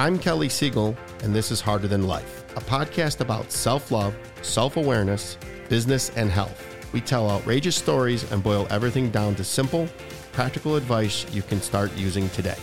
I'm 0.00 0.18
Kelly 0.18 0.48
Siegel, 0.48 0.96
and 1.22 1.34
this 1.34 1.50
is 1.50 1.60
Harder 1.60 1.86
Than 1.86 2.06
Life, 2.06 2.42
a 2.56 2.60
podcast 2.60 3.20
about 3.20 3.52
self 3.52 3.90
love, 3.90 4.16
self 4.40 4.78
awareness, 4.78 5.36
business, 5.68 6.08
and 6.16 6.30
health. 6.30 6.88
We 6.94 7.02
tell 7.02 7.30
outrageous 7.30 7.76
stories 7.76 8.22
and 8.32 8.42
boil 8.42 8.66
everything 8.70 9.10
down 9.10 9.34
to 9.34 9.44
simple, 9.44 9.90
practical 10.32 10.76
advice 10.76 11.26
you 11.34 11.42
can 11.42 11.60
start 11.60 11.94
using 11.98 12.30
today. 12.30 12.56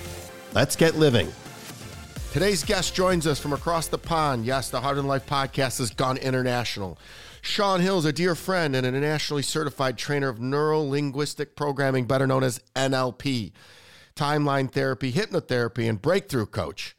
Let's 0.55 0.75
get 0.75 0.95
living. 0.95 1.31
Today's 2.33 2.63
guest 2.63 2.95
joins 2.95 3.27
us 3.27 3.39
from 3.39 3.53
across 3.53 3.85
the 3.85 3.99
pond. 3.99 4.43
Yes, 4.43 4.71
the 4.71 4.81
Harder 4.81 5.01
Than 5.01 5.07
Life 5.07 5.27
podcast 5.27 5.77
has 5.77 5.91
gone 5.91 6.17
international. 6.17 6.97
Sian 7.43 7.81
Hill 7.81 7.99
is 7.99 8.05
a 8.05 8.11
dear 8.11 8.33
friend 8.33 8.75
and 8.75 8.83
a 8.83 8.91
nationally 8.99 9.43
certified 9.43 9.99
trainer 9.99 10.29
of 10.29 10.41
neuro 10.41 10.81
linguistic 10.81 11.55
programming, 11.55 12.05
better 12.05 12.25
known 12.25 12.43
as 12.43 12.61
NLP, 12.75 13.51
timeline 14.15 14.71
therapy, 14.71 15.13
hypnotherapy, 15.13 15.87
and 15.87 16.01
breakthrough 16.01 16.47
coach. 16.47 16.95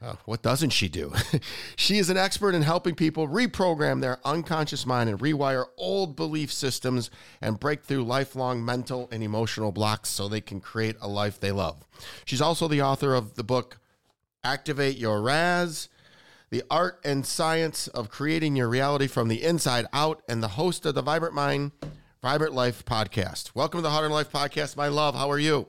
Uh, 0.00 0.14
what 0.26 0.42
doesn't 0.42 0.70
she 0.70 0.88
do? 0.88 1.12
she 1.76 1.96
is 1.96 2.10
an 2.10 2.18
expert 2.18 2.54
in 2.54 2.60
helping 2.60 2.94
people 2.94 3.26
reprogram 3.26 4.02
their 4.02 4.18
unconscious 4.26 4.84
mind 4.84 5.08
and 5.08 5.18
rewire 5.18 5.64
old 5.78 6.14
belief 6.14 6.52
systems 6.52 7.10
and 7.40 7.58
break 7.58 7.82
through 7.82 8.04
lifelong 8.04 8.62
mental 8.62 9.08
and 9.10 9.22
emotional 9.22 9.72
blocks 9.72 10.10
so 10.10 10.28
they 10.28 10.42
can 10.42 10.60
create 10.60 10.96
a 11.00 11.08
life 11.08 11.40
they 11.40 11.50
love. 11.50 11.86
She's 12.26 12.42
also 12.42 12.68
the 12.68 12.82
author 12.82 13.14
of 13.14 13.36
the 13.36 13.44
book 13.44 13.78
Activate 14.44 14.98
Your 14.98 15.22
RAS, 15.22 15.88
The 16.50 16.62
Art 16.70 17.00
and 17.02 17.24
Science 17.24 17.88
of 17.88 18.10
Creating 18.10 18.54
Your 18.54 18.68
Reality 18.68 19.06
from 19.06 19.28
the 19.28 19.42
Inside 19.42 19.86
Out, 19.94 20.22
and 20.28 20.42
the 20.42 20.48
host 20.48 20.84
of 20.84 20.94
the 20.94 21.02
Vibrant 21.02 21.34
Mind, 21.34 21.72
Vibrant 22.20 22.52
Life 22.52 22.84
podcast. 22.84 23.54
Welcome 23.54 23.78
to 23.78 23.82
the 23.82 23.90
Harder 23.90 24.10
Life 24.10 24.30
podcast, 24.30 24.76
my 24.76 24.88
love. 24.88 25.14
How 25.14 25.30
are 25.30 25.38
you? 25.38 25.68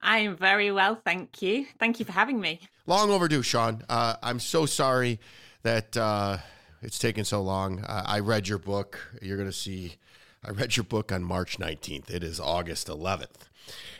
I'm 0.00 0.36
very 0.36 0.72
well, 0.72 0.98
thank 1.04 1.42
you. 1.42 1.66
Thank 1.78 1.98
you 1.98 2.06
for 2.06 2.12
having 2.12 2.40
me. 2.40 2.60
Long 2.88 3.10
overdue, 3.10 3.42
Sian. 3.42 3.82
Uh, 3.88 4.14
I'm 4.22 4.38
so 4.38 4.64
sorry 4.64 5.18
that 5.62 5.96
uh, 5.96 6.38
it's 6.82 7.00
taken 7.00 7.24
so 7.24 7.42
long. 7.42 7.80
Uh, 7.80 8.04
I 8.06 8.20
read 8.20 8.46
your 8.46 8.58
book. 8.58 9.00
You're 9.20 9.36
going 9.36 9.48
to 9.48 9.56
see, 9.56 9.96
I 10.44 10.52
read 10.52 10.76
your 10.76 10.84
book 10.84 11.10
on 11.10 11.24
March 11.24 11.58
19th. 11.58 12.10
It 12.10 12.22
is 12.22 12.38
August 12.38 12.86
11th, 12.86 13.48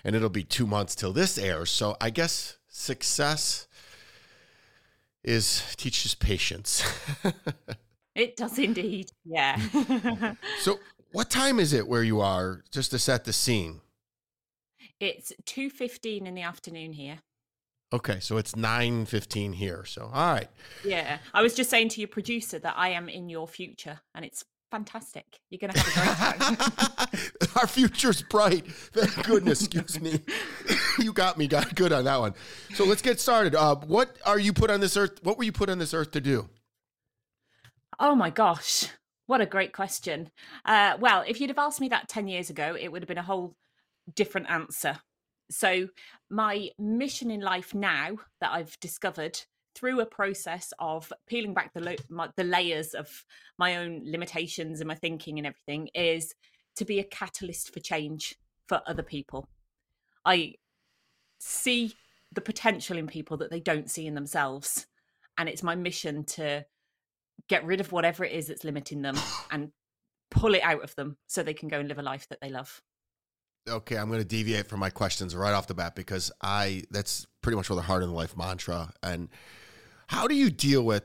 and 0.04 0.14
it'll 0.14 0.28
be 0.28 0.44
two 0.44 0.68
months 0.68 0.94
till 0.94 1.12
this 1.12 1.36
airs. 1.36 1.68
So 1.68 1.96
I 2.00 2.10
guess 2.10 2.58
success 2.68 3.66
is 5.24 5.74
teaches 5.76 6.14
patience. 6.14 6.84
it 8.14 8.36
does 8.36 8.56
indeed. 8.56 9.10
Yeah. 9.24 9.60
so, 10.60 10.78
what 11.10 11.28
time 11.28 11.58
is 11.58 11.72
it 11.72 11.88
where 11.88 12.04
you 12.04 12.20
are, 12.20 12.62
just 12.70 12.92
to 12.92 13.00
set 13.00 13.24
the 13.24 13.32
scene? 13.32 13.80
It's 15.00 15.32
2.15 15.44 16.26
in 16.26 16.34
the 16.34 16.42
afternoon 16.42 16.92
here. 16.92 17.18
Okay, 17.92 18.18
so 18.18 18.36
it's 18.36 18.52
9.15 18.52 19.54
here. 19.54 19.84
So, 19.84 20.10
all 20.12 20.32
right. 20.32 20.48
Yeah. 20.84 21.18
I 21.32 21.42
was 21.42 21.54
just 21.54 21.70
saying 21.70 21.90
to 21.90 22.00
your 22.00 22.08
producer 22.08 22.58
that 22.58 22.74
I 22.76 22.90
am 22.90 23.08
in 23.08 23.28
your 23.28 23.46
future 23.46 24.00
and 24.14 24.24
it's 24.24 24.44
fantastic. 24.72 25.24
You're 25.50 25.60
going 25.60 25.72
to 25.72 25.78
have 25.78 26.34
a 26.34 26.46
great 26.46 26.58
time. 26.58 27.50
Our 27.56 27.66
future's 27.68 28.22
bright. 28.22 28.66
Thank 28.66 29.26
goodness. 29.26 29.64
Excuse 29.64 30.00
me. 30.00 30.20
you 30.98 31.12
got 31.12 31.38
me. 31.38 31.46
Got 31.46 31.76
good 31.76 31.92
on 31.92 32.04
that 32.04 32.18
one. 32.18 32.34
So 32.74 32.84
let's 32.84 33.02
get 33.02 33.20
started. 33.20 33.54
Uh, 33.54 33.76
what 33.76 34.16
are 34.26 34.38
you 34.38 34.52
put 34.52 34.70
on 34.70 34.80
this 34.80 34.96
earth? 34.96 35.20
What 35.22 35.38
were 35.38 35.44
you 35.44 35.52
put 35.52 35.70
on 35.70 35.78
this 35.78 35.94
earth 35.94 36.10
to 36.12 36.20
do? 36.20 36.48
Oh 38.00 38.16
my 38.16 38.30
gosh. 38.30 38.88
What 39.26 39.40
a 39.40 39.46
great 39.46 39.72
question. 39.72 40.30
Uh, 40.64 40.96
well, 41.00 41.24
if 41.26 41.40
you'd 41.40 41.50
have 41.50 41.58
asked 41.58 41.80
me 41.80 41.88
that 41.88 42.08
10 42.08 42.28
years 42.28 42.50
ago, 42.50 42.76
it 42.78 42.90
would 42.90 43.02
have 43.02 43.08
been 43.08 43.18
a 43.18 43.22
whole 43.22 43.56
different 44.14 44.50
answer. 44.50 44.98
So, 45.50 45.88
my 46.30 46.70
mission 46.78 47.30
in 47.30 47.40
life 47.40 47.74
now 47.74 48.16
that 48.40 48.50
I've 48.52 48.78
discovered 48.80 49.40
through 49.76 50.00
a 50.00 50.06
process 50.06 50.72
of 50.78 51.12
peeling 51.28 51.54
back 51.54 51.72
the, 51.74 51.80
lo- 51.80 51.94
my, 52.08 52.28
the 52.36 52.44
layers 52.44 52.94
of 52.94 53.24
my 53.58 53.76
own 53.76 54.02
limitations 54.04 54.80
and 54.80 54.88
my 54.88 54.94
thinking 54.94 55.38
and 55.38 55.46
everything 55.46 55.88
is 55.94 56.34
to 56.76 56.84
be 56.84 56.98
a 56.98 57.04
catalyst 57.04 57.72
for 57.72 57.80
change 57.80 58.34
for 58.66 58.80
other 58.86 59.02
people. 59.02 59.48
I 60.24 60.54
see 61.38 61.94
the 62.32 62.40
potential 62.40 62.96
in 62.96 63.06
people 63.06 63.36
that 63.36 63.50
they 63.50 63.60
don't 63.60 63.90
see 63.90 64.06
in 64.06 64.14
themselves. 64.14 64.86
And 65.38 65.48
it's 65.48 65.62
my 65.62 65.74
mission 65.74 66.24
to 66.24 66.64
get 67.48 67.64
rid 67.64 67.80
of 67.80 67.92
whatever 67.92 68.24
it 68.24 68.32
is 68.32 68.48
that's 68.48 68.64
limiting 68.64 69.02
them 69.02 69.16
and 69.50 69.70
pull 70.30 70.54
it 70.54 70.62
out 70.62 70.82
of 70.82 70.94
them 70.96 71.18
so 71.26 71.42
they 71.42 71.54
can 71.54 71.68
go 71.68 71.78
and 71.78 71.88
live 71.88 71.98
a 71.98 72.02
life 72.02 72.26
that 72.30 72.40
they 72.40 72.50
love 72.50 72.82
okay, 73.68 73.96
I'm 73.96 74.08
going 74.08 74.20
to 74.20 74.26
deviate 74.26 74.68
from 74.68 74.80
my 74.80 74.90
questions 74.90 75.34
right 75.34 75.52
off 75.52 75.66
the 75.66 75.74
bat 75.74 75.94
because 75.94 76.30
I 76.42 76.84
that's 76.90 77.26
pretty 77.42 77.56
much 77.56 77.68
what 77.70 77.76
the 77.76 77.82
Harder 77.82 78.06
Than 78.06 78.14
Life 78.14 78.36
mantra. 78.36 78.92
And 79.02 79.28
how 80.08 80.26
do 80.26 80.34
you 80.34 80.50
deal 80.50 80.82
with 80.82 81.04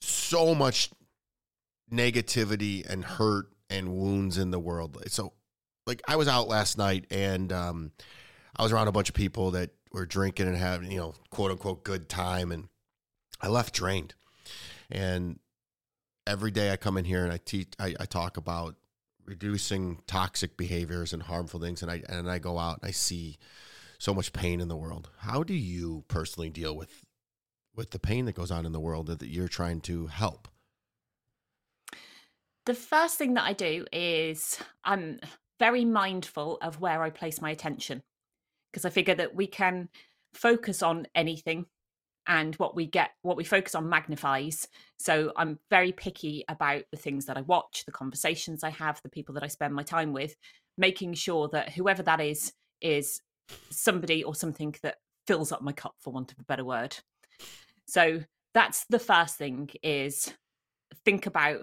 so 0.00 0.54
much 0.54 0.90
negativity 1.92 2.88
and 2.88 3.04
hurt 3.04 3.46
and 3.70 3.94
wounds 3.94 4.38
in 4.38 4.50
the 4.50 4.58
world? 4.58 5.02
So, 5.08 5.32
like, 5.86 6.02
I 6.08 6.16
was 6.16 6.28
out 6.28 6.48
last 6.48 6.78
night 6.78 7.06
and 7.10 7.52
um, 7.52 7.92
I 8.56 8.62
was 8.62 8.72
around 8.72 8.88
a 8.88 8.92
bunch 8.92 9.08
of 9.08 9.14
people 9.14 9.52
that 9.52 9.70
were 9.92 10.06
drinking 10.06 10.48
and 10.48 10.56
having, 10.56 10.90
you 10.90 10.98
know, 10.98 11.14
quote 11.30 11.50
unquote 11.50 11.84
good 11.84 12.08
time, 12.08 12.52
and 12.52 12.68
I 13.40 13.48
left 13.48 13.74
drained. 13.74 14.14
And 14.90 15.38
every 16.26 16.50
day 16.50 16.72
I 16.72 16.76
come 16.76 16.96
in 16.96 17.04
here 17.04 17.24
and 17.24 17.32
I 17.32 17.38
teach, 17.38 17.68
I, 17.78 17.94
I 18.00 18.04
talk 18.06 18.36
about 18.36 18.76
reducing 19.26 19.98
toxic 20.06 20.56
behaviors 20.56 21.12
and 21.12 21.22
harmful 21.24 21.60
things 21.60 21.82
and 21.82 21.90
I 21.90 22.02
and 22.08 22.30
I 22.30 22.38
go 22.38 22.58
out 22.58 22.78
and 22.80 22.88
I 22.88 22.92
see 22.92 23.36
so 23.98 24.14
much 24.14 24.32
pain 24.32 24.60
in 24.60 24.68
the 24.68 24.76
world. 24.76 25.10
How 25.18 25.42
do 25.42 25.54
you 25.54 26.04
personally 26.08 26.50
deal 26.50 26.76
with 26.76 27.04
with 27.74 27.90
the 27.90 27.98
pain 27.98 28.24
that 28.26 28.34
goes 28.34 28.50
on 28.50 28.64
in 28.64 28.72
the 28.72 28.80
world 28.80 29.06
that, 29.06 29.18
that 29.18 29.28
you're 29.28 29.48
trying 29.48 29.80
to 29.82 30.06
help? 30.06 30.48
The 32.64 32.74
first 32.74 33.16
thing 33.16 33.34
that 33.34 33.44
I 33.44 33.52
do 33.52 33.86
is 33.92 34.58
I'm 34.84 35.20
very 35.58 35.84
mindful 35.84 36.58
of 36.62 36.80
where 36.80 37.02
I 37.02 37.10
place 37.10 37.40
my 37.40 37.50
attention 37.50 38.02
because 38.70 38.84
I 38.84 38.90
figure 38.90 39.14
that 39.14 39.34
we 39.34 39.46
can 39.46 39.88
focus 40.34 40.82
on 40.82 41.06
anything 41.14 41.66
and 42.26 42.54
what 42.56 42.74
we 42.74 42.86
get 42.86 43.10
what 43.22 43.36
we 43.36 43.44
focus 43.44 43.74
on 43.74 43.88
magnifies. 43.88 44.68
So 44.98 45.32
i'm 45.36 45.58
very 45.70 45.92
picky 45.92 46.44
about 46.48 46.84
the 46.90 46.96
things 46.96 47.26
that 47.26 47.36
i 47.36 47.42
watch 47.42 47.84
the 47.84 47.92
conversations 47.92 48.64
i 48.64 48.70
have 48.70 49.00
the 49.02 49.08
people 49.08 49.34
that 49.34 49.42
i 49.44 49.48
spend 49.48 49.74
my 49.74 49.82
time 49.82 50.12
with 50.12 50.34
making 50.78 51.14
sure 51.14 51.48
that 51.48 51.72
whoever 51.72 52.02
that 52.02 52.20
is 52.20 52.52
is 52.80 53.20
somebody 53.70 54.24
or 54.24 54.34
something 54.34 54.74
that 54.82 54.96
fills 55.26 55.52
up 55.52 55.62
my 55.62 55.72
cup 55.72 55.94
for 56.00 56.12
want 56.12 56.32
of 56.32 56.38
a 56.38 56.44
better 56.44 56.64
word. 56.64 56.96
So 57.86 58.22
that's 58.54 58.84
the 58.88 58.98
first 58.98 59.36
thing 59.36 59.70
is 59.82 60.32
think 61.04 61.26
about 61.26 61.60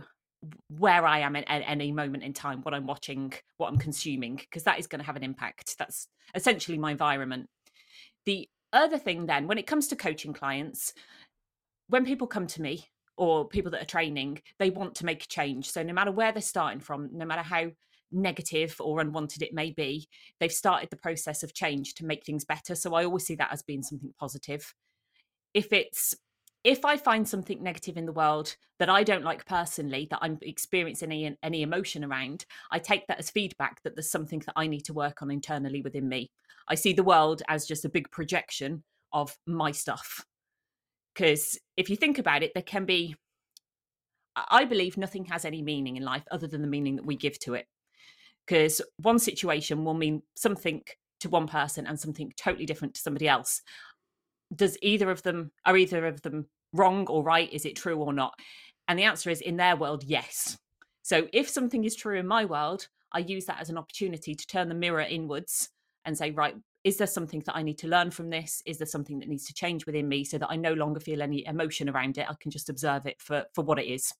where 0.68 1.06
i 1.06 1.19
am 1.19 1.38
at 1.38 1.46
any 1.47 1.91
moment 1.91 2.22
in 2.22 2.34
time 2.34 2.62
what 2.63 2.73
i'm 2.73 2.85
watching 2.85 3.31
what 3.56 3.68
i'm 3.68 3.78
consuming 3.78 4.35
because 4.35 4.63
that 4.63 4.78
is 4.78 4.88
going 4.88 5.00
to 5.00 5.06
have 5.06 5.16
an 5.16 5.23
impact. 5.23 5.75
That's 5.79 6.07
essentially 6.35 6.78
my 6.78 6.91
environment. 6.91 7.50
The 8.25 8.50
other 8.73 8.97
thing 8.97 9.25
then 9.25 9.47
when 9.47 9.57
it 9.57 9.67
comes 9.67 9.88
to 9.88 9.95
coaching 9.95 10.34
clients 10.34 10.94
when 11.88 12.06
people 12.06 12.28
come 12.28 12.47
to 12.47 12.61
me 12.61 12.85
or 13.17 13.47
people 13.47 13.72
that 13.72 13.81
are 13.81 13.85
training 13.85 14.41
they 14.59 14.69
want 14.69 14.95
to 14.95 15.06
make 15.06 15.23
a 15.23 15.28
change. 15.28 15.69
So 15.69 15.84
no 15.84 15.94
matter 15.94 16.11
where 16.11 16.31
they're 16.31 16.41
starting 16.41 16.79
from 16.79 17.09
no 17.13 17.25
matter 17.25 17.41
how 17.41 17.72
negative 18.11 18.75
or 18.79 19.00
unwanted 19.00 19.41
it 19.41 19.53
may 19.53 19.72
be 19.72 20.07
they've 20.39 20.51
started 20.51 20.89
the 20.89 20.97
process 20.97 21.41
of 21.44 21.53
change 21.53 21.95
to 21.95 22.06
make 22.06 22.25
things 22.25 22.45
better. 22.45 22.75
So 22.75 22.94
i 22.94 23.06
always 23.06 23.25
see 23.25 23.35
that 23.35 23.51
as 23.51 23.61
being 23.61 23.84
something 23.84 24.13
positive. 24.19 24.73
If 25.53 25.72
it's 25.72 26.16
if 26.63 26.85
i 26.85 26.96
find 26.96 27.28
something 27.28 27.62
negative 27.62 27.97
in 27.97 28.06
the 28.06 28.12
world 28.12 28.56
that 28.79 28.90
i 28.90 29.03
don't 29.03 29.24
like 29.24 29.46
personally 29.46 30.07
that 30.09 30.19
i'm 30.22 30.38
experiencing 30.41 31.12
any 31.12 31.38
any 31.44 31.62
emotion 31.62 32.03
around 32.03 32.46
i 32.72 32.79
take 32.79 33.06
that 33.07 33.19
as 33.19 33.29
feedback 33.29 33.81
that 33.84 33.96
there's 33.96 34.09
something 34.09 34.41
that 34.46 34.53
i 34.56 34.68
need 34.68 34.85
to 34.85 34.94
work 34.94 35.22
on 35.22 35.29
internally 35.29 35.81
within 35.81 36.07
me 36.07 36.29
I 36.68 36.75
see 36.75 36.94
the 36.94 37.03
world 37.03 37.41
as 37.47 37.66
just 37.66 37.85
a 37.85 37.90
big 37.90 38.09
projection 38.12 38.84
of 39.12 39.38
my 39.46 39.72
stuff. 39.72 40.25
Because 41.14 41.59
if 41.78 41.90
you 41.90 41.96
think 41.96 42.17
about 42.17 42.43
it, 42.43 42.52
there 42.53 42.64
can 42.64 42.85
be, 42.85 43.16
I 44.35 44.66
believe 44.66 44.97
nothing 44.97 45.26
has 45.26 45.46
any 45.46 45.61
meaning 45.61 45.97
in 45.97 46.03
life 46.03 46.23
other 46.32 46.47
than 46.47 46.61
the 46.61 46.67
meaning 46.67 46.96
that 46.96 47.05
we 47.05 47.16
give 47.16 47.37
to 47.40 47.53
it. 47.53 47.67
Because 48.46 48.82
one 48.97 49.20
situation 49.20 49.85
will 49.85 49.93
mean 49.93 50.23
something 50.35 50.82
to 51.20 51.29
one 51.29 51.47
person 51.47 51.85
and 51.85 51.99
something 51.99 52.34
totally 52.35 52.66
different 52.66 52.96
to 52.96 53.02
somebody 53.02 53.28
else. 53.28 53.61
Does 54.53 54.78
either 54.82 55.11
of 55.11 55.23
them, 55.23 55.52
are 55.66 55.78
either 55.78 56.05
of 56.05 56.22
them 56.22 56.47
wrong 56.73 57.08
or 57.08 57.23
right? 57.23 57.52
Is 57.52 57.66
it 57.66 57.75
true 57.75 57.97
or 57.97 58.14
not? 58.14 58.34
And 58.87 58.99
the 58.99 59.03
answer 59.03 59.29
is 59.29 59.41
in 59.41 59.58
their 59.58 59.75
world, 59.75 60.03
yes. 60.03 60.58
So 61.02 61.28
if 61.31 61.49
something 61.49 61.84
is 61.84 61.96
true 61.96 62.17
in 62.17 62.28
my 62.28 62.46
world, 62.46 62.87
I 63.11 63.20
use 63.20 63.46
that 63.46 63.61
as 63.61 63.70
an 63.70 63.78
opportunity 63.78 64.35
to 64.35 64.47
turn 64.47 64.70
the 64.70 64.75
mirror 64.75 65.02
inwards 65.02 65.70
and 66.05 66.17
say, 66.17 66.31
right, 66.31 66.55
is 66.84 66.97
there 66.97 67.08
something 67.08 67.41
that 67.46 67.55
I 67.55 67.61
need 67.61 67.78
to 67.79 67.87
learn 67.87 68.11
from 68.11 68.29
this? 68.29 68.61
Is 68.66 68.78
there 68.78 68.87
something 68.87 69.20
that 69.20 69.29
needs 69.29 69.46
to 69.46 69.53
change 69.53 69.85
within 69.85 70.09
me 70.09 70.25
so 70.25 70.37
that 70.37 70.49
I 70.49 70.58
no 70.58 70.73
longer 70.73 70.99
feel 70.99 71.22
any 71.22 71.46
emotion 71.46 71.90
around 71.90 72.17
it? 72.17 72.28
I 72.29 72.34
can 72.40 72.52
just 72.52 72.70
observe 72.70 73.05
it 73.05 73.22
for, 73.22 73.46
for 73.53 73.64
what 73.64 73.79
it 73.79 73.85
is. 73.85 74.14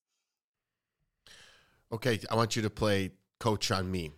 Okay, 1.91 2.19
I 2.31 2.35
want 2.35 2.55
you 2.55 2.61
to 2.61 2.69
play 2.69 3.11
coach 3.39 3.69
on 3.71 3.91
me. 3.91 4.11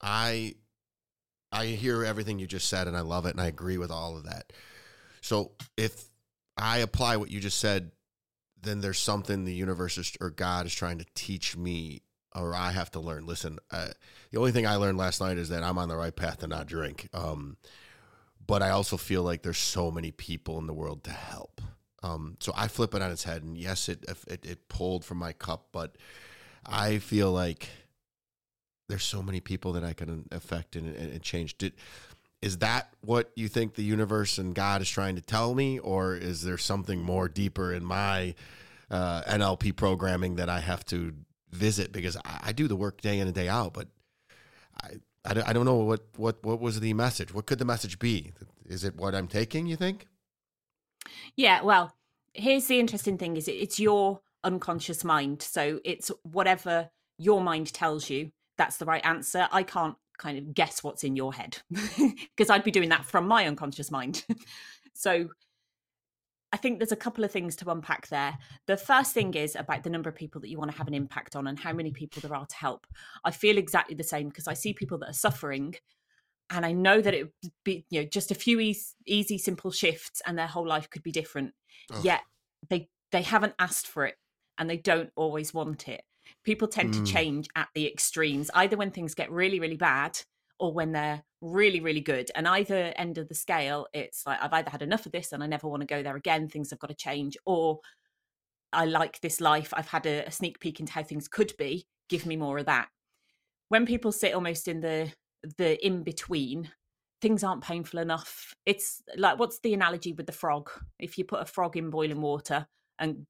I 0.00 0.54
I 1.52 1.66
hear 1.66 2.04
everything 2.04 2.38
you 2.38 2.46
just 2.46 2.68
said 2.68 2.88
and 2.88 2.96
I 2.96 3.02
love 3.02 3.26
it 3.26 3.30
and 3.30 3.40
I 3.40 3.46
agree 3.46 3.78
with 3.78 3.90
all 3.90 4.16
of 4.16 4.24
that. 4.24 4.52
So 5.20 5.52
if 5.76 6.06
I 6.62 6.78
apply 6.78 7.16
what 7.16 7.30
you 7.30 7.40
just 7.40 7.58
said, 7.58 7.90
then 8.62 8.80
there's 8.80 8.98
something 8.98 9.44
the 9.44 9.52
universe 9.52 9.98
is, 9.98 10.16
or 10.20 10.30
God 10.30 10.64
is 10.66 10.74
trying 10.74 10.98
to 10.98 11.06
teach 11.14 11.56
me, 11.56 12.02
or 12.36 12.54
I 12.54 12.70
have 12.70 12.90
to 12.92 13.00
learn. 13.00 13.26
Listen, 13.26 13.58
uh, 13.72 13.88
the 14.30 14.38
only 14.38 14.52
thing 14.52 14.66
I 14.66 14.76
learned 14.76 14.96
last 14.96 15.20
night 15.20 15.38
is 15.38 15.48
that 15.48 15.64
I'm 15.64 15.76
on 15.76 15.88
the 15.88 15.96
right 15.96 16.14
path 16.14 16.38
to 16.38 16.46
not 16.46 16.66
drink. 16.66 17.08
Um, 17.12 17.56
but 18.46 18.62
I 18.62 18.70
also 18.70 18.96
feel 18.96 19.24
like 19.24 19.42
there's 19.42 19.58
so 19.58 19.90
many 19.90 20.12
people 20.12 20.58
in 20.58 20.68
the 20.68 20.72
world 20.72 21.02
to 21.04 21.10
help. 21.10 21.60
Um, 22.04 22.36
so 22.38 22.52
I 22.56 22.68
flip 22.68 22.94
it 22.94 23.02
on 23.02 23.10
its 23.10 23.24
head, 23.24 23.42
and 23.42 23.58
yes, 23.58 23.88
it, 23.88 24.04
it 24.28 24.44
it 24.44 24.68
pulled 24.68 25.04
from 25.04 25.18
my 25.18 25.32
cup, 25.32 25.68
but 25.72 25.96
I 26.64 26.98
feel 26.98 27.32
like 27.32 27.68
there's 28.88 29.04
so 29.04 29.22
many 29.22 29.40
people 29.40 29.72
that 29.72 29.84
I 29.84 29.94
can 29.94 30.28
affect 30.30 30.76
and, 30.76 30.94
and 30.94 31.22
change. 31.22 31.58
Did 31.58 31.72
is 32.42 32.58
that 32.58 32.92
what 33.00 33.30
you 33.36 33.48
think 33.48 33.74
the 33.74 33.84
universe 33.84 34.36
and 34.36 34.54
God 34.54 34.82
is 34.82 34.90
trying 34.90 35.14
to 35.14 35.22
tell 35.22 35.54
me, 35.54 35.78
or 35.78 36.16
is 36.16 36.42
there 36.42 36.58
something 36.58 37.00
more 37.00 37.28
deeper 37.28 37.72
in 37.72 37.84
my 37.84 38.34
uh, 38.90 39.22
NLP 39.22 39.76
programming 39.76 40.34
that 40.36 40.48
I 40.48 40.60
have 40.60 40.84
to 40.86 41.14
visit? 41.50 41.92
Because 41.92 42.16
I, 42.16 42.40
I, 42.46 42.52
do 42.52 42.66
the 42.66 42.76
work 42.76 43.00
day 43.00 43.20
in 43.20 43.28
and 43.28 43.34
day 43.34 43.48
out, 43.48 43.72
but 43.72 43.88
I, 44.82 44.88
I, 45.24 45.50
I 45.50 45.52
don't 45.52 45.64
know 45.64 45.76
what, 45.76 46.00
what, 46.16 46.44
what 46.44 46.60
was 46.60 46.80
the 46.80 46.92
message? 46.94 47.32
What 47.32 47.46
could 47.46 47.60
the 47.60 47.64
message 47.64 48.00
be? 48.00 48.32
Is 48.66 48.82
it 48.82 48.96
what 48.96 49.14
I'm 49.14 49.28
taking, 49.28 49.66
you 49.66 49.76
think? 49.76 50.08
Yeah, 51.36 51.62
well, 51.62 51.94
here's 52.34 52.66
the 52.66 52.80
interesting 52.80 53.18
thing 53.18 53.36
is 53.36 53.46
it's 53.46 53.78
your 53.78 54.20
unconscious 54.42 55.04
mind. 55.04 55.42
So 55.42 55.80
it's 55.84 56.10
whatever 56.24 56.90
your 57.18 57.40
mind 57.40 57.72
tells 57.72 58.10
you, 58.10 58.32
that's 58.58 58.78
the 58.78 58.84
right 58.84 59.04
answer. 59.04 59.48
I 59.52 59.62
can't 59.62 59.96
kind 60.22 60.38
of 60.38 60.54
guess 60.54 60.84
what's 60.84 61.04
in 61.04 61.16
your 61.16 61.32
head 61.34 61.58
because 62.36 62.48
I'd 62.48 62.64
be 62.64 62.70
doing 62.70 62.90
that 62.90 63.04
from 63.04 63.26
my 63.26 63.46
unconscious 63.46 63.90
mind. 63.90 64.24
so 64.94 65.28
I 66.52 66.58
think 66.58 66.78
there's 66.78 66.92
a 66.92 66.96
couple 66.96 67.24
of 67.24 67.32
things 67.32 67.56
to 67.56 67.70
unpack 67.70 68.08
there. 68.08 68.38
The 68.66 68.76
first 68.76 69.14
thing 69.14 69.34
is 69.34 69.56
about 69.56 69.82
the 69.82 69.90
number 69.90 70.08
of 70.08 70.14
people 70.14 70.40
that 70.42 70.48
you 70.48 70.58
want 70.58 70.70
to 70.70 70.76
have 70.76 70.86
an 70.86 70.94
impact 70.94 71.34
on 71.34 71.46
and 71.46 71.58
how 71.58 71.72
many 71.72 71.90
people 71.90 72.20
there 72.20 72.36
are 72.36 72.46
to 72.46 72.56
help. 72.56 72.86
I 73.24 73.30
feel 73.30 73.58
exactly 73.58 73.96
the 73.96 74.04
same 74.04 74.28
because 74.28 74.46
I 74.46 74.54
see 74.54 74.72
people 74.72 74.98
that 74.98 75.10
are 75.10 75.14
suffering 75.14 75.74
and 76.50 76.66
I 76.66 76.72
know 76.72 77.00
that 77.00 77.14
it 77.14 77.24
would 77.24 77.52
be 77.64 77.86
you 77.88 78.02
know 78.02 78.06
just 78.06 78.30
a 78.30 78.34
few 78.34 78.60
easy, 78.60 78.94
easy 79.06 79.38
simple 79.38 79.70
shifts 79.70 80.20
and 80.26 80.38
their 80.38 80.46
whole 80.46 80.66
life 80.66 80.88
could 80.90 81.02
be 81.02 81.12
different. 81.12 81.54
Oh. 81.90 82.00
Yet 82.04 82.20
they 82.68 82.88
they 83.10 83.22
haven't 83.22 83.54
asked 83.58 83.86
for 83.86 84.06
it 84.06 84.16
and 84.58 84.70
they 84.70 84.76
don't 84.76 85.10
always 85.16 85.52
want 85.52 85.88
it. 85.88 86.02
People 86.44 86.68
tend 86.68 86.94
mm. 86.94 87.04
to 87.04 87.12
change 87.12 87.48
at 87.56 87.68
the 87.74 87.86
extremes, 87.86 88.50
either 88.54 88.76
when 88.76 88.90
things 88.90 89.14
get 89.14 89.30
really, 89.30 89.60
really 89.60 89.76
bad 89.76 90.18
or 90.58 90.72
when 90.72 90.92
they're 90.92 91.22
really, 91.40 91.80
really 91.80 92.00
good. 92.00 92.30
And 92.34 92.46
either 92.46 92.92
end 92.96 93.18
of 93.18 93.28
the 93.28 93.34
scale, 93.34 93.86
it's 93.92 94.24
like 94.26 94.38
I've 94.40 94.52
either 94.52 94.70
had 94.70 94.82
enough 94.82 95.06
of 95.06 95.12
this 95.12 95.32
and 95.32 95.42
I 95.42 95.46
never 95.46 95.68
want 95.68 95.80
to 95.80 95.86
go 95.86 96.02
there 96.02 96.16
again, 96.16 96.48
things 96.48 96.70
have 96.70 96.78
got 96.78 96.88
to 96.88 96.94
change, 96.94 97.36
or 97.44 97.80
I 98.72 98.86
like 98.86 99.20
this 99.20 99.40
life, 99.40 99.72
I've 99.76 99.88
had 99.88 100.06
a, 100.06 100.26
a 100.26 100.30
sneak 100.30 100.60
peek 100.60 100.80
into 100.80 100.92
how 100.92 101.02
things 101.02 101.28
could 101.28 101.52
be, 101.58 101.86
give 102.08 102.26
me 102.26 102.36
more 102.36 102.58
of 102.58 102.66
that. 102.66 102.88
When 103.68 103.86
people 103.86 104.12
sit 104.12 104.34
almost 104.34 104.68
in 104.68 104.80
the 104.80 105.12
the 105.58 105.84
in 105.84 106.04
between, 106.04 106.70
things 107.20 107.42
aren't 107.42 107.64
painful 107.64 107.98
enough. 107.98 108.54
It's 108.64 109.02
like 109.16 109.38
what's 109.38 109.58
the 109.60 109.74
analogy 109.74 110.12
with 110.12 110.26
the 110.26 110.32
frog? 110.32 110.70
If 110.98 111.18
you 111.18 111.24
put 111.24 111.42
a 111.42 111.46
frog 111.46 111.76
in 111.76 111.90
boiling 111.90 112.20
water 112.20 112.66
and 112.98 113.26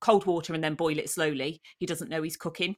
cold 0.00 0.26
water 0.26 0.54
and 0.54 0.62
then 0.62 0.74
boil 0.74 0.98
it 0.98 1.10
slowly, 1.10 1.60
he 1.78 1.86
doesn't 1.86 2.10
know 2.10 2.22
he's 2.22 2.36
cooking. 2.36 2.76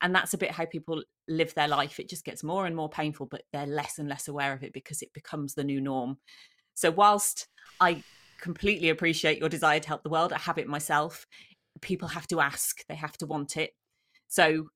And 0.00 0.14
that's 0.14 0.34
a 0.34 0.38
bit 0.38 0.52
how 0.52 0.64
people 0.64 1.02
live 1.26 1.54
their 1.54 1.68
life. 1.68 1.98
It 1.98 2.08
just 2.08 2.24
gets 2.24 2.44
more 2.44 2.66
and 2.66 2.76
more 2.76 2.88
painful, 2.88 3.26
but 3.26 3.42
they're 3.52 3.66
less 3.66 3.98
and 3.98 4.08
less 4.08 4.28
aware 4.28 4.52
of 4.52 4.62
it 4.62 4.72
because 4.72 5.02
it 5.02 5.12
becomes 5.12 5.54
the 5.54 5.64
new 5.64 5.80
norm. 5.80 6.18
So, 6.74 6.90
whilst 6.90 7.48
I 7.80 8.02
completely 8.40 8.90
appreciate 8.90 9.38
your 9.38 9.48
desire 9.48 9.80
to 9.80 9.88
help 9.88 10.04
the 10.04 10.10
world, 10.10 10.32
I 10.32 10.38
have 10.38 10.58
it 10.58 10.68
myself. 10.68 11.26
People 11.80 12.08
have 12.08 12.28
to 12.28 12.40
ask, 12.40 12.84
they 12.88 12.94
have 12.94 13.16
to 13.18 13.26
want 13.26 13.56
it. 13.56 13.72
So, 14.28 14.68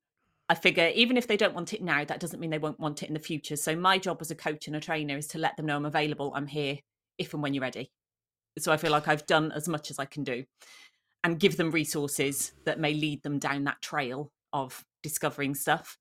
I 0.49 0.55
figure 0.57 0.91
even 0.95 1.17
if 1.17 1.29
they 1.29 1.37
don't 1.37 1.55
want 1.55 1.73
it 1.73 1.83
now, 1.83 2.05
that 2.05 2.19
doesn't 2.19 2.41
mean 2.41 2.51
they 2.51 2.59
won't 2.59 2.81
want 2.81 3.03
it 3.03 3.07
in 3.07 3.15
the 3.15 3.21
future. 3.21 3.57
So, 3.57 3.77
my 3.77 3.99
job 3.99 4.19
as 4.21 4.33
a 4.33 4.37
coach 4.37 4.67
and 4.67 4.75
a 4.75 4.81
trainer 4.81 5.17
is 5.17 5.29
to 5.29 5.39
let 5.39 5.57
them 5.57 5.67
know 5.67 5.77
I'm 5.77 5.87
available, 5.87 6.33
I'm 6.35 6.49
here 6.49 6.79
if 7.19 7.33
and 7.33 7.43
when 7.43 7.55
you're 7.55 7.63
ready. 7.63 7.93
So, 8.59 8.73
I 8.73 8.77
feel 8.77 8.91
like 8.91 9.07
I've 9.07 9.27
done 9.27 9.53
as 9.53 9.69
much 9.69 9.93
as 9.93 10.01
I 10.01 10.05
can 10.05 10.25
do 10.25 10.45
and 11.25 11.39
give 11.41 11.57
them 11.57 11.71
resources 11.71 12.53
that 12.65 12.81
may 12.81 12.95
lead 12.95 13.23
them 13.23 13.39
down 13.39 13.65
that 13.65 13.81
trail 13.81 14.31
of 14.53 14.85
discovering 15.03 15.55
stuff. 15.55 15.99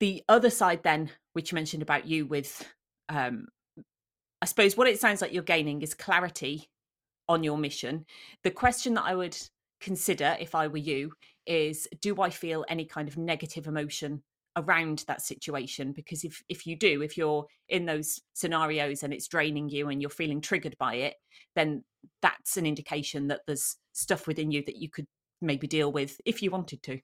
The 0.00 0.22
other 0.28 0.50
side, 0.50 0.82
then, 0.82 1.10
which 1.32 1.50
you 1.50 1.56
mentioned 1.56 1.82
about 1.82 2.06
you 2.06 2.26
with, 2.26 2.66
um, 3.08 3.46
I 4.42 4.46
suppose 4.46 4.76
what 4.76 4.88
it 4.88 5.00
sounds 5.00 5.22
like 5.22 5.32
you're 5.32 5.42
gaining 5.42 5.82
is 5.82 5.94
clarity 5.94 6.68
on 7.28 7.42
your 7.42 7.56
mission. 7.56 8.04
The 8.44 8.50
question 8.50 8.94
that 8.94 9.04
I 9.04 9.14
would 9.14 9.36
consider 9.80 10.36
if 10.38 10.54
I 10.54 10.66
were 10.68 10.76
you 10.76 11.12
is 11.46 11.88
do 12.00 12.20
I 12.20 12.30
feel 12.30 12.64
any 12.68 12.84
kind 12.84 13.08
of 13.08 13.16
negative 13.16 13.66
emotion 13.66 14.22
around 14.56 15.04
that 15.06 15.20
situation 15.20 15.92
because 15.92 16.24
if 16.24 16.42
if 16.48 16.66
you 16.66 16.76
do 16.76 17.02
if 17.02 17.16
you're 17.16 17.46
in 17.68 17.84
those 17.84 18.20
scenarios 18.32 19.02
and 19.02 19.12
it's 19.12 19.28
draining 19.28 19.68
you 19.68 19.88
and 19.88 20.00
you're 20.00 20.10
feeling 20.10 20.40
triggered 20.40 20.76
by 20.78 20.94
it 20.94 21.14
then 21.54 21.84
that's 22.22 22.56
an 22.56 22.64
indication 22.66 23.28
that 23.28 23.40
there's 23.46 23.76
stuff 23.92 24.26
within 24.26 24.50
you 24.50 24.62
that 24.64 24.76
you 24.76 24.88
could 24.88 25.06
maybe 25.40 25.66
deal 25.66 25.92
with 25.92 26.20
if 26.24 26.42
you 26.42 26.50
wanted 26.50 26.82
to. 26.82 27.00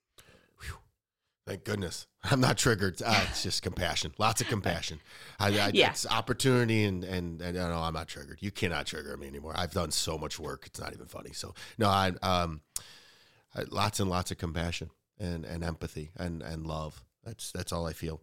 Thank 1.47 1.65
goodness. 1.65 2.07
I'm 2.25 2.41
not 2.41 2.57
triggered. 2.57 3.03
Uh, 3.05 3.25
it's 3.29 3.43
just 3.43 3.63
compassion. 3.63 4.13
Lots 4.19 4.41
of 4.41 4.47
compassion. 4.49 5.01
I, 5.39 5.49
I, 5.49 5.71
yeah. 5.75 5.91
It's 5.91 6.07
opportunity 6.07 6.85
and, 6.85 7.03
and, 7.05 7.41
and, 7.43 7.57
no, 7.57 7.79
I'm 7.79 7.95
not 7.95 8.09
triggered. 8.09 8.39
You 8.41 8.51
cannot 8.51 8.87
trigger 8.87 9.17
me 9.17 9.27
anymore. 9.27 9.53
I've 9.57 9.73
done 9.73 9.91
so 9.91 10.17
much 10.17 10.39
work. 10.39 10.65
It's 10.67 10.81
not 10.81 10.93
even 10.93 11.07
funny. 11.07 11.33
So 11.33 11.55
no, 11.79 11.89
I, 11.89 12.13
um, 12.23 12.61
I, 13.55 13.65
lots 13.71 14.01
and 14.01 14.09
lots 14.09 14.31
of 14.31 14.39
compassion 14.39 14.91
and, 15.19 15.45
and 15.45 15.65
empathy 15.65 16.13
and, 16.17 16.43
and 16.43 16.67
love. 16.67 17.03
That's, 17.25 17.53
that's 17.53 17.73
all 17.73 17.87
I 17.87 17.93
feel. 17.93 18.21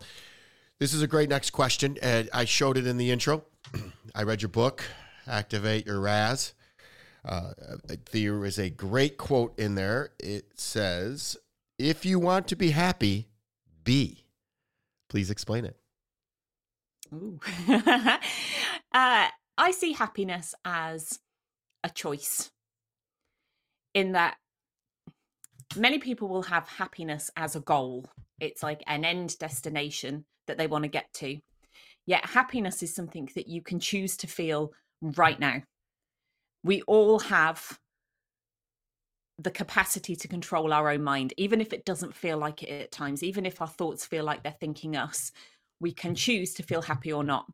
This 0.80 0.94
is 0.94 1.02
a 1.02 1.08
great 1.08 1.30
next 1.30 1.50
question. 1.50 1.98
I 2.04 2.46
showed 2.46 2.78
it 2.78 2.88
in 2.88 2.98
the 2.98 3.12
intro. 3.12 3.44
I 4.16 4.24
read 4.24 4.42
your 4.42 4.50
book, 4.50 4.84
Activate 5.28 5.86
Your 5.86 6.00
RAS. 6.00 6.54
Uh, 7.26 7.52
there 8.12 8.46
is 8.46 8.58
a 8.58 8.70
great 8.70 9.18
quote 9.18 9.58
in 9.60 9.76
there. 9.76 10.12
It 10.20 10.60
says, 10.60 11.38
If 11.78 12.06
you 12.06 12.18
want 12.18 12.48
to 12.48 12.56
be 12.56 12.72
happy, 12.72 13.28
be. 13.84 14.24
Please 15.10 15.30
explain 15.30 15.66
it. 15.66 15.76
Ooh. 17.14 17.40
uh, 17.68 18.18
I 18.92 19.72
see 19.72 19.94
happiness 19.94 20.56
as 20.64 21.20
a 21.84 21.90
choice, 21.90 22.52
in 23.94 24.14
that 24.14 24.38
many 25.76 26.00
people 26.00 26.28
will 26.28 26.44
have 26.44 26.68
happiness 26.68 27.30
as 27.36 27.56
a 27.56 27.60
goal. 27.60 28.06
It's 28.40 28.64
like 28.64 28.84
an 28.88 29.06
end 29.06 29.38
destination 29.40 30.26
that 30.48 30.58
they 30.58 30.68
want 30.68 30.84
to 30.84 30.90
get 30.90 31.12
to. 31.16 31.38
Yet, 32.06 32.26
happiness 32.26 32.82
is 32.82 32.94
something 32.96 33.30
that 33.36 33.48
you 33.48 33.62
can 33.62 33.80
choose 33.80 34.18
to 34.18 34.28
feel 34.28 34.72
right 35.02 35.40
now 35.40 35.62
we 36.64 36.82
all 36.84 37.20
have 37.20 37.80
the 39.38 39.52
capacity 39.52 40.16
to 40.18 40.28
control 40.28 40.74
our 40.74 40.90
own 40.90 41.04
mind, 41.04 41.34
even 41.38 41.62
if 41.62 41.72
it 41.72 41.86
doesn't 41.86 42.16
feel 42.16 42.38
like 42.38 42.62
it 42.62 42.70
at 42.70 42.92
times, 42.92 43.24
even 43.24 43.46
if 43.46 43.62
our 43.62 43.68
thoughts 43.68 44.06
feel 44.06 44.26
like 44.26 44.44
they're 44.44 44.56
thinking 44.60 44.98
us, 44.98 45.32
we 45.80 45.94
can 45.94 46.14
choose 46.14 46.54
to 46.56 46.64
feel 46.64 46.82
happy 46.82 47.14
or 47.14 47.24
not. 47.24 47.46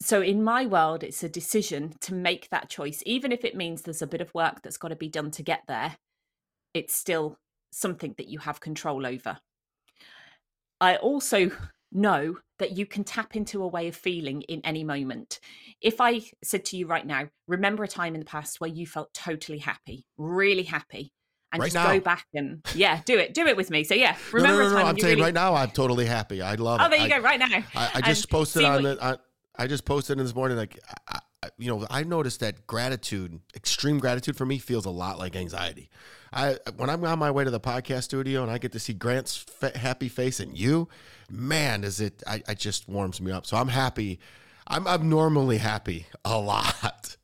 So, 0.00 0.20
in 0.20 0.42
my 0.42 0.66
world, 0.66 1.04
it's 1.04 1.22
a 1.22 1.28
decision 1.28 1.94
to 2.00 2.14
make 2.14 2.50
that 2.50 2.68
choice, 2.68 3.02
even 3.06 3.30
if 3.30 3.44
it 3.44 3.56
means 3.56 3.82
there's 3.82 4.02
a 4.02 4.08
bit 4.08 4.20
of 4.20 4.34
work 4.34 4.60
that's 4.60 4.76
got 4.76 4.88
to 4.88 4.96
be 4.96 5.08
done 5.08 5.30
to 5.32 5.42
get 5.42 5.62
there, 5.68 5.96
it's 6.74 6.94
still 6.94 7.38
something 7.74 8.14
that 8.18 8.28
you 8.28 8.38
have 8.38 8.60
control 8.60 9.06
over. 9.06 9.38
I 10.80 10.96
also 10.96 11.50
know 11.92 12.36
that 12.58 12.76
you 12.76 12.86
can 12.86 13.04
tap 13.04 13.36
into 13.36 13.62
a 13.62 13.68
way 13.68 13.88
of 13.88 13.96
feeling 13.96 14.42
in 14.42 14.60
any 14.64 14.84
moment. 14.84 15.40
If 15.80 16.00
I 16.00 16.22
said 16.42 16.64
to 16.66 16.76
you 16.76 16.86
right 16.86 17.06
now, 17.06 17.28
remember 17.48 17.84
a 17.84 17.88
time 17.88 18.14
in 18.14 18.20
the 18.20 18.26
past 18.26 18.60
where 18.60 18.70
you 18.70 18.86
felt 18.86 19.12
totally 19.14 19.58
happy, 19.58 20.06
really 20.16 20.64
happy, 20.64 21.12
and 21.52 21.60
right 21.60 21.66
just 21.66 21.74
now. 21.74 21.92
go 21.92 22.00
back 22.00 22.26
and 22.34 22.60
yeah, 22.74 23.00
do 23.04 23.18
it, 23.18 23.34
do 23.34 23.46
it 23.46 23.56
with 23.56 23.70
me. 23.70 23.84
So 23.84 23.94
yeah, 23.94 24.16
remember 24.32 24.64
no, 24.64 24.68
no, 24.68 24.74
no, 24.74 24.82
no 24.82 24.86
I'm 24.88 24.98
saying 24.98 25.14
really... 25.14 25.22
right 25.22 25.34
now 25.34 25.54
I'm 25.54 25.70
totally 25.70 26.06
happy. 26.06 26.42
I 26.42 26.54
love 26.54 26.80
oh, 26.80 26.84
it. 26.84 26.86
Oh, 26.86 26.90
there 26.90 26.98
you 26.98 27.14
I, 27.14 27.18
go, 27.18 27.24
right 27.24 27.38
now. 27.38 27.64
I, 27.74 27.90
I 27.94 28.00
just 28.02 28.28
posted 28.28 28.64
on 28.64 28.82
the. 28.82 28.98
I, 29.00 29.16
I 29.56 29.66
just 29.68 29.84
posted 29.84 30.18
in 30.18 30.24
this 30.24 30.34
morning 30.34 30.56
like 30.56 30.78
I, 31.08 31.20
you 31.58 31.68
know 31.68 31.86
I 31.90 32.02
noticed 32.04 32.40
that 32.40 32.66
gratitude, 32.66 33.40
extreme 33.54 33.98
gratitude 33.98 34.36
for 34.36 34.46
me 34.46 34.58
feels 34.58 34.84
a 34.84 34.90
lot 34.90 35.18
like 35.18 35.36
anxiety. 35.36 35.90
I 36.32 36.58
when 36.76 36.90
I'm 36.90 37.04
on 37.04 37.18
my 37.18 37.30
way 37.30 37.44
to 37.44 37.50
the 37.50 37.60
podcast 37.60 38.04
studio 38.04 38.42
and 38.42 38.50
I 38.50 38.58
get 38.58 38.72
to 38.72 38.78
see 38.78 38.92
Grant's 38.92 39.44
happy 39.74 40.08
face 40.08 40.40
and 40.40 40.56
you, 40.58 40.88
man, 41.30 41.84
is 41.84 42.00
it? 42.00 42.22
I, 42.26 42.42
I 42.48 42.54
just 42.54 42.88
warms 42.88 43.20
me 43.20 43.32
up. 43.32 43.46
So 43.46 43.56
I'm 43.56 43.68
happy. 43.68 44.18
I'm 44.66 44.86
abnormally 44.86 45.58
happy 45.58 46.06
a 46.24 46.38
lot. 46.38 47.16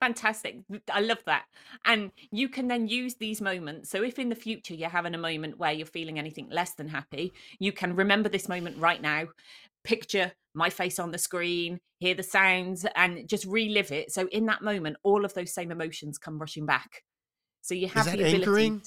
Fantastic. 0.00 0.58
I 0.92 1.00
love 1.00 1.22
that. 1.24 1.46
And 1.86 2.12
you 2.30 2.50
can 2.50 2.68
then 2.68 2.86
use 2.86 3.14
these 3.14 3.40
moments. 3.40 3.88
So, 3.88 4.02
if 4.02 4.18
in 4.18 4.28
the 4.28 4.34
future 4.34 4.74
you're 4.74 4.90
having 4.90 5.14
a 5.14 5.18
moment 5.18 5.58
where 5.58 5.72
you're 5.72 5.86
feeling 5.86 6.18
anything 6.18 6.50
less 6.50 6.74
than 6.74 6.88
happy, 6.88 7.32
you 7.58 7.72
can 7.72 7.96
remember 7.96 8.28
this 8.28 8.48
moment 8.48 8.76
right 8.76 9.00
now, 9.00 9.24
picture 9.86 10.32
my 10.54 10.70
face 10.70 10.98
on 10.98 11.10
the 11.10 11.18
screen, 11.18 11.78
hear 11.98 12.14
the 12.14 12.22
sounds, 12.22 12.86
and 12.94 13.28
just 13.28 13.44
relive 13.44 13.92
it. 13.92 14.10
So 14.12 14.26
in 14.28 14.46
that 14.46 14.62
moment, 14.62 14.96
all 15.02 15.24
of 15.24 15.34
those 15.34 15.52
same 15.52 15.70
emotions 15.70 16.18
come 16.18 16.38
rushing 16.38 16.66
back. 16.66 17.02
So 17.62 17.74
you 17.74 17.88
have 17.88 18.06
Is 18.06 18.12
that 18.12 18.18
the 18.18 18.24
ability. 18.24 18.42
anchoring? 18.42 18.82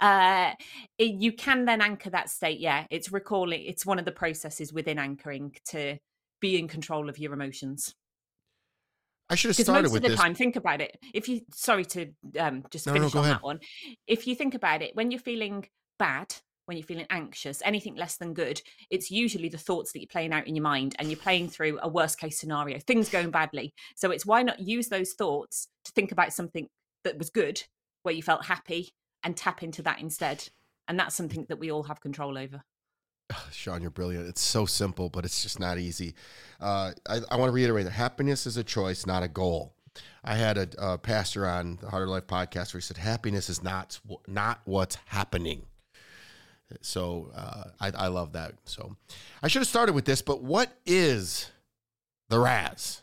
Uh, 0.00 0.52
it, 0.96 1.14
you 1.14 1.32
can 1.32 1.64
then 1.66 1.80
anchor 1.80 2.10
that 2.10 2.30
state. 2.30 2.60
Yeah, 2.60 2.86
it's 2.90 3.12
recalling. 3.12 3.62
It's 3.64 3.84
one 3.86 3.98
of 3.98 4.04
the 4.04 4.12
processes 4.12 4.72
within 4.72 4.98
anchoring 4.98 5.54
to 5.66 5.98
be 6.40 6.58
in 6.58 6.66
control 6.68 7.08
of 7.08 7.18
your 7.18 7.32
emotions. 7.32 7.94
I 9.30 9.34
should 9.34 9.50
have 9.50 9.56
started 9.56 9.82
most 9.82 9.92
with 9.92 9.98
of 9.98 10.02
the 10.04 10.08
this. 10.10 10.20
time, 10.20 10.34
think 10.34 10.56
about 10.56 10.80
it. 10.80 10.96
If 11.12 11.28
you, 11.28 11.42
sorry 11.52 11.84
to 11.86 12.06
um, 12.38 12.64
just 12.70 12.86
No, 12.86 12.94
no, 12.94 13.00
finish 13.00 13.12
go 13.12 13.18
on 13.18 13.24
ahead. 13.26 13.36
that 13.36 13.42
one. 13.42 13.60
If 14.06 14.26
you 14.26 14.34
think 14.34 14.54
about 14.54 14.80
it, 14.80 14.96
when 14.96 15.10
you're 15.10 15.20
feeling 15.20 15.66
bad, 15.98 16.34
when 16.68 16.76
you're 16.76 16.86
feeling 16.86 17.06
anxious, 17.08 17.62
anything 17.64 17.96
less 17.96 18.18
than 18.18 18.34
good, 18.34 18.60
it's 18.90 19.10
usually 19.10 19.48
the 19.48 19.56
thoughts 19.56 19.90
that 19.92 20.00
you're 20.00 20.06
playing 20.06 20.34
out 20.34 20.46
in 20.46 20.54
your 20.54 20.62
mind 20.62 20.94
and 20.98 21.08
you're 21.08 21.16
playing 21.16 21.48
through 21.48 21.78
a 21.82 21.88
worst 21.88 22.20
case 22.20 22.38
scenario, 22.38 22.78
things 22.78 23.08
going 23.08 23.30
badly. 23.30 23.72
So 23.96 24.10
it's 24.10 24.26
why 24.26 24.42
not 24.42 24.60
use 24.60 24.88
those 24.88 25.14
thoughts 25.14 25.68
to 25.86 25.92
think 25.92 26.12
about 26.12 26.34
something 26.34 26.68
that 27.04 27.16
was 27.16 27.30
good, 27.30 27.62
where 28.02 28.14
you 28.14 28.22
felt 28.22 28.44
happy, 28.44 28.90
and 29.24 29.34
tap 29.34 29.62
into 29.62 29.82
that 29.82 30.00
instead. 30.00 30.46
And 30.86 31.00
that's 31.00 31.16
something 31.16 31.46
that 31.48 31.58
we 31.58 31.72
all 31.72 31.84
have 31.84 32.02
control 32.02 32.36
over. 32.36 32.62
Sian, 33.50 33.80
you're 33.80 33.90
brilliant. 33.90 34.28
It's 34.28 34.42
so 34.42 34.66
simple, 34.66 35.08
but 35.08 35.24
it's 35.24 35.42
just 35.42 35.58
not 35.58 35.78
easy. 35.78 36.14
Uh, 36.60 36.92
I, 37.08 37.20
I 37.30 37.36
want 37.36 37.48
to 37.48 37.52
reiterate 37.54 37.86
that 37.86 37.92
happiness 37.92 38.46
is 38.46 38.58
a 38.58 38.64
choice, 38.64 39.06
not 39.06 39.22
a 39.22 39.28
goal. 39.28 39.74
I 40.22 40.34
had 40.34 40.58
a, 40.58 40.68
a 40.78 40.98
pastor 40.98 41.46
on 41.46 41.78
the 41.80 41.88
Harder 41.88 42.08
Life 42.08 42.26
podcast 42.26 42.74
where 42.74 42.78
he 42.78 42.82
said, 42.82 42.98
"Happiness 42.98 43.48
is 43.48 43.62
not 43.64 43.98
not 44.28 44.60
what's 44.64 44.96
happening." 45.06 45.62
So 46.80 47.30
uh, 47.34 47.64
I, 47.80 47.90
I 47.90 48.06
love 48.08 48.32
that. 48.32 48.54
So 48.64 48.96
I 49.42 49.48
should 49.48 49.60
have 49.60 49.68
started 49.68 49.94
with 49.94 50.04
this, 50.04 50.22
but 50.22 50.42
what 50.42 50.72
is 50.86 51.50
the 52.28 52.38
RAS? 52.38 53.02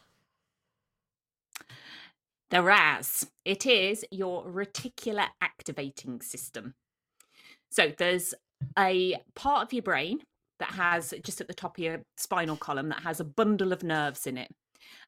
The 2.51 2.61
RAS, 2.61 3.25
it 3.43 3.65
is 3.65 4.05
your 4.11 4.45
reticular 4.45 5.27
activating 5.41 6.21
system. 6.21 6.75
So 7.71 7.91
there's 7.97 8.33
a 8.77 9.17
part 9.35 9.63
of 9.63 9.73
your 9.73 9.83
brain 9.83 10.19
that 10.59 10.69
has 10.69 11.13
just 11.23 11.41
at 11.41 11.47
the 11.47 11.53
top 11.53 11.77
of 11.77 11.83
your 11.83 12.03
spinal 12.17 12.55
column 12.55 12.89
that 12.89 13.01
has 13.01 13.19
a 13.19 13.25
bundle 13.25 13.73
of 13.73 13.83
nerves 13.83 14.27
in 14.27 14.37
it. 14.37 14.49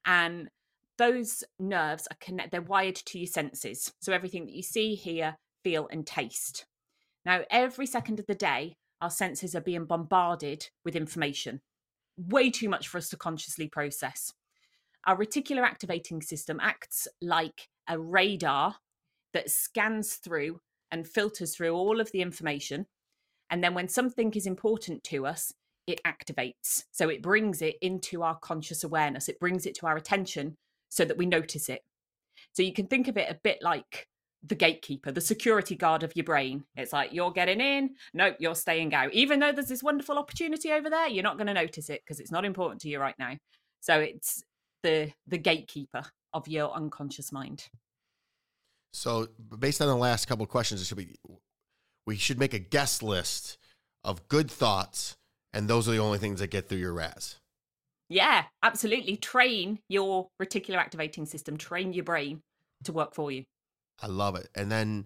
And 0.05 0.49
those 0.97 1.43
nerves 1.59 2.07
are 2.11 2.17
connect 2.19 2.51
they're 2.51 2.61
wired 2.61 2.95
to 2.95 3.19
your 3.19 3.27
senses. 3.27 3.93
So 4.01 4.11
everything 4.11 4.45
that 4.45 4.55
you 4.55 4.63
see, 4.63 4.95
hear, 4.95 5.37
feel, 5.63 5.87
and 5.91 6.05
taste. 6.05 6.65
Now, 7.27 7.41
every 7.49 7.87
second 7.87 8.21
of 8.21 8.25
the 8.25 8.35
day, 8.35 8.77
our 9.01 9.09
senses 9.09 9.53
are 9.53 9.59
being 9.59 9.83
bombarded 9.83 10.69
with 10.85 10.95
information. 10.95 11.59
Way 12.17 12.49
too 12.49 12.69
much 12.69 12.87
for 12.87 12.99
us 12.99 13.09
to 13.09 13.17
consciously 13.17 13.67
process. 13.67 14.31
Our 15.05 15.17
reticular 15.17 15.63
activating 15.63 16.21
system 16.21 16.57
acts 16.61 17.05
like 17.21 17.67
a 17.89 17.99
radar 17.99 18.77
that 19.33 19.49
scans 19.49 20.13
through 20.13 20.61
and 20.89 21.05
filters 21.05 21.53
through 21.53 21.73
all 21.73 21.99
of 21.99 22.09
the 22.13 22.21
information. 22.21 22.85
And 23.49 23.61
then 23.61 23.73
when 23.73 23.89
something 23.89 24.31
is 24.31 24.47
important 24.47 25.03
to 25.05 25.25
us, 25.25 25.51
it 25.85 25.99
activates. 26.07 26.85
So 26.93 27.09
it 27.09 27.21
brings 27.21 27.61
it 27.61 27.75
into 27.81 28.23
our 28.23 28.37
conscious 28.39 28.85
awareness, 28.85 29.27
it 29.27 29.41
brings 29.41 29.65
it 29.65 29.75
to 29.75 29.87
our 29.87 29.97
attention 29.97 30.55
so 30.87 31.03
that 31.03 31.17
we 31.17 31.25
notice 31.25 31.67
it. 31.67 31.81
So 32.53 32.63
you 32.63 32.71
can 32.71 32.87
think 32.87 33.09
of 33.09 33.17
it 33.17 33.29
a 33.29 33.39
bit 33.43 33.57
like 33.61 34.07
the 34.47 34.55
gatekeeper, 34.55 35.11
the 35.11 35.21
security 35.21 35.75
guard 35.75 36.03
of 36.03 36.15
your 36.15 36.23
brain. 36.23 36.63
It's 36.75 36.93
like 36.93 37.13
you're 37.13 37.31
getting 37.31 37.61
in, 37.61 37.91
nope, 38.13 38.37
you're 38.39 38.55
staying 38.55 38.93
out. 38.93 39.13
Even 39.13 39.39
though 39.39 39.51
there's 39.51 39.67
this 39.67 39.83
wonderful 39.83 40.17
opportunity 40.17 40.71
over 40.71 40.89
there, 40.89 41.07
you're 41.07 41.23
not 41.23 41.37
going 41.37 41.47
to 41.47 41.53
notice 41.53 41.89
it 41.89 42.01
because 42.05 42.19
it's 42.19 42.31
not 42.31 42.45
important 42.45 42.81
to 42.81 42.89
you 42.89 42.99
right 42.99 43.15
now. 43.19 43.33
So 43.81 43.99
it's 43.99 44.43
the 44.83 45.11
the 45.27 45.37
gatekeeper 45.37 46.03
of 46.33 46.47
your 46.47 46.71
unconscious 46.71 47.31
mind. 47.31 47.65
So 48.93 49.27
based 49.59 49.81
on 49.81 49.87
the 49.87 49.95
last 49.95 50.27
couple 50.27 50.43
of 50.43 50.49
questions, 50.49 50.81
it 50.81 50.85
should 50.85 50.97
be 50.97 51.15
we 52.05 52.15
should 52.15 52.39
make 52.39 52.53
a 52.53 52.59
guest 52.59 53.03
list 53.03 53.57
of 54.03 54.27
good 54.27 54.49
thoughts, 54.49 55.17
and 55.53 55.67
those 55.67 55.87
are 55.87 55.91
the 55.91 55.99
only 55.99 56.19
things 56.19 56.39
that 56.39 56.51
get 56.51 56.69
through 56.69 56.79
your 56.79 56.93
RAS. 56.93 57.39
Yeah, 58.09 58.45
absolutely. 58.63 59.17
Train 59.17 59.79
your 59.89 60.29
reticular 60.41 60.77
activating 60.77 61.25
system, 61.25 61.57
train 61.57 61.91
your 61.91 62.05
brain 62.05 62.41
to 62.85 62.93
work 62.93 63.13
for 63.13 63.31
you. 63.31 63.43
I 64.01 64.07
love 64.07 64.35
it. 64.35 64.49
And 64.55 64.71
then 64.71 65.05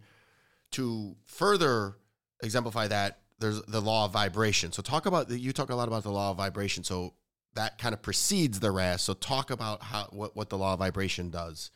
to 0.72 1.16
further 1.26 1.96
exemplify 2.42 2.88
that, 2.88 3.20
there's 3.40 3.62
the 3.64 3.82
law 3.82 4.06
of 4.06 4.14
vibration. 4.14 4.72
So 4.72 4.82
talk 4.82 5.06
about 5.06 5.30
you 5.30 5.52
talk 5.52 5.70
a 5.70 5.76
lot 5.76 5.88
about 5.88 6.04
the 6.04 6.12
law 6.12 6.32
of 6.32 6.38
vibration. 6.38 6.84
So 6.84 7.14
that 7.56 7.78
kind 7.78 7.94
of 7.94 8.02
precedes 8.02 8.60
the 8.60 8.72
RAS. 8.72 9.02
So 9.02 9.14
talk 9.14 9.52
about 9.52 9.84
how 9.84 10.08
what, 10.12 10.36
what 10.36 10.50
the 10.50 10.58
law 10.58 10.74
of 10.74 10.80
vibration 10.80 11.30
does 11.30 11.72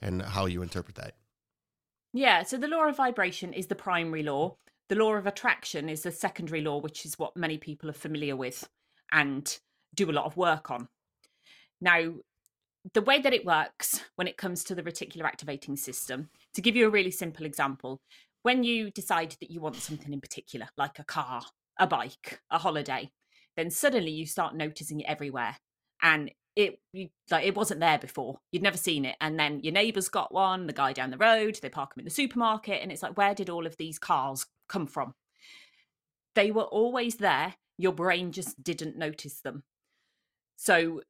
and 0.00 0.22
how 0.22 0.46
you 0.46 0.62
interpret 0.62 0.96
that. 0.96 1.14
Yeah, 2.12 2.42
so 2.42 2.56
the 2.56 2.68
law 2.68 2.88
of 2.88 2.96
vibration 2.96 3.52
is 3.52 3.68
the 3.68 3.74
primary 3.74 4.22
law. 4.22 4.56
The 4.88 4.96
law 4.96 5.14
of 5.14 5.26
attraction 5.26 5.88
is 5.88 6.02
the 6.02 6.10
secondary 6.10 6.60
law, 6.60 6.78
which 6.78 7.06
is 7.06 7.18
what 7.18 7.36
many 7.36 7.58
people 7.58 7.88
are 7.88 7.94
familiar 7.94 8.34
with 8.34 8.68
and 9.12 9.58
do 9.94 10.10
a 10.10 10.12
lot 10.12 10.26
of 10.26 10.36
work 10.36 10.70
on. 10.70 10.88
Now, 11.80 12.14
the 12.92 13.02
way 13.02 13.20
that 13.20 13.32
it 13.32 13.44
works 13.44 14.02
when 14.16 14.26
it 14.26 14.36
comes 14.36 14.64
to 14.64 14.74
the 14.74 14.82
reticular 14.82 15.24
activating 15.24 15.76
system, 15.76 16.30
to 16.54 16.62
give 16.62 16.76
you 16.76 16.86
a 16.86 16.90
really 16.90 17.10
simple 17.10 17.46
example, 17.46 18.00
when 18.42 18.64
you 18.64 18.90
decide 18.90 19.36
that 19.40 19.50
you 19.50 19.60
want 19.60 19.76
something 19.76 20.12
in 20.12 20.20
particular, 20.20 20.68
like 20.76 20.98
a 20.98 21.04
car, 21.04 21.42
a 21.78 21.86
bike, 21.86 22.40
a 22.50 22.58
holiday, 22.58 23.10
then 23.56 23.70
suddenly 23.70 24.10
you 24.10 24.26
start 24.26 24.54
noticing 24.54 25.00
it 25.00 25.06
everywhere. 25.06 25.56
And 26.02 26.30
it 26.56 26.80
you, 26.92 27.08
like 27.30 27.46
it 27.46 27.54
wasn't 27.54 27.80
there 27.80 27.98
before. 27.98 28.38
You'd 28.50 28.62
never 28.62 28.76
seen 28.76 29.04
it, 29.04 29.16
and 29.20 29.38
then 29.38 29.60
your 29.60 29.72
neighbour's 29.72 30.08
got 30.08 30.32
one. 30.32 30.66
The 30.66 30.72
guy 30.72 30.92
down 30.92 31.10
the 31.10 31.16
road, 31.16 31.58
they 31.62 31.68
park 31.68 31.94
them 31.94 32.00
in 32.00 32.04
the 32.04 32.10
supermarket, 32.10 32.82
and 32.82 32.90
it's 32.90 33.02
like, 33.02 33.16
where 33.16 33.34
did 33.34 33.50
all 33.50 33.66
of 33.66 33.76
these 33.76 33.98
cars 33.98 34.46
come 34.68 34.86
from? 34.86 35.14
They 36.34 36.50
were 36.50 36.64
always 36.64 37.16
there. 37.16 37.54
Your 37.78 37.92
brain 37.92 38.32
just 38.32 38.62
didn't 38.62 38.96
notice 38.96 39.40
them. 39.40 39.62
So 40.56 41.02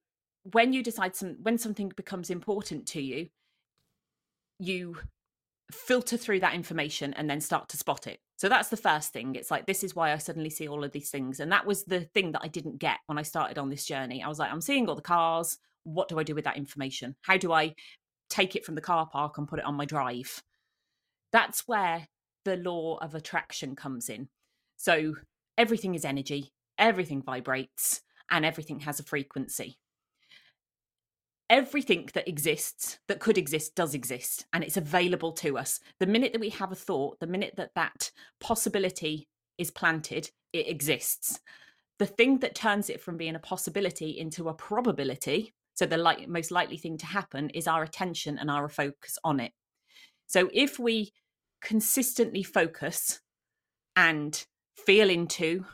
when 0.45 0.73
you 0.73 0.83
decide 0.83 1.17
some 1.17 1.37
when 1.43 1.59
something 1.59 1.93
becomes 1.97 2.31
important 2.31 2.87
to 2.89 3.03
you, 3.03 3.29
you 4.59 4.97
filter 5.71 6.17
through 6.17 6.41
that 6.41 6.55
information 6.55 7.13
and 7.15 7.29
then 7.29 7.41
start 7.41 7.69
to 7.71 7.77
spot 7.77 8.07
it. 8.07 8.21
So 8.37 8.49
that's 8.49 8.69
the 8.69 8.77
first 8.77 9.13
thing. 9.13 9.35
It's 9.35 9.51
like, 9.51 9.67
this 9.67 9.85
is 9.85 9.95
why 9.95 10.13
I 10.13 10.19
suddenly 10.19 10.51
see 10.51 10.69
all 10.69 10.85
of 10.85 10.93
these 10.93 11.11
things. 11.11 11.41
And 11.41 11.53
that 11.53 11.67
was 11.67 11.85
the 11.85 12.01
thing 12.01 12.33
that 12.33 12.43
I 12.43 12.49
didn't 12.49 12.79
get 12.79 12.99
when 13.07 13.19
I 13.19 13.23
started 13.23 13.59
on 13.59 13.69
this 13.69 13.85
journey. 13.85 14.23
I 14.23 14.29
was 14.29 14.39
like, 14.39 14.51
I'm 14.51 14.61
seeing 14.61 14.89
all 14.89 14.95
the 14.95 15.03
cars. 15.03 15.59
What 15.85 16.09
do 16.09 16.19
I 16.19 16.23
do 16.23 16.35
with 16.35 16.45
that 16.45 16.57
information? 16.57 17.17
How 17.23 17.37
do 17.37 17.53
I 17.53 17.75
take 18.29 18.57
it 18.57 18.65
from 18.65 18.77
the 18.77 18.81
car 18.81 19.07
park 19.07 19.37
and 19.39 19.49
put 19.49 19.59
it 19.59 19.65
on 19.65 19.75
my 19.75 19.85
drive? 19.85 20.43
That's 21.33 21.67
where 21.67 22.09
the 22.45 22.57
law 22.57 22.99
of 22.99 23.15
attraction 23.15 23.77
comes 23.77 24.09
in. 24.09 24.29
So 24.77 25.17
everything 25.59 25.95
is 25.95 26.05
energy, 26.05 26.53
everything 26.79 27.23
vibrates, 27.23 28.01
and 28.31 28.45
everything 28.45 28.81
has 28.81 29.01
a 29.01 29.05
frequency 29.05 29.80
everything 31.51 32.09
that 32.15 32.29
exists 32.29 32.99
that 33.09 33.21
could 33.21 33.37
exist 33.37 33.75
does 33.75 33.93
exist 33.93 34.47
and 34.53 34.65
it's 34.65 34.77
available 34.77 35.33
to 35.33 35.59
us. 35.59 35.81
The 35.99 36.07
minute 36.07 36.33
that 36.33 36.41
we 36.41 36.51
have 36.51 36.73
a 36.73 36.77
thought 36.77 37.21
the 37.21 37.27
minute 37.27 37.55
that 37.57 37.75
that 37.75 38.11
possibility 38.41 39.29
is 39.59 39.71
planted 39.71 40.31
it 40.53 40.69
exists. 40.69 41.41
The 41.99 42.07
thing 42.07 42.39
that 42.39 42.55
turns 42.55 42.89
it 42.89 43.03
from 43.03 43.19
being 43.19 43.35
a 43.35 43.41
possibility 43.41 44.19
into 44.19 44.49
a 44.49 44.55
probability 44.55 45.53
so 45.75 45.87
the 45.87 45.97
like, 45.97 46.29
most 46.29 46.51
likely 46.51 46.77
thing 46.77 46.99
to 46.99 47.07
happen 47.07 47.49
is 47.51 47.67
our 47.67 47.83
attention 47.83 48.39
and 48.39 48.51
our 48.51 48.69
focus 48.69 49.19
on 49.25 49.41
it. 49.41 49.53
So 50.27 50.51
if 50.53 50.79
we 50.79 51.13
consistently 51.63 52.43
focus 52.43 53.21
and 53.97 54.45
feel 54.77 55.09
into 55.09 55.65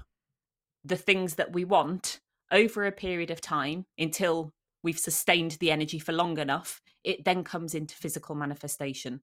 the 0.85 0.97
things 0.97 1.35
that 1.35 1.53
we 1.53 1.65
want 1.65 2.21
over 2.53 2.85
a 2.85 2.93
period 2.93 3.33
of 3.33 3.41
time 3.41 3.85
until 3.99 4.53
we've 4.87 4.99
sustained 5.01 5.51
the 5.59 5.73
energy 5.73 5.99
for 5.99 6.13
long 6.13 6.39
enough, 6.39 6.81
it 7.03 7.25
then 7.25 7.43
comes 7.43 7.75
into 7.75 7.97
physical 7.97 8.37
manifestation. 8.37 9.21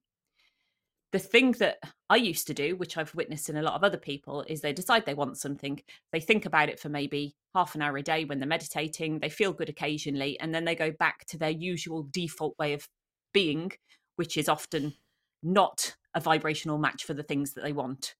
The 1.13 1.20
thing 1.20 1.53
that 1.53 1.77
I 2.10 2.17
used 2.17 2.48
to 2.48 2.53
do, 2.53 2.75
which 2.75 2.98
I've 2.98 3.15
witnessed 3.15 3.48
in 3.48 3.55
a 3.55 3.62
lot 3.62 3.75
of 3.75 3.84
other 3.86 3.98
people, 3.98 4.43
is 4.46 4.60
they 4.60 4.74
decide 4.74 5.05
they 5.05 5.13
want 5.13 5.38
something. 5.38 5.79
They 6.12 6.20
think 6.20 6.46
about 6.46 6.67
it 6.67 6.82
for 6.82 6.89
maybe 6.89 7.38
half 7.55 7.75
an 7.75 7.82
hour 7.82 7.96
a 7.96 8.03
day 8.03 8.25
when 8.25 8.39
they're 8.39 8.48
meditating. 8.48 9.20
They 9.20 9.29
feel 9.29 9.53
good 9.53 9.70
occasionally, 9.70 10.38
and 10.41 10.53
then 10.53 10.65
they 10.65 10.75
go 10.75 10.91
back 10.91 11.25
to 11.27 11.38
their 11.38 11.50
usual 11.50 12.10
default 12.12 12.60
way 12.60 12.74
of 12.74 12.89
being, 13.34 13.72
which 14.17 14.36
is 14.36 14.50
often 14.50 14.96
not 15.41 15.96
a 16.13 16.20
vibrational 16.20 16.77
match 16.77 17.05
for 17.05 17.13
the 17.13 17.24
things 17.24 17.53
that 17.53 17.63
they 17.63 17.72
want. 17.72 18.15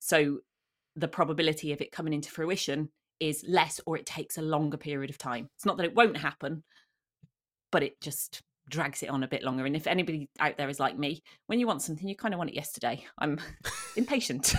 So 0.00 0.40
the 0.96 1.06
probability 1.06 1.72
of 1.72 1.80
it 1.80 1.92
coming 1.92 2.14
into 2.14 2.32
fruition 2.32 2.88
is 3.20 3.44
less 3.46 3.80
or 3.86 3.96
it 3.96 4.06
takes 4.06 4.38
a 4.38 4.42
longer 4.42 4.78
period 4.78 5.10
of 5.10 5.18
time. 5.18 5.50
It's 5.54 5.66
not 5.66 5.76
that 5.76 5.86
it 5.86 5.94
won't 5.94 6.16
happen, 6.16 6.64
but 7.70 7.82
it 7.82 8.00
just 8.00 8.42
drags 8.68 9.02
it 9.02 9.10
on 9.10 9.22
a 9.22 9.28
bit 9.28 9.42
longer. 9.42 9.66
And 9.66 9.76
if 9.76 9.86
anybody 9.86 10.28
out 10.38 10.56
there 10.56 10.68
is 10.68 10.80
like 10.80 10.96
me, 10.96 11.22
when 11.46 11.58
you 11.58 11.66
want 11.66 11.82
something, 11.82 12.08
you 12.08 12.16
kind 12.16 12.32
of 12.32 12.38
want 12.38 12.50
it 12.50 12.56
yesterday. 12.56 13.04
I'm 13.18 13.38
impatient. 13.96 14.54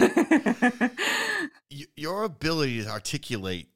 Your 1.96 2.24
ability 2.24 2.84
to 2.84 2.90
articulate 2.90 3.70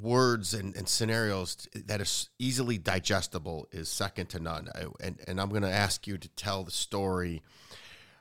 words 0.00 0.54
and, 0.54 0.76
and 0.76 0.88
scenarios 0.88 1.68
that 1.74 2.00
is 2.00 2.30
easily 2.38 2.78
digestible 2.78 3.66
is 3.72 3.88
second 3.88 4.28
to 4.30 4.38
none. 4.38 4.68
And, 5.00 5.20
and 5.26 5.40
I'm 5.40 5.48
going 5.48 5.62
to 5.62 5.70
ask 5.70 6.06
you 6.06 6.18
to 6.18 6.28
tell 6.30 6.62
the 6.62 6.70
story 6.70 7.42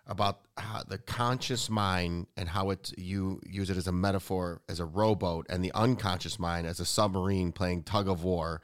about 0.07 0.41
the 0.87 0.99
conscious 0.99 1.69
mind 1.69 2.27
and 2.37 2.49
how 2.49 2.69
it 2.69 2.93
you 2.95 3.41
use 3.43 3.71
it 3.71 3.77
as 3.77 3.87
a 3.87 3.91
metaphor 3.91 4.61
as 4.69 4.79
a 4.79 4.85
rowboat 4.85 5.47
and 5.49 5.63
the 5.65 5.71
unconscious 5.73 6.37
mind 6.37 6.67
as 6.67 6.79
a 6.79 6.85
submarine 6.85 7.51
playing 7.51 7.81
tug 7.81 8.07
of 8.07 8.23
war 8.23 8.61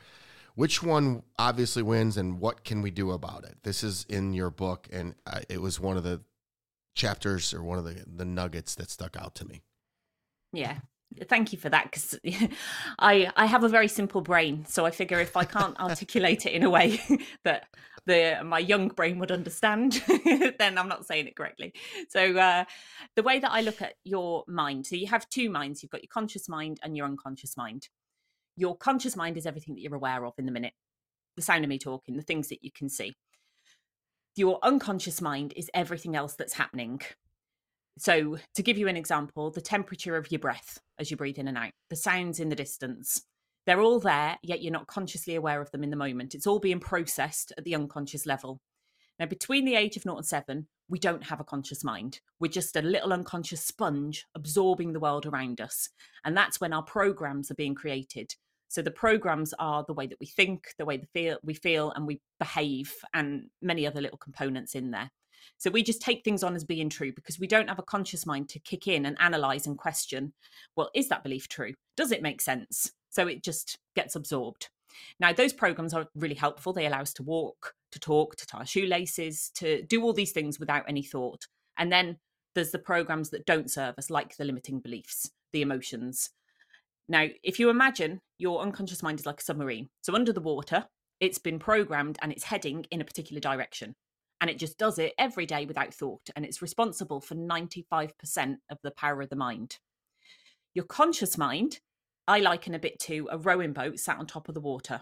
which 0.61 0.83
one 0.83 1.23
obviously 1.39 1.81
wins 1.81 2.17
and 2.17 2.39
what 2.39 2.63
can 2.63 2.83
we 2.83 2.91
do 2.91 3.09
about 3.09 3.43
it? 3.45 3.57
This 3.63 3.83
is 3.83 4.05
in 4.07 4.31
your 4.31 4.51
book 4.51 4.87
and 4.91 5.15
it 5.49 5.59
was 5.59 5.79
one 5.79 5.97
of 5.97 6.03
the 6.03 6.21
chapters 6.93 7.51
or 7.51 7.63
one 7.63 7.79
of 7.79 7.83
the, 7.83 8.05
the 8.05 8.25
nuggets 8.25 8.75
that 8.75 8.91
stuck 8.91 9.17
out 9.17 9.33
to 9.33 9.47
me. 9.47 9.63
Yeah. 10.53 10.77
Thank 11.23 11.51
you 11.51 11.57
for 11.57 11.69
that 11.69 11.85
because 11.85 12.19
i 12.99 13.31
i 13.35 13.45
have 13.47 13.63
a 13.63 13.69
very 13.69 13.89
simple 13.89 14.21
brain 14.21 14.65
so 14.65 14.85
i 14.85 14.91
figure 14.91 15.19
if 15.19 15.35
i 15.35 15.43
can't 15.43 15.77
articulate 15.87 16.45
it 16.45 16.53
in 16.53 16.63
a 16.63 16.69
way 16.69 17.01
that 17.43 17.65
the 18.05 18.39
my 18.45 18.59
young 18.59 18.87
brain 18.87 19.19
would 19.19 19.29
understand 19.31 20.01
then 20.57 20.77
i'm 20.77 20.87
not 20.87 21.05
saying 21.07 21.25
it 21.25 21.35
correctly. 21.35 21.73
So 22.07 22.37
uh, 22.37 22.65
the 23.15 23.23
way 23.23 23.39
that 23.39 23.51
i 23.51 23.61
look 23.61 23.81
at 23.81 23.95
your 24.03 24.43
mind 24.47 24.85
so 24.85 24.95
you 24.95 25.07
have 25.07 25.27
two 25.27 25.49
minds. 25.49 25.81
You've 25.81 25.91
got 25.91 26.03
your 26.03 26.13
conscious 26.13 26.47
mind 26.47 26.79
and 26.83 26.95
your 26.95 27.07
unconscious 27.07 27.57
mind 27.57 27.89
your 28.61 28.77
conscious 28.77 29.15
mind 29.15 29.37
is 29.37 29.45
everything 29.45 29.75
that 29.75 29.81
you're 29.81 29.95
aware 29.95 30.25
of 30.25 30.33
in 30.37 30.45
the 30.45 30.51
minute 30.51 30.73
the 31.35 31.41
sound 31.41 31.65
of 31.65 31.69
me 31.69 31.77
talking 31.77 32.15
the 32.15 32.23
things 32.23 32.47
that 32.47 32.63
you 32.63 32.71
can 32.71 32.87
see 32.87 33.13
your 34.35 34.59
unconscious 34.63 35.21
mind 35.21 35.53
is 35.57 35.69
everything 35.73 36.15
else 36.15 36.35
that's 36.35 36.53
happening 36.53 37.01
so, 37.97 38.37
to 38.55 38.63
give 38.63 38.77
you 38.77 38.87
an 38.87 38.95
example, 38.95 39.51
the 39.51 39.61
temperature 39.61 40.15
of 40.15 40.31
your 40.31 40.39
breath 40.39 40.79
as 40.97 41.11
you 41.11 41.17
breathe 41.17 41.37
in 41.37 41.49
and 41.49 41.57
out, 41.57 41.71
the 41.89 41.95
sounds 41.95 42.39
in 42.39 42.47
the 42.49 42.55
distance, 42.55 43.21
they're 43.65 43.81
all 43.81 43.99
there, 43.99 44.37
yet 44.41 44.61
you're 44.61 44.71
not 44.71 44.87
consciously 44.87 45.35
aware 45.35 45.61
of 45.61 45.69
them 45.71 45.83
in 45.83 45.91
the 45.91 45.95
moment. 45.95 46.33
It's 46.33 46.47
all 46.47 46.59
being 46.59 46.79
processed 46.79 47.53
at 47.57 47.63
the 47.63 47.75
unconscious 47.75 48.25
level. 48.25 48.59
Now, 49.19 49.27
between 49.27 49.65
the 49.65 49.75
age 49.75 49.97
of 49.97 50.03
0 50.03 50.17
and 50.17 50.25
7, 50.25 50.67
we 50.89 50.97
don't 50.97 51.25
have 51.25 51.39
a 51.39 51.43
conscious 51.45 51.83
mind. 51.83 52.21
We're 52.39 52.51
just 52.51 52.75
a 52.75 52.81
little 52.81 53.13
unconscious 53.13 53.63
sponge 53.63 54.25
absorbing 54.33 54.93
the 54.93 54.99
world 54.99 55.25
around 55.27 55.61
us. 55.61 55.89
And 56.25 56.35
that's 56.35 56.59
when 56.59 56.73
our 56.73 56.83
programs 56.83 57.51
are 57.51 57.55
being 57.55 57.75
created. 57.75 58.33
So 58.71 58.81
the 58.81 58.89
programs 58.89 59.53
are 59.59 59.83
the 59.85 59.93
way 59.93 60.07
that 60.07 60.19
we 60.21 60.25
think, 60.25 60.73
the 60.77 60.85
way 60.85 61.03
feel, 61.13 61.37
we 61.43 61.53
feel 61.53 61.91
and 61.91 62.07
we 62.07 62.21
behave, 62.39 62.95
and 63.13 63.49
many 63.61 63.85
other 63.85 63.99
little 63.99 64.17
components 64.17 64.75
in 64.75 64.91
there. 64.91 65.11
So 65.57 65.69
we 65.69 65.83
just 65.83 66.01
take 66.01 66.23
things 66.23 66.41
on 66.41 66.55
as 66.55 66.63
being 66.63 66.87
true 66.87 67.11
because 67.11 67.37
we 67.37 67.47
don't 67.47 67.67
have 67.67 67.79
a 67.79 67.83
conscious 67.83 68.25
mind 68.25 68.47
to 68.47 68.59
kick 68.59 68.87
in 68.87 69.05
and 69.05 69.17
analyze 69.19 69.67
and 69.67 69.77
question 69.77 70.31
well, 70.77 70.89
is 70.95 71.09
that 71.09 71.21
belief 71.21 71.49
true? 71.49 71.73
Does 71.97 72.13
it 72.13 72.21
make 72.21 72.39
sense? 72.39 72.93
So 73.09 73.27
it 73.27 73.43
just 73.43 73.77
gets 73.93 74.15
absorbed. 74.15 74.69
Now, 75.19 75.33
those 75.33 75.51
programs 75.51 75.93
are 75.93 76.07
really 76.15 76.35
helpful. 76.35 76.71
They 76.71 76.85
allow 76.85 77.01
us 77.01 77.13
to 77.15 77.23
walk, 77.23 77.73
to 77.91 77.99
talk, 77.99 78.37
to 78.37 78.47
tie 78.47 78.63
shoelaces, 78.63 79.51
to 79.55 79.83
do 79.83 80.01
all 80.01 80.13
these 80.13 80.31
things 80.31 80.61
without 80.61 80.85
any 80.87 81.03
thought. 81.03 81.47
And 81.77 81.91
then 81.91 82.19
there's 82.55 82.71
the 82.71 82.79
programs 82.79 83.31
that 83.31 83.45
don't 83.45 83.69
serve 83.69 83.95
us, 83.97 84.09
like 84.09 84.37
the 84.37 84.45
limiting 84.45 84.79
beliefs, 84.79 85.29
the 85.51 85.61
emotions. 85.61 86.29
Now, 87.07 87.27
if 87.43 87.59
you 87.59 87.69
imagine 87.69 88.21
your 88.37 88.61
unconscious 88.61 89.03
mind 89.03 89.19
is 89.19 89.25
like 89.25 89.41
a 89.41 89.43
submarine, 89.43 89.89
so 90.01 90.15
under 90.15 90.31
the 90.31 90.41
water, 90.41 90.85
it's 91.19 91.37
been 91.37 91.59
programmed 91.59 92.17
and 92.21 92.31
it's 92.31 92.43
heading 92.43 92.85
in 92.91 93.01
a 93.01 93.05
particular 93.05 93.39
direction 93.39 93.95
and 94.41 94.49
it 94.49 94.57
just 94.57 94.77
does 94.77 94.97
it 94.97 95.13
every 95.17 95.45
day 95.45 95.65
without 95.65 95.93
thought 95.93 96.29
and 96.35 96.43
it's 96.43 96.61
responsible 96.61 97.21
for 97.21 97.35
95% 97.35 98.57
of 98.69 98.79
the 98.83 98.91
power 98.91 99.21
of 99.21 99.29
the 99.29 99.35
mind. 99.35 99.77
Your 100.73 100.85
conscious 100.85 101.37
mind 101.37 101.79
i 102.27 102.39
liken 102.39 102.75
a 102.75 102.79
bit 102.79 102.99
to 102.99 103.27
a 103.31 103.37
rowing 103.37 103.73
boat 103.73 103.99
sat 103.99 104.17
on 104.17 104.25
top 104.25 104.47
of 104.47 104.55
the 104.55 104.61
water. 104.61 105.01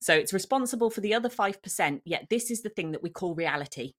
So 0.00 0.14
it's 0.14 0.32
responsible 0.32 0.90
for 0.90 1.00
the 1.00 1.14
other 1.14 1.28
5% 1.28 2.00
yet 2.04 2.26
this 2.28 2.50
is 2.50 2.62
the 2.62 2.68
thing 2.68 2.92
that 2.92 3.02
we 3.02 3.10
call 3.10 3.34
reality 3.34 3.92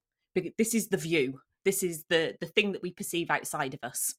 this 0.57 0.73
is 0.73 0.87
the 0.87 0.97
view 0.97 1.39
this 1.65 1.83
is 1.83 2.05
the 2.09 2.35
the 2.41 2.47
thing 2.47 2.73
that 2.73 2.81
we 2.81 2.91
perceive 2.91 3.29
outside 3.29 3.73
of 3.73 3.79
us 3.83 4.15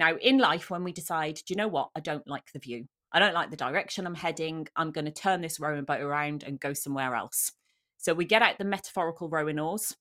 now 0.00 0.16
in 0.16 0.38
life 0.38 0.70
when 0.70 0.82
we 0.82 0.92
decide 0.92 1.36
do 1.36 1.42
you 1.50 1.56
know 1.56 1.68
what 1.68 1.90
i 1.94 2.00
don't 2.00 2.26
like 2.26 2.50
the 2.52 2.58
view 2.58 2.86
i 3.12 3.20
don't 3.20 3.34
like 3.34 3.50
the 3.50 3.56
direction 3.56 4.06
i'm 4.06 4.16
heading 4.16 4.66
i'm 4.74 4.90
going 4.90 5.04
to 5.04 5.12
turn 5.12 5.40
this 5.40 5.60
rowing 5.60 5.84
boat 5.84 6.00
around 6.00 6.42
and 6.42 6.58
go 6.58 6.72
somewhere 6.72 7.14
else 7.14 7.52
so 8.00 8.14
we 8.14 8.24
get 8.24 8.42
out 8.42 8.58
the 8.58 8.64
metaphorical 8.64 9.28
rowing 9.28 9.58
oars 9.58 9.94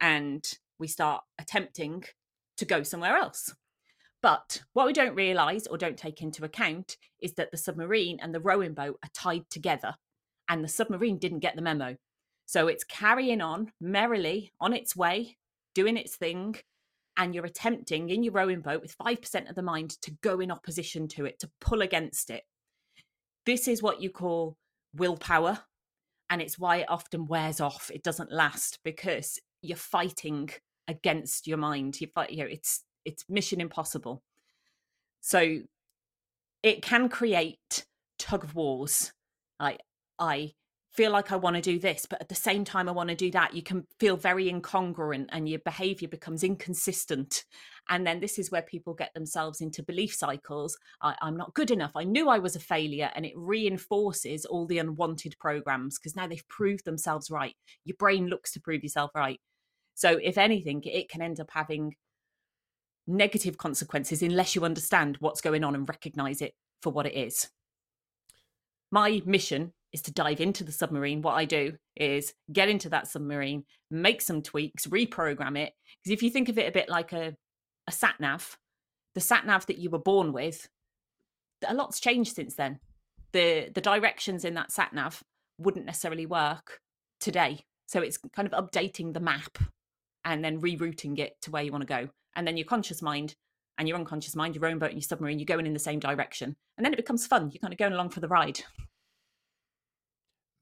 and 0.00 0.44
we 0.78 0.86
start 0.86 1.24
attempting 1.38 2.04
to 2.58 2.64
go 2.64 2.82
somewhere 2.82 3.16
else. 3.16 3.54
But 4.20 4.62
what 4.72 4.86
we 4.86 4.92
don't 4.92 5.14
realise 5.14 5.66
or 5.66 5.78
don't 5.78 5.96
take 5.96 6.20
into 6.20 6.44
account 6.44 6.96
is 7.20 7.34
that 7.34 7.50
the 7.50 7.56
submarine 7.56 8.18
and 8.20 8.34
the 8.34 8.40
rowing 8.40 8.74
boat 8.74 8.98
are 9.02 9.10
tied 9.14 9.48
together, 9.48 9.94
and 10.48 10.62
the 10.62 10.68
submarine 10.68 11.18
didn't 11.18 11.38
get 11.38 11.56
the 11.56 11.62
memo. 11.62 11.96
So 12.46 12.66
it's 12.66 12.84
carrying 12.84 13.40
on 13.40 13.72
merrily 13.80 14.52
on 14.60 14.72
its 14.72 14.96
way, 14.96 15.36
doing 15.74 15.96
its 15.96 16.16
thing, 16.16 16.56
and 17.18 17.34
you're 17.34 17.44
attempting 17.44 18.08
in 18.08 18.22
your 18.22 18.32
rowing 18.32 18.60
boat 18.60 18.80
with 18.80 18.96
5% 18.96 19.50
of 19.50 19.56
the 19.56 19.62
mind 19.62 19.90
to 20.02 20.12
go 20.22 20.40
in 20.40 20.50
opposition 20.50 21.08
to 21.08 21.26
it, 21.26 21.40
to 21.40 21.50
pull 21.60 21.82
against 21.82 22.30
it. 22.30 22.44
This 23.44 23.66
is 23.66 23.82
what 23.82 24.00
you 24.00 24.08
call 24.08 24.56
willpower 24.94 25.64
and 26.30 26.40
it's 26.40 26.58
why 26.58 26.76
it 26.78 26.86
often 26.88 27.26
wears 27.26 27.60
off. 27.60 27.90
It 27.92 28.02
doesn't 28.02 28.32
last 28.32 28.78
because 28.84 29.38
you're 29.62 29.76
fighting 29.76 30.50
against 30.86 31.46
your 31.46 31.58
mind. 31.58 32.00
You 32.00 32.06
fight 32.14 32.30
you 32.30 32.38
know 32.38 32.50
it's 32.50 32.84
it's 33.04 33.24
mission 33.28 33.60
impossible. 33.60 34.22
So 35.20 35.60
it 36.62 36.82
can 36.82 37.08
create 37.08 37.86
tug 38.18 38.44
of 38.44 38.54
wars. 38.54 39.12
I 39.58 39.78
i 40.18 40.52
feel 40.98 41.12
like 41.12 41.30
I 41.30 41.36
want 41.36 41.54
to 41.54 41.62
do 41.62 41.78
this, 41.78 42.06
but 42.10 42.20
at 42.20 42.28
the 42.28 42.34
same 42.34 42.64
time, 42.64 42.88
I 42.88 42.92
want 42.92 43.08
to 43.08 43.14
do 43.14 43.30
that. 43.30 43.54
You 43.54 43.62
can 43.62 43.86
feel 44.00 44.16
very 44.16 44.50
incongruent 44.50 45.26
and 45.30 45.48
your 45.48 45.60
behavior 45.60 46.08
becomes 46.08 46.42
inconsistent. 46.42 47.44
And 47.88 48.04
then 48.04 48.18
this 48.18 48.36
is 48.36 48.50
where 48.50 48.62
people 48.62 48.94
get 48.94 49.14
themselves 49.14 49.60
into 49.60 49.84
belief 49.84 50.12
cycles. 50.12 50.76
I, 51.00 51.14
am 51.22 51.36
not 51.36 51.54
good 51.54 51.70
enough. 51.70 51.92
I 51.94 52.02
knew 52.02 52.28
I 52.28 52.40
was 52.40 52.56
a 52.56 52.60
failure. 52.60 53.12
And 53.14 53.24
it 53.24 53.32
reinforces 53.36 54.44
all 54.44 54.66
the 54.66 54.80
unwanted 54.80 55.38
programs 55.38 56.00
because 56.00 56.16
now 56.16 56.26
they've 56.26 56.48
proved 56.48 56.84
themselves 56.84 57.30
right. 57.30 57.54
Your 57.84 57.96
brain 57.96 58.26
looks 58.26 58.50
to 58.54 58.60
prove 58.60 58.82
yourself 58.82 59.12
right. 59.14 59.40
So, 59.94 60.18
if 60.20 60.36
anything, 60.36 60.82
it 60.82 61.08
can 61.08 61.22
end 61.22 61.38
up 61.38 61.50
having 61.52 61.94
negative 63.06 63.56
consequences 63.56 64.20
unless 64.20 64.56
you 64.56 64.64
understand 64.64 65.16
what's 65.20 65.42
going 65.42 65.62
on 65.62 65.76
and 65.76 65.88
recognize 65.88 66.42
it 66.42 66.54
for 66.82 66.92
what 66.92 67.06
it 67.06 67.14
is. 67.14 67.48
My 68.90 69.22
mission 69.24 69.74
is 69.92 70.02
to 70.02 70.12
dive 70.12 70.40
into 70.40 70.64
the 70.64 70.72
submarine. 70.72 71.22
What 71.22 71.34
I 71.34 71.44
do 71.44 71.72
is 71.96 72.34
get 72.52 72.68
into 72.68 72.90
that 72.90 73.08
submarine, 73.08 73.64
make 73.90 74.20
some 74.20 74.42
tweaks, 74.42 74.86
reprogram 74.86 75.58
it. 75.58 75.72
Because 76.02 76.12
if 76.14 76.22
you 76.22 76.30
think 76.30 76.48
of 76.48 76.58
it 76.58 76.68
a 76.68 76.72
bit 76.72 76.88
like 76.88 77.12
a, 77.12 77.34
a 77.86 77.92
sat 77.92 78.16
nav, 78.20 78.58
the 79.14 79.20
sat 79.20 79.46
nav 79.46 79.66
that 79.66 79.78
you 79.78 79.90
were 79.90 79.98
born 79.98 80.32
with, 80.32 80.68
a 81.66 81.74
lot's 81.74 82.00
changed 82.00 82.34
since 82.34 82.54
then. 82.54 82.80
The 83.32 83.70
the 83.74 83.80
directions 83.80 84.44
in 84.44 84.54
that 84.54 84.72
sat 84.72 84.92
nav 84.92 85.22
wouldn't 85.58 85.86
necessarily 85.86 86.26
work 86.26 86.80
today. 87.20 87.60
So 87.86 88.00
it's 88.00 88.18
kind 88.34 88.50
of 88.50 88.52
updating 88.52 89.12
the 89.12 89.20
map 89.20 89.58
and 90.24 90.44
then 90.44 90.60
rerouting 90.60 91.18
it 91.18 91.36
to 91.42 91.50
where 91.50 91.62
you 91.62 91.72
want 91.72 91.82
to 91.82 91.86
go. 91.86 92.08
And 92.36 92.46
then 92.46 92.56
your 92.56 92.66
conscious 92.66 93.02
mind 93.02 93.34
and 93.78 93.88
your 93.88 93.96
unconscious 93.96 94.36
mind, 94.36 94.54
your 94.54 94.66
own 94.66 94.78
boat 94.78 94.90
and 94.90 94.98
your 94.98 95.06
submarine, 95.06 95.38
you're 95.38 95.46
going 95.46 95.66
in 95.66 95.72
the 95.72 95.78
same 95.78 95.98
direction. 95.98 96.54
And 96.76 96.84
then 96.84 96.92
it 96.92 96.96
becomes 96.96 97.26
fun. 97.26 97.50
You're 97.50 97.60
kind 97.60 97.72
of 97.72 97.78
going 97.78 97.92
along 97.92 98.10
for 98.10 98.20
the 98.20 98.28
ride. 98.28 98.60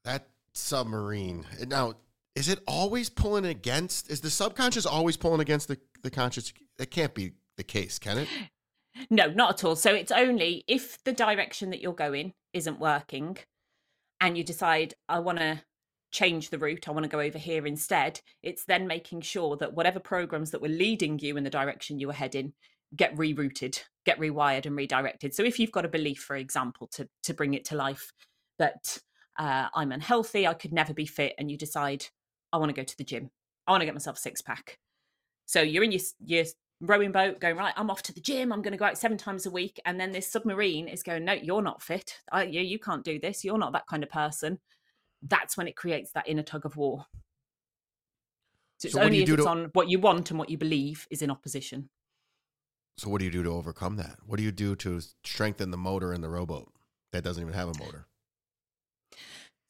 That 0.07 0.29
submarine. 0.53 1.45
Now, 1.67 1.95
is 2.33 2.47
it 2.47 2.59
always 2.65 3.09
pulling 3.09 3.45
against? 3.45 4.09
Is 4.09 4.21
the 4.21 4.29
subconscious 4.29 4.85
always 4.85 5.17
pulling 5.17 5.41
against 5.41 5.67
the, 5.67 5.77
the 6.01 6.09
conscious? 6.09 6.53
It 6.79 6.91
can't 6.91 7.13
be 7.13 7.33
the 7.57 7.65
case, 7.65 7.99
can 7.99 8.19
it? 8.19 8.29
No, 9.09 9.27
not 9.27 9.55
at 9.55 9.63
all. 9.65 9.75
So 9.75 9.93
it's 9.93 10.13
only 10.13 10.63
if 10.65 11.03
the 11.03 11.11
direction 11.11 11.71
that 11.71 11.81
you're 11.81 11.91
going 11.91 12.33
isn't 12.53 12.79
working 12.79 13.37
and 14.21 14.37
you 14.37 14.45
decide, 14.45 14.93
I 15.09 15.19
want 15.19 15.39
to 15.39 15.61
change 16.11 16.51
the 16.51 16.57
route, 16.57 16.87
I 16.87 16.91
want 16.91 17.03
to 17.03 17.09
go 17.09 17.19
over 17.19 17.37
here 17.37 17.67
instead, 17.67 18.21
it's 18.41 18.63
then 18.63 18.87
making 18.87 19.21
sure 19.21 19.57
that 19.57 19.73
whatever 19.73 19.99
programs 19.99 20.51
that 20.51 20.61
were 20.61 20.69
leading 20.69 21.19
you 21.19 21.35
in 21.35 21.43
the 21.43 21.49
direction 21.49 21.99
you 21.99 22.07
were 22.07 22.13
heading 22.13 22.53
get 22.95 23.13
rerouted, 23.17 23.83
get 24.05 24.17
rewired 24.19 24.65
and 24.65 24.77
redirected. 24.77 25.35
So 25.35 25.43
if 25.43 25.59
you've 25.59 25.73
got 25.73 25.85
a 25.85 25.89
belief, 25.89 26.19
for 26.19 26.37
example, 26.37 26.87
to 26.93 27.09
to 27.23 27.33
bring 27.33 27.53
it 27.53 27.65
to 27.65 27.75
life, 27.75 28.13
that 28.57 28.99
uh, 29.37 29.67
I'm 29.73 29.91
unhealthy, 29.91 30.47
I 30.47 30.53
could 30.53 30.73
never 30.73 30.93
be 30.93 31.05
fit, 31.05 31.33
and 31.37 31.49
you 31.49 31.57
decide, 31.57 32.05
I 32.51 32.57
want 32.57 32.69
to 32.69 32.79
go 32.79 32.83
to 32.83 32.97
the 32.97 33.03
gym, 33.03 33.29
I 33.65 33.71
want 33.71 33.81
to 33.81 33.85
get 33.85 33.95
myself 33.95 34.17
a 34.17 34.19
six 34.19 34.41
pack. 34.41 34.79
So 35.45 35.61
you're 35.61 35.83
in 35.83 35.91
your, 35.91 36.01
your 36.25 36.45
rowing 36.81 37.11
boat 37.11 37.39
going, 37.39 37.55
right, 37.57 37.73
I'm 37.77 37.89
off 37.89 38.03
to 38.03 38.13
the 38.13 38.21
gym, 38.21 38.51
I'm 38.51 38.61
going 38.61 38.73
to 38.73 38.77
go 38.77 38.85
out 38.85 38.97
seven 38.97 39.17
times 39.17 39.45
a 39.45 39.51
week. 39.51 39.79
And 39.85 39.99
then 39.99 40.11
this 40.11 40.31
submarine 40.31 40.87
is 40.87 41.03
going, 41.03 41.25
no, 41.25 41.33
you're 41.33 41.61
not 41.61 41.81
fit. 41.81 42.19
I, 42.31 42.43
you, 42.43 42.61
you 42.61 42.79
can't 42.79 43.03
do 43.03 43.19
this. 43.19 43.43
You're 43.43 43.57
not 43.57 43.73
that 43.73 43.87
kind 43.87 44.03
of 44.03 44.09
person. 44.09 44.59
That's 45.21 45.57
when 45.57 45.67
it 45.67 45.75
creates 45.75 46.11
that 46.11 46.27
inner 46.27 46.43
tug 46.43 46.65
of 46.65 46.75
war. 46.75 47.05
So 48.79 48.87
it's 48.87 48.95
so 48.95 49.01
only 49.01 49.23
if 49.23 49.29
it's 49.29 49.43
to... 49.43 49.49
on 49.49 49.69
what 49.73 49.89
you 49.89 49.99
want 49.99 50.29
and 50.29 50.37
what 50.37 50.49
you 50.49 50.57
believe 50.57 51.07
is 51.09 51.21
in 51.21 51.31
opposition. 51.31 51.89
So 52.97 53.09
what 53.09 53.19
do 53.19 53.25
you 53.25 53.31
do 53.31 53.43
to 53.43 53.51
overcome 53.51 53.95
that? 53.97 54.17
What 54.25 54.37
do 54.37 54.43
you 54.43 54.51
do 54.51 54.75
to 54.77 54.99
strengthen 55.23 55.71
the 55.71 55.77
motor 55.77 56.13
in 56.13 56.21
the 56.21 56.29
rowboat? 56.29 56.71
that 57.11 57.23
doesn't 57.23 57.41
even 57.41 57.53
have 57.53 57.69
a 57.69 57.79
motor? 57.79 58.05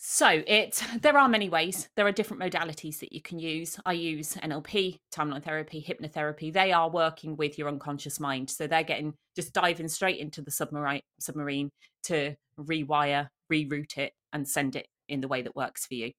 So 0.09 0.41
it 0.47 0.81
there 1.01 1.17
are 1.17 1.27
many 1.27 1.49
ways. 1.49 1.89
There 1.97 2.07
are 2.07 2.13
different 2.13 2.41
modalities 2.41 2.99
that 2.99 3.11
you 3.11 3.21
can 3.21 3.39
use. 3.39 3.77
I 3.85 3.91
use 3.91 4.35
NLP, 4.35 4.99
timeline 5.13 5.43
therapy, 5.43 5.85
hypnotherapy. 5.85 6.51
They 6.53 6.71
are 6.71 6.89
working 6.89 7.35
with 7.35 7.57
your 7.57 7.67
unconscious 7.67 8.17
mind. 8.17 8.49
So 8.49 8.67
they're 8.67 8.83
getting 8.83 9.15
just 9.35 9.51
diving 9.51 9.89
straight 9.89 10.19
into 10.19 10.41
the 10.41 10.49
submarine 10.49 11.01
submarine 11.19 11.71
to 12.05 12.35
rewire, 12.57 13.27
reroute 13.51 13.97
it 13.97 14.13
and 14.31 14.47
send 14.47 14.77
it 14.77 14.87
in 15.09 15.19
the 15.19 15.27
way 15.27 15.41
that 15.41 15.57
works 15.57 15.85
for 15.85 15.95
you. 15.95 16.13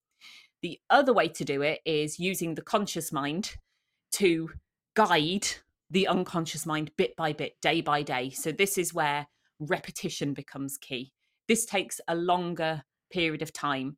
The 0.61 0.79
other 0.91 1.15
way 1.15 1.29
to 1.29 1.45
do 1.47 1.63
it 1.63 1.81
is 1.87 2.19
using 2.19 2.57
the 2.57 2.63
conscious 2.63 3.11
mind 3.11 3.57
to 4.13 4.51
guide 4.97 5.47
the 5.91 6.09
unconscious 6.09 6.67
mind 6.67 6.91
bit 6.99 7.17
by 7.17 7.33
bit, 7.33 7.55
day 7.63 7.81
by 7.81 8.03
day. 8.03 8.29
So 8.29 8.53
this 8.53 8.77
is 8.77 8.93
where 8.93 9.29
repetition 9.59 10.35
becomes 10.35 10.77
key. 10.77 11.11
This 11.47 11.65
takes 11.65 12.03
a 12.07 12.15
longer 12.15 12.83
period 13.11 13.43
of 13.43 13.53
time 13.53 13.97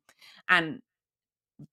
and 0.49 0.79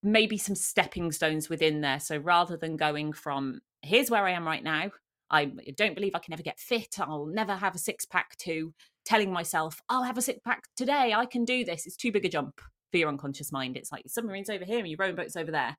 maybe 0.03 0.37
some 0.37 0.55
stepping 0.55 1.11
stones 1.11 1.49
within 1.49 1.81
there. 1.81 1.99
So 1.99 2.17
rather 2.17 2.57
than 2.57 2.77
going 2.77 3.13
from 3.13 3.61
here's 3.81 4.11
where 4.11 4.25
I 4.25 4.31
am 4.31 4.45
right 4.45 4.63
now, 4.63 4.91
I 5.31 5.51
don't 5.75 5.95
believe 5.95 6.15
I 6.15 6.19
can 6.19 6.33
ever 6.33 6.43
get 6.43 6.59
fit, 6.59 6.95
I'll 6.99 7.27
never 7.27 7.55
have 7.55 7.75
a 7.75 7.79
six 7.79 8.05
pack, 8.05 8.35
to 8.39 8.73
telling 9.05 9.31
myself, 9.31 9.81
I'll 9.89 10.03
have 10.03 10.17
a 10.17 10.21
six 10.21 10.39
pack 10.43 10.63
today, 10.75 11.13
I 11.13 11.25
can 11.25 11.45
do 11.45 11.63
this. 11.63 11.85
It's 11.85 11.95
too 11.95 12.11
big 12.11 12.25
a 12.25 12.29
jump 12.29 12.61
for 12.91 12.97
your 12.97 13.09
unconscious 13.09 13.51
mind. 13.51 13.77
It's 13.77 13.91
like 13.91 14.03
submarine's 14.07 14.49
over 14.49 14.65
here 14.65 14.79
and 14.79 14.87
your 14.87 14.97
rowing 14.99 15.15
boat's 15.15 15.35
over 15.35 15.51
there. 15.51 15.77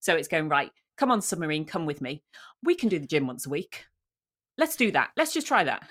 So 0.00 0.16
it's 0.16 0.28
going, 0.28 0.48
right, 0.48 0.70
come 0.96 1.10
on, 1.10 1.22
submarine, 1.22 1.64
come 1.64 1.86
with 1.86 2.00
me. 2.00 2.22
We 2.62 2.74
can 2.74 2.88
do 2.88 2.98
the 2.98 3.06
gym 3.06 3.26
once 3.26 3.46
a 3.46 3.50
week. 3.50 3.84
Let's 4.58 4.76
do 4.76 4.90
that. 4.92 5.10
Let's 5.16 5.32
just 5.32 5.46
try 5.46 5.64
that. 5.64 5.82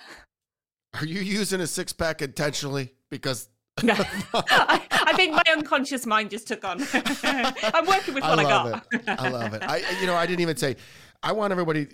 Are 0.99 1.05
you 1.05 1.21
using 1.21 1.61
a 1.61 1.67
six 1.67 1.93
pack 1.93 2.21
intentionally? 2.21 2.93
Because 3.09 3.49
I, 3.83 4.85
I, 5.09 5.13
think 5.15 5.33
my 5.33 5.43
unconscious 5.51 6.05
mind 6.05 6.29
just 6.29 6.47
took 6.47 6.63
on. 6.63 6.81
I'm 6.93 7.85
working 7.85 8.13
with 8.13 8.23
what 8.23 8.39
I, 8.39 8.43
I 8.43 8.43
got. 8.43 8.85
It. 8.91 9.01
I 9.07 9.29
love 9.29 9.53
it. 9.53 9.63
I, 9.63 9.83
you 9.99 10.07
know, 10.07 10.15
I 10.15 10.25
didn't 10.25 10.41
even 10.41 10.57
say. 10.57 10.75
I 11.21 11.33
want 11.33 11.51
everybody. 11.51 11.87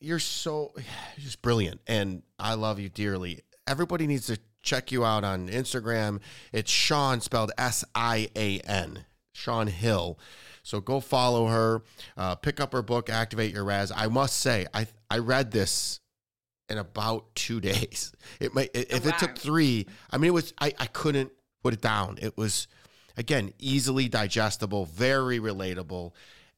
You're 0.00 0.20
so 0.20 0.72
you're 0.76 0.84
just 1.24 1.42
brilliant, 1.42 1.80
and 1.86 2.22
I 2.38 2.54
love 2.54 2.78
you 2.78 2.88
dearly. 2.88 3.40
Everybody 3.66 4.06
needs 4.06 4.26
to 4.26 4.38
check 4.62 4.92
you 4.92 5.04
out 5.04 5.24
on 5.24 5.48
Instagram. 5.48 6.20
It's 6.52 6.70
Sian 6.70 7.20
spelled 7.20 7.52
S 7.58 7.84
I 7.94 8.28
A 8.36 8.60
N. 8.60 9.04
Sian 9.32 9.68
Hill. 9.68 10.18
So 10.62 10.80
go 10.80 11.00
follow 11.00 11.46
her. 11.46 11.82
Uh, 12.16 12.34
pick 12.34 12.60
up 12.60 12.72
her 12.72 12.82
book, 12.82 13.08
Activate 13.08 13.52
Your 13.52 13.64
RAS. 13.64 13.90
I 13.94 14.08
must 14.08 14.36
say, 14.38 14.66
I 14.74 14.86
I 15.10 15.18
read 15.18 15.50
this 15.50 16.00
in 16.68 16.78
about 16.78 17.34
two 17.34 17.60
days. 17.62 18.12
It 18.40 18.54
might 18.54 18.70
if 18.74 19.04
oh, 19.04 19.08
wow. 19.08 19.14
it 19.14 19.18
took 19.18 19.38
three. 19.38 19.86
I 20.10 20.18
mean, 20.18 20.28
it 20.28 20.34
was 20.34 20.52
I 20.60 20.72
I 20.78 20.86
couldn't 20.86 21.32
put 21.62 21.74
it 21.74 21.80
down. 21.80 22.18
It 22.20 22.36
was 22.36 22.68
again 23.16 23.52
easily 23.58 24.08
digestible, 24.08 24.86
very 24.86 25.38
relatable, 25.38 26.12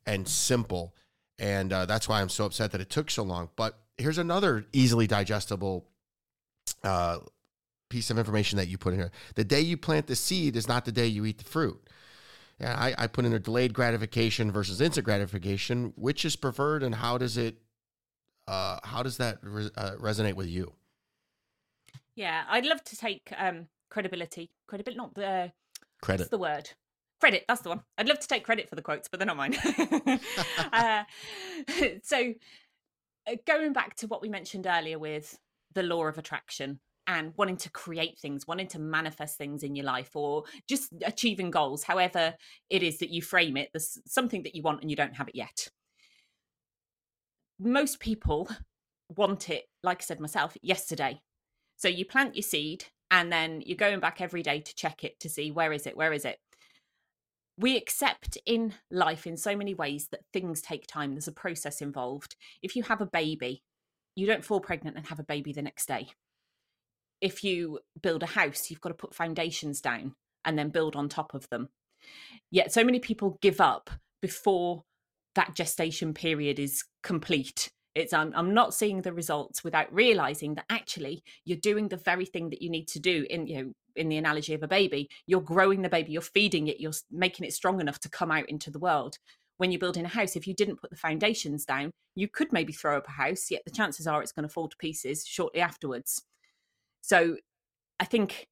and 0.07 0.29
simple. 0.29 0.95
And 1.39 1.73
uh, 1.73 1.87
that's 1.87 2.09
why 2.09 2.21
I'm 2.21 2.29
so 2.29 2.45
upset 2.45 2.73
that 2.73 2.81
it 2.81 2.91
took 2.91 3.11
so 3.11 3.23
long. 3.23 3.49
But 3.57 3.79
here's 3.97 4.19
another 4.19 4.67
easily 4.73 5.07
digestible 5.07 5.87
uh, 6.85 7.19
piece 7.89 8.11
of 8.11 8.19
information 8.19 8.57
that 8.59 8.69
you 8.69 8.79
put 8.79 8.93
in 8.93 8.99
here. 8.99 9.11
The 9.35 9.45
day 9.45 9.61
you 9.61 9.77
plant 9.77 10.07
the 10.07 10.17
seed 10.17 10.57
is 10.57 10.69
not 10.69 10.85
the 10.85 10.93
day 10.93 11.07
you 11.07 11.25
eat 11.25 11.39
the 11.39 11.45
fruit. 11.45 11.81
Yeah, 12.59 12.77
I, 12.79 12.95
I 12.99 13.07
put 13.07 13.25
in 13.25 13.33
a 13.33 13.39
delayed 13.39 13.73
gratification 13.73 14.53
versus 14.53 14.83
instant 14.83 15.07
gratification. 15.07 15.95
Which 15.97 16.27
is 16.27 16.37
preferred, 16.37 16.83
and 16.83 16.95
how 16.95 17.17
does 17.17 17.39
it 17.39 17.57
uh, 18.47 18.79
how 18.83 19.03
does 19.03 19.17
that 19.19 19.39
re- 19.43 19.71
uh, 19.77 19.93
resonate 19.93 20.35
with 20.35 20.49
you? 20.49 20.73
Yeah, 22.17 22.45
I'd 22.49 22.67
love 22.67 22.83
to 22.85 22.97
take 22.97 23.33
um, 23.39 23.69
credibility. 23.91 24.51
Credibility, 24.67 24.99
not 24.99 25.15
the 25.15 25.53
credit. 26.03 26.23
What's 26.23 26.31
the 26.31 26.39
word? 26.39 26.71
Credit. 27.21 27.45
That's 27.47 27.61
the 27.61 27.71
one. 27.71 27.83
I'd 27.99 28.09
love 28.09 28.21
to 28.21 28.29
take 28.29 28.45
credit 28.45 28.69
for 28.69 28.77
the 28.77 28.83
quotes, 28.83 29.09
but 29.09 29.21
they're 29.21 29.27
not 29.27 29.37
mine. 29.37 29.55
uh, 30.73 31.05
so, 32.03 32.35
uh, 33.27 33.35
going 33.47 33.73
back 33.73 33.97
to 33.97 34.07
what 34.07 34.23
we 34.23 34.29
mentioned 34.29 34.67
earlier 34.67 34.99
with 34.99 35.39
the 35.75 35.83
law 35.83 36.07
of 36.07 36.19
attraction 36.19 36.81
and 37.07 37.33
wanting 37.37 37.57
to 37.59 37.71
create 37.71 38.19
things, 38.19 38.47
wanting 38.47 38.69
to 38.69 38.79
manifest 38.79 39.37
things 39.37 39.63
in 39.63 39.75
your 39.75 39.85
life, 39.85 40.15
or 40.15 40.45
just 40.69 40.93
achieving 41.05 41.51
goals, 41.51 41.83
however 41.83 42.35
it 42.71 42.83
is 42.83 42.99
that 42.99 43.11
you 43.11 43.21
frame 43.21 43.57
it, 43.57 43.71
there's 43.73 43.99
something 44.07 44.43
that 44.45 44.55
you 44.55 44.63
want 44.63 44.81
and 44.81 44.91
you 44.91 44.97
don't 44.97 45.17
have 45.17 45.29
it 45.29 45.35
yet 45.35 45.69
most 47.61 48.01
people 48.01 48.49
want 49.15 49.51
it, 49.51 49.65
like 49.83 50.03
I 50.03 50.05
said 50.05 50.21
myself, 50.21 50.57
yesterday. 50.63 51.21
So 51.77 51.89
you 51.89 52.05
plant 52.05 52.35
your 52.35 52.43
seed 52.43 52.87
and 53.11 53.33
then 53.33 53.63
you're 53.65 53.77
going 53.77 54.01
back 54.01 54.21
every 54.21 54.43
day 54.43 54.61
to 54.61 54.75
check 54.75 55.05
it 55.05 55.19
to 55.21 55.29
see 55.29 55.51
where 55.51 55.73
is 55.73 55.87
it, 55.87 55.97
where 55.97 56.13
is 56.13 56.25
it. 56.25 56.39
We 57.59 57.77
accept 57.77 58.39
in 58.47 58.75
life 58.91 59.27
in 59.27 59.37
so 59.37 59.57
many 59.57 59.75
ways 59.75 60.09
that 60.13 60.25
things 60.33 60.63
take 60.63 60.87
time. 60.87 61.13
There's 61.13 61.29
a 61.29 61.33
process 61.33 61.83
involved. 61.83 62.37
If 62.63 62.75
you 62.75 62.85
have 62.85 63.01
a 63.01 63.07
baby, 63.07 63.63
you 64.17 64.27
don't 64.27 64.45
fall 64.45 64.61
pregnant 64.61 64.97
and 64.97 65.07
have 65.07 65.19
a 65.19 65.25
baby 65.25 65.53
the 65.53 65.63
next 65.63 65.87
day. 65.87 66.09
If 67.21 67.45
you 67.45 67.81
build 68.01 68.23
a 68.23 68.27
house, 68.27 68.71
you've 68.71 68.81
got 68.81 68.91
to 68.91 68.95
put 68.95 69.15
foundations 69.15 69.81
down 69.81 70.15
and 70.45 70.59
then 70.59 70.71
build 70.71 70.97
on 70.97 71.09
top 71.09 71.35
of 71.35 71.49
them. 71.51 71.69
Yet 72.51 72.73
so 72.73 72.83
many 72.83 72.99
people 72.99 73.39
give 73.43 73.61
up 73.61 73.91
before 74.23 74.85
that 75.35 75.55
gestation 75.55 76.15
period 76.15 76.59
is 76.59 76.85
complete 77.03 77.71
it's 77.95 78.13
I'm, 78.13 78.33
I'm 78.37 78.55
not 78.55 78.75
seeing 78.75 79.03
the 79.03 79.13
results 79.13 79.65
without 79.65 79.93
realizing 79.93 80.55
that 80.55 80.67
actually 80.71 81.23
you're 81.45 81.59
doing 81.59 81.89
the 81.89 81.97
very 81.97 82.25
thing 82.25 82.51
that 82.51 82.63
you 82.63 82.71
need 82.71 82.89
to 82.89 83.01
do 83.01 83.27
in 83.29 83.47
you 83.47 83.63
know 83.63 83.73
in 83.97 84.09
the 84.09 84.17
analogy 84.17 84.55
of 84.55 84.63
a 84.63 84.69
baby. 84.69 85.09
You're 85.27 85.41
growing 85.41 85.83
the 85.83 85.89
baby 85.89 86.13
you're 86.13 86.23
feeding 86.23 86.69
it 86.69 86.81
you're 86.81 86.93
making 87.11 87.47
it 87.47 87.53
strong 87.53 87.81
enough 87.81 87.99
to 88.01 88.09
come 88.09 88.31
out 88.31 88.49
into 88.49 88.71
the 88.71 88.79
world. 88.79 89.19
When 89.57 89.71
you're 89.71 89.81
building 89.81 90.05
a 90.05 90.09
house 90.09 90.37
if 90.37 90.47
you 90.47 90.55
didn't 90.55 90.81
put 90.81 90.91
the 90.91 90.97
foundations 90.97 91.65
down 91.65 91.91
you 92.15 92.29
could 92.29 92.53
maybe 92.53 92.73
throw 92.73 92.97
up 92.97 93.09
a 93.09 93.13
house 93.13 93.51
yet 93.51 93.63
the 93.65 93.71
chances 93.71 94.07
are 94.07 94.23
it's 94.23 94.33
going 94.33 94.47
to 94.47 94.53
fall 94.53 94.69
to 94.69 94.77
pieces 94.77 95.27
shortly 95.27 95.61
afterwards. 95.61 96.23
So 97.03 97.37
i 97.99 98.05
think 98.05 98.47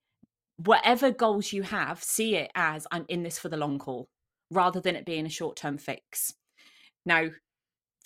whatever 0.56 1.10
goals 1.10 1.52
you 1.52 1.62
have 1.62 2.02
see 2.02 2.34
it 2.34 2.50
as 2.54 2.86
i'm 2.90 3.04
in 3.08 3.22
this 3.22 3.38
for 3.38 3.48
the 3.48 3.56
long 3.56 3.78
haul 3.78 4.08
rather 4.50 4.80
than 4.80 4.96
it 4.96 5.04
being 5.04 5.26
a 5.26 5.30
short 5.30 5.56
term 5.56 5.78
fix. 5.78 6.34
Now, 7.04 7.28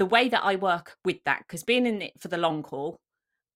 the 0.03 0.07
way 0.07 0.29
that 0.29 0.43
I 0.43 0.57
work 0.57 0.97
with 1.05 1.19
that, 1.27 1.45
because 1.47 1.63
being 1.63 1.87
in 1.87 2.03
it 2.03 2.15
for 2.19 2.27
the 2.27 2.37
long 2.37 2.65
haul, 2.65 2.99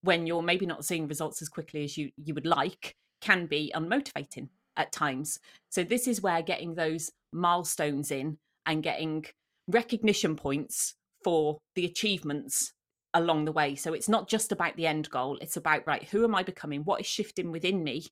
when 0.02 0.28
you're 0.28 0.42
maybe 0.42 0.64
not 0.64 0.84
seeing 0.84 1.08
results 1.08 1.42
as 1.42 1.48
quickly 1.48 1.82
as 1.82 1.98
you, 1.98 2.10
you 2.16 2.34
would 2.34 2.46
like, 2.46 2.94
can 3.20 3.46
be 3.46 3.72
unmotivating 3.74 4.50
at 4.76 4.92
times. 4.92 5.40
So, 5.70 5.82
this 5.82 6.06
is 6.06 6.22
where 6.22 6.42
getting 6.42 6.76
those 6.76 7.10
milestones 7.32 8.12
in 8.12 8.38
and 8.64 8.80
getting 8.80 9.24
recognition 9.66 10.36
points 10.36 10.94
for 11.24 11.58
the 11.74 11.84
achievements 11.84 12.72
along 13.12 13.46
the 13.46 13.50
way. 13.50 13.74
So, 13.74 13.92
it's 13.92 14.08
not 14.08 14.28
just 14.28 14.52
about 14.52 14.76
the 14.76 14.86
end 14.86 15.10
goal, 15.10 15.38
it's 15.40 15.56
about, 15.56 15.84
right, 15.84 16.04
who 16.04 16.22
am 16.22 16.36
I 16.36 16.44
becoming? 16.44 16.82
What 16.82 17.00
is 17.00 17.08
shifting 17.08 17.50
within 17.50 17.82
me? 17.82 18.06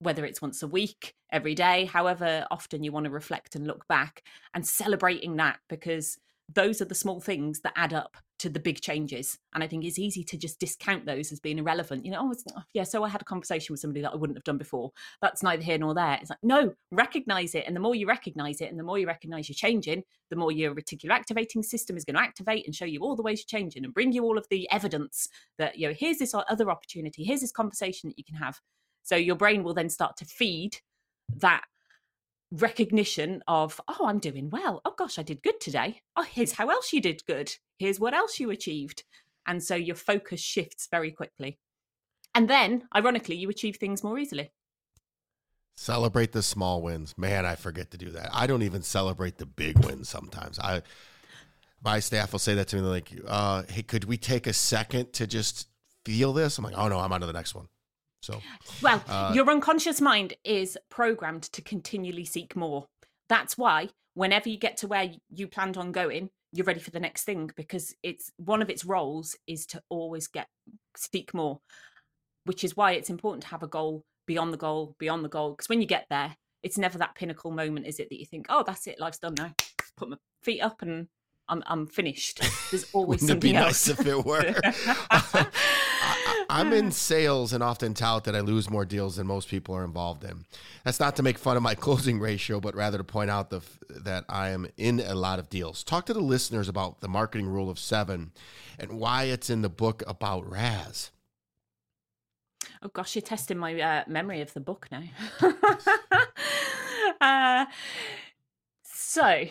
Whether 0.00 0.26
it's 0.26 0.42
once 0.42 0.62
a 0.62 0.68
week, 0.68 1.14
every 1.32 1.54
day, 1.54 1.86
however 1.86 2.46
often 2.50 2.84
you 2.84 2.92
want 2.92 3.04
to 3.04 3.10
reflect 3.10 3.54
and 3.54 3.66
look 3.66 3.88
back 3.88 4.24
and 4.52 4.66
celebrating 4.66 5.36
that 5.36 5.58
because 5.70 6.18
those 6.54 6.80
are 6.80 6.86
the 6.86 6.94
small 6.94 7.20
things 7.20 7.60
that 7.60 7.72
add 7.76 7.92
up 7.92 8.16
to 8.38 8.48
the 8.48 8.58
big 8.58 8.80
changes. 8.80 9.38
And 9.54 9.62
I 9.62 9.66
think 9.66 9.84
it's 9.84 9.98
easy 9.98 10.24
to 10.24 10.38
just 10.38 10.58
discount 10.58 11.04
those 11.04 11.30
as 11.30 11.40
being 11.40 11.58
irrelevant. 11.58 12.06
You 12.06 12.12
know, 12.12 12.32
oh, 12.32 12.62
yeah, 12.72 12.84
so 12.84 13.04
I 13.04 13.08
had 13.10 13.20
a 13.20 13.24
conversation 13.24 13.72
with 13.72 13.80
somebody 13.80 14.00
that 14.00 14.12
I 14.12 14.16
wouldn't 14.16 14.38
have 14.38 14.44
done 14.44 14.56
before. 14.56 14.92
That's 15.20 15.42
neither 15.42 15.62
here 15.62 15.76
nor 15.76 15.94
there. 15.94 16.18
It's 16.20 16.30
like, 16.30 16.38
no, 16.42 16.72
recognize 16.90 17.54
it. 17.54 17.64
And 17.66 17.76
the 17.76 17.80
more 17.80 17.94
you 17.94 18.06
recognize 18.06 18.60
it 18.62 18.70
and 18.70 18.78
the 18.78 18.84
more 18.84 18.98
you 18.98 19.06
recognize 19.06 19.48
you're 19.48 19.54
changing, 19.54 20.04
the 20.30 20.36
more 20.36 20.50
your 20.50 20.74
reticular 20.74 21.10
activating 21.10 21.62
system 21.62 21.96
is 21.96 22.04
going 22.04 22.16
to 22.16 22.22
activate 22.22 22.64
and 22.64 22.74
show 22.74 22.86
you 22.86 23.00
all 23.00 23.14
the 23.14 23.22
ways 23.22 23.40
you're 23.40 23.60
changing 23.60 23.84
and 23.84 23.92
bring 23.92 24.12
you 24.12 24.24
all 24.24 24.38
of 24.38 24.46
the 24.48 24.68
evidence 24.70 25.28
that, 25.58 25.76
you 25.78 25.86
know, 25.86 25.94
here's 25.94 26.18
this 26.18 26.34
other 26.34 26.70
opportunity, 26.70 27.24
here's 27.24 27.42
this 27.42 27.52
conversation 27.52 28.08
that 28.08 28.18
you 28.18 28.24
can 28.24 28.36
have. 28.36 28.60
So 29.02 29.16
your 29.16 29.36
brain 29.36 29.62
will 29.62 29.74
then 29.74 29.90
start 29.90 30.16
to 30.18 30.24
feed 30.24 30.78
that 31.36 31.64
recognition 32.52 33.42
of, 33.46 33.80
oh, 33.88 34.06
I'm 34.06 34.18
doing 34.18 34.50
well. 34.50 34.80
Oh, 34.84 34.94
gosh, 34.96 35.18
I 35.18 35.22
did 35.22 35.42
good 35.42 35.60
today. 35.60 36.00
Oh, 36.16 36.22
here's 36.22 36.52
how 36.52 36.68
else 36.70 36.92
you 36.92 37.00
did 37.00 37.24
good. 37.26 37.54
Here's 37.78 38.00
what 38.00 38.14
else 38.14 38.40
you 38.40 38.50
achieved. 38.50 39.04
And 39.46 39.62
so 39.62 39.74
your 39.74 39.96
focus 39.96 40.40
shifts 40.40 40.88
very 40.90 41.10
quickly. 41.10 41.58
And 42.34 42.48
then, 42.48 42.88
ironically, 42.94 43.36
you 43.36 43.48
achieve 43.48 43.76
things 43.76 44.04
more 44.04 44.18
easily. 44.18 44.50
Celebrate 45.76 46.32
the 46.32 46.42
small 46.42 46.82
wins. 46.82 47.16
Man, 47.16 47.46
I 47.46 47.54
forget 47.54 47.90
to 47.92 47.98
do 47.98 48.10
that. 48.10 48.30
I 48.32 48.46
don't 48.46 48.62
even 48.62 48.82
celebrate 48.82 49.38
the 49.38 49.46
big 49.46 49.84
wins 49.84 50.08
sometimes. 50.08 50.58
I 50.58 50.82
my 51.82 52.00
staff 52.00 52.32
will 52.32 52.38
say 52.38 52.54
that 52.54 52.68
to 52.68 52.76
me 52.76 52.82
like, 52.82 53.10
uh, 53.26 53.62
hey, 53.68 53.82
could 53.82 54.04
we 54.04 54.18
take 54.18 54.46
a 54.46 54.52
second 54.52 55.14
to 55.14 55.26
just 55.26 55.68
feel 56.04 56.32
this? 56.32 56.58
I'm 56.58 56.64
like, 56.64 56.74
oh 56.76 56.88
no, 56.88 56.98
I'm 57.00 57.12
on 57.12 57.20
to 57.22 57.26
the 57.26 57.32
next 57.32 57.54
one. 57.54 57.68
So, 58.22 58.40
well, 58.82 59.02
uh, 59.08 59.32
your 59.34 59.48
unconscious 59.50 60.00
mind 60.00 60.34
is 60.44 60.76
programmed 60.90 61.44
to 61.44 61.62
continually 61.62 62.24
seek 62.24 62.54
more. 62.54 62.86
That's 63.28 63.56
why 63.56 63.90
whenever 64.14 64.48
you 64.48 64.58
get 64.58 64.76
to 64.78 64.86
where 64.86 65.10
you 65.30 65.48
planned 65.48 65.76
on 65.76 65.92
going, 65.92 66.30
you're 66.52 66.66
ready 66.66 66.80
for 66.80 66.90
the 66.90 67.00
next 67.00 67.24
thing 67.24 67.50
because 67.56 67.94
it's 68.02 68.30
one 68.36 68.60
of 68.60 68.70
its 68.70 68.84
roles 68.84 69.36
is 69.46 69.66
to 69.66 69.82
always 69.88 70.26
get 70.26 70.48
seek 70.96 71.32
more, 71.32 71.60
which 72.44 72.64
is 72.64 72.76
why 72.76 72.92
it's 72.92 73.10
important 73.10 73.42
to 73.44 73.48
have 73.48 73.62
a 73.62 73.68
goal 73.68 74.04
beyond 74.26 74.52
the 74.52 74.58
goal, 74.58 74.94
beyond 74.98 75.24
the 75.24 75.28
goal. 75.28 75.52
Because 75.52 75.68
when 75.68 75.80
you 75.80 75.86
get 75.86 76.06
there, 76.10 76.36
it's 76.62 76.76
never 76.76 76.98
that 76.98 77.14
pinnacle 77.14 77.50
moment, 77.50 77.86
is 77.86 78.00
it? 78.00 78.08
That 78.10 78.18
you 78.18 78.26
think, 78.26 78.46
oh, 78.48 78.64
that's 78.66 78.86
it, 78.86 79.00
life's 79.00 79.18
done 79.18 79.34
now. 79.34 79.54
Put 79.96 80.10
my 80.10 80.16
feet 80.42 80.60
up 80.60 80.82
and 80.82 81.08
I'm 81.48 81.62
I'm 81.66 81.86
finished. 81.86 82.40
There's 82.70 82.86
always 82.92 83.22
Wouldn't 83.22 83.38
it 83.38 83.40
be 83.40 83.52
something 83.52 83.66
nice 83.66 83.88
if 83.88 84.06
it 84.06 84.24
were? 84.24 84.54
I, 86.50 86.60
am 86.60 86.72
in 86.72 86.90
sales 86.90 87.52
and 87.52 87.62
often 87.62 87.94
tout 87.94 88.24
that 88.24 88.34
I 88.34 88.40
lose 88.40 88.68
more 88.68 88.84
deals 88.84 89.16
than 89.16 89.26
most 89.26 89.48
people 89.48 89.74
are 89.74 89.84
involved 89.84 90.24
in. 90.24 90.44
That's 90.84 91.00
not 91.00 91.16
to 91.16 91.22
make 91.22 91.38
fun 91.38 91.56
of 91.56 91.62
my 91.62 91.74
closing 91.86 92.20
ratio, 92.20 92.60
but 92.60 92.74
rather 92.74 92.98
to 92.98 93.04
point 93.04 93.30
out 93.30 93.50
the, 93.50 93.58
f- 93.58 93.78
that 93.88 94.24
I 94.28 94.50
am 94.50 94.66
in 94.76 95.00
a 95.00 95.14
lot 95.14 95.38
of 95.38 95.48
deals. 95.48 95.84
Talk 95.84 96.06
to 96.06 96.14
the 96.14 96.20
listeners 96.20 96.68
about 96.68 97.00
the 97.00 97.08
marketing 97.08 97.48
rule 97.48 97.70
of 97.70 97.78
seven 97.78 98.32
and 98.78 98.92
why 98.98 99.24
it's 99.24 99.50
in 99.50 99.62
the 99.62 99.68
book 99.68 100.02
about 100.06 100.50
RAS. 100.50 101.10
Oh 102.82 102.88
gosh, 102.88 103.14
you're 103.14 103.22
testing 103.22 103.58
my 103.58 103.78
uh, 103.80 104.04
memory 104.06 104.40
of 104.40 104.52
the 104.54 104.60
book 104.60 104.88
now. 104.90 105.02
uh, 107.20 107.66
so, 108.82 109.44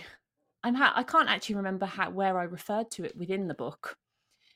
I'm 0.64 0.76
ha- 0.76 0.94
I 0.96 1.04
can't 1.04 1.30
actually 1.30 1.56
remember 1.56 1.86
how 1.86 2.10
where 2.10 2.38
I 2.40 2.44
referred 2.44 2.92
to 2.92 3.04
it 3.04 3.16
within 3.16 3.48
the 3.48 3.54
book. 3.54 3.98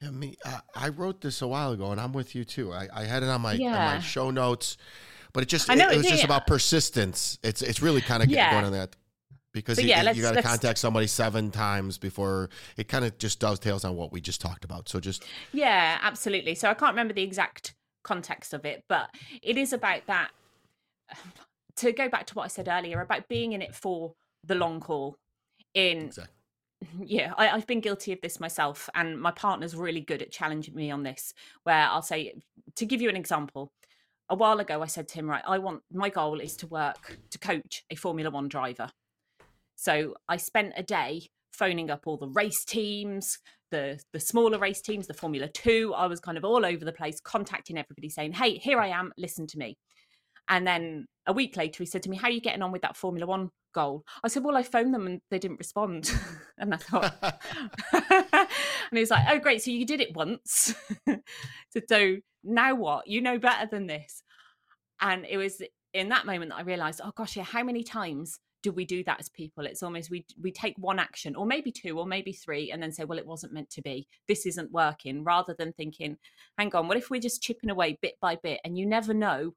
I 0.06 0.12
mean, 0.12 0.36
I, 0.46 0.60
I 0.76 0.89
wrote 0.89 1.22
this 1.22 1.42
a 1.42 1.48
while 1.48 1.72
ago, 1.72 1.92
and 1.92 2.00
I'm 2.00 2.13
with 2.13 2.36
you 2.36 2.44
too. 2.46 2.74
I, 2.74 2.88
I 2.94 3.04
had 3.06 3.24
it 3.24 3.30
on 3.30 3.42
my, 3.42 3.56
on 3.56 3.86
my 3.86 4.00
show 4.00 4.30
notes, 4.32 4.78
but 5.34 5.44
it 5.44 5.48
just 5.48 5.70
it, 5.70 5.80
it 5.80 5.98
was 5.98 6.08
just 6.08 6.24
about 6.24 6.48
persistence. 6.48 7.39
It's 7.44 7.62
it's 7.62 7.82
really 7.82 8.02
kind 8.02 8.24
of 8.24 8.30
Yeah. 8.30 8.52
going 8.52 8.66
on 8.66 8.72
that 8.74 8.96
because 9.54 9.80
you, 9.82 9.88
yeah, 9.88 10.12
you 10.12 10.22
got 10.22 10.34
to 10.34 10.42
contact 10.42 10.80
somebody 10.80 11.08
seven 11.08 11.52
times 11.52 11.98
before 11.98 12.50
it 12.76 12.88
kind 12.88 13.06
of 13.06 13.18
just 13.18 13.39
dovetails 13.39 13.86
on 13.86 13.96
what 13.96 14.12
we 14.12 14.20
just 14.20 14.42
talked 14.42 14.66
about. 14.66 14.89
So 14.89 15.00
just 15.00 15.24
Yeah, 15.52 16.00
absolutely. 16.02 16.56
So 16.56 16.70
I 16.70 16.74
can't 16.74 16.94
remember 16.94 17.13
the 17.13 17.24
exact 17.24 17.76
context 18.04 18.54
of 18.54 18.66
it, 18.66 18.84
but 18.89 19.10
it 19.42 19.58
is 19.58 19.74
about 19.74 20.06
that. 20.08 20.32
To 21.78 21.92
go 21.92 22.08
back 22.08 22.28
to 22.28 22.36
what 22.36 22.44
I 22.44 22.50
said 22.50 22.68
earlier 22.68 23.02
about 23.02 23.28
being 23.28 23.54
in 23.54 23.63
it 23.63 23.74
for 23.74 24.13
the 24.44 24.54
long 24.54 24.80
haul. 24.80 25.16
In 25.74 26.06
exactly. 26.06 26.36
yeah, 27.04 27.34
I, 27.38 27.50
I've 27.50 27.67
been 27.67 27.82
guilty 27.82 28.13
of 28.13 28.22
this 28.22 28.39
myself, 28.39 28.89
and 28.96 29.19
my 29.19 29.32
partner's 29.32 29.76
really 29.76 30.02
good 30.02 30.22
at 30.22 30.32
challenging 30.32 30.76
me 30.76 30.91
on 30.91 31.04
this. 31.04 31.34
Where 31.63 31.88
I'll 31.88 32.02
say, 32.02 32.34
to 32.76 32.86
give 32.86 33.02
you 33.02 33.10
an 33.10 33.15
example, 33.15 33.72
a 34.30 34.36
while 34.36 34.60
ago 34.60 34.82
I 34.82 34.88
said 34.88 35.08
to 35.10 35.15
him, 35.15 35.30
right, 35.30 35.43
I 35.46 35.60
want 35.60 35.84
my 35.91 36.10
goal 36.10 36.39
is 36.39 36.56
to 36.58 36.67
work 36.67 37.17
to 37.32 37.39
coach 37.39 37.84
a 37.89 37.96
Formula 37.96 38.30
One 38.30 38.48
driver. 38.48 38.89
So 39.76 40.15
I 40.28 40.38
spent 40.38 40.74
a 40.78 40.84
day 40.84 41.24
phoning 41.52 41.91
up 41.91 42.08
all 42.08 42.17
the 42.17 42.30
race 42.30 42.63
teams, 42.65 43.38
the 43.72 44.00
the 44.12 44.19
smaller 44.19 44.58
race 44.58 44.82
teams, 44.82 45.08
the 45.08 45.13
Formula 45.13 45.48
Two. 45.48 45.93
I 45.96 46.08
was 46.08 46.19
kind 46.19 46.38
of 46.38 46.46
all 46.46 46.65
over 46.65 46.86
the 46.86 46.93
place, 46.93 47.19
contacting 47.22 47.78
everybody, 47.78 48.10
saying, 48.10 48.34
"Hey, 48.34 48.58
here 48.58 48.80
I 48.80 48.88
am. 48.88 49.12
Listen 49.17 49.48
to 49.48 49.58
me." 49.58 49.78
And 50.50 50.67
then 50.67 51.08
a 51.26 51.34
week 51.34 51.56
later, 51.58 51.84
he 51.84 51.86
said 51.86 52.04
to 52.04 52.10
me, 52.10 52.18
"How 52.18 52.28
are 52.28 52.32
you 52.32 52.42
getting 52.42 52.62
on 52.62 52.72
with 52.72 52.82
that 52.82 52.98
Formula 52.98 53.26
One 53.26 53.50
goal?" 53.74 54.04
I 54.24 54.28
said, 54.28 54.44
"Well, 54.44 54.58
I 54.58 54.64
phoned 54.64 54.94
them 54.94 55.08
and 55.08 55.22
they 55.30 55.40
didn't 55.40 55.58
respond." 55.58 56.12
and 56.58 56.74
I 56.74 56.78
thought, 56.78 57.14
and 57.94 58.48
he 58.92 59.00
was 59.00 59.12
like, 59.12 59.26
"Oh, 59.30 59.40
great! 59.40 59.62
So 59.62 59.72
you 59.72 59.86
did 59.86 60.02
it 60.02 60.16
once. 60.16 60.74
so, 61.08 61.82
so 61.88 62.18
now 62.44 62.76
what? 62.76 63.08
You 63.08 63.22
know 63.22 63.40
better 63.40 63.68
than 63.70 63.88
this." 63.88 64.24
And 65.02 65.26
it 65.26 65.38
was 65.38 65.62
in 65.94 66.10
that 66.10 66.26
moment 66.26 66.52
that 66.52 66.58
I 66.58 66.62
realized, 66.62 67.02
oh 67.04 67.12
gosh, 67.16 67.36
yeah, 67.38 67.44
how 67.44 67.64
many 67.64 67.84
times 67.84 68.40
do 68.64 68.72
we 68.72 68.86
do 68.86 69.04
that 69.04 69.20
as 69.20 69.30
people? 69.30 69.66
It's 69.66 69.84
almost 69.84 70.10
we 70.10 70.26
we 70.42 70.52
take 70.52 70.76
one 70.78 70.98
action, 71.00 71.36
or 71.36 71.46
maybe 71.46 71.72
two, 71.72 72.00
or 72.00 72.06
maybe 72.06 72.32
three, 72.32 72.72
and 72.72 72.82
then 72.82 72.92
say, 72.92 73.04
well, 73.04 73.20
it 73.20 73.28
wasn't 73.28 73.54
meant 73.54 73.70
to 73.72 73.82
be. 73.82 74.08
This 74.28 74.46
isn't 74.46 74.72
working. 74.72 75.24
Rather 75.24 75.54
than 75.58 75.74
thinking, 75.74 76.18
hang 76.58 76.74
on, 76.74 76.88
what 76.88 76.98
if 76.98 77.10
we're 77.10 77.22
just 77.22 77.44
chipping 77.44 77.70
away 77.70 78.00
bit 78.02 78.16
by 78.22 78.38
bit, 78.42 78.62
and 78.64 78.78
you 78.78 78.86
never 78.86 79.14
know 79.14 79.54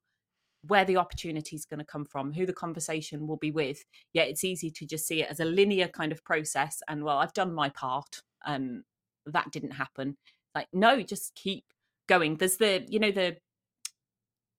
where 0.68 0.84
the 0.84 0.96
opportunity 0.96 1.56
is 1.56 1.64
going 1.64 1.78
to 1.78 1.84
come 1.84 2.04
from, 2.04 2.32
who 2.32 2.46
the 2.46 2.52
conversation 2.52 3.26
will 3.26 3.36
be 3.36 3.50
with. 3.50 3.84
Yeah, 4.12 4.22
it's 4.24 4.44
easy 4.44 4.70
to 4.70 4.86
just 4.86 5.06
see 5.06 5.22
it 5.22 5.30
as 5.30 5.40
a 5.40 5.44
linear 5.44 5.88
kind 5.88 6.12
of 6.12 6.24
process, 6.24 6.82
and 6.88 7.04
well, 7.04 7.18
I've 7.18 7.32
done 7.34 7.52
my 7.54 7.68
part, 7.68 8.22
and 8.44 8.82
that 9.26 9.50
didn't 9.52 9.72
happen. 9.72 10.16
Like, 10.54 10.68
no, 10.72 11.02
just 11.02 11.34
keep 11.34 11.64
going. 12.08 12.36
There's 12.36 12.56
the, 12.56 12.84
you 12.88 12.98
know, 12.98 13.10
the 13.10 13.36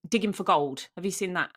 digging 0.08 0.32
for 0.32 0.44
gold. 0.44 0.88
Have 0.96 1.04
you 1.04 1.10
seen 1.10 1.32
that? 1.34 1.50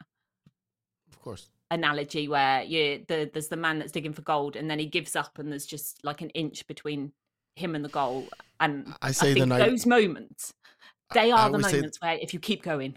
Of 1.12 1.20
course. 1.22 1.50
analogy 1.70 2.28
where 2.28 2.64
you 2.64 3.06
the 3.08 3.30
there's 3.32 3.48
the 3.50 3.56
man 3.58 3.80
that's 3.80 3.92
digging 3.92 4.12
for 4.14 4.24
gold 4.24 4.56
and 4.58 4.70
then 4.70 4.80
he 4.80 4.86
gives 4.86 5.16
up 5.16 5.38
and 5.40 5.52
there's 5.52 5.66
just 5.66 6.00
like 6.04 6.22
an 6.22 6.30
inch 6.32 6.66
between 6.68 7.12
him 7.56 7.76
and 7.76 7.86
the 7.86 7.90
goal 7.90 8.28
and 8.60 8.94
I 9.02 9.12
say 9.12 9.32
I 9.32 9.34
the 9.34 9.40
think 9.42 9.50
night. 9.50 9.70
those 9.70 9.86
moments 9.86 10.54
they 11.14 11.32
I 11.32 11.38
are 11.38 11.50
the 11.50 11.54
always 11.58 11.68
say- 11.68 11.76
moments 11.78 12.02
where 12.02 12.18
if 12.22 12.34
you 12.34 12.40
keep 12.40 12.64
going 12.64 12.96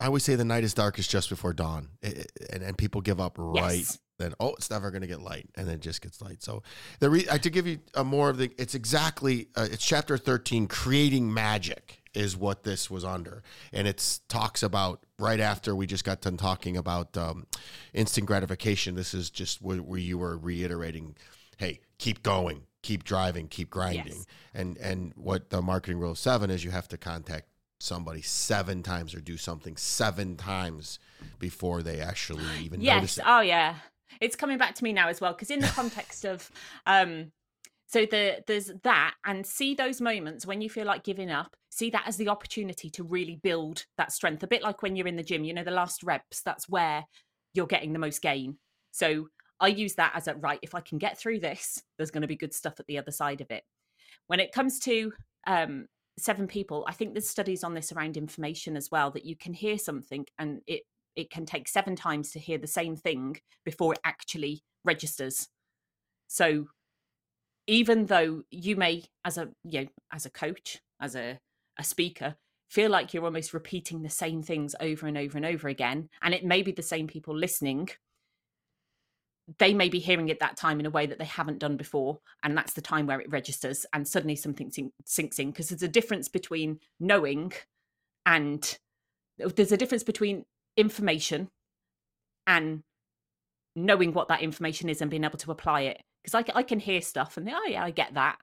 I 0.00 0.06
always 0.06 0.24
say 0.24 0.34
the 0.34 0.44
night 0.44 0.64
is 0.64 0.74
darkest 0.74 1.10
just 1.10 1.30
before 1.30 1.52
dawn, 1.52 1.88
It- 2.02 2.18
it- 2.18 2.32
and, 2.52 2.62
and 2.62 2.76
people 2.78 3.00
give 3.00 3.20
up 3.20 3.34
right 3.38 3.76
yes 3.78 3.98
then. 4.18 4.32
Oh, 4.40 4.54
it's 4.54 4.70
never 4.70 4.90
going 4.90 5.02
to 5.02 5.06
get 5.06 5.20
light, 5.20 5.46
and 5.56 5.66
then 5.68 5.74
it 5.74 5.80
just 5.82 6.00
gets 6.00 6.22
light. 6.22 6.42
So 6.42 6.62
the 7.00 7.10
re- 7.10 7.26
I, 7.30 7.36
to 7.36 7.50
give 7.50 7.66
you 7.66 7.80
a 7.94 8.02
more 8.02 8.30
of 8.30 8.38
the, 8.38 8.50
it's 8.56 8.74
exactly 8.74 9.48
uh, 9.56 9.68
it's 9.70 9.84
chapter 9.84 10.16
thirteen, 10.16 10.68
creating 10.68 11.32
magic 11.34 12.02
is 12.14 12.34
what 12.34 12.62
this 12.64 12.90
was 12.90 13.04
under, 13.04 13.42
and 13.74 13.86
it's 13.86 14.20
talks 14.28 14.62
about 14.62 15.04
right 15.18 15.38
after 15.40 15.76
we 15.76 15.86
just 15.86 16.02
got 16.04 16.22
done 16.22 16.38
talking 16.38 16.78
about 16.78 17.14
um, 17.18 17.46
instant 17.92 18.26
gratification. 18.26 18.94
This 18.94 19.12
is 19.12 19.28
just 19.28 19.60
where, 19.60 19.78
where 19.78 19.98
you 20.00 20.16
were 20.16 20.38
reiterating, 20.38 21.14
hey, 21.58 21.80
keep 21.98 22.22
going, 22.22 22.62
keep 22.82 23.04
driving, 23.04 23.48
keep 23.48 23.68
grinding, 23.68 24.06
Yes. 24.06 24.26
and 24.54 24.78
and 24.78 25.12
what 25.14 25.50
the 25.50 25.60
marketing 25.60 25.98
rule 25.98 26.12
of 26.12 26.18
seven 26.18 26.48
is, 26.50 26.64
you 26.64 26.70
have 26.70 26.88
to 26.88 26.96
contact 26.96 27.48
somebody 27.78 28.22
seven 28.22 28.82
times 28.82 29.14
or 29.14 29.20
do 29.20 29.36
something 29.36 29.76
seven 29.76 30.36
times 30.36 30.98
before 31.38 31.82
they 31.82 32.00
actually 32.00 32.44
even 32.60 32.80
notice 32.80 33.16
yes 33.16 33.18
it. 33.18 33.24
oh 33.26 33.40
yeah. 33.40 33.76
It's 34.20 34.36
coming 34.36 34.56
back 34.56 34.74
to 34.76 34.84
me 34.84 34.92
now 34.92 35.08
as 35.08 35.20
well 35.20 35.32
because 35.32 35.50
in 35.50 35.60
the 35.60 35.66
context 35.66 36.24
of 36.24 36.50
um 36.86 37.32
so 37.86 38.06
the 38.06 38.42
there's 38.46 38.70
that 38.82 39.14
and 39.24 39.46
see 39.46 39.74
those 39.74 40.00
moments 40.00 40.46
when 40.46 40.60
you 40.60 40.70
feel 40.70 40.86
like 40.86 41.04
giving 41.04 41.30
up 41.30 41.54
see 41.70 41.90
that 41.90 42.04
as 42.06 42.16
the 42.16 42.28
opportunity 42.28 42.88
to 42.90 43.04
really 43.04 43.36
build 43.42 43.84
that 43.98 44.12
strength 44.12 44.42
a 44.42 44.46
bit 44.46 44.62
like 44.62 44.82
when 44.82 44.96
you're 44.96 45.06
in 45.06 45.16
the 45.16 45.22
gym 45.22 45.44
you 45.44 45.52
know 45.52 45.64
the 45.64 45.70
last 45.70 46.02
reps 46.02 46.40
that's 46.42 46.68
where 46.68 47.04
you're 47.52 47.66
getting 47.66 47.92
the 47.92 47.98
most 47.98 48.22
gain. 48.22 48.56
So 48.92 49.28
i 49.60 49.68
use 49.68 49.94
that 49.94 50.12
as 50.14 50.28
a 50.28 50.34
right 50.34 50.58
if 50.62 50.74
i 50.74 50.80
can 50.80 50.98
get 50.98 51.18
through 51.18 51.40
this 51.40 51.82
there's 51.96 52.10
going 52.10 52.22
to 52.22 52.28
be 52.28 52.36
good 52.36 52.54
stuff 52.54 52.78
at 52.80 52.86
the 52.86 52.98
other 52.98 53.10
side 53.12 53.40
of 53.40 53.50
it. 53.50 53.64
When 54.28 54.40
it 54.40 54.52
comes 54.52 54.78
to 54.80 55.12
um 55.46 55.86
seven 56.18 56.46
people 56.46 56.84
i 56.88 56.92
think 56.92 57.12
there's 57.12 57.28
studies 57.28 57.62
on 57.62 57.74
this 57.74 57.92
around 57.92 58.16
information 58.16 58.76
as 58.76 58.90
well 58.90 59.10
that 59.10 59.26
you 59.26 59.36
can 59.36 59.52
hear 59.52 59.76
something 59.76 60.24
and 60.38 60.60
it 60.66 60.82
it 61.16 61.30
can 61.30 61.46
take 61.46 61.66
seven 61.66 61.96
times 61.96 62.30
to 62.30 62.38
hear 62.38 62.58
the 62.58 62.66
same 62.66 62.94
thing 62.94 63.38
before 63.64 63.94
it 63.94 64.00
actually 64.04 64.62
registers. 64.84 65.48
So 66.28 66.66
even 67.66 68.06
though 68.06 68.42
you 68.50 68.76
may 68.76 69.04
as 69.24 69.38
a 69.38 69.48
you 69.64 69.82
know 69.82 69.86
as 70.12 70.26
a 70.26 70.30
coach 70.30 70.78
as 71.00 71.16
a, 71.16 71.40
a 71.78 71.84
speaker 71.84 72.36
feel 72.70 72.90
like 72.90 73.12
you're 73.12 73.24
almost 73.24 73.54
repeating 73.54 74.02
the 74.02 74.10
same 74.10 74.42
things 74.42 74.74
over 74.80 75.06
and 75.06 75.18
over 75.18 75.36
and 75.36 75.46
over 75.46 75.68
again 75.68 76.08
and 76.22 76.34
it 76.34 76.44
may 76.44 76.62
be 76.62 76.72
the 76.72 76.82
same 76.82 77.06
people 77.06 77.36
listening 77.36 77.88
they 79.58 79.72
may 79.72 79.88
be 79.88 79.98
hearing 79.98 80.28
it 80.28 80.40
that 80.40 80.56
time 80.56 80.80
in 80.80 80.86
a 80.86 80.90
way 80.90 81.06
that 81.06 81.18
they 81.18 81.24
haven't 81.24 81.58
done 81.58 81.76
before 81.76 82.18
and 82.42 82.56
that's 82.56 82.72
the 82.72 82.80
time 82.80 83.06
where 83.06 83.20
it 83.20 83.30
registers 83.30 83.86
and 83.92 84.06
suddenly 84.06 84.34
something 84.34 84.70
sink, 84.70 84.92
sinks 85.04 85.38
in 85.38 85.50
because 85.50 85.68
there's 85.68 85.82
a 85.82 85.88
difference 85.88 86.28
between 86.28 86.80
knowing 86.98 87.52
and 88.24 88.78
uh, 89.42 89.48
there's 89.54 89.72
a 89.72 89.76
difference 89.76 90.02
between 90.02 90.44
information 90.76 91.48
and 92.46 92.82
knowing 93.76 94.12
what 94.12 94.28
that 94.28 94.42
information 94.42 94.88
is 94.88 95.00
and 95.00 95.10
being 95.10 95.24
able 95.24 95.38
to 95.38 95.50
apply 95.50 95.82
it 95.82 96.02
because 96.22 96.34
I, 96.34 96.58
I 96.58 96.62
can 96.62 96.80
hear 96.80 97.00
stuff 97.00 97.36
and 97.36 97.48
oh 97.48 97.66
yeah 97.68 97.84
i 97.84 97.90
get 97.90 98.14
that 98.14 98.38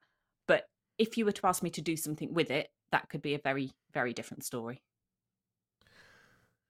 but 0.48 0.66
if 0.98 1.18
you 1.18 1.26
were 1.26 1.32
to 1.34 1.48
ask 1.48 1.62
me 1.62 1.70
to 1.72 1.82
do 1.82 1.98
something 1.98 2.34
with 2.34 2.50
it 2.50 2.70
that 2.92 3.10
could 3.10 3.22
be 3.22 3.34
a 3.34 3.40
very 3.40 3.72
very 3.94 4.14
different 4.14 4.46
story 4.46 4.82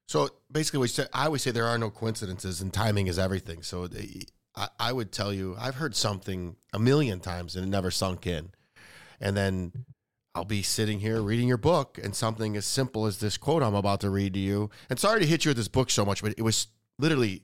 So 0.07 0.29
basically, 0.51 0.79
we 0.79 0.87
said, 0.87 1.07
I 1.13 1.25
always 1.25 1.41
say 1.41 1.51
there 1.51 1.65
are 1.65 1.77
no 1.77 1.89
coincidences, 1.89 2.61
and 2.61 2.73
timing 2.73 3.07
is 3.07 3.17
everything. 3.17 3.63
So 3.63 3.87
the, 3.87 4.27
I, 4.55 4.67
I 4.79 4.93
would 4.93 5.11
tell 5.11 5.33
you, 5.33 5.55
I've 5.59 5.75
heard 5.75 5.95
something 5.95 6.55
a 6.73 6.79
million 6.79 7.19
times 7.19 7.55
and 7.55 7.65
it 7.65 7.69
never 7.69 7.91
sunk 7.91 8.27
in, 8.27 8.51
and 9.19 9.35
then 9.35 9.71
I'll 10.35 10.45
be 10.45 10.61
sitting 10.63 10.99
here 10.99 11.21
reading 11.21 11.47
your 11.47 11.57
book, 11.57 11.99
and 12.01 12.15
something 12.15 12.57
as 12.57 12.65
simple 12.65 13.05
as 13.05 13.19
this 13.19 13.37
quote 13.37 13.63
I'm 13.63 13.75
about 13.75 14.01
to 14.01 14.09
read 14.09 14.33
to 14.33 14.39
you. 14.39 14.69
And 14.89 14.99
sorry 14.99 15.21
to 15.21 15.25
hit 15.25 15.45
you 15.45 15.49
with 15.49 15.57
this 15.57 15.67
book 15.67 15.89
so 15.89 16.05
much, 16.05 16.21
but 16.21 16.33
it 16.37 16.41
was 16.41 16.67
literally, 16.99 17.43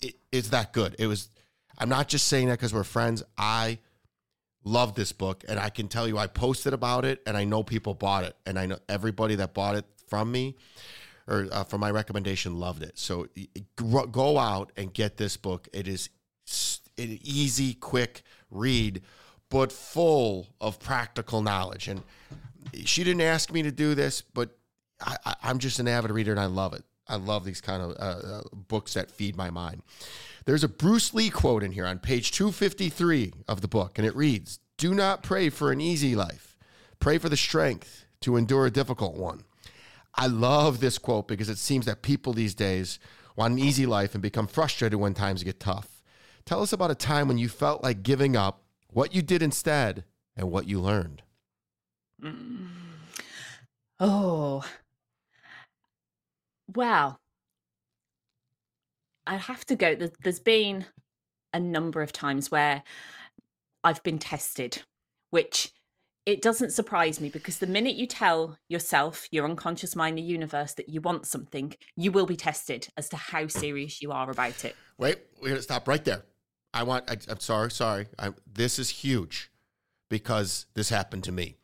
it, 0.00 0.14
it's 0.30 0.48
that 0.48 0.72
good. 0.72 0.96
It 0.98 1.06
was. 1.06 1.28
I'm 1.78 1.88
not 1.88 2.06
just 2.06 2.28
saying 2.28 2.48
that 2.48 2.58
because 2.58 2.74
we're 2.74 2.84
friends. 2.84 3.22
I 3.36 3.78
love 4.62 4.94
this 4.94 5.10
book, 5.10 5.44
and 5.48 5.58
I 5.58 5.68
can 5.68 5.88
tell 5.88 6.06
you, 6.06 6.16
I 6.18 6.26
posted 6.26 6.72
about 6.72 7.04
it, 7.04 7.20
and 7.26 7.36
I 7.36 7.44
know 7.44 7.62
people 7.62 7.94
bought 7.94 8.24
it, 8.24 8.36
and 8.46 8.58
I 8.58 8.66
know 8.66 8.78
everybody 8.88 9.34
that 9.36 9.54
bought 9.54 9.74
it 9.74 9.84
from 10.06 10.30
me 10.30 10.56
or 11.26 11.48
uh, 11.52 11.64
from 11.64 11.80
my 11.80 11.90
recommendation 11.90 12.58
loved 12.58 12.82
it. 12.82 12.98
So 12.98 13.28
go 13.76 14.38
out 14.38 14.72
and 14.76 14.92
get 14.92 15.16
this 15.16 15.36
book. 15.36 15.68
It 15.72 15.88
is 15.88 16.10
an 16.98 17.18
easy, 17.22 17.74
quick 17.74 18.22
read, 18.50 19.02
but 19.48 19.72
full 19.72 20.48
of 20.60 20.78
practical 20.80 21.42
knowledge. 21.42 21.88
And 21.88 22.02
she 22.84 23.04
didn't 23.04 23.22
ask 23.22 23.52
me 23.52 23.62
to 23.62 23.72
do 23.72 23.94
this, 23.94 24.22
but 24.22 24.56
I, 25.00 25.34
I'm 25.42 25.58
just 25.58 25.78
an 25.78 25.88
avid 25.88 26.10
reader 26.10 26.30
and 26.30 26.40
I 26.40 26.46
love 26.46 26.74
it. 26.74 26.84
I 27.08 27.16
love 27.16 27.44
these 27.44 27.60
kind 27.60 27.82
of 27.82 27.90
uh, 27.98 28.26
uh, 28.26 28.40
books 28.52 28.94
that 28.94 29.10
feed 29.10 29.36
my 29.36 29.50
mind. 29.50 29.82
There's 30.44 30.64
a 30.64 30.68
Bruce 30.68 31.12
Lee 31.12 31.30
quote 31.30 31.62
in 31.62 31.72
here 31.72 31.86
on 31.86 31.98
page 31.98 32.32
253 32.32 33.32
of 33.48 33.60
the 33.60 33.68
book, 33.68 33.98
and 33.98 34.06
it 34.06 34.14
reads 34.16 34.60
Do 34.78 34.94
not 34.94 35.22
pray 35.22 35.50
for 35.50 35.72
an 35.72 35.80
easy 35.80 36.14
life, 36.14 36.56
pray 37.00 37.18
for 37.18 37.28
the 37.28 37.36
strength 37.36 38.06
to 38.22 38.36
endure 38.36 38.66
a 38.66 38.70
difficult 38.70 39.16
one. 39.16 39.42
I 40.14 40.26
love 40.26 40.80
this 40.80 40.98
quote 40.98 41.28
because 41.28 41.48
it 41.48 41.58
seems 41.58 41.86
that 41.86 42.02
people 42.02 42.32
these 42.32 42.54
days 42.54 42.98
want 43.36 43.52
an 43.52 43.58
easy 43.58 43.86
life 43.86 44.14
and 44.14 44.22
become 44.22 44.46
frustrated 44.46 44.98
when 44.98 45.14
times 45.14 45.42
get 45.42 45.58
tough. 45.58 46.02
Tell 46.44 46.62
us 46.62 46.72
about 46.72 46.90
a 46.90 46.94
time 46.94 47.28
when 47.28 47.38
you 47.38 47.48
felt 47.48 47.82
like 47.82 48.02
giving 48.02 48.36
up, 48.36 48.62
what 48.88 49.14
you 49.14 49.22
did 49.22 49.42
instead, 49.42 50.04
and 50.36 50.50
what 50.50 50.68
you 50.68 50.80
learned. 50.80 51.22
Mm. 52.22 52.68
Oh, 54.04 54.64
well, 56.74 57.20
I 59.26 59.36
have 59.36 59.64
to 59.66 59.76
go. 59.76 59.94
There's 59.94 60.40
been 60.40 60.86
a 61.52 61.60
number 61.60 62.02
of 62.02 62.12
times 62.12 62.50
where 62.50 62.82
I've 63.84 64.02
been 64.02 64.18
tested, 64.18 64.82
which 65.30 65.72
it 66.24 66.40
doesn't 66.40 66.70
surprise 66.70 67.20
me 67.20 67.28
because 67.28 67.58
the 67.58 67.66
minute 67.66 67.96
you 67.96 68.06
tell 68.06 68.58
yourself, 68.68 69.26
your 69.30 69.44
unconscious 69.44 69.96
mind, 69.96 70.16
the 70.16 70.22
universe 70.22 70.74
that 70.74 70.88
you 70.88 71.00
want 71.00 71.26
something, 71.26 71.74
you 71.96 72.12
will 72.12 72.26
be 72.26 72.36
tested 72.36 72.88
as 72.96 73.08
to 73.08 73.16
how 73.16 73.48
serious 73.48 74.00
you 74.00 74.12
are 74.12 74.30
about 74.30 74.64
it. 74.64 74.76
Wait, 74.98 75.18
we're 75.40 75.48
gonna 75.48 75.62
stop 75.62 75.88
right 75.88 76.04
there. 76.04 76.22
I 76.72 76.84
want. 76.84 77.10
I, 77.10 77.16
am 77.30 77.40
sorry, 77.40 77.70
sorry. 77.70 78.06
I, 78.18 78.30
this 78.50 78.78
is 78.78 78.88
huge 78.88 79.50
because 80.08 80.66
this 80.74 80.88
happened 80.90 81.24
to 81.24 81.32
me, 81.32 81.56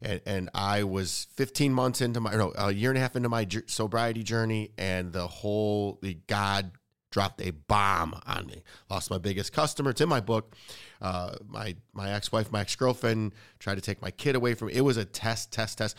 and, 0.00 0.20
and 0.26 0.50
I 0.54 0.84
was 0.84 1.26
15 1.34 1.72
months 1.72 2.00
into 2.00 2.20
my, 2.20 2.34
no, 2.34 2.52
a 2.56 2.72
year 2.72 2.90
and 2.90 2.98
a 2.98 3.00
half 3.00 3.16
into 3.16 3.28
my 3.28 3.46
sobriety 3.66 4.22
journey, 4.22 4.70
and 4.78 5.12
the 5.12 5.26
whole 5.26 5.98
the 6.02 6.14
God 6.26 6.72
dropped 7.10 7.40
a 7.40 7.50
bomb 7.50 8.20
on 8.26 8.46
me. 8.46 8.62
Lost 8.90 9.10
my 9.10 9.18
biggest 9.18 9.52
customer. 9.52 9.90
It's 9.90 10.00
in 10.00 10.08
my 10.08 10.20
book. 10.20 10.54
Uh, 11.00 11.36
my 11.46 11.76
my 11.92 12.12
ex 12.12 12.32
wife, 12.32 12.50
my 12.50 12.60
ex 12.60 12.76
girlfriend, 12.76 13.32
tried 13.58 13.76
to 13.76 13.80
take 13.80 14.02
my 14.02 14.10
kid 14.10 14.36
away 14.36 14.54
from 14.54 14.68
me. 14.68 14.74
It 14.74 14.82
was 14.82 14.96
a 14.96 15.04
test, 15.04 15.52
test, 15.52 15.78
test. 15.78 15.96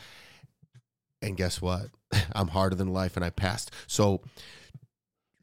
And 1.22 1.36
guess 1.36 1.62
what? 1.62 1.88
I'm 2.34 2.50
harder 2.50 2.76
than 2.76 2.93
life, 2.93 3.15
and 3.15 3.26
I 3.26 3.30
passed. 3.30 3.72
So 3.88 4.22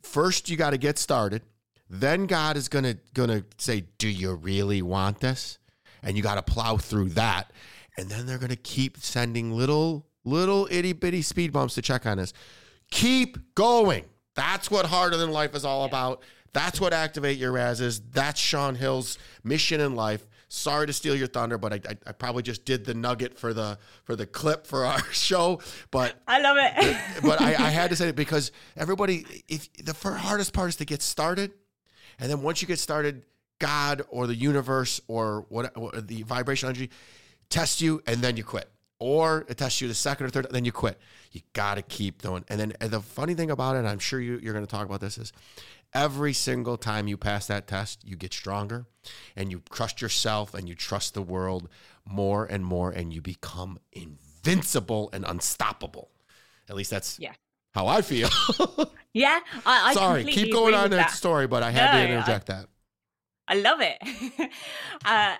first, 0.03 0.49
you 0.49 0.57
got 0.57 0.71
to 0.71 0.79
get 0.79 0.99
started. 0.99 1.43
Then 1.91 2.27
God 2.27 2.57
is 2.57 2.69
gonna 2.69 2.97
gonna 3.13 3.45
say, 3.59 3.85
"Do 3.99 4.09
you 4.09 4.35
really 4.35 4.83
want 4.83 5.21
this?" 5.21 5.59
And 6.03 6.17
you 6.17 6.23
got 6.23 6.35
to 6.35 6.43
plow 6.43 6.77
through 6.77 7.11
that. 7.11 7.51
And 7.97 8.09
then 8.11 8.27
they're 8.27 8.39
gonna 8.39 8.57
keep 8.57 8.99
sending 8.99 9.53
little 9.53 10.07
little 10.25 10.67
itty 10.71 10.93
bitty 10.93 11.23
speed 11.23 11.53
bumps 11.53 11.75
to 11.75 11.83
check 11.83 12.07
on 12.07 12.19
us. 12.19 12.33
Keep 12.91 13.55
going 13.55 14.05
that's 14.35 14.71
what 14.71 14.87
Harder 14.87 15.17
Than 15.17 15.31
Life 15.31 15.55
is 15.55 15.65
all 15.65 15.83
yeah. 15.83 15.89
about. 15.89 16.23
That's 16.53 16.81
what 16.81 16.93
Activate 16.93 17.37
Your 17.39 17.53
RAS 17.53 17.81
is. 17.81 18.01
That's 18.01 18.41
Sian 18.41 18.77
Hill's 18.77 19.19
mission 19.43 19.81
in 19.81 19.95
life. 19.97 20.27
Sorry 20.49 20.87
to 20.87 20.93
steal 20.93 21.17
your 21.17 21.27
thunder, 21.27 21.59
but 21.59 21.73
I, 21.73 21.81
I, 21.89 21.97
I, 22.07 22.13
probably 22.13 22.45
just 22.45 22.65
did 22.65 22.85
the 22.85 22.95
nugget 22.95 23.37
for 23.37 23.53
the 23.53 23.77
for 24.05 24.15
the 24.15 24.25
clip 24.25 24.69
for 24.69 24.85
our 24.85 25.03
show. 25.13 25.61
But 25.91 26.15
I 26.29 26.41
love 26.41 26.57
it. 26.61 26.97
but 27.23 27.41
I, 27.41 27.55
I 27.55 27.71
had 27.71 27.91
to 27.91 27.97
say 27.97 28.09
it 28.09 28.17
because 28.17 28.53
everybody, 28.77 29.27
if 29.49 29.73
the 29.73 29.95
hardest 29.95 30.53
part 30.53 30.69
is 30.69 30.77
to 30.77 30.85
get 30.85 31.03
started, 31.03 31.51
and 32.21 32.31
then 32.31 32.43
once 32.43 32.63
you 32.63 32.69
get 32.69 32.79
started, 32.79 33.25
God 33.59 34.03
or 34.11 34.29
the 34.29 34.37
universe 34.37 35.01
or 35.09 35.45
what 35.49 35.75
the 36.07 36.23
vibrational 36.23 36.71
energy 36.71 36.91
test 37.49 37.81
you, 37.81 38.01
and 38.07 38.19
then 38.19 38.37
you 38.37 38.45
quit 38.45 38.69
or 39.05 39.45
it 39.51 39.59
tests 39.59 39.83
you 39.83 39.89
the 39.89 39.93
second 39.93 40.25
or 40.25 40.31
third, 40.31 40.47
then 40.51 40.65
you 40.65 40.73
quit. 40.73 40.99
You 41.31 41.43
got 41.53 41.75
to 41.75 41.83
keep 41.83 42.23
doing. 42.23 42.43
And 42.49 42.59
then 42.59 42.73
and 42.81 42.91
the 42.91 43.03
funny 43.03 43.35
thing 43.35 43.51
about 43.51 43.77
it, 43.77 43.85
I'm 43.85 43.99
sure 43.99 44.19
you, 44.19 44.41
you're 44.43 44.55
going 44.55 44.65
to 44.65 44.71
talk 44.71 44.87
about 44.87 45.03
this, 45.03 45.19
is 45.19 45.31
every 45.93 46.33
single 46.33 46.79
time 46.79 47.07
you 47.07 47.19
pass 47.19 47.47
that 47.49 47.67
test, 47.67 48.01
you 48.03 48.17
get 48.17 48.33
stronger 48.33 48.87
and 49.37 49.53
you 49.53 49.61
trust 49.71 50.01
yourself 50.01 50.55
and 50.55 50.71
you 50.71 50.75
trust 50.75 51.13
the 51.13 51.21
world 51.21 51.69
more 52.07 52.47
and 52.47 52.65
more 52.65 52.93
and 52.93 53.13
you 53.13 53.21
become 53.21 53.79
invincible 53.93 55.11
and 55.13 55.27
unstoppable. 55.29 56.09
At 56.71 56.75
least 56.75 56.91
that's 56.91 57.21
yeah. 57.21 57.35
how 57.75 57.87
I 57.87 58.01
feel. 58.01 58.31
yeah. 59.13 59.41
I, 59.67 59.91
I 59.91 59.93
Sorry, 59.93 60.25
keep 60.25 60.51
going 60.51 60.73
on 60.73 60.89
that, 60.89 60.97
that 60.97 61.11
story, 61.11 61.47
but 61.47 61.63
I 61.63 61.73
had 61.73 61.93
no, 61.93 62.07
to 62.07 62.11
interject 62.11 62.49
I, 62.49 62.55
that. 62.55 62.67
I 63.49 63.55
love 63.57 63.81
it. 63.83 64.51
uh, 65.05 65.35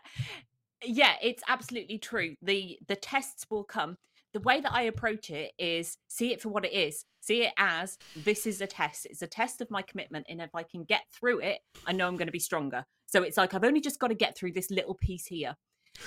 yeah 0.85 1.15
it's 1.23 1.43
absolutely 1.49 1.99
true. 1.99 2.35
The 2.43 2.79
the 2.87 2.97
tests 2.97 3.47
will 3.51 3.65
come. 3.65 3.97
The 4.33 4.41
way 4.41 4.61
that 4.61 4.73
i 4.73 4.83
approach 4.83 5.31
it 5.31 5.53
is 5.59 5.97
see 6.09 6.33
it 6.33 6.41
for 6.41 6.49
what 6.49 6.65
it 6.65 6.73
is. 6.73 7.05
See 7.21 7.43
it 7.43 7.53
as 7.57 7.99
this 8.17 8.47
is 8.47 8.61
a 8.61 8.67
test. 8.67 9.07
It's 9.07 9.23
a 9.23 9.27
test 9.27 9.61
of 9.61 9.71
my 9.71 9.83
commitment 9.83 10.27
and 10.29 10.41
if 10.41 10.55
i 10.55 10.63
can 10.63 10.85
get 10.85 11.03
through 11.13 11.41
it 11.41 11.59
i 11.87 11.93
know 11.93 12.07
i'm 12.07 12.17
going 12.17 12.29
to 12.29 12.33
be 12.33 12.39
stronger. 12.39 12.85
So 13.07 13.23
it's 13.23 13.37
like 13.37 13.55
i've 13.55 13.65
only 13.65 13.81
just 13.81 13.99
got 13.99 14.09
to 14.09 14.15
get 14.15 14.37
through 14.37 14.53
this 14.53 14.71
little 14.71 14.95
piece 14.95 15.27
here. 15.27 15.57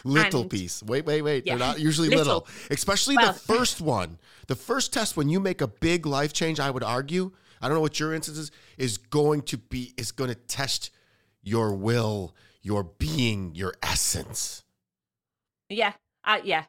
Little 0.04 0.42
and, 0.42 0.50
piece. 0.50 0.84
Wait 0.84 1.06
wait 1.06 1.22
wait. 1.22 1.46
Yeah, 1.46 1.56
they're 1.56 1.68
not 1.68 1.80
usually 1.80 2.10
little, 2.10 2.26
little. 2.26 2.48
especially 2.70 3.16
well, 3.16 3.32
the 3.32 3.40
first 3.40 3.80
one. 3.80 4.20
The 4.48 4.56
first 4.56 4.92
test 4.92 5.16
when 5.16 5.30
you 5.30 5.40
make 5.40 5.62
a 5.62 5.68
big 5.68 6.06
life 6.06 6.34
change 6.34 6.60
i 6.60 6.70
would 6.70 6.84
argue 6.84 7.32
i 7.62 7.68
don't 7.68 7.76
know 7.76 7.82
what 7.82 8.00
your 8.00 8.14
instance 8.14 8.38
is 8.38 8.52
is 8.78 8.98
going 8.98 9.42
to 9.44 9.58
be 9.58 9.94
is 9.98 10.12
going 10.12 10.30
to 10.30 10.36
test 10.36 10.92
your 11.42 11.74
will 11.74 12.36
your 12.62 12.84
being 12.84 13.56
your 13.56 13.74
essence 13.82 14.64
yeah, 15.70 15.94
uh, 16.24 16.40
yeah. 16.44 16.66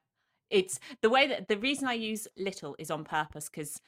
It's 0.51 0.81
the 1.03 1.11
way 1.11 1.27
that 1.27 1.49
the 1.49 1.59
reason 1.59 1.89
I 1.89 1.93
use 1.93 2.27
little 2.39 2.75
is 2.79 2.91
on 2.91 3.05
purpose 3.05 3.51
because 3.51 3.81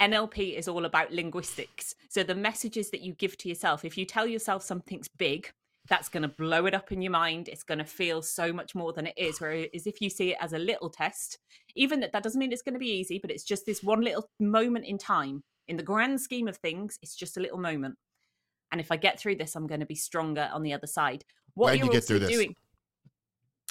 NLP 0.00 0.56
is 0.56 0.66
all 0.66 0.86
about 0.86 1.12
linguistics. 1.12 1.94
So 2.08 2.22
the 2.22 2.34
messages 2.34 2.90
that 2.90 3.02
you 3.02 3.12
give 3.12 3.36
to 3.38 3.48
yourself, 3.48 3.84
if 3.84 3.98
you 3.98 4.06
tell 4.06 4.26
yourself 4.26 4.62
something's 4.62 5.08
big, 5.08 5.50
that's 5.88 6.08
going 6.08 6.22
to 6.22 6.28
blow 6.28 6.66
it 6.66 6.74
up 6.74 6.92
in 6.92 7.02
your 7.02 7.12
mind. 7.12 7.48
It's 7.48 7.62
going 7.62 7.78
to 7.78 7.84
feel 7.84 8.22
so 8.22 8.52
much 8.52 8.74
more 8.74 8.92
than 8.92 9.06
it 9.06 9.14
is. 9.16 9.40
Whereas 9.40 9.86
if 9.86 10.00
you 10.00 10.10
see 10.10 10.30
it 10.32 10.38
as 10.40 10.52
a 10.52 10.58
little 10.58 10.90
test, 10.90 11.38
even 11.74 12.00
that 12.00 12.12
that 12.12 12.22
doesn't 12.22 12.38
mean 12.38 12.52
it's 12.52 12.62
going 12.62 12.74
to 12.74 12.78
be 12.78 12.90
easy, 12.90 13.18
but 13.18 13.30
it's 13.30 13.44
just 13.44 13.66
this 13.66 13.82
one 13.82 14.02
little 14.02 14.28
moment 14.38 14.84
in 14.86 14.98
time. 14.98 15.42
In 15.66 15.76
the 15.76 15.82
grand 15.82 16.20
scheme 16.20 16.48
of 16.48 16.56
things, 16.56 16.98
it's 17.02 17.14
just 17.14 17.36
a 17.36 17.40
little 17.40 17.58
moment. 17.58 17.96
And 18.70 18.80
if 18.80 18.92
I 18.92 18.96
get 18.96 19.18
through 19.18 19.36
this, 19.36 19.54
I'm 19.56 19.66
going 19.66 19.80
to 19.80 19.86
be 19.86 19.94
stronger 19.94 20.48
on 20.52 20.62
the 20.62 20.72
other 20.72 20.86
side. 20.86 21.24
What 21.54 21.72
when 21.72 21.84
you 21.84 21.90
get 21.90 22.04
through 22.04 22.20
this? 22.20 22.30
Doing, 22.30 22.54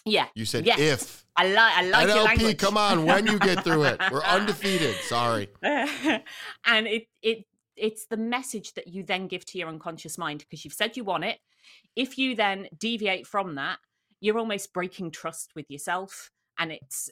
yeah. 0.07 0.27
You 0.35 0.45
said 0.45 0.65
yes. 0.65 0.79
if. 0.79 1.25
I 1.35 1.47
like 1.49 1.73
I 1.77 1.81
like 1.83 2.07
NLP, 2.07 2.25
language. 2.25 2.57
come 2.57 2.77
on, 2.77 3.05
when 3.05 3.27
you 3.27 3.37
get 3.37 3.63
through 3.63 3.83
it. 3.83 4.01
We're 4.11 4.23
undefeated. 4.23 4.95
Sorry. 4.95 5.49
and 5.61 6.87
it 6.87 7.07
it 7.21 7.45
it's 7.75 8.07
the 8.07 8.17
message 8.17 8.73
that 8.73 8.87
you 8.87 9.03
then 9.03 9.27
give 9.27 9.45
to 9.45 9.59
your 9.59 9.67
unconscious 9.67 10.17
mind 10.17 10.39
because 10.39 10.65
you've 10.65 10.73
said 10.73 10.97
you 10.97 11.03
want 11.03 11.25
it. 11.25 11.39
If 11.95 12.17
you 12.17 12.35
then 12.35 12.67
deviate 12.77 13.27
from 13.27 13.55
that, 13.55 13.77
you're 14.19 14.39
almost 14.39 14.73
breaking 14.73 15.11
trust 15.11 15.51
with 15.55 15.69
yourself 15.69 16.31
and 16.57 16.71
it's 16.71 17.11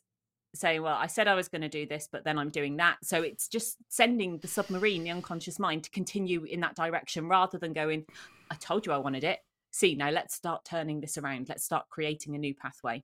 saying, 0.56 0.82
well, 0.82 0.98
I 0.98 1.08
said 1.08 1.28
I 1.28 1.36
was 1.36 1.50
going 1.50 1.62
to 1.62 1.70
do 1.70 1.86
this, 1.86 2.08
but 2.12 2.24
then 2.24 2.40
I'm 2.40 2.50
doing 2.50 2.78
that. 2.78 2.98
So 3.04 3.22
it's 3.22 3.48
just 3.48 3.78
sending 3.90 4.40
the 4.40 4.48
submarine, 4.48 5.04
the 5.04 5.12
unconscious 5.12 5.60
mind, 5.60 5.84
to 5.84 5.90
continue 5.92 6.46
in 6.46 6.62
that 6.62 6.76
direction 6.76 7.28
rather 7.28 7.58
than 7.58 7.74
going, 7.74 8.06
I 8.50 8.56
told 8.56 8.86
you 8.86 8.92
I 8.92 8.98
wanted 8.98 9.24
it 9.24 9.40
see, 9.76 9.94
now 9.94 10.10
let's 10.10 10.34
start 10.34 10.64
turning 10.64 11.02
this 11.02 11.18
around. 11.18 11.50
Let's 11.50 11.66
start 11.66 11.90
creating 11.90 12.36
a 12.36 12.40
new 12.40 12.56
pathway. 12.56 13.04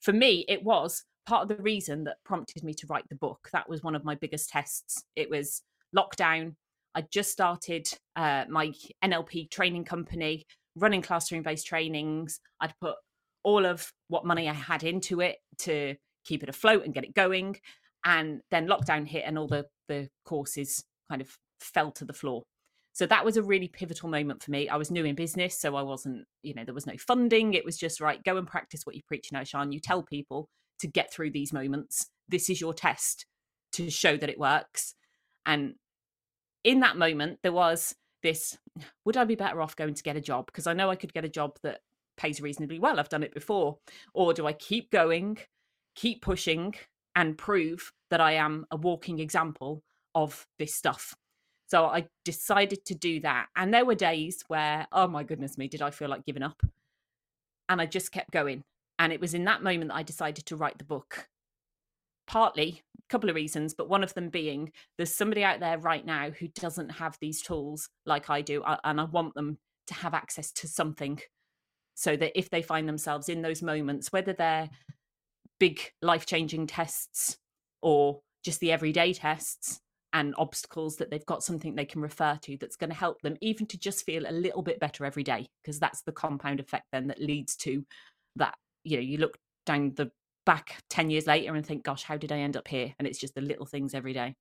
For 0.00 0.12
me, 0.12 0.46
it 0.48 0.62
was 0.64 1.04
part 1.26 1.42
of 1.42 1.48
the 1.48 1.62
reason 1.62 2.04
that 2.04 2.16
prompted 2.24 2.64
me 2.64 2.72
to 2.74 2.86
write 2.86 3.08
the 3.10 3.16
book. 3.16 3.50
That 3.52 3.68
was 3.68 3.82
one 3.82 3.94
of 3.94 4.04
my 4.04 4.14
biggest 4.14 4.48
tests. 4.48 5.04
It 5.14 5.28
was 5.28 5.62
lockdown. 5.94 6.54
I 6.94 7.02
just 7.12 7.30
started 7.30 7.86
uh, 8.16 8.44
my 8.48 8.72
NLP 9.04 9.50
training 9.50 9.84
company, 9.84 10.46
running 10.74 11.02
classroom 11.02 11.42
based 11.42 11.66
trainings. 11.66 12.40
I'd 12.60 12.74
put 12.80 12.96
all 13.42 13.66
of 13.66 13.92
what 14.08 14.24
money 14.24 14.48
I 14.48 14.54
had 14.54 14.82
into 14.82 15.20
it 15.20 15.36
to 15.58 15.96
keep 16.24 16.42
it 16.42 16.48
afloat 16.48 16.84
and 16.84 16.94
get 16.94 17.04
it 17.04 17.14
going. 17.14 17.56
And 18.04 18.40
then 18.50 18.66
lockdown 18.66 19.06
hit, 19.06 19.24
and 19.26 19.36
all 19.36 19.46
the, 19.46 19.66
the 19.86 20.08
courses 20.24 20.82
kind 21.10 21.20
of 21.20 21.36
fell 21.60 21.92
to 21.92 22.06
the 22.06 22.14
floor. 22.14 22.42
So 22.92 23.06
that 23.06 23.24
was 23.24 23.36
a 23.36 23.42
really 23.42 23.68
pivotal 23.68 24.08
moment 24.08 24.42
for 24.42 24.50
me. 24.50 24.68
I 24.68 24.76
was 24.76 24.90
new 24.90 25.04
in 25.04 25.14
business, 25.14 25.58
so 25.58 25.76
I 25.76 25.82
wasn't, 25.82 26.26
you 26.42 26.54
know, 26.54 26.64
there 26.64 26.74
was 26.74 26.86
no 26.86 26.96
funding. 26.98 27.54
It 27.54 27.64
was 27.64 27.76
just 27.76 28.00
right, 28.00 28.22
go 28.22 28.36
and 28.36 28.46
practice 28.46 28.84
what 28.84 28.96
you 28.96 29.02
preach 29.06 29.28
now, 29.32 29.44
Sian. 29.44 29.72
You 29.72 29.80
tell 29.80 30.02
people 30.02 30.48
to 30.80 30.88
get 30.88 31.12
through 31.12 31.30
these 31.30 31.52
moments. 31.52 32.10
This 32.28 32.50
is 32.50 32.60
your 32.60 32.74
test 32.74 33.26
to 33.72 33.90
show 33.90 34.16
that 34.16 34.28
it 34.28 34.38
works. 34.38 34.94
And 35.46 35.74
in 36.64 36.80
that 36.80 36.96
moment, 36.96 37.38
there 37.42 37.52
was 37.52 37.94
this 38.22 38.58
would 39.04 39.16
I 39.16 39.24
be 39.24 39.34
better 39.34 39.62
off 39.62 39.76
going 39.76 39.94
to 39.94 40.02
get 40.02 40.16
a 40.16 40.20
job? 40.20 40.46
Because 40.46 40.66
I 40.66 40.72
know 40.72 40.90
I 40.90 40.96
could 40.96 41.12
get 41.12 41.24
a 41.24 41.28
job 41.28 41.56
that 41.62 41.80
pays 42.16 42.40
reasonably 42.40 42.78
well. 42.78 42.98
I've 42.98 43.08
done 43.08 43.22
it 43.22 43.34
before. 43.34 43.78
Or 44.14 44.32
do 44.32 44.46
I 44.46 44.52
keep 44.52 44.90
going, 44.90 45.38
keep 45.94 46.22
pushing, 46.22 46.74
and 47.16 47.36
prove 47.36 47.92
that 48.10 48.20
I 48.20 48.32
am 48.32 48.66
a 48.70 48.76
walking 48.76 49.18
example 49.18 49.82
of 50.14 50.46
this 50.58 50.74
stuff? 50.74 51.14
So 51.70 51.86
I 51.86 52.08
decided 52.24 52.84
to 52.86 52.94
do 52.94 53.20
that. 53.20 53.46
And 53.54 53.72
there 53.72 53.84
were 53.84 53.94
days 53.94 54.42
where, 54.48 54.86
oh 54.92 55.06
my 55.06 55.22
goodness 55.22 55.56
me, 55.56 55.68
did 55.68 55.82
I 55.82 55.90
feel 55.90 56.08
like 56.08 56.26
giving 56.26 56.42
up? 56.42 56.60
And 57.68 57.80
I 57.80 57.86
just 57.86 58.10
kept 58.10 58.32
going. 58.32 58.64
And 58.98 59.12
it 59.12 59.20
was 59.20 59.34
in 59.34 59.44
that 59.44 59.62
moment 59.62 59.90
that 59.90 59.96
I 59.96 60.02
decided 60.02 60.46
to 60.46 60.56
write 60.56 60.78
the 60.78 60.84
book. 60.84 61.28
partly 62.30 62.80
a 62.96 63.02
couple 63.08 63.28
of 63.28 63.34
reasons, 63.34 63.74
but 63.74 63.88
one 63.88 64.04
of 64.04 64.14
them 64.14 64.28
being 64.28 64.70
there's 64.96 65.12
somebody 65.12 65.42
out 65.42 65.58
there 65.58 65.78
right 65.78 66.06
now 66.06 66.30
who 66.30 66.46
doesn't 66.46 66.90
have 66.90 67.18
these 67.20 67.42
tools 67.42 67.88
like 68.06 68.30
I 68.30 68.40
do, 68.40 68.62
and 68.84 69.00
I 69.00 69.04
want 69.04 69.34
them 69.34 69.58
to 69.88 69.94
have 69.94 70.14
access 70.14 70.52
to 70.52 70.68
something 70.68 71.18
so 71.96 72.14
that 72.16 72.38
if 72.38 72.48
they 72.48 72.62
find 72.62 72.88
themselves 72.88 73.28
in 73.28 73.42
those 73.42 73.62
moments, 73.62 74.12
whether 74.12 74.32
they're 74.32 74.70
big 75.58 75.80
life 76.00 76.24
changing 76.24 76.68
tests 76.68 77.36
or 77.82 78.20
just 78.44 78.60
the 78.60 78.70
everyday 78.70 79.12
tests 79.12 79.80
and 80.12 80.34
obstacles, 80.38 80.96
that 80.96 81.10
they've 81.10 81.26
got 81.26 81.42
something 81.42 81.74
they 81.74 81.84
can 81.84 82.00
refer 82.00 82.38
to 82.42 82.56
that's 82.58 82.76
going 82.76 82.90
to 82.90 82.96
help 82.96 83.20
them 83.22 83.36
even 83.40 83.66
to 83.66 83.78
just 83.78 84.04
feel 84.04 84.24
a 84.26 84.32
little 84.32 84.62
bit 84.62 84.80
better 84.80 85.04
every 85.04 85.22
day, 85.22 85.46
because 85.62 85.78
that's 85.78 86.02
the 86.02 86.12
compound 86.12 86.60
effect 86.60 86.86
then 86.92 87.08
that 87.08 87.20
leads 87.20 87.56
to 87.56 87.84
that. 88.36 88.54
You 88.84 88.96
know, 88.96 89.02
you 89.02 89.18
look 89.18 89.38
down 89.66 89.92
the 89.94 90.10
back 90.46 90.82
10 90.90 91.10
years 91.10 91.26
later 91.26 91.54
and 91.54 91.64
think, 91.64 91.84
gosh, 91.84 92.02
how 92.02 92.16
did 92.16 92.32
I 92.32 92.38
end 92.38 92.56
up 92.56 92.66
here? 92.68 92.94
And 92.98 93.06
it's 93.06 93.18
just 93.18 93.34
the 93.34 93.40
little 93.40 93.66
things 93.66 93.94
every 93.94 94.12
day. 94.12 94.34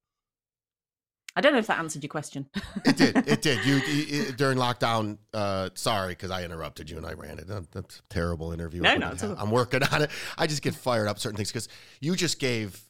I 1.36 1.42
don't 1.42 1.54
know 1.54 1.60
if 1.60 1.68
that 1.68 1.80
answered 1.80 2.04
your 2.04 2.10
question. 2.10 2.50
it 2.86 2.98
did. 2.98 3.16
It 3.28 3.42
did. 3.42 3.64
You, 3.64 3.76
you 3.76 4.32
during 4.32 4.58
lockdown. 4.58 5.20
Uh, 5.34 5.70
sorry, 5.76 6.14
because 6.14 6.32
I 6.32 6.44
interrupted 6.44 6.90
you 6.90 6.98
and 6.98 7.06
I 7.06 7.14
ran 7.14 7.38
it. 7.38 7.48
That's 7.48 8.00
a 8.00 8.02
terrible 8.10 8.52
interview. 8.52 8.82
No, 8.82 8.96
no, 8.96 9.14
I'm 9.38 9.52
working 9.52 9.84
on 9.84 10.02
it. 10.02 10.12
I 10.38 10.48
just 10.48 10.62
get 10.62 10.74
fired 10.74 11.08
up 11.08 11.20
certain 11.20 11.38
things 11.38 11.50
because 11.52 11.70
you 12.02 12.16
just 12.16 12.40
gave 12.40 12.82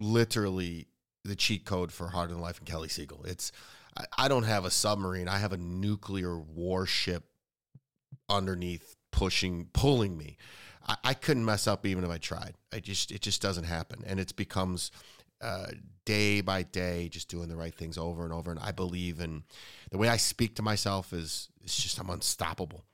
literally 0.00 0.88
the 1.24 1.36
cheat 1.36 1.64
code 1.64 1.92
for 1.92 2.08
Harder 2.08 2.32
Than 2.32 2.42
Life 2.42 2.58
and 2.58 2.66
Kelly 2.66 2.88
Siegel. 2.88 3.24
It's 3.24 3.52
I, 3.96 4.04
I 4.18 4.28
don't 4.28 4.44
have 4.44 4.64
a 4.64 4.70
submarine. 4.70 5.28
I 5.28 5.38
have 5.38 5.52
a 5.52 5.56
nuclear 5.56 6.38
warship 6.38 7.24
underneath 8.28 8.96
pushing, 9.10 9.68
pulling 9.72 10.16
me. 10.16 10.36
I, 10.86 10.96
I 11.04 11.14
couldn't 11.14 11.44
mess 11.44 11.66
up 11.66 11.86
even 11.86 12.04
if 12.04 12.10
I 12.10 12.18
tried. 12.18 12.54
I 12.72 12.80
just 12.80 13.10
it 13.10 13.22
just 13.22 13.40
doesn't 13.40 13.64
happen, 13.64 14.02
and 14.06 14.20
it 14.20 14.34
becomes 14.36 14.90
uh, 15.40 15.66
day 16.04 16.40
by 16.40 16.62
day, 16.62 17.08
just 17.08 17.28
doing 17.28 17.48
the 17.48 17.56
right 17.56 17.74
things 17.74 17.98
over 17.98 18.24
and 18.24 18.32
over. 18.32 18.50
And 18.50 18.60
I 18.60 18.72
believe 18.72 19.20
in 19.20 19.44
the 19.90 19.98
way 19.98 20.08
I 20.08 20.16
speak 20.16 20.56
to 20.56 20.62
myself 20.62 21.12
is 21.12 21.48
it's 21.62 21.82
just 21.82 21.98
I'm 21.98 22.10
unstoppable. 22.10 22.84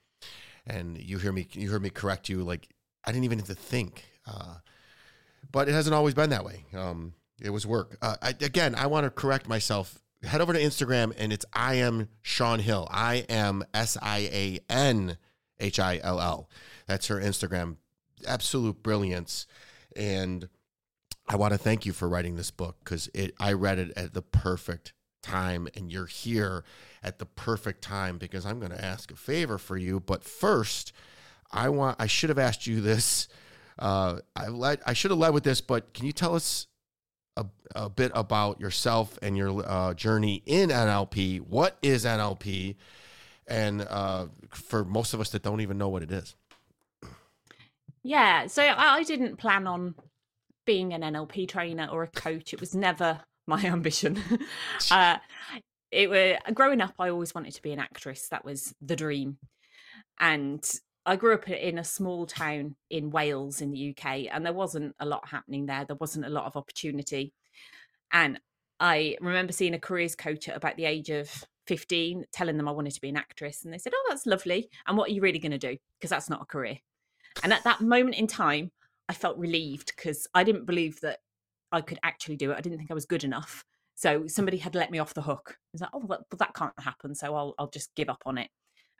And 0.66 0.98
you 0.98 1.18
hear 1.18 1.32
me, 1.32 1.48
you 1.52 1.70
heard 1.70 1.82
me 1.82 1.90
correct 1.90 2.28
you. 2.28 2.42
Like 2.42 2.68
I 3.04 3.12
didn't 3.12 3.24
even 3.24 3.38
have 3.38 3.48
to 3.48 3.54
think, 3.54 4.04
uh, 4.26 4.56
but 5.50 5.68
it 5.68 5.72
hasn't 5.72 5.94
always 5.94 6.14
been 6.14 6.30
that 6.30 6.44
way. 6.44 6.64
Um, 6.74 7.14
it 7.40 7.50
was 7.50 7.66
work. 7.66 7.96
Uh, 8.02 8.16
I, 8.22 8.30
again, 8.30 8.74
I 8.74 8.86
want 8.86 9.04
to 9.04 9.10
correct 9.10 9.48
myself. 9.48 10.00
Head 10.22 10.40
over 10.40 10.52
to 10.52 10.60
Instagram 10.60 11.14
and 11.16 11.32
it's 11.32 11.46
I 11.52 11.76
am 11.76 12.08
Sian 12.22 12.60
Hill. 12.60 12.86
I 12.90 13.24
am 13.28 13.64
S 13.72 13.96
I 14.02 14.18
A 14.32 14.60
N 14.68 15.16
H 15.58 15.78
I 15.78 15.98
L 16.02 16.20
L. 16.20 16.50
That's 16.86 17.06
her 17.06 17.16
Instagram. 17.16 17.76
Absolute 18.26 18.82
brilliance. 18.82 19.46
And 19.96 20.48
I 21.26 21.36
want 21.36 21.52
to 21.52 21.58
thank 21.58 21.86
you 21.86 21.92
for 21.92 22.08
writing 22.08 22.36
this 22.36 22.50
book 22.50 22.76
because 22.84 23.08
it 23.14 23.34
I 23.40 23.52
read 23.52 23.78
it 23.78 23.92
at 23.96 24.12
the 24.12 24.22
perfect 24.22 24.92
time 25.22 25.68
and 25.74 25.90
you're 25.90 26.06
here 26.06 26.64
at 27.02 27.18
the 27.18 27.26
perfect 27.26 27.82
time 27.82 28.18
because 28.18 28.44
I'm 28.44 28.58
going 28.58 28.72
to 28.72 28.84
ask 28.84 29.10
a 29.10 29.16
favor 29.16 29.58
for 29.58 29.76
you. 29.76 30.00
But 30.00 30.24
first, 30.24 30.92
I 31.50 31.68
want 31.68 31.96
I 31.98 32.06
should 32.06 32.28
have 32.28 32.38
asked 32.38 32.66
you 32.66 32.80
this. 32.80 33.28
Uh, 33.78 34.18
I 34.36 34.48
led 34.48 34.80
I 34.84 34.92
should 34.92 35.10
have 35.10 35.18
led 35.18 35.32
with 35.32 35.44
this, 35.44 35.60
but 35.60 35.94
can 35.94 36.04
you 36.04 36.12
tell 36.12 36.34
us 36.34 36.66
a, 37.40 37.84
a 37.84 37.88
bit 37.88 38.12
about 38.14 38.60
yourself 38.60 39.18
and 39.22 39.36
your 39.36 39.62
uh, 39.66 39.94
journey 39.94 40.42
in 40.46 40.70
NLP? 40.70 41.40
What 41.40 41.76
is 41.82 42.04
NLP? 42.04 42.76
And 43.46 43.82
uh, 43.82 44.26
for 44.50 44.84
most 44.84 45.14
of 45.14 45.20
us 45.20 45.30
that 45.30 45.42
don't 45.42 45.60
even 45.60 45.78
know 45.78 45.88
what 45.88 46.02
it 46.02 46.12
is. 46.12 46.36
Yeah, 48.02 48.46
so 48.46 48.62
I 48.62 49.02
didn't 49.02 49.36
plan 49.36 49.66
on 49.66 49.94
being 50.64 50.92
an 50.92 51.02
NLP 51.02 51.48
trainer 51.48 51.88
or 51.90 52.04
a 52.04 52.06
coach. 52.06 52.52
It 52.52 52.60
was 52.60 52.74
never 52.74 53.20
my 53.46 53.60
ambition. 53.64 54.22
uh, 54.90 55.18
it 55.90 56.08
was 56.08 56.36
growing 56.54 56.80
up. 56.80 56.94
I 56.98 57.10
always 57.10 57.34
wanted 57.34 57.54
to 57.54 57.62
be 57.62 57.72
an 57.72 57.78
actress. 57.78 58.28
That 58.28 58.44
was 58.44 58.74
the 58.80 58.96
dream, 58.96 59.38
and 60.18 60.64
I 61.06 61.16
grew 61.16 61.34
up 61.34 61.48
in 61.48 61.78
a 61.78 61.84
small 61.84 62.26
town 62.26 62.76
in 62.90 63.10
Wales 63.10 63.60
in 63.60 63.70
the 63.70 63.90
UK, 63.90 64.26
and 64.30 64.44
there 64.44 64.52
wasn't 64.52 64.94
a 65.00 65.06
lot 65.06 65.28
happening 65.28 65.66
there. 65.66 65.84
There 65.84 65.96
wasn't 65.96 66.26
a 66.26 66.30
lot 66.30 66.44
of 66.44 66.56
opportunity, 66.56 67.32
and 68.12 68.40
I 68.78 69.16
remember 69.20 69.52
seeing 69.52 69.74
a 69.74 69.78
careers 69.78 70.14
coach 70.14 70.48
at 70.48 70.56
about 70.56 70.76
the 70.76 70.84
age 70.84 71.10
of 71.10 71.44
15, 71.66 72.24
telling 72.32 72.56
them 72.56 72.68
I 72.68 72.72
wanted 72.72 72.94
to 72.94 73.00
be 73.00 73.08
an 73.08 73.16
actress, 73.16 73.64
and 73.64 73.72
they 73.72 73.78
said, 73.78 73.92
"Oh, 73.94 74.06
that's 74.08 74.26
lovely. 74.26 74.70
And 74.86 74.96
what 74.96 75.08
are 75.10 75.12
you 75.12 75.22
really 75.22 75.38
going 75.38 75.52
to 75.52 75.58
do? 75.58 75.76
Because 75.98 76.10
that's 76.10 76.30
not 76.30 76.42
a 76.42 76.46
career." 76.46 76.78
And 77.42 77.52
at 77.52 77.64
that 77.64 77.80
moment 77.80 78.16
in 78.16 78.26
time, 78.26 78.70
I 79.08 79.14
felt 79.14 79.38
relieved 79.38 79.92
because 79.96 80.26
I 80.34 80.44
didn't 80.44 80.66
believe 80.66 81.00
that 81.00 81.18
I 81.72 81.80
could 81.80 81.98
actually 82.02 82.36
do 82.36 82.50
it. 82.50 82.56
I 82.56 82.60
didn't 82.60 82.78
think 82.78 82.90
I 82.90 82.94
was 82.94 83.06
good 83.06 83.24
enough. 83.24 83.64
So 83.94 84.26
somebody 84.26 84.56
had 84.56 84.74
let 84.74 84.90
me 84.90 84.98
off 84.98 85.14
the 85.14 85.22
hook. 85.22 85.56
I 85.58 85.68
was 85.72 85.80
like, 85.82 85.90
oh, 85.92 86.04
well, 86.06 86.24
that 86.38 86.54
can't 86.54 86.78
happen. 86.78 87.14
So 87.14 87.34
I'll, 87.34 87.54
I'll 87.58 87.70
just 87.70 87.94
give 87.94 88.08
up 88.08 88.22
on 88.24 88.38
it. 88.38 88.48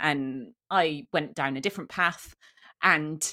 And 0.00 0.52
I 0.70 1.06
went 1.12 1.34
down 1.34 1.56
a 1.56 1.60
different 1.60 1.90
path. 1.90 2.34
And 2.82 3.32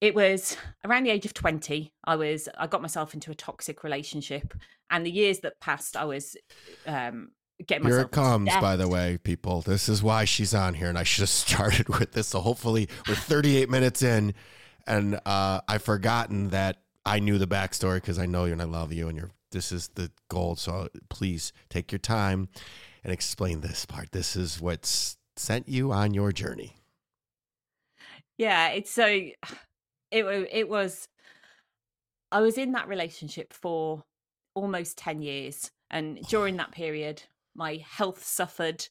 it 0.00 0.14
was 0.14 0.56
around 0.84 1.04
the 1.04 1.10
age 1.10 1.26
of 1.26 1.34
20 1.34 1.92
i 2.04 2.16
was 2.16 2.48
i 2.56 2.66
got 2.66 2.80
myself 2.80 3.12
into 3.12 3.30
a 3.30 3.34
toxic 3.34 3.84
relationship 3.84 4.54
and 4.88 5.04
the 5.04 5.10
years 5.10 5.40
that 5.40 5.60
passed 5.60 5.94
i 5.94 6.06
was 6.06 6.38
um 6.86 7.32
getting 7.66 7.86
here 7.86 8.00
it 8.00 8.10
comes 8.10 8.50
by 8.62 8.76
the 8.76 8.88
way 8.88 9.18
people 9.22 9.60
this 9.60 9.90
is 9.90 10.02
why 10.02 10.24
she's 10.24 10.54
on 10.54 10.72
here 10.72 10.88
and 10.88 10.96
i 10.98 11.02
should 11.02 11.20
have 11.20 11.28
started 11.28 11.86
with 11.90 12.12
this 12.12 12.28
so 12.28 12.40
hopefully 12.40 12.88
we're 13.06 13.14
38 13.14 13.68
minutes 13.68 14.02
in 14.02 14.32
and 14.86 15.20
uh, 15.24 15.60
I've 15.68 15.82
forgotten 15.82 16.48
that 16.48 16.82
I 17.06 17.20
knew 17.20 17.38
the 17.38 17.46
backstory 17.46 17.96
because 17.96 18.18
I 18.18 18.26
know 18.26 18.44
you 18.44 18.52
and 18.52 18.62
I 18.62 18.66
love 18.66 18.92
you, 18.92 19.08
and 19.08 19.16
you're 19.16 19.30
this 19.52 19.72
is 19.72 19.88
the 19.94 20.10
gold. 20.28 20.58
So 20.58 20.88
please 21.08 21.52
take 21.68 21.90
your 21.92 21.98
time 21.98 22.48
and 23.02 23.12
explain 23.12 23.60
this 23.60 23.86
part. 23.86 24.12
This 24.12 24.36
is 24.36 24.60
what's 24.60 25.16
sent 25.40 25.68
you 25.68 25.92
on 25.92 26.14
your 26.14 26.32
journey. 26.32 26.76
Yeah, 28.36 28.68
it's 28.68 28.90
so 28.90 29.06
it 29.06 29.34
it 30.10 30.68
was. 30.68 31.08
I 32.32 32.40
was 32.40 32.58
in 32.58 32.72
that 32.72 32.88
relationship 32.88 33.52
for 33.52 34.04
almost 34.54 34.98
ten 34.98 35.22
years, 35.22 35.70
and 35.90 36.20
during 36.28 36.56
that 36.56 36.72
period, 36.72 37.22
my 37.54 37.82
health 37.86 38.24
suffered. 38.24 38.86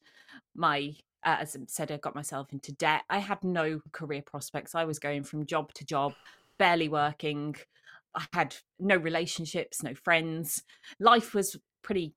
My 0.55 0.95
uh, 1.23 1.37
as 1.39 1.55
I 1.55 1.59
said, 1.67 1.91
I 1.91 1.97
got 1.97 2.15
myself 2.15 2.51
into 2.51 2.71
debt. 2.71 3.03
I 3.09 3.19
had 3.19 3.43
no 3.43 3.81
career 3.91 4.21
prospects. 4.25 4.75
I 4.75 4.85
was 4.85 4.99
going 4.99 5.23
from 5.23 5.45
job 5.45 5.73
to 5.73 5.85
job, 5.85 6.13
barely 6.57 6.89
working. 6.89 7.55
I 8.15 8.25
had 8.33 8.55
no 8.79 8.95
relationships, 8.95 9.83
no 9.83 9.93
friends. 9.93 10.63
Life 10.99 11.33
was 11.33 11.57
pretty 11.83 12.13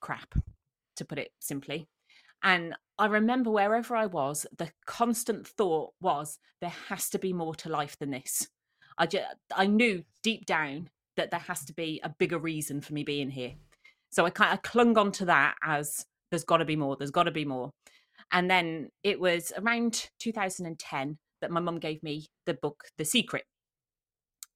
crap, 0.00 0.34
to 0.96 1.04
put 1.04 1.18
it 1.18 1.32
simply. 1.40 1.88
And 2.42 2.74
I 2.98 3.06
remember 3.06 3.50
wherever 3.50 3.94
I 3.94 4.06
was, 4.06 4.46
the 4.56 4.70
constant 4.86 5.46
thought 5.46 5.92
was 6.00 6.38
there 6.60 6.72
has 6.88 7.10
to 7.10 7.18
be 7.18 7.32
more 7.32 7.54
to 7.56 7.68
life 7.68 7.98
than 7.98 8.10
this. 8.10 8.48
I 8.96 9.06
just, 9.06 9.26
I 9.54 9.66
knew 9.66 10.04
deep 10.22 10.46
down 10.46 10.88
that 11.16 11.30
there 11.30 11.40
has 11.40 11.64
to 11.66 11.74
be 11.74 12.00
a 12.02 12.14
bigger 12.18 12.38
reason 12.38 12.80
for 12.80 12.94
me 12.94 13.04
being 13.04 13.30
here. 13.30 13.52
So 14.10 14.24
I 14.24 14.30
kind 14.30 14.54
of 14.54 14.62
clung 14.62 14.96
on 14.96 15.12
to 15.12 15.26
that 15.26 15.56
as 15.62 16.06
there's 16.30 16.44
got 16.44 16.58
to 16.58 16.64
be 16.64 16.76
more, 16.76 16.96
there's 16.96 17.10
got 17.10 17.24
to 17.24 17.30
be 17.30 17.44
more. 17.44 17.70
And 18.32 18.50
then 18.50 18.88
it 19.02 19.20
was 19.20 19.52
around 19.56 20.08
2010 20.20 21.18
that 21.42 21.50
my 21.50 21.60
mum 21.60 21.78
gave 21.78 22.02
me 22.02 22.26
the 22.46 22.54
book, 22.54 22.84
The 22.96 23.04
Secret. 23.04 23.44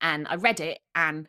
And 0.00 0.26
I 0.28 0.36
read 0.36 0.60
it 0.60 0.78
and 0.94 1.28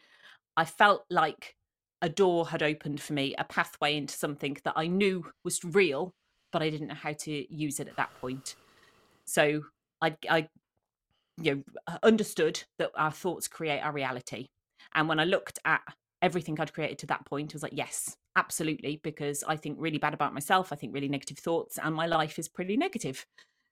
I 0.56 0.64
felt 0.64 1.04
like 1.10 1.56
a 2.02 2.10
door 2.10 2.48
had 2.48 2.64
opened 2.64 3.02
for 3.02 3.14
me, 3.14 3.36
a 3.38 3.44
pathway 3.44 3.98
into 3.98 4.16
something 4.16 4.58
that 4.64 4.74
I 4.78 4.88
knew 4.88 5.26
was 5.44 5.60
real, 5.64 6.14
but 6.52 6.62
I 6.62 6.70
didn't 6.70 6.88
know 6.88 6.96
how 6.96 7.14
to 7.14 7.54
use 7.54 7.80
it 7.80 7.88
at 7.88 7.98
that 7.98 8.10
point. 8.20 8.56
So 9.26 9.62
I, 10.02 10.16
I 10.30 10.48
you 11.38 11.56
know, 11.56 11.94
understood 12.04 12.64
that 12.78 12.92
our 12.96 13.12
thoughts 13.12 13.48
create 13.48 13.80
our 13.80 13.92
reality. 13.92 14.50
And 14.94 15.08
when 15.08 15.20
I 15.20 15.26
looked 15.26 15.60
at 15.66 15.82
everything 16.22 16.60
I'd 16.60 16.74
created 16.74 17.00
to 17.00 17.08
that 17.08 17.26
point, 17.26 17.54
I 17.54 17.56
was 17.56 17.64
like, 17.64 17.74
yes, 17.76 18.18
absolutely, 18.36 19.00
because 19.04 19.44
I 19.48 19.56
think 19.56 19.78
really 19.80 19.98
bad 19.98 20.14
about 20.14 20.34
myself. 20.34 20.72
I 20.72 20.76
think 20.76 20.94
really 20.94 21.10
negative 21.10 21.40
thoughts, 21.40 21.78
and 21.82 21.96
my 21.96 22.08
life 22.08 22.38
is 22.38 22.48
pretty 22.48 22.78
negative. 22.78 23.26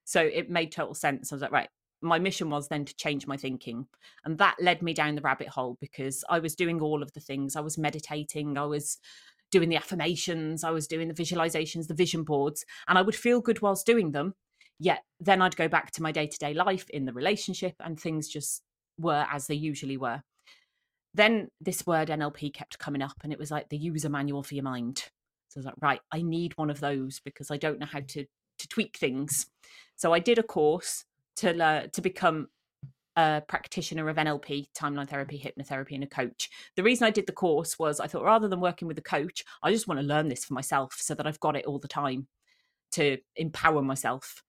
So 0.04 0.20
it 0.20 0.50
made 0.50 0.72
total 0.72 0.94
sense. 0.94 1.30
I 1.30 1.34
was 1.34 1.42
like, 1.42 1.52
right, 1.52 1.68
my 2.02 2.18
mission 2.18 2.50
was 2.50 2.68
then 2.68 2.84
to 2.84 2.96
change 2.96 3.26
my 3.26 3.36
thinking. 3.36 3.86
And 4.24 4.38
that 4.38 4.56
led 4.60 4.82
me 4.82 4.94
down 4.94 5.14
the 5.14 5.22
rabbit 5.22 5.48
hole 5.48 5.76
because 5.80 6.24
I 6.28 6.38
was 6.38 6.54
doing 6.54 6.80
all 6.80 7.02
of 7.02 7.12
the 7.12 7.20
things. 7.20 7.56
I 7.56 7.60
was 7.60 7.78
meditating, 7.78 8.56
I 8.58 8.64
was 8.64 8.98
doing 9.50 9.68
the 9.68 9.76
affirmations, 9.76 10.64
I 10.64 10.70
was 10.70 10.86
doing 10.86 11.08
the 11.08 11.14
visualizations, 11.14 11.86
the 11.86 11.94
vision 11.94 12.22
boards, 12.22 12.64
and 12.88 12.98
I 12.98 13.02
would 13.02 13.16
feel 13.16 13.40
good 13.40 13.62
whilst 13.62 13.86
doing 13.86 14.12
them. 14.12 14.34
Yet 14.78 15.00
then 15.18 15.42
I'd 15.42 15.56
go 15.56 15.68
back 15.68 15.90
to 15.92 16.02
my 16.02 16.12
day 16.12 16.26
to 16.26 16.38
day 16.38 16.54
life 16.54 16.88
in 16.90 17.04
the 17.04 17.12
relationship, 17.12 17.74
and 17.80 17.98
things 17.98 18.28
just 18.28 18.62
were 18.98 19.26
as 19.30 19.46
they 19.46 19.54
usually 19.54 19.96
were 19.96 20.22
then 21.14 21.48
this 21.60 21.86
word 21.86 22.08
NLP 22.08 22.54
kept 22.54 22.78
coming 22.78 23.02
up, 23.02 23.16
and 23.22 23.32
it 23.32 23.38
was 23.38 23.50
like 23.50 23.68
the 23.68 23.76
user 23.76 24.08
manual 24.08 24.42
for 24.42 24.54
your 24.54 24.64
mind. 24.64 25.04
So 25.48 25.58
I 25.58 25.60
was 25.60 25.66
like, 25.66 25.74
right, 25.80 26.00
I 26.12 26.22
need 26.22 26.56
one 26.56 26.70
of 26.70 26.80
those 26.80 27.20
because 27.24 27.50
I 27.50 27.56
don't 27.56 27.80
know 27.80 27.86
how 27.86 28.00
to 28.00 28.26
to 28.58 28.68
tweak 28.68 28.96
things. 28.96 29.46
So 29.96 30.12
I 30.12 30.18
did 30.18 30.38
a 30.38 30.42
course 30.42 31.04
to 31.36 31.52
learn 31.52 31.90
to 31.90 32.00
become 32.00 32.48
a 33.20 33.42
practitioner 33.46 34.08
of 34.08 34.16
NLP, 34.16 34.68
timeline 34.74 35.08
therapy, 35.08 35.38
hypnotherapy, 35.38 35.94
and 35.94 36.04
a 36.04 36.06
coach. 36.06 36.48
The 36.76 36.82
reason 36.82 37.06
I 37.06 37.10
did 37.10 37.26
the 37.26 37.32
course 37.32 37.78
was 37.78 38.00
I 38.00 38.06
thought 38.06 38.24
rather 38.24 38.48
than 38.48 38.60
working 38.60 38.88
with 38.88 38.98
a 38.98 39.02
coach, 39.02 39.44
I 39.62 39.70
just 39.70 39.88
want 39.88 40.00
to 40.00 40.06
learn 40.06 40.28
this 40.28 40.44
for 40.44 40.54
myself 40.54 40.96
so 40.98 41.14
that 41.14 41.26
I've 41.26 41.40
got 41.40 41.56
it 41.56 41.66
all 41.66 41.78
the 41.78 41.88
time 41.88 42.26
to 42.92 43.18
empower 43.36 43.82
myself. 43.82 44.42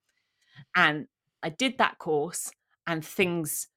And 0.76 1.08
I 1.44 1.50
did 1.50 1.78
that 1.78 1.98
course, 1.98 2.52
and 2.88 3.04
things, 3.04 3.68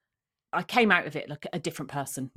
I 0.53 0.63
came 0.63 0.91
out 0.91 1.07
of 1.07 1.15
it 1.15 1.29
like 1.29 1.45
a 1.51 1.59
different 1.59 1.91
person. 1.91 2.31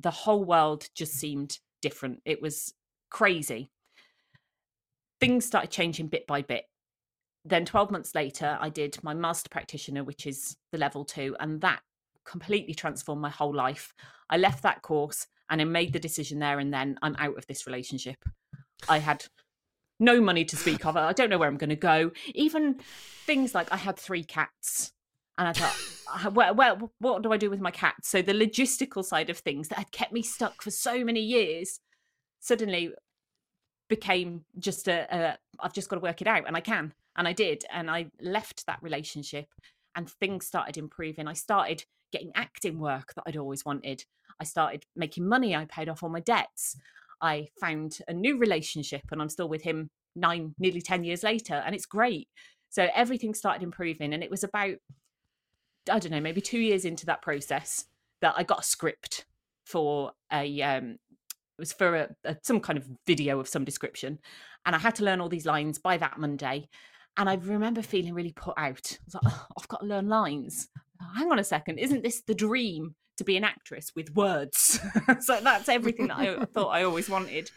The 0.00 0.10
whole 0.10 0.44
world 0.44 0.88
just 0.94 1.14
seemed 1.14 1.58
different. 1.80 2.20
It 2.24 2.42
was 2.42 2.74
crazy. 3.10 3.70
Things 5.20 5.46
started 5.46 5.70
changing 5.70 6.08
bit 6.08 6.26
by 6.26 6.42
bit 6.42 6.64
then 7.44 7.64
12 7.64 7.90
months 7.90 8.14
later, 8.14 8.56
I 8.60 8.70
did 8.70 8.98
my 9.02 9.14
master 9.14 9.48
practitioner, 9.50 10.02
which 10.02 10.26
is 10.26 10.56
the 10.72 10.78
level 10.78 11.04
two, 11.04 11.36
and 11.40 11.60
that 11.60 11.80
completely 12.24 12.74
transformed 12.74 13.20
my 13.20 13.30
whole 13.30 13.54
life. 13.54 13.92
I 14.30 14.38
left 14.38 14.62
that 14.62 14.82
course 14.82 15.26
and 15.50 15.60
I 15.60 15.64
made 15.64 15.92
the 15.92 16.00
decision 16.00 16.38
there 16.38 16.58
and 16.58 16.72
then 16.72 16.98
I'm 17.02 17.16
out 17.18 17.36
of 17.36 17.46
this 17.46 17.66
relationship. 17.66 18.16
I 18.88 18.98
had 18.98 19.26
no 20.00 20.20
money 20.20 20.44
to 20.46 20.56
speak 20.56 20.84
of. 20.86 20.96
I 20.96 21.12
don't 21.12 21.30
know 21.30 21.38
where 21.38 21.48
I'm 21.48 21.56
going 21.56 21.70
to 21.70 21.76
go. 21.76 22.10
Even 22.34 22.80
things 23.26 23.54
like 23.54 23.70
I 23.72 23.76
had 23.76 23.98
three 23.98 24.24
cats. 24.24 24.92
And 25.36 25.48
I 25.48 25.52
thought, 25.52 25.76
ah, 26.08 26.30
well, 26.30 26.54
well, 26.54 26.92
what 26.98 27.22
do 27.22 27.32
I 27.32 27.36
do 27.36 27.50
with 27.50 27.60
my 27.60 27.70
cats? 27.70 28.08
So 28.08 28.22
the 28.22 28.32
logistical 28.32 29.04
side 29.04 29.30
of 29.30 29.38
things 29.38 29.68
that 29.68 29.78
had 29.78 29.92
kept 29.92 30.12
me 30.12 30.22
stuck 30.22 30.62
for 30.62 30.70
so 30.70 31.04
many 31.04 31.20
years 31.20 31.80
suddenly 32.40 32.92
became 33.88 34.44
just 34.58 34.88
a, 34.88 35.14
a 35.14 35.38
I've 35.60 35.72
just 35.72 35.88
got 35.88 35.96
to 35.96 36.02
work 36.02 36.20
it 36.20 36.28
out, 36.28 36.46
and 36.46 36.56
I 36.56 36.60
can, 36.60 36.94
and 37.16 37.28
I 37.28 37.32
did, 37.32 37.64
and 37.72 37.90
I 37.90 38.06
left 38.20 38.66
that 38.66 38.82
relationship, 38.82 39.46
and 39.94 40.08
things 40.08 40.46
started 40.46 40.76
improving. 40.76 41.28
I 41.28 41.32
started 41.34 41.84
getting 42.12 42.32
acting 42.34 42.78
work 42.78 43.14
that 43.14 43.24
I'd 43.26 43.36
always 43.36 43.64
wanted. 43.64 44.04
I 44.40 44.44
started 44.44 44.84
making 44.96 45.28
money. 45.28 45.54
I 45.54 45.64
paid 45.66 45.88
off 45.88 46.02
all 46.02 46.08
my 46.08 46.20
debts. 46.20 46.76
I 47.20 47.48
found 47.60 47.98
a 48.08 48.12
new 48.12 48.38
relationship, 48.38 49.02
and 49.10 49.22
I'm 49.22 49.28
still 49.28 49.48
with 49.48 49.62
him 49.62 49.90
nine, 50.16 50.54
nearly 50.58 50.82
ten 50.82 51.04
years 51.04 51.22
later, 51.22 51.54
and 51.54 51.74
it's 51.74 51.86
great. 51.86 52.28
So 52.70 52.88
everything 52.94 53.34
started 53.34 53.62
improving, 53.62 54.12
and 54.14 54.22
it 54.22 54.30
was 54.30 54.44
about 54.44 54.76
I 55.90 55.98
don't 55.98 56.12
know, 56.12 56.20
maybe 56.20 56.40
two 56.40 56.58
years 56.58 56.84
into 56.84 57.04
that 57.06 57.20
process 57.20 57.84
that 58.20 58.34
I 58.36 58.42
got 58.42 58.60
a 58.60 58.64
script 58.64 59.26
for 59.64 60.12
a 60.32 60.62
um, 60.62 60.98
it 61.58 61.60
was 61.60 61.72
for 61.72 61.96
a, 61.96 62.08
a, 62.24 62.36
some 62.42 62.60
kind 62.60 62.78
of 62.78 62.88
video 63.06 63.38
of 63.38 63.48
some 63.48 63.64
description 63.64 64.18
and 64.66 64.74
i 64.74 64.78
had 64.78 64.94
to 64.94 65.04
learn 65.04 65.20
all 65.20 65.28
these 65.28 65.46
lines 65.46 65.78
by 65.78 65.96
that 65.96 66.18
monday 66.18 66.68
and 67.16 67.28
i 67.28 67.34
remember 67.34 67.82
feeling 67.82 68.14
really 68.14 68.32
put 68.32 68.54
out. 68.56 68.98
I 69.00 69.04
was 69.04 69.14
like 69.14 69.22
oh, 69.26 69.46
i've 69.58 69.68
got 69.68 69.80
to 69.80 69.86
learn 69.86 70.08
lines. 70.08 70.68
Oh, 71.02 71.08
hang 71.16 71.30
on 71.30 71.38
a 71.38 71.44
second 71.44 71.78
isn't 71.78 72.02
this 72.02 72.22
the 72.22 72.34
dream 72.34 72.94
to 73.16 73.24
be 73.24 73.36
an 73.36 73.44
actress 73.44 73.92
with 73.94 74.14
words? 74.14 74.80
So 75.20 75.38
that's 75.40 75.68
everything 75.68 76.08
that 76.08 76.18
i 76.18 76.44
thought 76.54 76.70
i 76.70 76.82
always 76.82 77.08
wanted. 77.08 77.50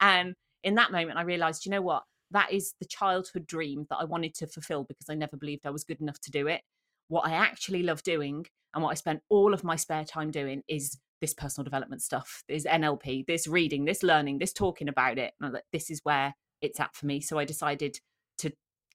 And 0.00 0.34
in 0.62 0.74
that 0.76 0.92
moment 0.92 1.18
i 1.18 1.22
realized 1.22 1.64
you 1.64 1.70
know 1.70 1.82
what? 1.82 2.04
That 2.30 2.52
is 2.52 2.74
the 2.78 2.86
childhood 2.86 3.46
dream 3.46 3.86
that 3.90 3.96
i 3.96 4.04
wanted 4.04 4.34
to 4.36 4.46
fulfill 4.46 4.84
because 4.84 5.08
i 5.08 5.14
never 5.14 5.36
believed 5.36 5.66
i 5.66 5.70
was 5.70 5.84
good 5.84 6.00
enough 6.00 6.20
to 6.20 6.30
do 6.30 6.46
it. 6.46 6.62
What 7.08 7.26
i 7.26 7.32
actually 7.32 7.82
love 7.82 8.02
doing 8.02 8.46
and 8.74 8.82
what 8.82 8.90
i 8.90 8.94
spent 8.94 9.22
all 9.28 9.54
of 9.54 9.64
my 9.64 9.76
spare 9.76 10.04
time 10.04 10.30
doing 10.30 10.62
is 10.68 10.98
this 11.20 11.34
personal 11.34 11.64
development 11.64 12.02
stuff, 12.02 12.44
this 12.48 12.64
NLP, 12.64 13.26
this 13.26 13.46
reading, 13.46 13.84
this 13.84 14.02
learning, 14.02 14.38
this 14.38 14.52
talking 14.52 14.88
about 14.88 15.18
it. 15.18 15.34
And 15.40 15.52
like, 15.52 15.64
this 15.72 15.90
is 15.90 16.00
where 16.04 16.34
it's 16.60 16.80
at 16.80 16.94
for 16.94 17.06
me. 17.06 17.20
So 17.20 17.38
I 17.38 17.44
decided 17.44 17.98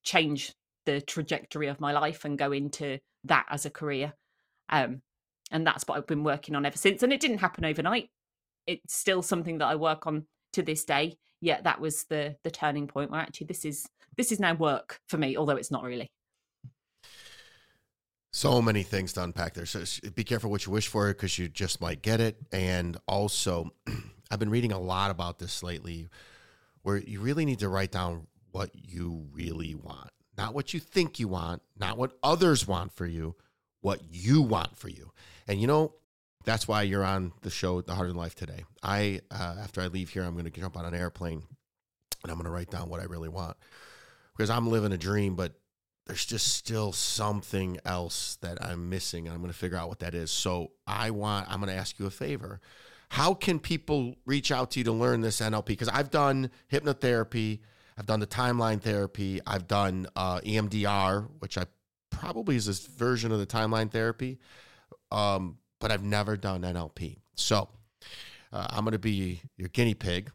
change 0.03 0.53
the 0.85 1.01
trajectory 1.01 1.67
of 1.67 1.79
my 1.79 1.91
life 1.93 2.25
and 2.25 2.37
go 2.37 2.51
into 2.51 2.99
that 3.23 3.45
as 3.49 3.65
a 3.65 3.69
career. 3.69 4.13
Um, 4.69 5.01
and 5.51 5.65
that's 5.65 5.85
what 5.87 5.97
I've 5.97 6.07
been 6.07 6.23
working 6.23 6.55
on 6.55 6.65
ever 6.65 6.77
since. 6.77 7.03
And 7.03 7.13
it 7.13 7.19
didn't 7.19 7.37
happen 7.39 7.65
overnight. 7.65 8.09
It's 8.67 8.95
still 8.95 9.21
something 9.21 9.59
that 9.59 9.67
I 9.67 9.75
work 9.75 10.07
on 10.07 10.25
to 10.53 10.61
this 10.61 10.83
day. 10.83 11.17
Yet 11.41 11.65
that 11.65 11.81
was 11.81 12.05
the 12.05 12.37
the 12.43 12.51
turning 12.51 12.87
point 12.87 13.11
where 13.11 13.19
actually 13.19 13.47
this 13.47 13.65
is 13.65 13.85
this 14.15 14.31
is 14.31 14.39
now 14.39 14.53
work 14.53 14.99
for 15.09 15.17
me, 15.17 15.35
although 15.35 15.57
it's 15.57 15.71
not 15.71 15.83
really. 15.83 16.09
So 18.31 18.61
many 18.61 18.81
things 18.81 19.13
to 19.13 19.23
unpack 19.23 19.53
there. 19.53 19.65
So 19.65 19.83
be 20.15 20.23
careful 20.23 20.49
what 20.49 20.65
you 20.65 20.71
wish 20.71 20.87
for 20.87 21.07
because 21.09 21.37
you 21.37 21.49
just 21.49 21.81
might 21.81 22.01
get 22.01 22.19
it. 22.19 22.37
And 22.51 22.97
also, 23.07 23.69
I've 24.31 24.39
been 24.39 24.49
reading 24.49 24.71
a 24.71 24.79
lot 24.79 25.11
about 25.11 25.37
this 25.37 25.61
lately 25.61 26.09
where 26.81 26.97
you 26.97 27.19
really 27.19 27.45
need 27.45 27.59
to 27.59 27.69
write 27.69 27.91
down 27.91 28.27
what 28.53 28.69
you 28.73 29.27
really 29.33 29.75
want, 29.75 30.11
not 30.37 30.53
what 30.53 30.73
you 30.73 30.79
think 30.79 31.19
you 31.19 31.27
want, 31.27 31.61
not 31.77 31.97
what 31.97 32.13
others 32.23 32.67
want 32.67 32.93
for 32.93 33.05
you, 33.05 33.35
what 33.81 33.99
you 34.09 34.41
want 34.41 34.77
for 34.77 34.89
you. 34.89 35.11
And 35.47 35.59
you 35.59 35.67
know, 35.67 35.95
that's 36.45 36.67
why 36.67 36.83
you're 36.83 37.03
on 37.03 37.33
the 37.41 37.49
show, 37.49 37.81
The 37.81 37.95
Harder 37.95 38.09
Than 38.09 38.17
Life 38.17 38.35
today. 38.35 38.63
I, 38.81 39.21
uh, 39.31 39.55
after 39.61 39.81
I 39.81 39.87
leave 39.87 40.09
here, 40.09 40.23
I'm 40.23 40.33
going 40.33 40.45
to 40.45 40.51
jump 40.51 40.77
on 40.77 40.85
an 40.85 40.93
airplane 40.93 41.43
and 42.21 42.31
I'm 42.31 42.37
going 42.37 42.45
to 42.45 42.51
write 42.51 42.69
down 42.69 42.89
what 42.89 43.01
I 43.01 43.05
really 43.05 43.29
want 43.29 43.57
because 44.35 44.49
I'm 44.49 44.69
living 44.69 44.91
a 44.91 44.97
dream, 44.97 45.35
but 45.35 45.53
there's 46.05 46.25
just 46.25 46.47
still 46.55 46.91
something 46.91 47.79
else 47.85 48.37
that 48.41 48.63
I'm 48.63 48.89
missing. 48.89 49.25
And 49.25 49.33
I'm 49.33 49.41
going 49.41 49.51
to 49.51 49.57
figure 49.57 49.77
out 49.77 49.89
what 49.89 49.99
that 49.99 50.13
is. 50.13 50.31
So 50.31 50.71
I 50.85 51.11
want, 51.11 51.49
I'm 51.49 51.59
going 51.59 51.73
to 51.73 51.79
ask 51.79 51.97
you 51.97 52.05
a 52.05 52.11
favor. 52.11 52.59
How 53.09 53.33
can 53.33 53.59
people 53.59 54.15
reach 54.25 54.51
out 54.51 54.71
to 54.71 54.79
you 54.79 54.83
to 54.85 54.91
learn 54.91 55.21
this 55.21 55.39
NLP? 55.39 55.65
Because 55.65 55.89
I've 55.89 56.09
done 56.09 56.49
hypnotherapy, 56.71 57.59
I've 57.97 58.05
done 58.05 58.19
the 58.19 58.27
timeline 58.27 58.81
therapy, 58.81 59.39
I've 59.45 59.67
done 59.67 60.07
uh, 60.15 60.39
EMDR, 60.39 61.29
which 61.39 61.57
I 61.57 61.65
probably 62.09 62.55
is 62.55 62.65
this 62.65 62.85
version 62.85 63.31
of 63.31 63.39
the 63.39 63.45
timeline 63.45 63.91
therapy, 63.91 64.39
um, 65.11 65.57
but 65.79 65.91
I've 65.91 66.03
never 66.03 66.37
done 66.37 66.61
NLP. 66.61 67.17
So 67.35 67.69
uh, 68.51 68.67
I'm 68.69 68.83
going 68.83 68.93
to 68.93 68.99
be 68.99 69.41
your 69.57 69.69
guinea 69.69 69.95
pig. 69.95 70.31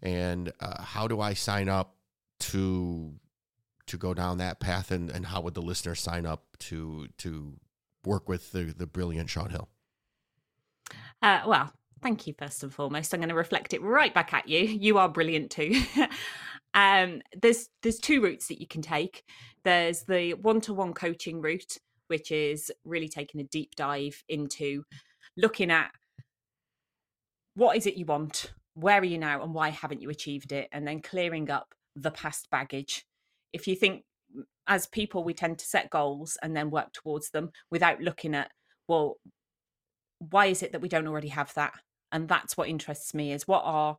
And 0.00 0.52
uh, 0.60 0.82
how 0.82 1.08
do 1.08 1.20
I 1.20 1.34
sign 1.34 1.68
up 1.68 1.96
to 2.40 3.14
to 3.86 3.96
go 3.96 4.12
down 4.12 4.36
that 4.38 4.60
path 4.60 4.90
and, 4.90 5.10
and 5.10 5.26
how 5.26 5.40
would 5.40 5.54
the 5.54 5.62
listener 5.62 5.94
sign 5.94 6.26
up 6.26 6.44
to 6.58 7.08
to 7.18 7.54
work 8.04 8.28
with 8.28 8.52
the, 8.52 8.64
the 8.64 8.86
brilliant 8.86 9.28
Sian 9.28 9.50
Hill? 9.50 9.68
Uh, 11.20 11.42
well, 11.46 11.72
thank 12.00 12.26
you 12.26 12.34
first 12.38 12.62
and 12.62 12.72
foremost. 12.72 13.12
I'm 13.12 13.20
going 13.20 13.28
to 13.28 13.34
reflect 13.34 13.74
it 13.74 13.82
right 13.82 14.14
back 14.14 14.32
at 14.32 14.48
you. 14.48 14.60
You 14.60 14.98
are 14.98 15.08
brilliant 15.08 15.50
too. 15.50 15.82
um, 16.74 17.22
there's 17.40 17.68
there's 17.82 17.98
two 17.98 18.22
routes 18.22 18.48
that 18.48 18.60
you 18.60 18.66
can 18.66 18.82
take. 18.82 19.24
There's 19.64 20.04
the 20.04 20.34
one-to-one 20.34 20.94
coaching 20.94 21.40
route, 21.40 21.78
which 22.08 22.30
is 22.30 22.70
really 22.84 23.08
taking 23.08 23.40
a 23.40 23.44
deep 23.44 23.74
dive 23.76 24.22
into 24.28 24.84
looking 25.36 25.70
at 25.70 25.90
what 27.54 27.76
is 27.76 27.86
it 27.86 27.96
you 27.96 28.04
want, 28.06 28.52
where 28.74 29.00
are 29.00 29.04
you 29.04 29.18
now, 29.18 29.42
and 29.42 29.52
why 29.54 29.70
haven't 29.70 30.02
you 30.02 30.10
achieved 30.10 30.52
it, 30.52 30.68
and 30.72 30.86
then 30.86 31.02
clearing 31.02 31.50
up 31.50 31.74
the 31.96 32.10
past 32.10 32.48
baggage 32.50 33.04
if 33.52 33.66
you 33.66 33.74
think 33.74 34.04
as 34.66 34.86
people 34.86 35.24
we 35.24 35.34
tend 35.34 35.58
to 35.58 35.66
set 35.66 35.90
goals 35.90 36.36
and 36.42 36.54
then 36.54 36.70
work 36.70 36.92
towards 36.92 37.30
them 37.30 37.50
without 37.70 38.00
looking 38.00 38.34
at 38.34 38.50
well 38.86 39.16
why 40.18 40.46
is 40.46 40.62
it 40.62 40.72
that 40.72 40.80
we 40.80 40.88
don't 40.88 41.06
already 41.06 41.28
have 41.28 41.52
that 41.54 41.72
and 42.12 42.28
that's 42.28 42.56
what 42.56 42.68
interests 42.68 43.14
me 43.14 43.32
is 43.32 43.48
what 43.48 43.62
are 43.64 43.96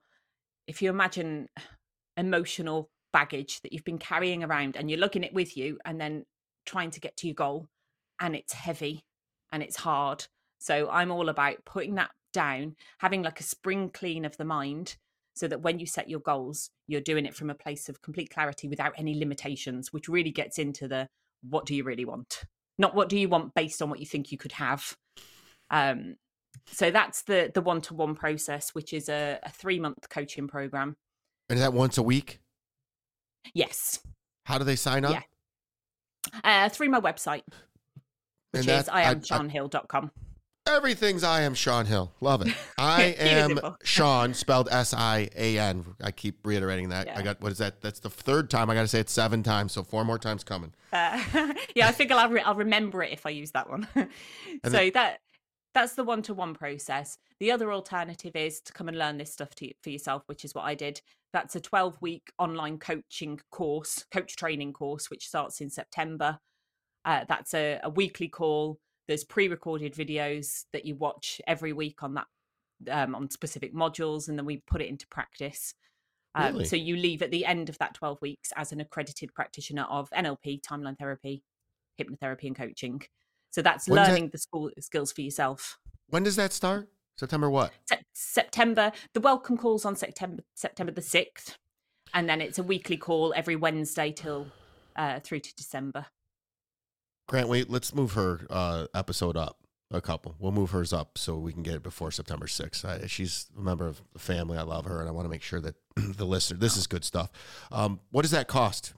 if 0.68 0.82
you 0.82 0.90
imagine 0.90 1.48
emotional 2.18 2.90
baggage 3.12 3.62
that 3.62 3.74
you've 3.74 3.84
been 3.84 3.98
carrying 3.98 4.44
around 4.44 4.76
and 4.76 4.90
you're 4.90 5.00
lugging 5.00 5.24
it 5.24 5.34
with 5.34 5.58
you 5.58 5.78
and 5.86 6.00
then 6.00 6.26
trying 6.66 6.92
to 6.92 7.00
get 7.00 7.18
to 7.18 7.28
your 7.28 7.34
goal 7.34 7.68
and 8.20 8.36
it's 8.36 8.54
heavy 8.54 9.04
and 9.52 9.64
it's 9.64 9.78
hard 9.78 10.26
so 10.60 10.90
i'm 10.92 11.12
all 11.12 11.30
about 11.30 11.66
putting 11.66 11.96
that 11.96 12.12
down 12.34 12.76
having 13.00 13.24
like 13.24 13.40
a 13.40 13.44
spring 13.44 13.90
clean 13.90 14.26
of 14.26 14.38
the 14.38 14.46
mind 14.46 14.96
so 15.40 15.48
that 15.48 15.62
when 15.62 15.80
you 15.80 15.86
set 15.86 16.10
your 16.10 16.20
goals, 16.20 16.70
you're 16.86 17.00
doing 17.00 17.26
it 17.26 17.34
from 17.34 17.50
a 17.50 17.56
place 17.56 17.88
of 17.88 18.02
complete 18.02 18.30
clarity 18.30 18.68
without 18.68 18.94
any 18.98 19.18
limitations, 19.18 19.94
which 19.94 20.10
really 20.10 20.32
gets 20.32 20.60
into 20.60 20.86
the 20.86 21.08
what 21.50 21.66
do 21.66 21.74
you 21.74 21.86
really 21.86 22.04
want? 22.04 22.44
Not 22.78 22.94
what 22.94 23.08
do 23.08 23.18
you 23.18 23.30
want 23.30 23.54
based 23.54 23.82
on 23.82 23.90
what 23.90 24.02
you 24.02 24.06
think 24.06 24.34
you 24.34 24.38
could 24.38 24.52
have. 24.52 24.98
Um, 25.72 26.16
so 26.68 26.92
that's 26.92 27.22
the 27.24 27.52
the 27.54 27.62
one 27.62 27.80
to 27.82 27.94
one 27.94 28.16
process, 28.16 28.72
which 28.72 28.92
is 28.92 29.08
a, 29.08 29.40
a 29.42 29.50
three 29.50 29.80
month 29.80 30.10
coaching 30.10 30.50
program. 30.50 30.98
And 31.50 31.58
is 31.58 31.64
that 31.64 31.74
once 31.74 31.98
a 31.98 32.04
week? 32.04 32.40
Yes. 33.54 34.00
How 34.46 34.58
do 34.58 34.64
they 34.64 34.76
sign 34.76 35.06
up? 35.06 35.12
Yeah. 35.12 35.22
Uh, 36.44 36.70
through 36.70 36.90
my 36.90 37.00
website, 37.00 37.44
which 38.52 38.68
and 38.68 38.82
is 38.82 38.88
iamsianhill.com. 38.88 40.12
Everything's 40.68 41.24
I 41.24 41.42
am 41.42 41.56
Sian 41.56 41.88
Hill. 41.88 42.12
Love 42.22 42.46
it. 42.46 42.54
I 42.78 43.16
am 43.18 43.60
Sian, 43.84 44.36
spelled 44.36 44.70
S 44.70 44.94
I 44.94 45.30
A 45.36 45.58
N. 45.58 45.96
I 46.02 46.12
keep 46.12 46.46
reiterating 46.46 46.90
that. 46.90 47.08
Yeah. 47.08 47.18
I 47.18 47.24
got 47.24 47.42
what 47.42 47.52
is 47.52 47.58
that? 47.58 47.82
That's 47.82 48.00
the 48.00 48.10
third 48.10 48.52
time 48.52 48.70
I 48.70 48.76
got 48.76 48.82
to 48.82 48.88
say 48.88 49.00
it 49.00 49.10
seven 49.10 49.42
times. 49.42 49.72
So 49.72 49.82
four 49.82 50.06
more 50.06 50.20
times 50.20 50.44
coming. 50.44 50.74
Uh, 50.94 51.24
yeah, 51.76 51.88
I 51.88 51.92
figure 51.92 52.16
I'll, 52.16 52.30
re- 52.30 52.42
I'll 52.42 52.56
remember 52.56 53.02
it 53.02 53.14
if 53.14 53.26
I 53.26 53.32
use 53.32 53.52
that 53.52 53.70
one. 53.70 53.88
so 53.96 54.08
then, 54.70 54.92
that 54.94 55.22
that's 55.80 55.94
the 55.94 56.04
one 56.04 56.22
to 56.24 56.34
one 56.34 56.54
process. 56.54 57.18
The 57.40 57.52
other 57.52 57.72
alternative 57.72 58.36
is 58.36 58.62
to 58.62 58.74
come 58.74 58.88
and 58.88 58.98
learn 58.98 59.18
this 59.18 59.32
stuff 59.32 59.56
to, 59.56 59.72
for 59.82 59.90
yourself, 59.90 60.24
which 60.28 60.44
is 60.44 60.54
what 60.54 60.66
I 60.66 60.76
did. 60.76 61.02
That's 61.32 61.56
a 61.56 61.62
12 61.62 61.98
week 62.02 62.32
online 62.38 62.80
coaching 62.80 63.40
course, 63.52 64.06
coach 64.12 64.36
training 64.36 64.74
course, 64.74 65.10
which 65.10 65.28
starts 65.28 65.62
in 65.62 65.70
September. 65.70 66.40
Uh, 67.06 67.24
that's 67.28 67.54
a, 67.54 67.80
a 67.84 67.90
weekly 67.90 68.28
call 68.28 68.80
there's 69.10 69.24
pre-recorded 69.24 69.96
videos 69.96 70.66
that 70.72 70.86
you 70.86 70.96
watch 70.96 71.42
every 71.48 71.74
week 71.74 72.04
on 72.04 72.14
that 72.14 72.28
um, 72.92 73.16
on 73.16 73.30
specific 73.32 73.74
modules, 73.74 74.30
and 74.30 74.38
then 74.38 74.46
we 74.46 74.62
put 74.68 74.84
it 74.84 74.88
into 74.88 75.08
practice. 75.08 75.74
Um, 76.36 76.54
Really? 76.54 76.66
So 76.66 76.76
you 76.76 76.96
leave 76.96 77.24
at 77.24 77.32
the 77.32 77.44
end 77.44 77.70
of 77.70 77.78
that 77.80 77.96
12 77.96 78.22
weeks 78.22 78.54
as 78.56 78.72
an 78.72 78.80
accredited 78.80 79.34
practitioner 79.34 79.88
of 79.90 80.12
NLP, 80.12 80.62
timeline 80.62 80.98
therapy, 80.98 81.44
hypnotherapy, 82.00 82.44
and 82.46 82.56
coaching. 82.56 83.02
So 83.52 83.62
that's 83.62 83.88
When's 83.88 83.96
that- 84.08 84.12
learning 84.14 84.30
the 84.30 84.38
school 84.38 84.72
skills 84.80 85.12
for 85.12 85.22
yourself. 85.22 85.78
When 86.08 86.24
does 86.24 86.36
that 86.36 86.54
start? 86.54 86.90
September 87.18 87.50
what? 87.50 87.74
Sep- 87.88 88.04
September, 88.14 88.92
the 89.14 89.20
welcome 89.20 89.58
calls 89.58 89.86
on 89.86 89.96
September 89.96 90.44
September 90.56 90.92
the 90.92 91.02
6th, 91.02 91.56
and 92.14 92.30
then 92.30 92.42
it's 92.42 92.58
a 92.58 92.64
weekly 92.64 92.98
call 92.98 93.34
every 93.36 93.56
Wednesday 93.56 94.12
till 94.12 94.48
uh, 94.96 95.20
through 95.20 95.40
to 95.42 95.54
December. 95.56 96.06
Grant, 97.28 97.50
wait, 97.50 97.70
let's 97.70 97.94
move 97.94 98.14
her 98.14 98.42
uh, 98.50 98.88
episode 98.96 99.36
up 99.38 99.58
a 99.92 100.02
couple. 100.02 100.36
We'll 100.40 100.52
move 100.52 100.72
hers 100.72 100.94
up 100.94 101.18
so 101.18 101.36
we 101.36 101.52
can 101.54 101.62
get 101.62 101.76
it 101.76 101.84
before 101.84 102.10
September 102.12 102.48
6th. 102.48 102.86
I, 102.86 103.06
she's 103.08 103.48
a 103.58 103.62
member 103.62 103.86
of 103.88 104.02
the 104.14 104.20
family. 104.20 104.58
I 104.58 104.62
love 104.64 104.86
her, 104.86 105.00
and 105.02 105.10
I 105.10 105.12
want 105.12 105.26
to 105.26 105.30
make 105.30 105.44
sure 105.44 105.60
that 105.62 105.76
the 105.96 106.26
listener, 106.26 106.58
this 106.58 106.78
is 106.78 106.88
good 106.88 107.04
stuff. 107.04 107.30
Um, 107.72 108.00
what 108.12 108.22
does 108.24 108.32
that 108.32 108.48
cost? 108.48 108.94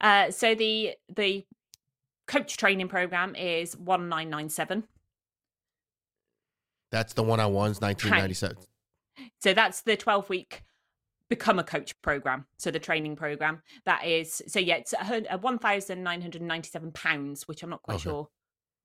Uh, 0.00 0.30
so 0.30 0.54
the 0.54 0.94
the 1.14 1.44
coach 2.26 2.56
training 2.56 2.88
program 2.88 3.34
is 3.34 3.76
1997. 3.76 4.84
That's 6.90 7.14
the 7.14 7.22
one 7.22 7.40
on 7.40 7.52
ones, 7.52 7.80
1997. 7.80 8.56
So 9.40 9.54
that's 9.54 9.82
the 9.82 9.96
12 9.96 10.28
week 10.28 10.62
become 11.28 11.58
a 11.58 11.64
coach 11.64 12.00
program. 12.02 12.46
So 12.58 12.70
the 12.70 12.78
training 12.78 13.16
program 13.16 13.62
that 13.84 14.06
is 14.06 14.42
so 14.46 14.60
yeah, 14.60 14.76
it's 14.76 14.92
a 14.92 15.38
1,997 15.38 16.92
pounds, 16.92 17.48
which 17.48 17.62
I'm 17.62 17.70
not 17.70 17.82
quite 17.82 17.94
Okay. 17.96 18.04
sure 18.04 18.28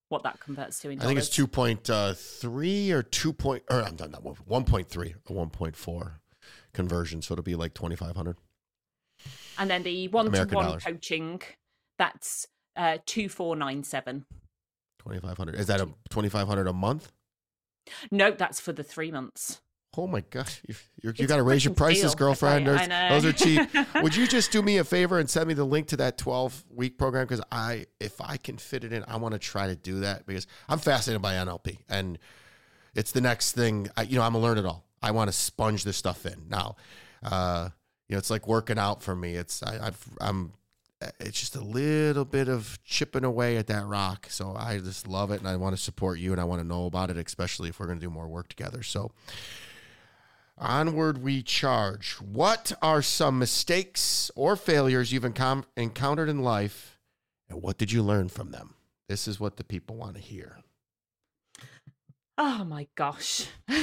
what 0.09 0.23
that 0.23 0.39
converts 0.39 0.79
to 0.81 0.89
in 0.89 0.97
dollars. 0.97 1.05
I 1.05 1.07
think 1.07 1.19
it's 1.19 1.35
dollars. 1.35 1.77
2.3 1.79 2.91
uh, 2.91 2.95
or 2.97 3.03
2. 3.03 3.33
Point, 3.33 3.63
or 3.69 3.81
I'm 3.81 3.95
not, 3.97 4.11
not 4.11 4.23
1.3 4.23 5.15
or 5.25 5.47
1.4 5.47 6.11
conversion. 6.73 7.21
So 7.21 7.33
it'll 7.33 7.43
be 7.43 7.55
like 7.55 7.73
2,500. 7.73 8.37
And 9.57 9.69
then 9.69 9.83
the 9.83 10.07
one 10.07 10.31
to 10.31 10.45
one 10.45 10.79
coaching, 10.79 11.41
that's 11.97 12.47
uh, 12.75 12.97
2497. 13.05 14.25
2,500. 14.99 15.55
Is 15.55 15.67
that 15.67 15.81
a 15.81 15.85
2,500 16.09 16.67
a 16.67 16.73
month? 16.73 17.11
No, 18.11 18.31
that's 18.31 18.59
for 18.59 18.73
the 18.73 18.83
three 18.83 19.11
months. 19.11 19.61
Oh 19.97 20.07
my 20.07 20.21
gosh, 20.21 20.61
you, 20.69 20.75
you 21.17 21.27
got 21.27 21.35
to 21.35 21.43
raise 21.43 21.65
your 21.65 21.73
prices, 21.73 22.11
steal, 22.11 22.11
I 22.11 22.15
girlfriend. 22.15 22.67
Those, 22.67 22.87
those 22.87 23.25
are 23.25 23.33
cheap. 23.33 23.69
Would 24.01 24.15
you 24.15 24.25
just 24.25 24.49
do 24.49 24.61
me 24.61 24.77
a 24.77 24.85
favor 24.85 25.19
and 25.19 25.29
send 25.29 25.49
me 25.49 25.53
the 25.53 25.65
link 25.65 25.87
to 25.87 25.97
that 25.97 26.17
12 26.17 26.63
week 26.73 26.97
program? 26.97 27.25
Because 27.25 27.43
I, 27.51 27.87
if 27.99 28.21
I 28.21 28.37
can 28.37 28.57
fit 28.57 28.85
it 28.85 28.93
in, 28.93 29.03
I 29.05 29.17
want 29.17 29.33
to 29.33 29.39
try 29.39 29.67
to 29.67 29.75
do 29.75 29.99
that 29.99 30.25
because 30.25 30.47
I'm 30.69 30.79
fascinated 30.79 31.21
by 31.21 31.33
NLP 31.33 31.79
and 31.89 32.17
it's 32.95 33.11
the 33.11 33.19
next 33.19 33.51
thing. 33.51 33.89
I, 33.97 34.03
you 34.03 34.15
know, 34.15 34.23
I'm 34.23 34.35
a 34.35 34.39
learn 34.39 34.57
it 34.57 34.65
all. 34.65 34.85
I 35.01 35.11
want 35.11 35.29
to 35.29 35.33
sponge 35.33 35.83
this 35.83 35.97
stuff 35.97 36.25
in 36.25 36.47
now. 36.49 36.77
Uh, 37.21 37.69
you 38.07 38.15
know, 38.15 38.19
it's 38.19 38.29
like 38.29 38.47
working 38.47 38.77
out 38.77 39.01
for 39.01 39.15
me. 39.15 39.35
It's 39.35 39.63
I, 39.63 39.87
I've 39.87 40.05
I'm. 40.19 40.53
Uh, 41.01 41.09
it's 41.19 41.39
just 41.39 41.55
a 41.55 41.61
little 41.61 42.25
bit 42.25 42.47
of 42.47 42.79
chipping 42.83 43.23
away 43.23 43.57
at 43.57 43.67
that 43.67 43.85
rock. 43.85 44.27
So 44.29 44.55
I 44.55 44.77
just 44.77 45.07
love 45.07 45.31
it, 45.31 45.39
and 45.39 45.47
I 45.47 45.55
want 45.55 45.75
to 45.75 45.81
support 45.81 46.19
you, 46.19 46.31
and 46.31 46.39
I 46.39 46.43
want 46.43 46.61
to 46.61 46.67
know 46.67 46.85
about 46.85 47.09
it, 47.09 47.17
especially 47.17 47.69
if 47.69 47.79
we're 47.79 47.87
going 47.87 47.99
to 47.99 48.05
do 48.05 48.11
more 48.11 48.27
work 48.27 48.47
together. 48.47 48.83
So. 48.83 49.11
Onward 50.57 51.23
we 51.23 51.41
charge. 51.41 52.13
What 52.21 52.71
are 52.83 53.01
some 53.01 53.39
mistakes 53.39 54.29
or 54.35 54.55
failures 54.55 55.11
you've 55.11 55.23
encom- 55.23 55.65
encountered 55.75 56.29
in 56.29 56.43
life, 56.43 56.99
and 57.49 57.63
what 57.63 57.79
did 57.79 57.91
you 57.91 58.03
learn 58.03 58.29
from 58.29 58.51
them? 58.51 58.75
This 59.09 59.27
is 59.27 59.39
what 59.39 59.57
the 59.57 59.63
people 59.63 59.95
want 59.95 60.15
to 60.15 60.21
hear. 60.21 60.59
Oh 62.43 62.63
my 62.63 62.87
gosh. 62.95 63.45
uh, 63.69 63.75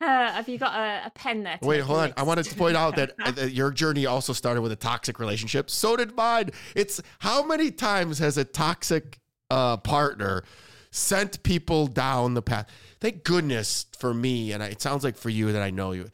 have 0.00 0.48
you 0.48 0.56
got 0.56 0.74
a, 0.74 1.08
a 1.08 1.10
pen 1.10 1.42
there? 1.42 1.58
Wait, 1.60 1.82
hold 1.82 1.98
on. 1.98 2.14
I 2.16 2.22
wanted 2.22 2.46
to 2.46 2.54
point 2.54 2.78
out 2.78 2.96
that, 2.96 3.12
uh, 3.22 3.42
your 3.42 3.72
journey 3.72 4.06
also 4.06 4.32
started 4.32 4.62
with 4.62 4.72
a 4.72 4.76
toxic 4.76 5.20
relationship. 5.20 5.68
So 5.68 5.96
did 5.96 6.16
mine. 6.16 6.48
It's 6.74 7.02
how 7.18 7.44
many 7.44 7.72
times 7.72 8.20
has 8.20 8.38
a 8.38 8.44
toxic 8.44 9.20
uh, 9.50 9.76
partner 9.76 10.44
sent 10.92 11.42
people 11.42 11.88
down 11.88 12.32
the 12.32 12.40
path? 12.40 12.70
Thank 13.02 13.22
goodness 13.22 13.84
for 13.98 14.14
me, 14.14 14.52
and 14.52 14.62
I, 14.62 14.68
it 14.68 14.80
sounds 14.80 15.04
like 15.04 15.18
for 15.18 15.28
you 15.28 15.52
that 15.52 15.60
I 15.60 15.68
know 15.68 15.92
you, 15.92 16.08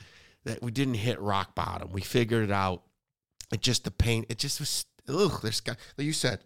that 0.45 0.61
we 0.61 0.73
didn't 0.73 0.95
hit 0.95 1.21
rock 1.21 1.55
bottom. 1.55 1.93
We 1.93 2.01
figured 2.01 2.43
it 2.43 2.53
out. 2.53 2.83
It 3.53 3.61
just 3.61 3.85
the 3.85 3.93
pain. 3.93 4.27
It 4.29 4.39
just 4.39 4.59
was. 4.59 4.87
Ugh. 5.09 5.39
There's. 5.41 5.63
Like 5.65 5.79
you 5.99 6.13
said, 6.13 6.41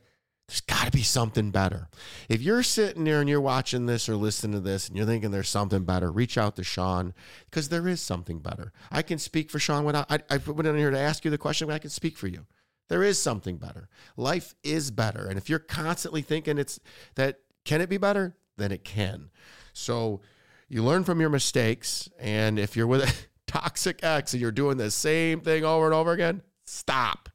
there's 0.51 0.63
got 0.63 0.87
to 0.87 0.91
be 0.91 1.05
something 1.05 1.53
better. 1.53 1.89
If 2.29 2.43
you're 2.43 2.65
sitting 2.65 3.05
there 3.05 3.21
and 3.21 3.29
you're 3.29 3.41
watching 3.41 3.87
this 3.87 4.09
or 4.09 4.17
listening 4.17 4.55
to 4.55 4.61
this 4.61 4.89
and 4.89 4.97
you're 4.97 5.07
thinking 5.07 5.31
there's 5.31 5.49
something 5.49 5.85
better, 5.85 6.11
reach 6.11 6.37
out 6.37 6.57
to 6.57 6.65
Sian 6.65 7.15
because 7.45 7.69
there 7.69 7.87
is 7.87 8.01
something 8.01 8.41
better. 8.41 8.73
I 8.91 9.03
can 9.03 9.19
speak 9.19 9.49
for 9.49 9.61
Sian 9.61 9.85
without, 9.85 10.11
I, 10.11 10.19
I 10.29 10.39
went 10.39 10.67
in 10.67 10.77
here 10.77 10.91
to 10.91 10.99
ask 10.99 11.25
you 11.25 11.31
the 11.31 11.39
question, 11.39 11.69
but 11.69 11.75
I 11.75 11.79
can 11.79 11.91
speak 11.91 12.19
for 12.19 12.27
you. 12.27 12.47
There 12.89 13.05
is 13.05 13.23
something 13.23 13.59
better. 13.59 13.89
Life 14.17 14.57
is 14.65 14.91
better. 14.91 15.29
And 15.29 15.39
if 15.39 15.49
you're 15.49 15.61
constantly 15.61 16.21
thinking 16.21 16.59
it's 16.59 16.81
that, 17.15 17.39
can 17.65 17.81
it 17.81 17.89
be 17.89 17.99
better? 17.99 18.35
Then 18.57 18.73
it 18.73 18.83
can. 18.83 19.31
So 19.73 20.21
you 20.69 20.83
learn 20.83 21.05
from 21.05 21.21
your 21.21 21.31
mistakes. 21.31 22.09
And 22.19 22.59
if 22.59 22.77
you're 22.77 22.89
with 22.89 23.03
a 23.03 23.15
toxic 23.47 24.01
ex 24.03 24.33
and 24.33 24.41
you're 24.41 24.51
doing 24.51 24.79
the 24.79 24.91
same 24.91 25.43
thing 25.43 25.65
over 25.65 25.85
and 25.85 25.95
over 25.95 26.11
again, 26.11 26.43
stop. 26.65 27.29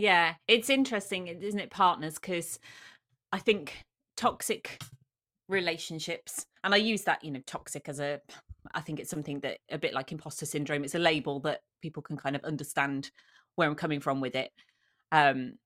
Yeah, 0.00 0.36
it's 0.48 0.70
interesting, 0.70 1.26
isn't 1.26 1.60
it, 1.60 1.70
partners? 1.70 2.14
Because 2.14 2.58
I 3.32 3.38
think 3.38 3.84
toxic 4.16 4.82
relationships, 5.46 6.46
and 6.64 6.72
I 6.72 6.78
use 6.78 7.02
that, 7.02 7.22
you 7.22 7.30
know, 7.30 7.42
toxic 7.46 7.86
as 7.86 8.00
a, 8.00 8.18
I 8.72 8.80
think 8.80 8.98
it's 8.98 9.10
something 9.10 9.40
that 9.40 9.58
a 9.70 9.76
bit 9.76 9.92
like 9.92 10.10
imposter 10.10 10.46
syndrome. 10.46 10.84
It's 10.84 10.94
a 10.94 10.98
label 10.98 11.38
that 11.40 11.60
people 11.82 12.02
can 12.02 12.16
kind 12.16 12.34
of 12.34 12.42
understand 12.44 13.10
where 13.56 13.68
I'm 13.68 13.74
coming 13.74 14.00
from 14.00 14.22
with 14.22 14.34
it. 14.36 14.52
Um, 15.12 15.58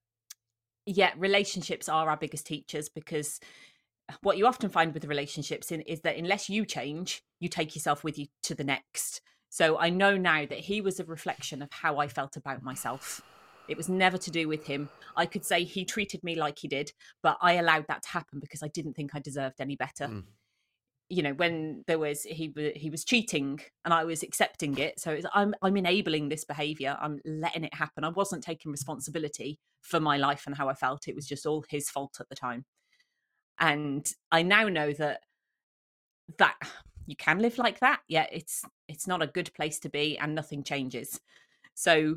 yeah, 0.84 1.12
relationships 1.16 1.88
are 1.88 2.10
our 2.10 2.16
biggest 2.16 2.44
teachers 2.44 2.88
because 2.88 3.38
what 4.22 4.36
you 4.36 4.48
often 4.48 4.68
find 4.68 4.92
with 4.92 5.04
relationships 5.04 5.70
in, 5.70 5.82
is 5.82 6.00
that 6.00 6.16
unless 6.16 6.50
you 6.50 6.66
change, 6.66 7.22
you 7.38 7.48
take 7.48 7.76
yourself 7.76 8.02
with 8.02 8.18
you 8.18 8.26
to 8.42 8.56
the 8.56 8.64
next. 8.64 9.20
So 9.48 9.78
I 9.78 9.90
know 9.90 10.16
now 10.16 10.44
that 10.44 10.58
he 10.58 10.80
was 10.80 10.98
a 10.98 11.04
reflection 11.04 11.62
of 11.62 11.70
how 11.70 11.98
I 11.98 12.08
felt 12.08 12.36
about 12.36 12.64
myself. 12.64 13.22
It 13.68 13.76
was 13.76 13.88
never 13.88 14.18
to 14.18 14.30
do 14.30 14.48
with 14.48 14.66
him. 14.66 14.88
I 15.16 15.26
could 15.26 15.44
say 15.44 15.64
he 15.64 15.84
treated 15.84 16.22
me 16.22 16.34
like 16.34 16.58
he 16.58 16.68
did, 16.68 16.92
but 17.22 17.38
I 17.40 17.54
allowed 17.54 17.86
that 17.88 18.02
to 18.02 18.08
happen 18.08 18.40
because 18.40 18.62
I 18.62 18.68
didn't 18.68 18.94
think 18.94 19.14
I 19.14 19.20
deserved 19.20 19.60
any 19.60 19.76
better. 19.76 20.06
Mm. 20.06 20.24
You 21.08 21.22
know, 21.22 21.32
when 21.32 21.84
there 21.86 21.98
was 21.98 22.22
he 22.22 22.52
he 22.74 22.90
was 22.90 23.04
cheating 23.04 23.60
and 23.84 23.92
I 23.94 24.04
was 24.04 24.22
accepting 24.22 24.78
it, 24.78 24.98
so 24.98 25.12
it's, 25.12 25.26
I'm 25.34 25.54
I'm 25.62 25.76
enabling 25.76 26.28
this 26.28 26.44
behavior. 26.44 26.96
I'm 27.00 27.20
letting 27.24 27.64
it 27.64 27.74
happen. 27.74 28.04
I 28.04 28.08
wasn't 28.08 28.42
taking 28.42 28.72
responsibility 28.72 29.58
for 29.82 30.00
my 30.00 30.16
life 30.16 30.44
and 30.46 30.56
how 30.56 30.68
I 30.68 30.74
felt. 30.74 31.06
It 31.06 31.14
was 31.14 31.26
just 31.26 31.46
all 31.46 31.64
his 31.68 31.90
fault 31.90 32.16
at 32.20 32.28
the 32.28 32.34
time. 32.34 32.64
And 33.58 34.10
I 34.32 34.42
now 34.42 34.68
know 34.68 34.92
that 34.94 35.20
that 36.38 36.56
you 37.06 37.16
can 37.16 37.38
live 37.38 37.58
like 37.58 37.80
that. 37.80 38.00
Yeah, 38.08 38.26
it's 38.32 38.64
it's 38.88 39.06
not 39.06 39.22
a 39.22 39.26
good 39.26 39.52
place 39.54 39.78
to 39.80 39.88
be, 39.88 40.18
and 40.18 40.34
nothing 40.34 40.64
changes. 40.64 41.20
So 41.74 42.16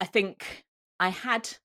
I 0.00 0.04
think 0.04 0.64
I 1.00 1.08
had 1.08 1.56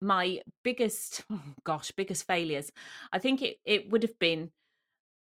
my 0.00 0.40
biggest, 0.62 1.24
oh 1.30 1.40
gosh, 1.64 1.90
biggest 1.92 2.26
failures. 2.26 2.70
I 3.12 3.18
think 3.18 3.42
it, 3.42 3.58
it 3.64 3.90
would 3.90 4.02
have 4.02 4.18
been 4.18 4.50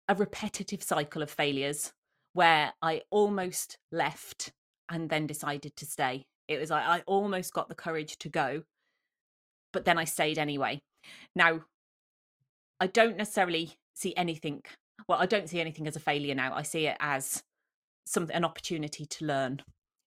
a 0.08 0.14
repetitive 0.14 0.82
cycle 0.82 1.22
of 1.22 1.30
failures 1.30 1.92
where 2.32 2.74
I 2.82 3.02
almost 3.10 3.78
left 3.90 4.52
and 4.88 5.08
then 5.08 5.26
decided 5.26 5.74
to 5.76 5.86
stay. 5.86 6.26
It 6.48 6.60
was 6.60 6.70
like 6.70 6.84
I 6.84 7.02
almost 7.06 7.52
got 7.52 7.68
the 7.68 7.74
courage 7.74 8.18
to 8.18 8.28
go, 8.28 8.62
but 9.72 9.84
then 9.84 9.98
I 9.98 10.04
stayed 10.04 10.38
anyway. 10.38 10.80
Now, 11.34 11.62
I 12.78 12.86
don't 12.86 13.16
necessarily 13.16 13.78
see 13.94 14.14
anything. 14.16 14.62
Well, 15.08 15.18
I 15.18 15.26
don't 15.26 15.48
see 15.48 15.60
anything 15.60 15.86
as 15.88 15.96
a 15.96 16.00
failure 16.00 16.34
now. 16.34 16.54
I 16.54 16.62
see 16.62 16.86
it 16.86 16.96
as 17.00 17.42
some 18.04 18.30
an 18.32 18.44
opportunity 18.44 19.06
to 19.06 19.24
learn. 19.24 19.62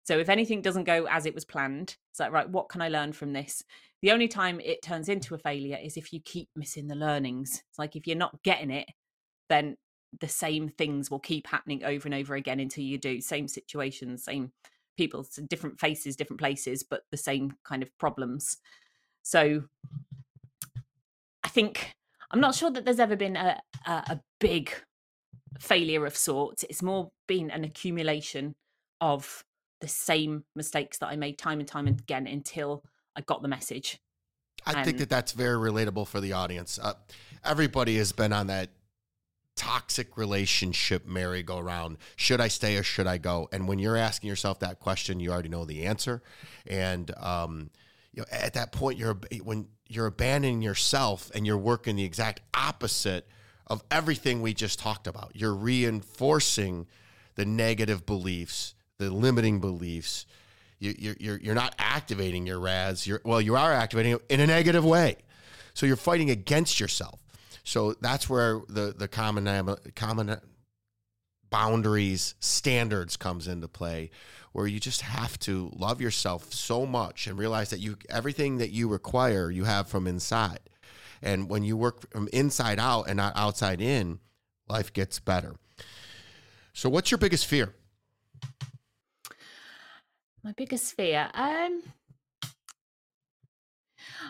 So 0.09 0.17
if 0.17 0.27
anything 0.27 0.63
doesn't 0.63 0.85
go 0.85 1.05
as 1.05 1.27
it 1.27 1.35
was 1.35 1.45
planned, 1.45 1.95
it's 2.09 2.19
like, 2.19 2.31
right, 2.31 2.49
what 2.49 2.67
can 2.67 2.81
I 2.81 2.89
learn 2.89 3.13
from 3.13 3.31
this? 3.31 3.63
The 4.01 4.09
only 4.09 4.27
time 4.27 4.59
it 4.59 4.81
turns 4.81 5.07
into 5.07 5.35
a 5.35 5.37
failure 5.37 5.77
is 5.79 5.97
if 5.97 6.11
you 6.11 6.19
keep 6.19 6.49
missing 6.55 6.87
the 6.87 6.95
learnings. 6.95 7.61
It's 7.69 7.77
like 7.77 7.95
if 7.95 8.07
you're 8.07 8.17
not 8.17 8.41
getting 8.41 8.71
it, 8.71 8.87
then 9.49 9.77
the 10.19 10.27
same 10.27 10.67
things 10.67 11.11
will 11.11 11.19
keep 11.19 11.45
happening 11.45 11.83
over 11.83 12.07
and 12.07 12.15
over 12.15 12.33
again 12.33 12.59
until 12.59 12.83
you 12.83 12.97
do. 12.97 13.21
Same 13.21 13.47
situations, 13.47 14.23
same 14.23 14.51
people, 14.97 15.27
different 15.47 15.79
faces, 15.79 16.15
different 16.15 16.39
places, 16.39 16.81
but 16.81 17.03
the 17.11 17.15
same 17.15 17.53
kind 17.63 17.83
of 17.83 17.95
problems. 17.99 18.57
So 19.21 19.65
I 21.43 21.49
think 21.49 21.93
I'm 22.31 22.41
not 22.41 22.55
sure 22.55 22.71
that 22.71 22.83
there's 22.83 22.99
ever 22.99 23.15
been 23.15 23.35
a, 23.35 23.61
a, 23.85 23.91
a 23.91 24.21
big 24.39 24.71
failure 25.59 26.07
of 26.07 26.17
sorts. 26.17 26.63
It's 26.63 26.81
more 26.81 27.11
been 27.27 27.51
an 27.51 27.63
accumulation 27.63 28.55
of 29.01 29.43
the 29.81 29.87
same 29.87 30.43
mistakes 30.55 30.97
that 30.99 31.07
I 31.07 31.15
made 31.15 31.37
time 31.37 31.59
and 31.59 31.67
time 31.67 31.87
again 31.87 32.27
until 32.27 32.83
I 33.15 33.21
got 33.21 33.41
the 33.41 33.47
message. 33.47 33.99
I 34.65 34.73
And- 34.73 34.85
think 34.85 34.97
that 34.97 35.09
that's 35.09 35.31
very 35.31 35.57
relatable 35.57 36.07
for 36.07 36.19
the 36.19 36.33
audience. 36.33 36.77
Uh, 36.81 36.93
everybody 37.43 37.97
has 37.97 38.11
been 38.11 38.33
on 38.33 38.47
that 38.47 38.69
toxic 39.55 40.17
relationship 40.17 41.05
merry-go-round. 41.05 41.97
Should 42.15 42.39
I 42.39 42.47
stay 42.47 42.77
or 42.77 42.83
should 42.83 43.07
I 43.07 43.17
go? 43.17 43.49
And 43.51 43.67
when 43.67 43.79
you're 43.79 43.97
asking 43.97 44.29
yourself 44.29 44.59
that 44.59 44.79
question, 44.79 45.19
you 45.19 45.31
already 45.31 45.49
know 45.49 45.65
the 45.65 45.85
answer. 45.85 46.21
And 46.65 47.11
um, 47.17 47.69
you 48.13 48.21
know, 48.21 48.25
at 48.31 48.53
that 48.53 48.71
point, 48.71 48.97
you're 48.97 49.19
when 49.43 49.67
you're 49.87 50.07
abandoning 50.07 50.61
yourself 50.61 51.29
and 51.35 51.45
you're 51.45 51.57
working 51.57 51.95
the 51.95 52.05
exact 52.05 52.41
opposite 52.53 53.27
of 53.67 53.83
everything 53.91 54.41
we 54.41 54.53
just 54.53 54.79
talked 54.79 55.07
about. 55.07 55.31
You're 55.35 55.53
reinforcing 55.53 56.87
the 57.35 57.45
negative 57.45 58.05
beliefs, 58.05 58.75
the 58.99 59.09
limiting 59.09 59.59
beliefs. 59.59 60.25
You, 60.77 60.93
you're, 60.97 61.15
you're, 61.19 61.37
you're 61.37 61.55
not 61.55 61.73
activating 61.79 62.45
your 62.45 62.59
RAS. 62.59 63.07
You're, 63.07 63.21
well, 63.25 63.41
you 63.41 63.55
are 63.55 63.73
activating 63.73 64.13
it 64.13 64.21
in 64.29 64.39
a 64.39 64.47
negative 64.47 64.85
way. 64.85 65.17
So 65.73 65.85
you're 65.85 65.95
fighting 65.95 66.29
against 66.29 66.79
yourself. 66.79 67.19
So 67.63 67.93
that's 68.01 68.29
where 68.29 68.61
the, 68.69 68.93
the 68.97 69.07
common, 69.07 69.75
common 69.95 70.39
boundaries, 71.49 72.35
standards 72.39 73.17
comes 73.17 73.47
into 73.47 73.67
play, 73.67 74.11
where 74.51 74.67
you 74.67 74.79
just 74.79 75.01
have 75.01 75.37
to 75.39 75.71
love 75.75 76.01
yourself 76.01 76.53
so 76.53 76.85
much 76.85 77.27
and 77.27 77.37
realize 77.37 77.69
that 77.69 77.79
you 77.79 77.97
everything 78.09 78.57
that 78.57 78.71
you 78.71 78.87
require 78.87 79.51
you 79.51 79.63
have 79.65 79.87
from 79.87 80.07
inside. 80.07 80.59
And 81.21 81.49
when 81.49 81.63
you 81.63 81.75
work 81.77 82.09
from 82.11 82.29
inside 82.31 82.79
out 82.79 83.03
and 83.03 83.17
not 83.17 83.33
outside 83.35 83.81
in, 83.81 84.19
life 84.67 84.93
gets 84.93 85.19
better. 85.19 85.55
So 86.73 86.89
what's 86.89 87.11
your 87.11 87.17
biggest 87.17 87.45
fear? 87.45 87.73
My 90.43 90.53
biggest 90.53 90.95
fear. 90.95 91.29
Um 91.33 91.83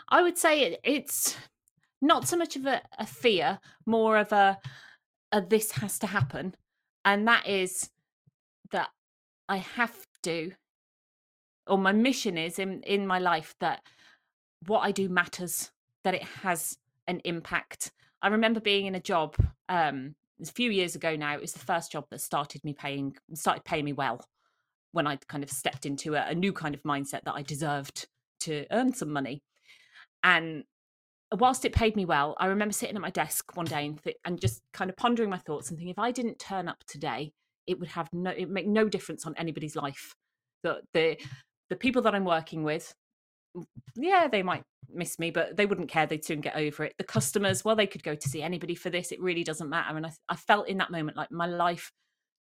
I 0.09 0.21
would 0.21 0.37
say 0.37 0.61
it, 0.61 0.79
it's 0.83 1.37
not 2.01 2.27
so 2.27 2.37
much 2.37 2.55
of 2.55 2.65
a, 2.65 2.81
a 2.97 3.05
fear, 3.05 3.59
more 3.85 4.17
of 4.17 4.31
a, 4.31 4.57
a 5.31 5.41
this 5.41 5.71
has 5.73 5.99
to 5.99 6.07
happen. 6.07 6.55
And 7.05 7.27
that 7.27 7.47
is 7.47 7.89
that 8.71 8.89
I 9.47 9.57
have 9.57 10.07
to, 10.23 10.51
or 11.67 11.77
my 11.77 11.91
mission 11.91 12.37
is 12.37 12.59
in, 12.59 12.81
in 12.83 13.05
my 13.05 13.19
life 13.19 13.55
that 13.59 13.81
what 14.67 14.79
I 14.79 14.91
do 14.91 15.09
matters, 15.09 15.71
that 16.03 16.15
it 16.15 16.23
has 16.23 16.77
an 17.07 17.21
impact. 17.25 17.91
I 18.21 18.27
remember 18.29 18.59
being 18.59 18.85
in 18.85 18.95
a 18.95 18.99
job 18.99 19.35
um, 19.69 20.15
a 20.41 20.45
few 20.45 20.71
years 20.71 20.95
ago 20.95 21.15
now. 21.15 21.33
It 21.35 21.41
was 21.41 21.53
the 21.53 21.59
first 21.59 21.91
job 21.91 22.05
that 22.09 22.21
started 22.21 22.63
me 22.63 22.73
paying, 22.73 23.15
started 23.33 23.63
paying 23.63 23.85
me 23.85 23.93
well 23.93 24.25
when 24.91 25.07
I 25.07 25.17
kind 25.27 25.43
of 25.43 25.49
stepped 25.49 25.85
into 25.85 26.15
a, 26.15 26.29
a 26.29 26.35
new 26.35 26.53
kind 26.53 26.75
of 26.75 26.83
mindset 26.83 27.23
that 27.25 27.33
I 27.35 27.41
deserved 27.41 28.07
to 28.41 28.65
earn 28.71 28.93
some 28.93 29.11
money. 29.11 29.41
And 30.23 30.63
whilst 31.31 31.65
it 31.65 31.73
paid 31.73 31.95
me 31.95 32.05
well, 32.05 32.35
I 32.39 32.47
remember 32.47 32.73
sitting 32.73 32.95
at 32.95 33.01
my 33.01 33.09
desk 33.09 33.55
one 33.55 33.65
day 33.65 33.85
and, 33.85 34.01
th- 34.03 34.17
and 34.25 34.39
just 34.39 34.61
kind 34.73 34.89
of 34.89 34.97
pondering 34.97 35.29
my 35.29 35.37
thoughts 35.37 35.69
and 35.69 35.77
thinking, 35.77 35.91
if 35.91 35.99
I 35.99 36.11
didn't 36.11 36.39
turn 36.39 36.67
up 36.67 36.77
today, 36.87 37.31
it 37.67 37.79
would 37.79 37.89
have 37.89 38.09
no, 38.13 38.31
it 38.31 38.49
make 38.49 38.67
no 38.67 38.89
difference 38.89 39.25
on 39.25 39.35
anybody's 39.37 39.75
life. 39.75 40.13
The 40.63 40.81
the 40.93 41.17
the 41.69 41.75
people 41.75 42.01
that 42.01 42.15
I'm 42.15 42.25
working 42.25 42.63
with, 42.63 42.93
yeah, 43.95 44.27
they 44.27 44.41
might 44.41 44.63
miss 44.89 45.19
me, 45.19 45.29
but 45.29 45.55
they 45.55 45.67
wouldn't 45.67 45.89
care. 45.89 46.07
They'd 46.07 46.25
soon 46.25 46.41
get 46.41 46.55
over 46.55 46.83
it. 46.83 46.95
The 46.97 47.03
customers, 47.03 47.63
well, 47.63 47.75
they 47.75 47.87
could 47.87 48.03
go 48.03 48.15
to 48.15 48.29
see 48.29 48.41
anybody 48.41 48.75
for 48.75 48.89
this. 48.89 49.11
It 49.11 49.21
really 49.21 49.43
doesn't 49.43 49.69
matter. 49.69 49.95
And 49.95 50.05
I, 50.05 50.11
I 50.27 50.35
felt 50.35 50.67
in 50.67 50.79
that 50.79 50.91
moment 50.91 51.15
like 51.15 51.31
my 51.31 51.45
life 51.45 51.91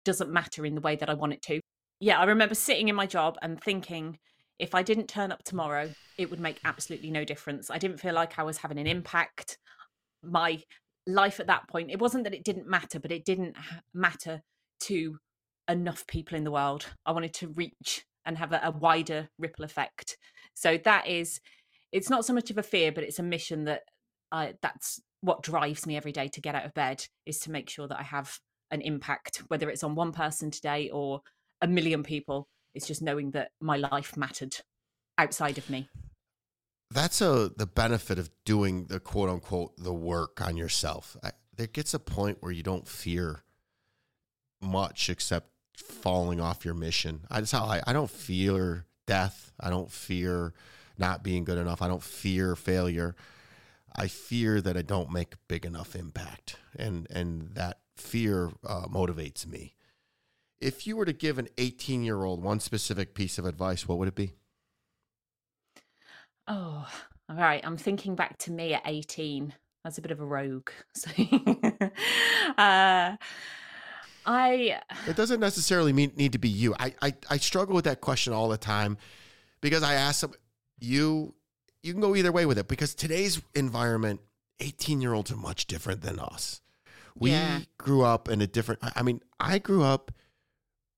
doesn't 0.05 0.31
matter 0.31 0.65
in 0.65 0.75
the 0.75 0.81
way 0.81 0.95
that 0.95 1.09
I 1.09 1.15
want 1.15 1.33
it 1.33 1.41
to. 1.43 1.59
Yeah, 1.99 2.19
I 2.19 2.25
remember 2.25 2.55
sitting 2.55 2.87
in 2.87 2.95
my 2.95 3.05
job 3.05 3.37
and 3.41 3.61
thinking, 3.61 4.19
if 4.59 4.75
I 4.75 4.83
didn't 4.83 5.07
turn 5.07 5.31
up 5.31 5.43
tomorrow, 5.43 5.91
it 6.17 6.29
would 6.29 6.39
make 6.39 6.59
absolutely 6.63 7.11
no 7.11 7.23
difference. 7.23 7.69
I 7.69 7.77
didn't 7.77 7.99
feel 7.99 8.13
like 8.13 8.37
I 8.37 8.43
was 8.43 8.57
having 8.57 8.79
an 8.79 8.87
impact. 8.87 9.57
My 10.23 10.61
life 11.07 11.39
at 11.39 11.47
that 11.47 11.67
point, 11.67 11.91
it 11.91 11.99
wasn't 11.99 12.23
that 12.23 12.33
it 12.33 12.43
didn't 12.43 12.67
matter, 12.67 12.99
but 12.99 13.11
it 13.11 13.25
didn't 13.25 13.55
matter 13.93 14.41
to 14.81 15.17
enough 15.69 16.05
people 16.07 16.37
in 16.37 16.43
the 16.43 16.51
world. 16.51 16.85
I 17.05 17.11
wanted 17.11 17.33
to 17.35 17.49
reach 17.49 18.05
and 18.25 18.37
have 18.37 18.51
a, 18.53 18.61
a 18.63 18.71
wider 18.71 19.29
ripple 19.37 19.65
effect. 19.65 20.17
So 20.53 20.77
that 20.83 21.07
is, 21.07 21.39
it's 21.91 22.09
not 22.09 22.25
so 22.25 22.33
much 22.33 22.49
of 22.49 22.57
a 22.57 22.63
fear, 22.63 22.91
but 22.91 23.03
it's 23.03 23.19
a 23.19 23.23
mission 23.23 23.65
that 23.65 23.81
I, 24.31 24.53
that's 24.61 25.01
what 25.21 25.43
drives 25.43 25.85
me 25.85 25.97
every 25.97 26.11
day 26.11 26.27
to 26.27 26.41
get 26.41 26.55
out 26.55 26.65
of 26.65 26.73
bed 26.73 27.05
is 27.25 27.39
to 27.39 27.51
make 27.51 27.69
sure 27.69 27.87
that 27.87 27.99
I 27.99 28.03
have 28.03 28.39
an 28.71 28.81
impact, 28.81 29.43
whether 29.47 29.69
it's 29.69 29.83
on 29.83 29.95
one 29.95 30.11
person 30.11 30.51
today 30.51 30.89
or 30.89 31.21
a 31.61 31.67
million 31.67 32.03
people. 32.03 32.47
It's 32.73 32.87
just 32.87 33.01
knowing 33.01 33.31
that 33.31 33.51
my 33.61 33.77
life 33.77 34.17
mattered 34.17 34.57
outside 35.17 35.57
of 35.57 35.69
me. 35.69 35.89
That's 36.91 37.21
a 37.21 37.51
the 37.55 37.65
benefit 37.65 38.19
of 38.19 38.29
doing 38.45 38.85
the 38.85 38.99
quote 38.99 39.29
unquote 39.29 39.77
the 39.77 39.93
work 39.93 40.41
on 40.41 40.55
yourself. 40.57 41.17
I, 41.23 41.31
there 41.55 41.67
gets 41.67 41.93
a 41.93 41.99
point 41.99 42.37
where 42.41 42.51
you 42.51 42.63
don't 42.63 42.87
fear 42.87 43.43
much 44.61 45.09
except 45.09 45.49
falling 45.77 46.39
off 46.39 46.65
your 46.65 46.73
mission. 46.73 47.21
I 47.29 47.39
just 47.41 47.53
how 47.53 47.65
I, 47.65 47.81
I 47.87 47.93
don't 47.93 48.09
fear 48.09 48.85
death. 49.07 49.51
I 49.59 49.69
don't 49.69 49.91
fear 49.91 50.53
not 50.97 51.23
being 51.23 51.43
good 51.43 51.57
enough. 51.57 51.81
I 51.81 51.87
don't 51.87 52.03
fear 52.03 52.55
failure. 52.55 53.15
I 53.95 54.07
fear 54.07 54.61
that 54.61 54.77
I 54.77 54.81
don't 54.81 55.11
make 55.11 55.35
big 55.47 55.65
enough 55.65 55.95
impact, 55.95 56.57
and 56.77 57.07
and 57.09 57.55
that 57.55 57.79
fear 57.95 58.51
uh, 58.65 58.85
motivates 58.87 59.47
me. 59.47 59.75
If 60.59 60.85
you 60.85 60.97
were 60.97 61.05
to 61.05 61.13
give 61.13 61.37
an 61.37 61.47
18 61.57 62.03
year 62.03 62.25
old 62.25 62.43
one 62.43 62.59
specific 62.59 63.13
piece 63.13 63.37
of 63.37 63.45
advice, 63.45 63.87
what 63.87 63.97
would 63.99 64.09
it 64.09 64.15
be? 64.15 64.33
Oh, 66.47 66.87
all 67.29 67.35
right. 67.35 67.61
I'm 67.65 67.77
thinking 67.77 68.15
back 68.15 68.37
to 68.39 68.51
me 68.51 68.73
at 68.73 68.83
18. 68.85 69.53
I 69.83 69.87
was 69.87 69.97
a 69.97 70.01
bit 70.01 70.11
of 70.11 70.19
a 70.19 70.25
rogue. 70.25 70.69
So, 70.95 71.11
uh, 72.57 73.17
I 74.25 74.81
It 75.05 75.15
doesn't 75.15 75.39
necessarily 75.39 75.93
mean, 75.93 76.13
need 76.15 76.31
to 76.31 76.39
be 76.39 76.49
you. 76.49 76.75
I, 76.79 76.93
I 77.01 77.13
I 77.29 77.37
struggle 77.37 77.75
with 77.75 77.85
that 77.85 78.01
question 78.01 78.33
all 78.33 78.49
the 78.49 78.57
time 78.57 78.97
because 79.61 79.83
I 79.83 79.93
ask 79.93 80.21
them, 80.21 80.33
you 80.79 81.35
you 81.83 81.93
can 81.93 82.01
go 82.01 82.15
either 82.15 82.31
way 82.31 82.45
with 82.45 82.57
it 82.57 82.67
because 82.67 82.95
today's 82.95 83.41
environment, 83.53 84.21
18 84.59 85.01
year 85.01 85.13
olds 85.13 85.31
are 85.31 85.35
much 85.37 85.67
different 85.67 86.01
than 86.01 86.19
us. 86.19 86.61
We 87.19 87.31
Yeah. 87.31 87.65
grew 87.77 88.03
up 88.03 88.29
in 88.29 88.41
a 88.41 88.47
different. 88.47 88.83
I 88.83 88.93
I 88.97 89.03
mean, 89.03 89.21
I 89.39 89.59
grew 89.59 89.83
up 89.83 90.11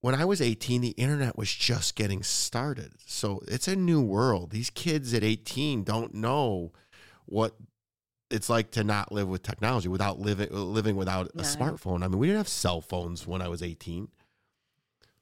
when 0.02 0.16
I 0.16 0.26
was 0.26 0.42
18. 0.42 0.82
The 0.82 0.90
internet 0.90 1.38
was 1.38 1.52
just 1.52 1.96
getting 1.96 2.24
started, 2.24 2.94
so 3.06 3.42
it's 3.48 3.68
a 3.68 3.76
new 3.76 4.02
world. 4.02 4.52
These 4.52 4.70
kids 4.70 5.14
at 5.14 5.24
18 5.24 5.84
don't 5.84 6.14
know 6.14 6.72
what 7.26 7.56
it's 8.30 8.50
like 8.50 8.72
to 8.72 8.84
not 8.84 9.12
live 9.12 9.28
with 9.28 9.44
technology 9.44 9.88
without 9.88 10.20
living 10.20 10.50
living 10.52 10.96
without 10.96 11.28
a 11.28 11.44
smartphone. 11.44 12.04
I 12.04 12.08
mean, 12.08 12.20
we 12.20 12.28
didn't 12.28 12.40
have 12.40 12.48
cell 12.48 12.82
phones 12.82 13.26
when 13.26 13.42
I 13.42 13.48
was 13.48 13.64
18. 13.64 14.10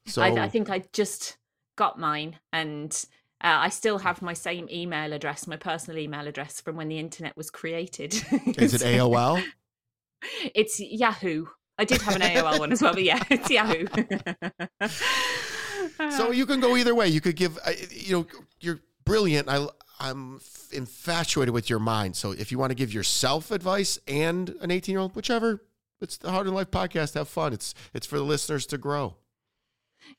So 0.07 0.21
I, 0.21 0.43
I 0.43 0.49
think 0.49 0.69
I 0.69 0.83
just 0.93 1.37
got 1.75 1.99
mine, 1.99 2.37
and 2.53 2.91
uh, 3.43 3.57
I 3.61 3.69
still 3.69 3.99
have 3.99 4.21
my 4.21 4.33
same 4.33 4.67
email 4.71 5.13
address, 5.13 5.47
my 5.47 5.57
personal 5.57 5.99
email 5.99 6.27
address 6.27 6.61
from 6.61 6.75
when 6.75 6.87
the 6.87 6.99
internet 6.99 7.35
was 7.35 7.49
created. 7.49 8.13
is 8.57 8.73
it 8.73 8.81
AOL? 8.81 9.43
It's 10.55 10.79
Yahoo. 10.79 11.45
I 11.77 11.85
did 11.85 12.01
have 12.01 12.15
an 12.15 12.21
AOL 12.21 12.59
one 12.59 12.71
as 12.71 12.81
well, 12.81 12.93
but 12.93 13.03
yeah, 13.03 13.21
it's 13.29 13.49
Yahoo. 13.49 13.85
So 16.11 16.31
you 16.31 16.45
can 16.45 16.59
go 16.59 16.75
either 16.75 16.95
way. 16.95 17.07
You 17.07 17.21
could 17.21 17.35
give, 17.35 17.57
uh, 17.65 17.71
you 17.89 18.15
know, 18.15 18.27
you're 18.59 18.79
brilliant. 19.03 19.49
I, 19.49 19.67
I'm 19.99 20.41
infatuated 20.71 21.53
with 21.53 21.69
your 21.69 21.79
mind. 21.79 22.15
So 22.15 22.31
if 22.31 22.51
you 22.51 22.57
want 22.57 22.71
to 22.71 22.75
give 22.75 22.93
yourself 22.93 23.51
advice 23.51 23.99
and 24.07 24.49
an 24.61 24.71
18 24.71 24.93
year 24.93 24.99
old, 24.99 25.15
whichever, 25.15 25.61
it's 26.01 26.17
the 26.17 26.31
Harder 26.31 26.49
Than 26.49 26.55
Life 26.55 26.71
podcast. 26.71 27.13
Have 27.13 27.29
fun. 27.29 27.53
It's 27.53 27.73
it's 27.93 28.05
for 28.05 28.17
the 28.17 28.23
listeners 28.23 28.65
to 28.67 28.77
grow. 28.77 29.15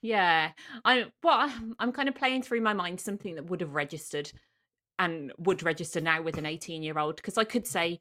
Yeah, 0.01 0.51
I 0.85 1.07
well, 1.23 1.53
I'm 1.79 1.93
kind 1.93 2.09
of 2.09 2.15
playing 2.15 2.43
through 2.43 2.61
my 2.63 2.73
mind 2.73 3.01
something 3.01 3.35
that 3.37 3.47
would 3.47 3.61
have 3.61 3.75
registered 3.75 4.33
and 4.99 5.33
would 5.39 5.63
register 5.63 6.01
now 6.01 6.23
with 6.23 6.39
an 6.39 6.47
18 6.47 6.83
year 6.83 6.99
old 6.99 7.17
because 7.17 7.37
I 7.37 7.45
could 7.45 7.67
say 7.67 8.01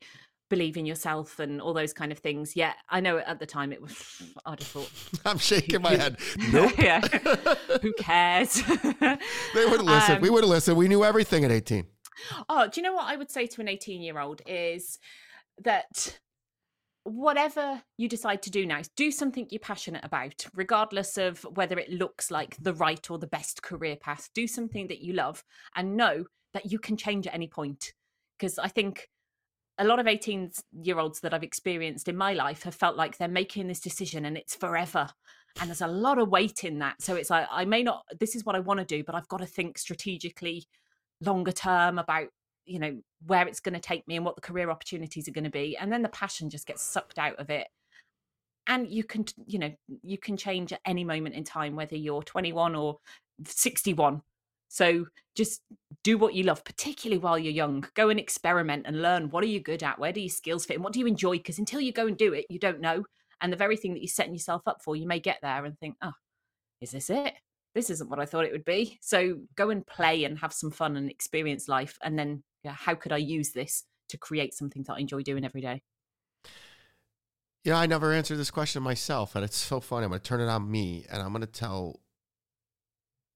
believe 0.49 0.77
in 0.77 0.85
yourself 0.85 1.39
and 1.39 1.61
all 1.61 1.73
those 1.73 1.93
kind 1.93 2.11
of 2.11 2.19
things. 2.19 2.55
Yeah, 2.55 2.73
I 2.89 2.99
know 2.99 3.17
at 3.17 3.39
the 3.39 3.45
time 3.45 3.71
it 3.73 3.81
was 3.81 4.21
I'd 4.45 4.59
have 4.59 4.67
thought, 4.67 4.91
I'm 5.25 5.37
shaking 5.37 5.81
my 5.81 5.95
head. 5.95 6.17
Nope. 6.51 6.73
yeah, 6.77 7.01
who 7.81 7.93
cares? 7.93 8.61
they 8.61 9.65
would 9.65 9.81
listen. 9.81 10.21
we 10.21 10.29
Um, 10.29 10.33
would 10.35 10.45
listen. 10.45 10.75
We 10.75 10.87
knew 10.87 11.03
everything 11.03 11.43
at 11.43 11.51
18. 11.51 11.85
Oh, 12.47 12.67
do 12.67 12.79
you 12.79 12.83
know 12.83 12.93
what 12.93 13.05
I 13.11 13.15
would 13.17 13.29
say 13.31 13.45
to 13.47 13.61
an 13.61 13.67
18 13.67 14.01
year 14.01 14.19
old 14.19 14.41
is 14.45 14.99
that 15.63 16.17
whatever 17.03 17.81
you 17.97 18.09
decide 18.09 18.41
to 18.43 18.49
do 18.49 18.65
now, 18.65 18.81
do 18.95 19.11
something 19.11 19.47
you're 19.51 19.59
passionate 19.59 20.03
about, 20.03 20.45
regardless 20.55 21.17
of 21.17 21.43
whether 21.53 21.77
it 21.77 21.89
looks 21.91 22.31
like 22.31 22.57
the 22.59 22.73
right 22.73 23.09
or 23.11 23.19
the 23.19 23.27
best 23.27 23.61
career 23.61 23.95
path. 23.95 24.29
Do 24.33 24.47
something 24.47 24.87
that 24.87 25.01
you 25.01 25.13
love 25.13 25.43
and 25.75 25.95
know 25.95 26.25
that 26.53 26.71
you 26.71 26.79
can 26.79 26.97
change 26.97 27.27
at 27.27 27.33
any 27.33 27.47
point. 27.47 27.93
Because 28.37 28.57
I 28.57 28.67
think 28.69 29.07
a 29.77 29.85
lot 29.85 29.99
of 29.99 30.07
18 30.07 30.51
year 30.81 30.99
olds 30.99 31.19
that 31.21 31.33
I've 31.33 31.43
experienced 31.43 32.07
in 32.07 32.15
my 32.15 32.33
life 32.33 32.63
have 32.63 32.75
felt 32.75 32.95
like 32.95 33.17
they're 33.17 33.27
making 33.27 33.67
this 33.67 33.79
decision 33.79 34.25
and 34.25 34.37
it's 34.37 34.55
forever. 34.55 35.09
And 35.59 35.69
there's 35.69 35.81
a 35.81 35.87
lot 35.87 36.19
of 36.19 36.29
weight 36.29 36.63
in 36.63 36.79
that. 36.79 37.01
So 37.01 37.15
it's 37.15 37.29
like, 37.29 37.47
I 37.49 37.65
may 37.65 37.83
not, 37.83 38.03
this 38.19 38.35
is 38.35 38.45
what 38.45 38.55
I 38.55 38.59
want 38.59 38.79
to 38.79 38.85
do, 38.85 39.03
but 39.03 39.15
I've 39.15 39.27
got 39.27 39.37
to 39.37 39.45
think 39.45 39.77
strategically 39.77 40.65
longer 41.21 41.51
term 41.51 41.97
about 41.97 42.27
you 42.65 42.79
know 42.79 42.99
where 43.25 43.47
it's 43.47 43.59
going 43.59 43.73
to 43.73 43.79
take 43.79 44.07
me 44.07 44.15
and 44.15 44.25
what 44.25 44.35
the 44.35 44.41
career 44.41 44.69
opportunities 44.69 45.27
are 45.27 45.31
going 45.31 45.43
to 45.43 45.49
be 45.49 45.77
and 45.77 45.91
then 45.91 46.01
the 46.01 46.09
passion 46.09 46.49
just 46.49 46.65
gets 46.65 46.81
sucked 46.81 47.17
out 47.17 47.35
of 47.37 47.49
it 47.49 47.67
and 48.67 48.89
you 48.89 49.03
can 49.03 49.25
you 49.45 49.59
know 49.59 49.71
you 50.01 50.17
can 50.17 50.35
change 50.35 50.73
at 50.73 50.81
any 50.85 51.03
moment 51.03 51.35
in 51.35 51.43
time 51.43 51.75
whether 51.75 51.95
you're 51.95 52.23
21 52.23 52.75
or 52.75 52.97
61 53.45 54.21
so 54.75 55.05
just 55.37 55.61
do 56.03 56.17
what 56.17 56.33
you 56.33 56.43
love 56.43 56.65
particularly 56.65 57.17
while 57.17 57.39
you're 57.39 57.53
young. 57.53 57.87
Go 57.93 58.09
and 58.09 58.19
experiment 58.19 58.83
and 58.85 59.01
learn 59.01 59.29
what 59.29 59.41
are 59.41 59.47
you 59.47 59.61
good 59.61 59.81
at 59.81 59.97
where 59.97 60.11
do 60.11 60.19
your 60.19 60.27
skills 60.27 60.65
fit 60.65 60.73
and 60.73 60.83
what 60.83 60.91
do 60.91 60.99
you 60.99 61.07
enjoy? 61.07 61.37
Because 61.37 61.59
until 61.59 61.79
you 61.79 61.93
go 61.93 62.07
and 62.07 62.17
do 62.17 62.33
it 62.33 62.45
you 62.49 62.59
don't 62.59 62.81
know. 62.81 63.05
And 63.39 63.53
the 63.53 63.57
very 63.57 63.77
thing 63.77 63.93
that 63.93 64.01
you're 64.01 64.09
setting 64.09 64.33
yourself 64.33 64.63
up 64.67 64.81
for 64.83 64.97
you 64.97 65.07
may 65.07 65.21
get 65.21 65.37
there 65.41 65.63
and 65.63 65.79
think 65.79 65.95
oh 66.01 66.11
is 66.81 66.91
this 66.91 67.09
it? 67.09 67.35
This 67.73 67.89
isn't 67.89 68.09
what 68.09 68.19
i 68.19 68.25
thought 68.25 68.43
it 68.43 68.51
would 68.51 68.65
be. 68.65 68.99
So 69.01 69.37
go 69.55 69.69
and 69.69 69.87
play 69.87 70.25
and 70.25 70.37
have 70.39 70.51
some 70.51 70.71
fun 70.71 70.97
and 70.97 71.09
experience 71.09 71.69
life 71.69 71.97
and 72.03 72.19
then 72.19 72.43
yeah, 72.65 72.73
how 72.73 72.95
could 72.95 73.13
i 73.13 73.17
use 73.17 73.53
this 73.53 73.85
to 74.09 74.17
create 74.17 74.53
something 74.53 74.83
that 74.83 74.95
i 74.95 74.99
enjoy 74.99 75.21
doing 75.21 75.45
every 75.45 75.61
day? 75.61 75.83
Know, 77.63 77.75
I 77.75 77.85
never 77.85 78.11
answered 78.11 78.37
this 78.37 78.51
question 78.51 78.83
myself, 78.83 79.35
and 79.35 79.43
it's 79.43 79.57
so 79.57 79.79
funny. 79.79 80.03
I'm 80.03 80.11
going 80.11 80.21
to 80.21 80.27
turn 80.27 80.39
it 80.39 80.47
on 80.47 80.69
me, 80.69 81.03
and 81.09 81.19
I'm 81.19 81.29
going 81.29 81.41
to 81.41 81.47
tell 81.47 81.99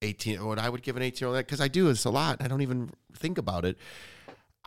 18 0.02 0.46
what 0.46 0.60
I 0.60 0.70
would 0.70 0.82
give 0.82 0.96
an 0.96 1.04
18 1.04 1.20
year 1.20 1.28
old 1.28 1.38
that 1.38 1.46
because 1.46 1.62
I 1.62 1.68
do 1.68 1.88
this 1.88 2.06
a 2.06 2.10
lot. 2.10 2.42
I 2.42 2.48
don't 2.48 2.62
even 2.62 2.92
think 3.14 3.38
about 3.38 3.66
it. 3.66 3.78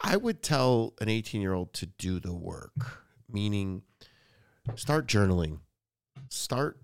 I 0.03 0.17
would 0.17 0.43
tell 0.43 0.95
an 1.01 1.09
18 1.09 1.41
year 1.41 1.53
old 1.53 1.73
to 1.75 1.87
do 1.87 2.21
the 2.21 2.35
work, 2.35 3.03
meaning 3.31 3.83
start 4.75 5.07
journaling, 5.07 5.61
start 6.29 6.79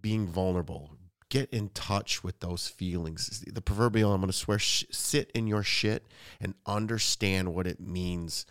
being 0.00 0.26
vulnerable, 0.26 0.96
get 1.28 1.50
in 1.50 1.68
touch 1.70 2.22
with 2.22 2.40
those 2.40 2.68
feelings. 2.68 3.44
The 3.52 3.62
proverbial, 3.62 4.12
I'm 4.12 4.20
going 4.20 4.30
to 4.30 4.36
swear, 4.36 4.58
sh- 4.58 4.84
sit 4.90 5.30
in 5.34 5.46
your 5.46 5.62
shit 5.62 6.06
and 6.40 6.54
understand 6.66 7.54
what 7.54 7.66
it 7.66 7.80
means. 7.80 8.46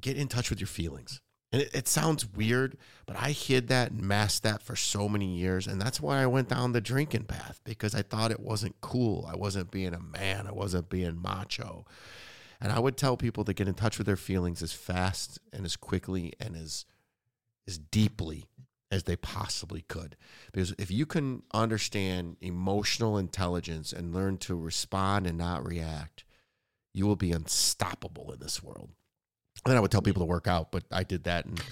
Get 0.00 0.16
in 0.16 0.28
touch 0.28 0.50
with 0.50 0.60
your 0.60 0.66
feelings. 0.66 1.20
And 1.54 1.62
it, 1.62 1.70
it, 1.72 1.86
sounds 1.86 2.26
weird, 2.26 2.76
but 3.06 3.14
I 3.14 3.30
hid 3.30 3.68
that 3.68 3.92
and 3.92 4.02
masked 4.02 4.42
that 4.42 4.60
for 4.60 4.74
so 4.74 5.08
many 5.08 5.36
years. 5.36 5.68
And 5.68 5.80
that's 5.80 6.00
why 6.00 6.20
I 6.20 6.26
went 6.26 6.48
down 6.48 6.72
the 6.72 6.80
drinking 6.80 7.26
path 7.26 7.60
because 7.62 7.94
I 7.94 8.02
thought 8.02 8.32
it 8.32 8.40
wasn't 8.40 8.80
cool. 8.80 9.24
I 9.30 9.36
wasn't 9.36 9.70
being 9.70 9.94
a 9.94 10.00
man, 10.00 10.48
I 10.48 10.52
wasn't 10.52 10.88
being 10.88 11.22
macho. 11.22 11.86
And 12.60 12.72
I 12.72 12.80
would 12.80 12.96
tell 12.96 13.16
people 13.16 13.44
to 13.44 13.54
get 13.54 13.68
in 13.68 13.74
touch 13.74 13.98
with 13.98 14.08
their 14.08 14.16
feelings 14.16 14.64
as 14.64 14.72
fast 14.72 15.38
and 15.52 15.64
as 15.64 15.76
quickly 15.76 16.32
and 16.40 16.56
as 16.56 16.86
as 17.68 17.78
deeply 17.78 18.48
as 18.90 19.04
they 19.04 19.14
possibly 19.14 19.82
could. 19.82 20.16
Because 20.52 20.74
if 20.76 20.90
you 20.90 21.06
can 21.06 21.44
understand 21.52 22.36
emotional 22.40 23.16
intelligence 23.16 23.92
and 23.92 24.12
learn 24.12 24.38
to 24.38 24.56
respond 24.56 25.28
and 25.28 25.38
not 25.38 25.64
react, 25.64 26.24
you 26.92 27.06
will 27.06 27.14
be 27.14 27.30
unstoppable 27.30 28.32
in 28.32 28.40
this 28.40 28.60
world 28.60 28.90
then 29.70 29.76
I 29.76 29.80
would 29.80 29.90
tell 29.90 30.02
people 30.02 30.20
to 30.20 30.26
work 30.26 30.46
out, 30.46 30.70
but 30.70 30.84
I 30.92 31.04
did 31.04 31.24
that. 31.24 31.46
And 31.46 31.62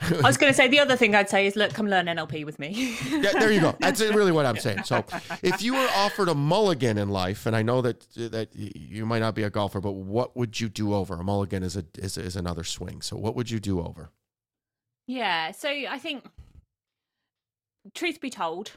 I 0.00 0.26
was 0.26 0.36
going 0.36 0.50
to 0.50 0.56
say 0.56 0.68
the 0.68 0.80
other 0.80 0.96
thing 0.96 1.14
I'd 1.14 1.30
say 1.30 1.46
is, 1.46 1.56
look, 1.56 1.72
come 1.72 1.88
learn 1.88 2.06
NLP 2.06 2.44
with 2.44 2.58
me. 2.58 2.96
yeah, 3.10 3.32
there 3.32 3.50
you 3.50 3.60
go. 3.60 3.74
That's 3.80 4.00
really 4.00 4.32
what 4.32 4.46
I'm 4.46 4.58
saying. 4.58 4.84
So, 4.84 5.04
if 5.42 5.62
you 5.62 5.74
were 5.74 5.88
offered 5.96 6.28
a 6.28 6.34
mulligan 6.34 6.98
in 6.98 7.08
life, 7.08 7.46
and 7.46 7.56
I 7.56 7.62
know 7.62 7.80
that 7.82 8.06
that 8.14 8.48
you 8.54 9.06
might 9.06 9.20
not 9.20 9.34
be 9.34 9.42
a 9.42 9.50
golfer, 9.50 9.80
but 9.80 9.92
what 9.92 10.36
would 10.36 10.60
you 10.60 10.68
do 10.68 10.94
over? 10.94 11.14
A 11.14 11.24
mulligan 11.24 11.62
is 11.62 11.76
a 11.76 11.84
is, 11.96 12.18
is 12.18 12.36
another 12.36 12.64
swing. 12.64 13.02
So, 13.02 13.16
what 13.16 13.34
would 13.34 13.50
you 13.50 13.60
do 13.60 13.80
over? 13.80 14.10
Yeah. 15.08 15.52
So 15.52 15.68
I 15.68 15.98
think, 15.98 16.24
truth 17.94 18.20
be 18.20 18.30
told, 18.30 18.72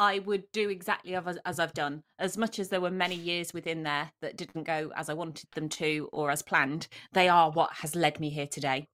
I 0.00 0.20
would 0.20 0.50
do 0.50 0.70
exactly 0.70 1.14
as 1.44 1.60
I've 1.60 1.74
done. 1.74 2.02
As 2.18 2.38
much 2.38 2.58
as 2.58 2.70
there 2.70 2.80
were 2.80 2.90
many 2.90 3.14
years 3.14 3.52
within 3.52 3.82
there 3.82 4.10
that 4.22 4.38
didn't 4.38 4.62
go 4.62 4.90
as 4.96 5.10
I 5.10 5.14
wanted 5.14 5.50
them 5.54 5.68
to 5.68 6.08
or 6.10 6.30
as 6.30 6.40
planned, 6.40 6.88
they 7.12 7.28
are 7.28 7.50
what 7.50 7.74
has 7.74 7.94
led 7.94 8.18
me 8.18 8.30
here 8.30 8.46
today. 8.46 8.88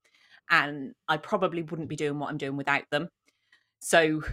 And 0.50 0.94
I 1.08 1.18
probably 1.18 1.62
wouldn't 1.62 1.88
be 1.88 1.94
doing 1.94 2.18
what 2.18 2.28
I'm 2.28 2.38
doing 2.38 2.56
without 2.56 2.90
them. 2.90 3.08
So 3.78 4.24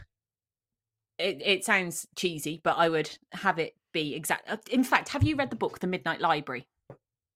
it, 1.20 1.44
it 1.46 1.64
sounds 1.64 2.08
cheesy, 2.16 2.60
but 2.64 2.76
I 2.76 2.90
would 2.90 3.20
have 3.34 3.60
it 3.60 3.74
be 3.94 4.16
exact. 4.16 4.50
Uh, 4.50 4.58
in 4.72 4.84
fact, 4.84 5.10
have 5.10 5.22
you 5.22 5.36
read 5.36 5.52
the 5.52 5.56
book, 5.56 5.78
The 5.80 5.86
Midnight 5.86 6.22
Library? 6.22 6.66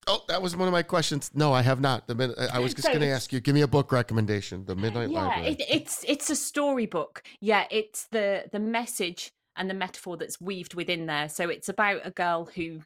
Oh, 0.07 0.23
that 0.29 0.41
was 0.41 0.55
one 0.55 0.67
of 0.67 0.71
my 0.71 0.83
questions. 0.83 1.31
No, 1.33 1.51
I 1.53 1.61
have 1.61 1.81
not. 1.81 2.07
The 2.07 2.49
I 2.53 2.59
was 2.59 2.73
just 2.73 2.85
so 2.85 2.93
going 2.93 3.01
to 3.01 3.09
ask 3.09 3.33
you. 3.33 3.39
Give 3.41 3.53
me 3.53 3.61
a 3.61 3.67
book 3.67 3.91
recommendation. 3.91 4.65
The 4.65 4.75
Midnight 4.75 5.09
yeah, 5.09 5.25
Library. 5.25 5.49
It, 5.49 5.61
it's 5.69 6.05
it's 6.07 6.29
a 6.29 6.35
storybook. 6.35 7.23
Yeah, 7.41 7.65
it's 7.69 8.07
the 8.07 8.45
the 8.51 8.59
message 8.59 9.31
and 9.57 9.69
the 9.69 9.73
metaphor 9.73 10.15
that's 10.15 10.39
weaved 10.39 10.75
within 10.75 11.07
there. 11.07 11.27
So 11.27 11.49
it's 11.49 11.67
about 11.67 12.01
a 12.05 12.11
girl 12.11 12.45
who 12.45 12.81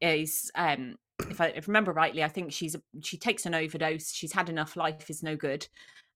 is, 0.00 0.50
um, 0.54 0.96
if 1.30 1.40
I, 1.40 1.46
if 1.48 1.66
remember 1.66 1.92
rightly, 1.92 2.22
I 2.22 2.28
think 2.28 2.52
she's 2.52 2.76
she 3.02 3.16
takes 3.16 3.46
an 3.46 3.54
overdose. 3.54 4.12
She's 4.12 4.32
had 4.32 4.50
enough. 4.50 4.76
Life 4.76 5.08
is 5.08 5.22
no 5.22 5.34
good, 5.36 5.66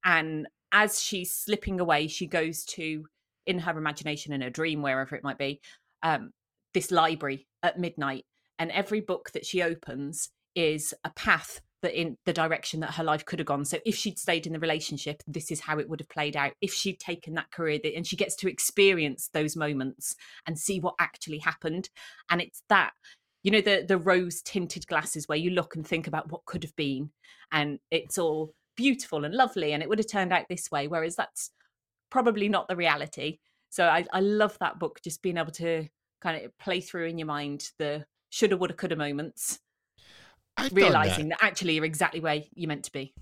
and 0.05 0.47
as 0.73 1.03
she's 1.03 1.33
slipping 1.33 1.81
away, 1.81 2.07
she 2.07 2.27
goes 2.27 2.65
to 2.65 3.07
in 3.47 3.59
her 3.61 3.77
imagination 3.79 4.35
in 4.35 4.43
a 4.43 4.51
dream, 4.51 4.83
wherever 4.83 5.17
it 5.17 5.25
might 5.25 5.39
be, 5.39 5.61
um, 6.03 6.33
this 6.75 6.91
library 6.91 7.47
at 7.63 7.79
midnight, 7.79 8.27
and 8.59 8.71
every 8.73 9.01
book 9.01 9.31
that 9.33 9.47
she 9.47 9.63
opens 9.63 10.29
is 10.55 10.95
a 11.05 11.11
path 11.11 11.61
that 11.83 11.99
in 11.99 12.17
the 12.27 12.33
direction 12.33 12.81
that 12.81 12.95
her 12.95 13.05
life 13.05 13.25
could 13.25 13.39
have 13.39 13.47
gone. 13.47 13.65
So 13.65 13.79
if 13.85 13.95
she'd 13.95 14.19
stayed 14.19 14.47
in 14.47 14.53
the 14.53 14.59
relationship, 14.59 15.23
this 15.27 15.51
is 15.51 15.61
how 15.61 15.79
it 15.79 15.89
would 15.89 16.01
have 16.01 16.09
played 16.09 16.37
out. 16.37 16.53
If 16.61 16.73
she'd 16.73 17.01
taken 17.01 17.35
that 17.35 17.51
career, 17.51 17.81
and 17.97 18.07
she 18.07 18.17
gets 18.17 18.37
to 18.37 18.49
experience 18.49 19.31
those 19.33 19.57
moments 19.57 20.15
and 20.47 20.59
see 20.59 20.81
what 20.81 20.95
actually 20.99 21.39
happened, 21.39 21.89
and 22.31 22.41
it's 22.41 22.63
that 22.69 22.93
you 23.43 23.51
know 23.51 23.61
the 23.61 23.85
the 23.87 23.99
rose 23.99 24.43
tinted 24.43 24.87
glasses 24.87 25.27
where 25.27 25.39
you 25.39 25.51
look 25.51 25.75
and 25.75 25.87
think 25.87 26.07
about 26.07 26.31
what 26.31 26.45
could 26.45 26.63
have 26.63 26.77
been, 26.77 27.11
and 27.53 27.79
it's 27.91 28.19
all 28.19 28.53
beautiful 28.77 29.25
and 29.25 29.35
lovely, 29.35 29.73
and 29.73 29.83
it 29.83 29.89
would 29.89 29.99
have 29.99 30.11
turned 30.11 30.33
out 30.33 30.47
this 30.49 30.71
way. 30.71 30.87
Whereas 30.87 31.17
that's 31.17 31.51
probably 32.11 32.49
not 32.49 32.69
the 32.69 32.77
reality. 32.77 33.39
So 33.71 33.87
I, 33.87 34.05
I 34.13 34.21
love 34.21 34.57
that 34.61 34.81
book, 34.81 35.01
just 35.03 35.23
being 35.23 35.37
able 35.39 35.53
to 35.53 35.87
kind 36.21 36.45
of 36.45 36.59
play 36.59 36.81
through 36.81 37.07
in 37.07 37.19
your 37.19 37.27
mind 37.27 37.71
the 37.79 38.05
shoulda, 38.31 38.57
woulda, 38.57 38.75
coulda 38.75 38.97
moments 38.97 39.61
I've 40.57 40.73
realizing 40.73 41.29
that. 41.31 41.41
that. 41.41 41.47
actually 41.47 41.75
you're 41.75 41.85
exactly 41.85 42.21
where 42.21 42.43
you're 42.55 42.69
meant 42.69 42.85
to 42.85 42.93
be. 42.93 43.15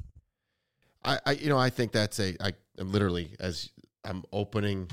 I, 1.04 1.18
I, 1.24 1.32
you 1.32 1.48
know, 1.48 1.58
I 1.58 1.70
think 1.70 1.92
that's 1.92 2.18
a. 2.18 2.34
I 2.40 2.52
am 2.78 2.92
literally 2.92 3.34
as 3.38 3.70
I'm 4.04 4.24
opening 4.32 4.90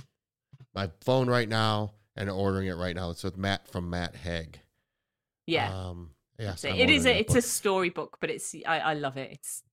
my 0.74 0.92
phone 1.02 1.30
right 1.30 1.50
now 1.50 1.94
and 2.16 2.30
ordering 2.30 2.68
it 2.68 2.76
right 2.76 2.96
now. 2.96 3.10
It's 3.10 3.24
with 3.24 3.38
Matt 3.38 3.68
from 3.68 3.90
Matt 3.90 4.16
Haig. 4.16 4.60
Yeah. 5.48 5.74
Um. 5.74 6.12
Yes, 6.38 6.64
it, 6.66 6.76
it 6.76 6.90
is. 6.90 7.06
A, 7.06 7.18
it's 7.18 7.34
book. 7.34 7.38
a 7.38 7.42
storybook, 7.42 8.18
but 8.20 8.30
it's. 8.30 8.54
I, 8.68 8.80
I 8.80 8.94
love 8.94 9.18
it. 9.18 9.32
It's 9.32 9.64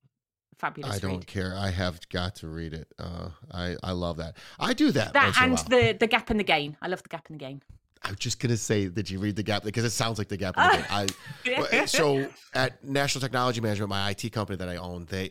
fabulous. 0.59 0.95
I 0.95 0.99
don't 0.99 1.19
read. 1.19 1.27
care. 1.27 1.55
I 1.57 1.71
have 1.71 2.01
got 2.09 2.37
to 2.37 2.49
read 2.49 2.73
it. 2.73 2.89
Uh, 2.99 3.31
I 3.53 3.77
I 3.83 3.93
love 3.93 4.19
that. 4.19 4.37
I 4.59 4.73
do 4.73 4.91
that. 4.93 5.13
That 5.13 5.35
and 5.41 5.59
the 5.59 5.97
the 5.99 6.07
gap 6.07 6.31
in 6.31 6.37
the 6.37 6.45
gain. 6.45 6.77
I 6.81 6.89
love 6.89 7.03
the 7.03 7.09
gap 7.09 7.29
in 7.29 7.37
the 7.37 7.45
gain. 7.45 7.63
I 8.05 8.11
was 8.11 8.19
just 8.19 8.41
gonna 8.41 8.57
say, 8.57 8.89
did 8.89 9.09
you 9.09 9.19
read 9.19 9.37
the 9.37 9.43
gap? 9.43 9.63
Because 9.63 9.85
it 9.85 9.91
sounds 9.91 10.19
like 10.19 10.29
the 10.29 10.37
gap. 10.37 10.57
In 10.57 10.63
the 10.65 10.87
I 11.47 11.87
so 11.87 12.29
at 12.55 12.83
National 12.85 13.21
Technology 13.21 13.61
Management, 13.61 13.91
my 13.91 14.11
IT 14.11 14.33
company 14.33 14.57
that 14.57 14.69
I 14.69 14.77
own, 14.77 15.07
they 15.07 15.31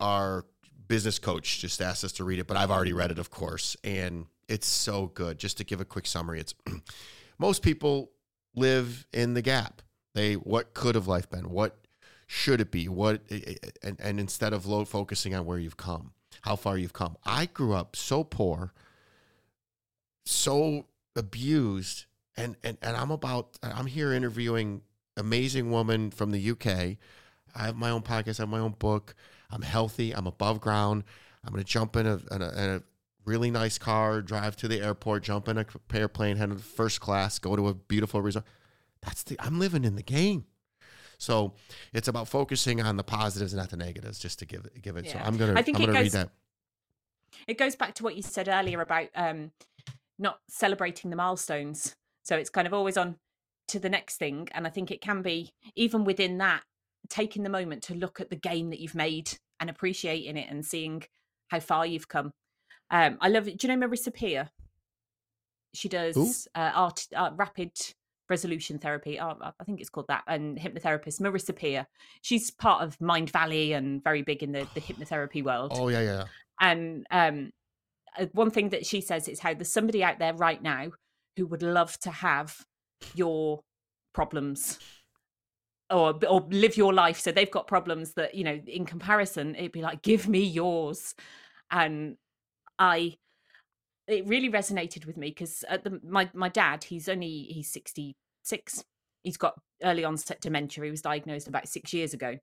our 0.00 0.44
business 0.88 1.18
coach 1.18 1.60
just 1.60 1.80
asked 1.80 2.04
us 2.04 2.12
to 2.12 2.24
read 2.24 2.38
it, 2.38 2.46
but 2.46 2.56
I've 2.56 2.70
already 2.70 2.92
read 2.92 3.10
it, 3.10 3.18
of 3.18 3.30
course, 3.30 3.76
and 3.82 4.26
it's 4.48 4.66
so 4.66 5.06
good. 5.06 5.38
Just 5.38 5.56
to 5.58 5.64
give 5.64 5.80
a 5.80 5.84
quick 5.84 6.06
summary, 6.06 6.40
it's 6.40 6.54
most 7.38 7.62
people 7.62 8.10
live 8.54 9.06
in 9.12 9.34
the 9.34 9.42
gap. 9.42 9.82
They 10.14 10.34
what 10.34 10.74
could 10.74 10.94
have 10.94 11.06
life 11.06 11.30
been? 11.30 11.50
What 11.50 11.78
should 12.26 12.60
it 12.60 12.70
be? 12.70 12.88
What 12.88 13.22
and, 13.82 13.98
and 14.00 14.20
instead 14.20 14.52
of 14.52 14.66
low 14.66 14.84
focusing 14.84 15.34
on 15.34 15.46
where 15.46 15.58
you've 15.58 15.76
come, 15.76 16.12
how 16.42 16.56
far 16.56 16.76
you've 16.76 16.92
come. 16.92 17.16
I 17.24 17.46
grew 17.46 17.74
up 17.74 17.96
so 17.96 18.24
poor, 18.24 18.72
so 20.24 20.86
abused 21.16 22.06
and 22.36 22.56
and 22.62 22.78
and 22.82 22.96
I'm 22.96 23.10
about 23.10 23.58
I'm 23.62 23.86
here 23.86 24.12
interviewing 24.12 24.82
amazing 25.16 25.70
woman 25.70 26.10
from 26.10 26.30
the 26.30 26.50
UK. 26.50 26.96
I 27.54 27.66
have 27.66 27.76
my 27.76 27.90
own 27.90 28.02
podcast, 28.02 28.40
I 28.40 28.42
have 28.42 28.48
my 28.48 28.58
own 28.58 28.74
book. 28.78 29.14
I'm 29.50 29.62
healthy, 29.62 30.12
I'm 30.12 30.26
above 30.26 30.60
ground. 30.60 31.04
I'm 31.44 31.52
going 31.52 31.62
to 31.62 31.70
jump 31.70 31.96
in 31.96 32.06
a, 32.06 32.14
in 32.30 32.42
a, 32.42 32.48
in 32.48 32.70
a 32.70 32.82
really 33.24 33.50
nice 33.50 33.76
car, 33.78 34.22
drive 34.22 34.56
to 34.56 34.68
the 34.68 34.80
airport, 34.80 35.24
jump 35.24 35.48
in 35.48 35.58
a 35.58 35.66
airplane, 35.92 36.36
head 36.36 36.50
to 36.50 36.56
first 36.56 37.00
class, 37.00 37.38
go 37.38 37.54
to 37.56 37.68
a 37.68 37.74
beautiful 37.74 38.22
resort. 38.22 38.46
That's 39.02 39.22
the 39.24 39.36
I'm 39.40 39.58
living 39.58 39.84
in 39.84 39.96
the 39.96 40.02
game. 40.02 40.46
So 41.18 41.54
it's 41.92 42.08
about 42.08 42.26
focusing 42.28 42.80
on 42.80 42.96
the 42.96 43.04
positives 43.04 43.52
and 43.52 43.60
not 43.60 43.70
the 43.70 43.76
negatives, 43.76 44.18
just 44.18 44.38
to 44.40 44.46
give 44.46 44.64
it 44.64 44.80
give 44.80 44.96
it. 44.96 45.04
Yeah. 45.06 45.12
So 45.12 45.18
I'm 45.18 45.36
gonna 45.36 45.54
I 45.56 45.62
think 45.62 45.78
I'm 45.78 45.86
gonna 45.86 45.98
goes, 45.98 46.02
read 46.04 46.12
that. 46.12 46.30
It 47.46 47.58
goes 47.58 47.76
back 47.76 47.94
to 47.94 48.02
what 48.02 48.16
you 48.16 48.22
said 48.22 48.48
earlier 48.48 48.80
about 48.80 49.08
um, 49.14 49.50
not 50.22 50.38
celebrating 50.48 51.10
the 51.10 51.16
milestones. 51.16 51.94
So 52.22 52.36
it's 52.36 52.50
kind 52.50 52.66
of 52.66 52.72
always 52.72 52.96
on 52.96 53.16
to 53.68 53.78
the 53.78 53.90
next 53.90 54.16
thing. 54.16 54.48
And 54.52 54.66
I 54.66 54.70
think 54.70 54.90
it 54.90 55.02
can 55.02 55.20
be, 55.20 55.50
even 55.76 56.04
within 56.04 56.38
that, 56.38 56.62
taking 57.10 57.42
the 57.42 57.50
moment 57.50 57.82
to 57.84 57.94
look 57.94 58.20
at 58.20 58.30
the 58.30 58.36
gain 58.36 58.70
that 58.70 58.80
you've 58.80 58.94
made 58.94 59.32
and 59.60 59.68
appreciating 59.68 60.36
it 60.36 60.48
and 60.48 60.64
seeing 60.64 61.02
how 61.48 61.60
far 61.60 61.84
you've 61.84 62.08
come. 62.08 62.32
Um, 62.90 63.18
I 63.20 63.28
love 63.28 63.48
it. 63.48 63.58
Do 63.58 63.66
you 63.66 63.76
know 63.76 63.86
Marisa 63.86 64.14
Peer? 64.14 64.48
She 65.74 65.88
does 65.88 66.46
uh, 66.54 66.70
art, 66.74 67.06
uh, 67.16 67.30
rapid 67.34 67.72
resolution 68.28 68.78
therapy. 68.78 69.18
Oh, 69.18 69.36
I 69.40 69.64
think 69.64 69.80
it's 69.80 69.90
called 69.90 70.08
that, 70.08 70.22
and 70.26 70.58
hypnotherapist 70.58 71.20
Marisa 71.20 71.56
Peer. 71.56 71.86
She's 72.20 72.50
part 72.50 72.82
of 72.82 72.98
Mindvalley 72.98 73.74
and 73.74 74.02
very 74.04 74.22
big 74.22 74.42
in 74.42 74.52
the, 74.52 74.66
the 74.74 74.80
hypnotherapy 74.80 75.42
world. 75.42 75.72
Oh 75.74 75.88
yeah, 75.88 76.02
yeah. 76.02 76.24
And 76.60 77.06
um, 77.10 77.46
uh, 77.46 77.50
Uh, 78.18 78.26
one 78.32 78.50
thing 78.50 78.70
that 78.70 78.86
she 78.86 79.00
says 79.00 79.28
is 79.28 79.40
how 79.40 79.54
there's 79.54 79.72
somebody 79.72 80.02
out 80.04 80.18
there 80.18 80.34
right 80.34 80.62
now 80.62 80.90
who 81.36 81.46
would 81.46 81.62
love 81.62 81.98
to 82.00 82.10
have 82.10 82.64
your 83.14 83.60
problems 84.12 84.78
or 85.90 86.18
or 86.28 86.46
live 86.50 86.76
your 86.76 86.92
life. 86.92 87.20
So 87.20 87.32
they've 87.32 87.50
got 87.50 87.66
problems 87.66 88.14
that 88.14 88.34
you 88.34 88.44
know 88.44 88.60
in 88.66 88.84
comparison 88.84 89.54
it'd 89.54 89.72
be 89.72 89.82
like 89.82 90.02
give 90.02 90.28
me 90.28 90.42
yours. 90.42 91.14
And 91.70 92.16
i 92.78 93.14
it 94.08 94.26
really 94.26 94.50
resonated 94.50 95.06
with 95.06 95.16
me 95.16 95.28
because 95.28 95.64
my 96.02 96.28
my 96.34 96.48
dad 96.48 96.84
he's 96.84 97.08
only 97.08 97.46
he's 97.50 97.72
66 97.72 98.84
he's 99.22 99.36
got 99.36 99.54
early 99.82 100.04
onset 100.04 100.40
dementia. 100.40 100.84
He 100.84 100.90
was 100.90 101.02
diagnosed 101.02 101.48
about 101.48 101.68
6 101.68 101.92
years 101.92 102.14
ago. 102.14 102.36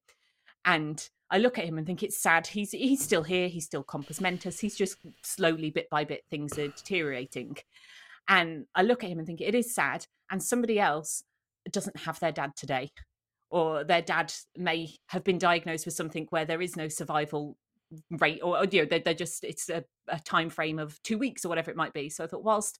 And 0.65 1.07
I 1.31 1.37
look 1.37 1.57
at 1.57 1.65
him 1.65 1.77
and 1.77 1.85
think 1.85 2.01
it's 2.01 2.17
sad. 2.17 2.47
He's 2.47 2.71
he's 2.71 3.03
still 3.03 3.23
here. 3.23 3.47
He's 3.47 3.65
still 3.65 3.83
compos 3.83 4.19
mentis. 4.19 4.59
He's 4.59 4.75
just 4.75 4.97
slowly, 5.23 5.69
bit 5.69 5.89
by 5.89 6.03
bit, 6.03 6.23
things 6.29 6.57
are 6.57 6.67
deteriorating. 6.67 7.57
And 8.27 8.65
I 8.75 8.83
look 8.83 9.03
at 9.03 9.09
him 9.09 9.19
and 9.19 9.27
think 9.27 9.41
it 9.41 9.55
is 9.55 9.73
sad. 9.73 10.05
And 10.31 10.41
somebody 10.41 10.79
else 10.79 11.23
doesn't 11.71 11.97
have 11.97 12.19
their 12.19 12.31
dad 12.31 12.55
today, 12.55 12.91
or 13.49 13.83
their 13.83 14.01
dad 14.01 14.33
may 14.57 14.95
have 15.07 15.23
been 15.23 15.37
diagnosed 15.37 15.85
with 15.85 15.95
something 15.95 16.27
where 16.29 16.45
there 16.45 16.61
is 16.61 16.75
no 16.75 16.87
survival 16.87 17.57
rate, 18.11 18.39
or, 18.43 18.63
you 18.65 18.81
know, 18.81 18.87
they're, 18.87 18.99
they're 18.99 19.13
just 19.13 19.43
it's 19.43 19.69
a, 19.69 19.83
a 20.07 20.19
time 20.19 20.49
frame 20.49 20.79
of 20.79 21.01
two 21.03 21.17
weeks 21.17 21.45
or 21.45 21.49
whatever 21.49 21.71
it 21.71 21.77
might 21.77 21.93
be. 21.93 22.09
So 22.09 22.23
I 22.23 22.27
thought, 22.27 22.43
whilst 22.43 22.79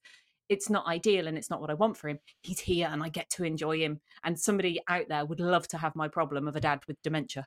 it's 0.50 0.70
not 0.70 0.88
ideal 0.88 1.28
and 1.28 1.38
it's 1.38 1.52
not 1.52 1.62
what 1.62 1.70
I 1.70 1.76
want 1.76 1.96
for 1.96 2.10
him. 2.10 2.20
He's 2.42 2.60
here 2.60 2.90
and 2.92 3.04
I 3.04 3.10
get 3.10 3.30
to 3.32 3.44
enjoy 3.44 3.78
him. 3.78 4.02
And 4.24 4.40
somebody 4.40 4.82
out 4.88 5.06
there 5.08 5.24
would 5.24 5.40
love 5.40 5.68
to 5.70 5.78
have 5.78 5.96
my 5.96 6.08
problem 6.08 6.48
of 6.48 6.56
a 6.56 6.60
dad 6.60 6.80
with 6.88 7.00
dementia 7.04 7.46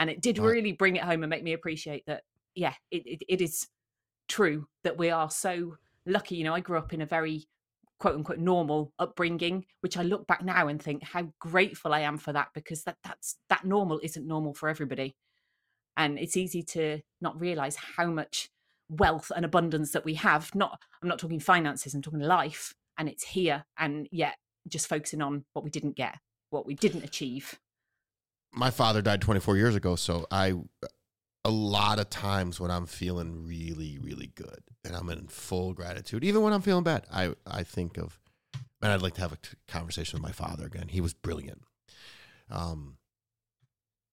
and 0.00 0.10
it 0.10 0.20
did 0.20 0.38
right. 0.38 0.50
really 0.50 0.72
bring 0.72 0.96
it 0.96 1.04
home 1.04 1.22
and 1.22 1.30
make 1.30 1.44
me 1.44 1.52
appreciate 1.52 2.04
that 2.06 2.22
yeah 2.56 2.74
it, 2.90 3.06
it, 3.06 3.22
it 3.28 3.40
is 3.40 3.68
true 4.28 4.66
that 4.82 4.98
we 4.98 5.10
are 5.10 5.30
so 5.30 5.76
lucky. 6.06 6.34
You 6.36 6.44
know 6.44 6.54
i 6.54 6.60
grew 6.60 6.78
up 6.78 6.92
in 6.92 7.02
a 7.02 7.06
very 7.06 7.46
quote 8.00 8.16
unquote 8.16 8.38
normal 8.38 8.92
upbringing 8.98 9.66
which 9.82 9.96
i 9.96 10.02
look 10.02 10.26
back 10.26 10.42
now 10.42 10.66
and 10.66 10.82
think 10.82 11.02
how 11.04 11.30
grateful 11.38 11.92
i 11.92 12.00
am 12.00 12.16
for 12.16 12.32
that 12.32 12.48
because 12.54 12.82
that 12.84 12.96
that's 13.04 13.36
that 13.50 13.64
normal 13.64 14.00
isn't 14.02 14.26
normal 14.26 14.54
for 14.54 14.68
everybody. 14.68 15.14
And 15.96 16.18
it's 16.18 16.36
easy 16.36 16.62
to 16.62 17.00
not 17.20 17.38
realize 17.38 17.76
how 17.76 18.06
much 18.06 18.48
wealth 18.88 19.30
and 19.36 19.44
abundance 19.44 19.92
that 19.92 20.04
we 20.04 20.14
have. 20.14 20.54
Not 20.54 20.80
i'm 21.02 21.08
not 21.08 21.18
talking 21.18 21.40
finances 21.40 21.94
i'm 21.94 22.02
talking 22.02 22.20
life 22.20 22.74
and 22.98 23.08
it's 23.08 23.24
here 23.24 23.64
and 23.78 24.08
yet 24.10 24.36
just 24.68 24.88
focusing 24.88 25.22
on 25.22 25.44
what 25.52 25.64
we 25.64 25.70
didn't 25.70 25.96
get 25.96 26.16
what 26.50 26.66
we 26.66 26.74
didn't 26.74 27.04
achieve 27.04 27.58
my 28.52 28.70
father 28.70 29.02
died 29.02 29.20
24 29.20 29.56
years 29.56 29.74
ago, 29.74 29.96
so 29.96 30.26
I 30.30 30.54
a 31.44 31.50
lot 31.50 31.98
of 31.98 32.10
times 32.10 32.60
when 32.60 32.70
I'm 32.70 32.86
feeling 32.86 33.46
really, 33.46 33.98
really 33.98 34.30
good 34.34 34.60
and 34.84 34.94
I'm 34.94 35.08
in 35.08 35.28
full 35.28 35.72
gratitude, 35.72 36.22
even 36.24 36.42
when 36.42 36.52
I'm 36.52 36.62
feeling 36.62 36.84
bad, 36.84 37.06
I 37.12 37.34
I 37.46 37.62
think 37.62 37.96
of, 37.96 38.18
man, 38.82 38.90
I'd 38.90 39.02
like 39.02 39.14
to 39.14 39.20
have 39.22 39.32
a 39.32 39.38
conversation 39.68 40.18
with 40.18 40.22
my 40.22 40.32
father 40.32 40.66
again. 40.66 40.88
He 40.88 41.00
was 41.00 41.14
brilliant, 41.14 41.62
um, 42.50 42.96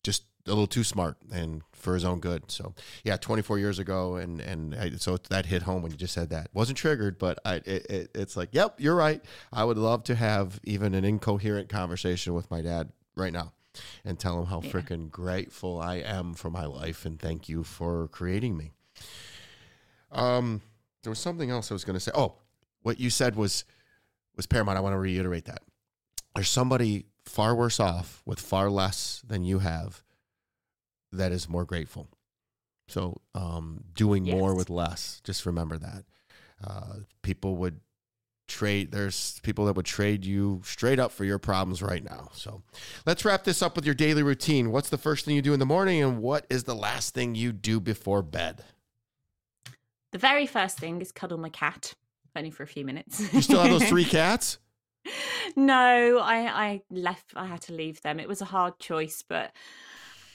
just 0.04 0.24
a 0.46 0.52
little 0.52 0.68
too 0.68 0.86
smart 0.86 1.18
and 1.34 1.62
for 1.74 1.94
his 1.94 2.06
own 2.06 2.22
good. 2.22 2.50
So 2.50 2.74
yeah, 3.04 3.18
24 3.18 3.60
years 3.60 3.80
ago, 3.80 4.16
and 4.16 4.40
and 4.40 4.76
I, 4.76 4.92
so 4.92 5.18
that 5.30 5.48
hit 5.48 5.64
home 5.64 5.82
when 5.82 5.92
you 5.92 5.98
just 5.98 6.14
said 6.14 6.30
that. 6.30 6.50
wasn't 6.54 6.78
triggered, 6.78 7.18
but 7.18 7.40
I 7.44 7.56
it, 7.56 7.86
it, 7.90 8.12
it's 8.16 8.38
like, 8.38 8.50
yep, 8.54 8.76
you're 8.80 8.96
right. 8.96 9.24
I 9.52 9.64
would 9.64 9.78
love 9.78 10.04
to 10.06 10.16
have 10.16 10.60
even 10.64 10.94
an 10.94 11.04
incoherent 11.04 11.70
conversation 11.70 12.34
with 12.34 12.50
my 12.52 12.62
dad 12.62 12.92
right 13.16 13.34
now 13.34 13.54
and 14.04 14.20
tell 14.20 14.40
him 14.40 14.48
how 14.48 14.62
yeah. 14.62 14.72
freaking 14.72 15.10
grateful 15.10 15.80
I 15.80 15.96
am 15.96 16.34
for 16.34 16.50
my 16.50 16.66
life 16.66 17.06
and 17.06 17.20
thank 17.20 17.48
you 17.50 17.64
for 17.64 18.08
creating 18.08 18.58
me. 18.58 18.72
Um, 20.12 20.62
there 21.04 21.12
was 21.12 21.20
something 21.20 21.50
else 21.50 21.72
I 21.72 21.76
was 21.76 21.84
going 21.84 21.96
to 21.96 22.00
say. 22.00 22.12
Oh, 22.16 22.36
what 22.82 23.00
you 23.00 23.10
said 23.10 23.36
was 23.36 23.66
was 24.36 24.46
paramount. 24.46 24.78
I 24.78 24.82
want 24.82 24.94
to 24.94 25.00
reiterate 25.00 25.46
that. 25.46 25.62
There's 26.36 26.50
somebody 26.50 27.06
far 27.26 27.56
worse 27.56 27.80
off 27.80 28.22
with 28.26 28.40
far 28.40 28.70
less 28.70 29.24
than 29.28 29.44
you 29.44 29.60
have 29.60 30.04
that 31.12 31.32
is 31.32 31.50
more 31.50 31.66
grateful. 31.66 32.08
So, 32.88 33.22
um, 33.36 33.84
doing 33.94 34.26
yes. 34.26 34.36
more 34.36 34.56
with 34.56 34.70
less. 34.70 35.20
Just 35.24 35.46
remember 35.46 35.78
that. 35.78 36.06
Uh, 36.64 37.00
people 37.22 37.58
would 37.58 37.82
trade 38.48 38.92
there's 38.92 39.40
people 39.42 39.66
that 39.66 39.76
would 39.76 39.86
trade 39.86 40.26
you 40.26 40.62
straight 40.64 41.00
up 41.00 41.12
for 41.12 41.26
your 41.26 41.38
problems 41.38 41.82
right 41.82 42.04
now. 42.04 42.30
So 42.34 42.64
let's 43.06 43.26
wrap 43.26 43.44
this 43.44 43.62
up 43.62 43.76
with 43.76 43.86
your 43.86 43.96
daily 43.96 44.24
routine. 44.24 44.72
What's 44.72 44.90
the 44.90 44.98
first 44.98 45.26
thing 45.26 45.36
you 45.36 45.42
do 45.42 45.54
in 45.54 45.60
the 45.60 45.66
morning 45.66 46.02
and 46.02 46.22
what 46.22 46.46
is 46.50 46.64
the 46.64 46.76
last 46.76 47.14
thing 47.14 47.36
you 47.36 47.52
do 47.52 47.80
before 47.80 48.22
bed? 48.22 48.64
The 50.12 50.18
very 50.18 50.48
first 50.48 50.80
thing 50.80 51.02
is 51.02 51.12
cuddle 51.12 51.38
my 51.38 51.50
cat 51.50 51.94
only 52.36 52.52
for 52.52 52.64
a 52.64 52.68
few 52.68 52.86
minutes. 52.86 53.34
You 53.34 53.42
still 53.42 53.62
have 53.62 53.72
those 53.72 53.90
three 53.90 54.06
cats? 54.06 54.60
No 55.56 56.20
i 56.20 56.66
i 56.66 56.82
left 56.92 57.32
i 57.36 57.46
had 57.46 57.62
to 57.62 57.74
leave 57.74 58.02
them. 58.02 58.20
It 58.20 58.28
was 58.28 58.42
a 58.42 58.46
hard 58.46 58.80
choice 58.80 59.24
but 59.28 59.52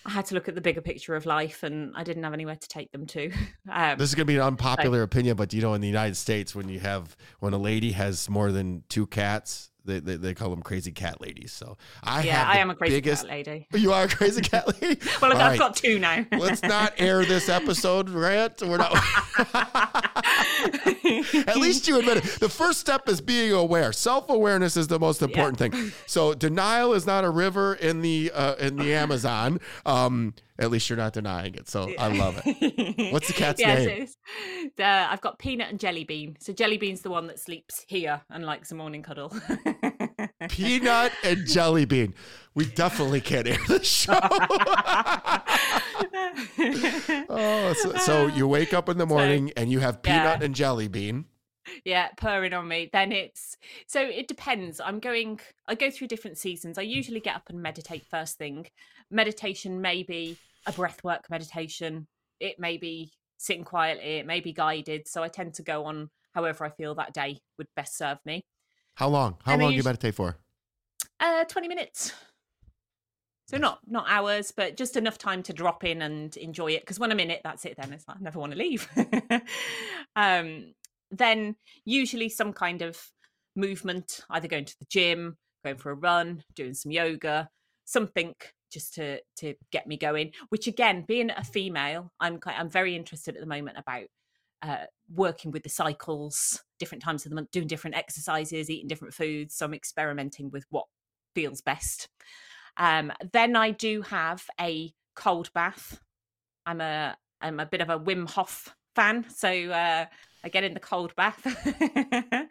I 0.04 0.10
had 0.10 0.26
to 0.26 0.34
look 0.34 0.48
at 0.48 0.54
the 0.54 0.60
bigger 0.60 0.80
picture 0.80 1.14
of 1.14 1.26
life, 1.26 1.62
and 1.62 1.92
I 1.96 2.02
didn't 2.04 2.24
have 2.24 2.32
anywhere 2.32 2.56
to 2.56 2.68
take 2.68 2.92
them 2.92 3.06
to. 3.06 3.30
Um, 3.70 3.96
this 3.96 4.08
is 4.08 4.14
going 4.14 4.26
to 4.26 4.32
be 4.32 4.36
an 4.36 4.42
unpopular 4.42 4.98
so, 4.98 5.04
opinion, 5.04 5.36
but 5.36 5.52
you 5.52 5.62
know, 5.62 5.72
in 5.72 5.80
the 5.80 5.86
United 5.86 6.16
States, 6.16 6.54
when 6.54 6.68
you 6.68 6.80
have 6.80 7.16
when 7.38 7.52
a 7.52 7.58
lady 7.58 7.92
has 7.92 8.28
more 8.28 8.50
than 8.50 8.82
two 8.88 9.06
cats, 9.06 9.70
they, 9.84 10.00
they, 10.00 10.16
they, 10.16 10.34
call 10.34 10.50
them 10.50 10.62
crazy 10.62 10.92
cat 10.92 11.20
ladies. 11.20 11.52
So 11.52 11.76
I 12.02 12.22
yeah, 12.22 12.48
I 12.48 12.58
am 12.58 12.70
a 12.70 12.74
crazy 12.74 12.96
biggest, 12.96 13.22
cat 13.22 13.30
lady. 13.30 13.68
You 13.74 13.92
are 13.92 14.04
a 14.04 14.08
crazy 14.08 14.40
cat 14.42 14.66
lady. 14.80 15.00
well, 15.20 15.32
I've 15.32 15.38
right. 15.38 15.58
got 15.58 15.76
two 15.76 15.98
now. 15.98 16.24
Let's 16.32 16.62
not 16.62 16.94
air 16.98 17.24
this 17.24 17.48
episode, 17.48 18.06
Grant. 18.06 18.62
We're 18.62 18.78
not. 18.78 18.92
At 21.46 21.56
least 21.56 21.88
you 21.88 21.98
admit 21.98 22.18
it. 22.18 22.24
The 22.40 22.48
first 22.48 22.80
step 22.80 23.08
is 23.08 23.20
being 23.20 23.52
aware. 23.52 23.92
Self 23.92 24.28
awareness 24.30 24.76
is 24.76 24.88
the 24.88 24.98
most 24.98 25.22
important 25.22 25.60
yeah. 25.60 25.80
thing. 25.80 25.92
So 26.06 26.34
denial 26.34 26.92
is 26.92 27.06
not 27.06 27.24
a 27.24 27.30
river 27.30 27.74
in 27.74 28.02
the 28.02 28.30
uh, 28.34 28.54
in 28.56 28.76
the 28.76 28.94
Amazon. 29.02 29.60
Um, 29.86 30.34
at 30.58 30.70
least 30.70 30.88
you're 30.88 30.96
not 30.96 31.12
denying 31.12 31.54
it. 31.54 31.68
So 31.68 31.92
I 31.98 32.08
love 32.08 32.40
it. 32.44 33.12
What's 33.12 33.26
the 33.26 33.32
cat's 33.32 33.60
yeah, 33.60 33.84
name? 33.84 34.06
So 34.06 34.84
uh, 34.84 35.08
I've 35.10 35.20
got 35.20 35.38
Peanut 35.38 35.70
and 35.70 35.80
Jelly 35.80 36.04
Bean. 36.04 36.36
So 36.40 36.52
Jelly 36.52 36.78
Bean's 36.78 37.00
the 37.00 37.10
one 37.10 37.26
that 37.26 37.40
sleeps 37.40 37.84
here 37.88 38.20
and 38.30 38.44
likes 38.44 38.70
a 38.70 38.74
morning 38.74 39.02
cuddle. 39.02 39.32
Peanut 40.48 41.12
and 41.24 41.46
Jelly 41.46 41.84
Bean. 41.84 42.14
We 42.54 42.66
definitely 42.66 43.20
can't 43.20 43.48
air 43.48 43.58
the 43.66 43.82
show. 43.82 44.12
oh, 47.28 47.72
so, 47.74 47.94
so, 47.96 48.26
you 48.26 48.46
wake 48.46 48.72
up 48.74 48.88
in 48.88 48.98
the 48.98 49.06
morning 49.06 49.48
so, 49.48 49.52
and 49.56 49.70
you 49.70 49.80
have 49.80 50.02
Peanut 50.02 50.40
yeah. 50.40 50.44
and 50.44 50.54
Jelly 50.54 50.88
Bean. 50.88 51.26
Yeah 51.84 52.08
purring 52.16 52.52
on 52.52 52.66
me. 52.66 52.90
Then 52.92 53.12
it's 53.12 53.56
so 53.86 54.00
it 54.00 54.26
depends. 54.26 54.80
I'm 54.80 54.98
going 54.98 55.38
i 55.68 55.74
go 55.74 55.90
through 55.90 56.08
different 56.08 56.38
seasons. 56.38 56.76
I 56.76 56.82
usually 56.82 57.20
get 57.20 57.36
up 57.36 57.48
and 57.48 57.62
meditate 57.62 58.04
first 58.10 58.36
thing. 58.36 58.66
Meditation 59.10 59.80
may 59.80 60.02
be 60.02 60.36
a 60.66 60.72
breathwork 60.72 61.30
meditation. 61.30 62.08
It 62.40 62.58
may 62.58 62.78
be 62.78 63.12
sitting 63.38 63.64
quietly. 63.64 64.16
It 64.18 64.26
may 64.26 64.40
be 64.40 64.52
guided. 64.52 65.06
So 65.06 65.22
i 65.22 65.28
tend 65.28 65.54
to 65.54 65.62
go 65.62 65.84
on 65.84 66.10
however 66.34 66.64
i 66.64 66.70
feel 66.70 66.94
that 66.94 67.12
day 67.12 67.38
would 67.58 67.68
best 67.76 67.96
serve 67.96 68.18
me. 68.24 68.42
How 68.96 69.08
long? 69.08 69.36
How 69.44 69.52
and 69.52 69.62
long 69.62 69.70
do 69.70 69.76
you 69.76 69.84
meditate 69.84 70.16
for? 70.16 70.38
Uh 71.20 71.44
20 71.44 71.68
minutes 71.68 72.12
so 73.52 73.58
not 73.58 73.80
not 73.86 74.06
hours, 74.08 74.50
but 74.50 74.76
just 74.76 74.96
enough 74.96 75.18
time 75.18 75.42
to 75.44 75.52
drop 75.52 75.84
in 75.84 76.02
and 76.02 76.36
enjoy 76.38 76.72
it. 76.72 76.82
Because 76.82 76.98
when 76.98 77.12
I'm 77.12 77.20
in 77.20 77.30
it, 77.30 77.42
that's 77.44 77.64
it. 77.64 77.76
Then 77.76 77.92
it's 77.92 78.08
like 78.08 78.16
I 78.16 78.20
never 78.20 78.38
want 78.38 78.52
to 78.52 78.58
leave. 78.58 78.88
um, 80.16 80.72
then 81.10 81.56
usually 81.84 82.28
some 82.30 82.52
kind 82.52 82.80
of 82.80 82.98
movement, 83.54 84.20
either 84.30 84.48
going 84.48 84.64
to 84.64 84.78
the 84.78 84.86
gym, 84.88 85.36
going 85.64 85.76
for 85.76 85.90
a 85.90 85.94
run, 85.94 86.42
doing 86.54 86.72
some 86.72 86.92
yoga, 86.92 87.50
something 87.84 88.34
just 88.72 88.94
to 88.94 89.20
to 89.36 89.54
get 89.70 89.86
me 89.86 89.98
going. 89.98 90.32
Which 90.48 90.66
again, 90.66 91.04
being 91.06 91.30
a 91.30 91.44
female, 91.44 92.10
I'm 92.20 92.40
I'm 92.46 92.70
very 92.70 92.96
interested 92.96 93.34
at 93.34 93.40
the 93.40 93.46
moment 93.46 93.76
about 93.76 94.06
uh, 94.62 94.86
working 95.12 95.50
with 95.50 95.62
the 95.62 95.68
cycles, 95.68 96.62
different 96.78 97.04
times 97.04 97.26
of 97.26 97.30
the 97.30 97.36
month, 97.36 97.50
doing 97.50 97.66
different 97.66 97.96
exercises, 97.96 98.70
eating 98.70 98.88
different 98.88 99.12
foods. 99.12 99.54
So 99.56 99.66
I'm 99.66 99.74
experimenting 99.74 100.50
with 100.50 100.64
what 100.70 100.86
feels 101.34 101.60
best. 101.60 102.08
Um, 102.76 103.12
then 103.32 103.56
I 103.56 103.70
do 103.70 104.02
have 104.02 104.46
a 104.60 104.92
cold 105.14 105.52
bath. 105.52 106.00
I'm 106.66 106.80
a 106.80 107.16
I'm 107.40 107.60
a 107.60 107.66
bit 107.66 107.80
of 107.80 107.90
a 107.90 107.98
Wim 107.98 108.28
Hof 108.30 108.74
fan, 108.94 109.26
so 109.28 109.48
uh, 109.48 110.06
I 110.44 110.48
get 110.48 110.64
in 110.64 110.74
the 110.74 110.80
cold 110.80 111.14
bath. 111.16 111.44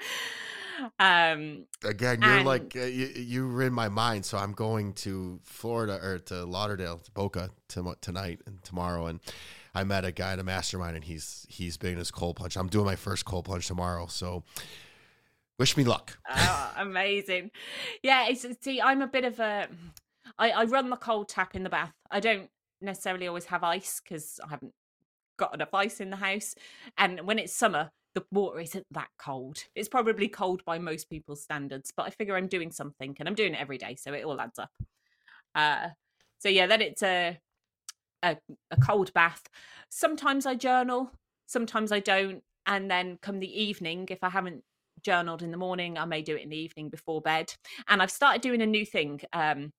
um, 1.00 1.66
Again, 1.84 2.22
you're 2.22 2.38
and, 2.38 2.46
like 2.46 2.76
uh, 2.76 2.82
you, 2.82 3.08
you 3.16 3.48
were 3.48 3.64
in 3.64 3.74
my 3.74 3.88
mind, 3.88 4.26
so 4.26 4.38
I'm 4.38 4.52
going 4.52 4.94
to 4.96 5.40
Florida 5.44 6.00
or 6.02 6.20
to 6.20 6.44
Lauderdale, 6.46 6.98
to 6.98 7.12
Boca 7.12 7.50
to, 7.70 7.96
tonight 8.02 8.42
and 8.46 8.62
tomorrow, 8.64 9.08
and 9.08 9.22
I 9.74 9.86
met 9.86 10.04
a 10.04 10.12
guy 10.12 10.34
in 10.34 10.40
a 10.40 10.44
mastermind, 10.44 10.96
and 10.96 11.06
he's 11.06 11.46
he's 11.50 11.78
been 11.78 11.98
his 11.98 12.12
cold 12.12 12.36
plunge. 12.36 12.58
I'm 12.58 12.68
doing 12.68 12.86
my 12.86 12.98
first 12.98 13.26
cold 13.26 13.46
plunge 13.46 13.68
tomorrow, 13.68 14.08
so 14.08 14.44
Wish 15.62 15.78
me 15.78 15.84
luck. 15.84 16.18
oh, 16.28 16.74
amazing. 16.78 17.52
Yeah, 18.02 18.26
it's 18.28 18.44
see, 18.62 18.82
I'm 18.82 19.04
a 19.04 19.08
bit 19.08 19.26
of 19.26 19.40
a 19.40 19.68
I, 20.38 20.52
I 20.52 20.64
run 20.66 20.90
the 20.90 20.98
cold 20.98 21.30
tap 21.30 21.56
in 21.56 21.64
the 21.64 21.70
bath. 21.70 21.94
I 22.10 22.20
don't 22.20 22.50
necessarily 22.82 23.28
always 23.28 23.46
have 23.46 23.64
ice 23.64 24.02
because 24.04 24.40
I 24.44 24.50
haven't 24.50 24.74
got 25.38 25.54
enough 25.54 25.74
ice 25.74 26.00
in 26.00 26.10
the 26.10 26.18
house. 26.18 26.56
And 26.98 27.22
when 27.22 27.40
it's 27.40 27.54
summer, 27.54 27.92
the 28.14 28.24
water 28.32 28.60
isn't 28.60 28.86
that 28.92 29.10
cold. 29.18 29.58
It's 29.76 29.90
probably 29.90 30.28
cold 30.28 30.64
by 30.66 30.80
most 30.80 31.10
people's 31.10 31.42
standards, 31.42 31.94
but 31.96 32.08
I 32.08 32.10
figure 32.10 32.36
I'm 32.36 32.48
doing 32.48 32.72
something 32.72 33.16
and 33.20 33.28
I'm 33.28 33.36
doing 33.36 33.54
it 33.54 33.62
every 33.62 33.78
day, 33.78 33.96
so 33.96 34.14
it 34.14 34.26
all 34.26 34.42
adds 34.42 34.60
up. 34.60 34.72
Uh, 35.56 35.90
so 36.40 36.50
yeah, 36.50 36.68
then 36.68 36.82
it's 36.82 37.04
a, 37.04 37.40
a 38.24 38.38
a 38.72 38.78
cold 38.82 39.14
bath. 39.14 39.44
Sometimes 39.90 40.46
I 40.46 40.56
journal, 40.56 41.12
sometimes 41.48 41.92
I 41.92 42.00
don't, 42.00 42.44
and 42.66 42.92
then 42.92 43.18
come 43.22 43.40
the 43.40 43.62
evening, 43.62 44.08
if 44.10 44.24
I 44.24 44.30
haven't 44.30 44.64
journaled 45.04 45.42
in 45.42 45.52
the 45.52 45.58
morning, 45.58 45.98
I 45.98 46.06
may 46.06 46.22
do 46.22 46.36
it 46.36 46.44
in 46.44 46.50
the 46.50 46.58
evening 46.58 46.90
before 46.90 47.22
bed. 47.22 47.54
And 47.88 48.02
I've 48.02 48.12
started 48.12 48.42
doing 48.42 48.62
a 48.62 48.66
new 48.66 48.86
thing, 48.86 49.22
um, 49.34 49.72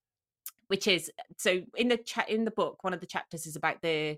which 0.72 0.86
is 0.86 1.10
so 1.36 1.60
in 1.76 1.88
the 1.88 1.98
chat 1.98 2.30
in 2.30 2.46
the 2.46 2.50
book, 2.50 2.82
one 2.82 2.94
of 2.94 3.00
the 3.00 3.06
chapters 3.06 3.46
is 3.46 3.56
about 3.56 3.82
the 3.82 4.16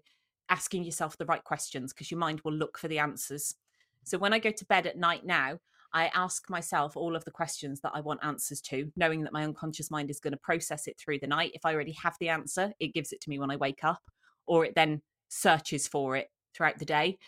asking 0.49 0.85
yourself 0.85 1.19
the 1.19 1.25
right 1.25 1.43
questions 1.43 1.93
because 1.93 2.13
your 2.13 2.21
mind 2.21 2.41
will 2.45 2.53
look 2.53 2.79
for 2.79 2.87
the 2.87 3.01
answers. 3.01 3.57
So 4.05 4.19
when 4.19 4.33
I 4.33 4.39
go 4.39 4.53
to 4.53 4.65
bed 4.67 4.87
at 4.87 4.97
night 4.97 5.27
now, 5.27 5.59
I 5.93 6.13
ask 6.15 6.49
myself 6.49 6.97
all 6.97 7.17
of 7.17 7.25
the 7.25 7.33
questions 7.33 7.81
that 7.81 7.91
I 7.93 8.01
want 8.03 8.21
answers 8.23 8.61
to, 8.69 8.93
knowing 8.95 9.25
that 9.25 9.33
my 9.33 9.43
unconscious 9.43 9.91
mind 9.91 10.11
is 10.11 10.21
going 10.21 10.31
to 10.33 10.39
process 10.39 10.87
it 10.87 10.97
through 10.97 11.19
the 11.19 11.27
night. 11.27 11.51
If 11.55 11.65
I 11.65 11.75
already 11.75 11.97
have 12.01 12.15
the 12.21 12.29
answer, 12.29 12.73
it 12.79 12.95
gives 12.95 13.11
it 13.11 13.21
to 13.23 13.31
me 13.31 13.41
when 13.41 13.51
I 13.51 13.57
wake 13.57 13.83
up, 13.83 14.03
or 14.47 14.65
it 14.65 14.77
then 14.77 15.03
searches 15.31 15.89
for 15.89 16.15
it 16.15 16.29
throughout 16.55 16.79
the 16.79 16.85
day. 16.85 17.19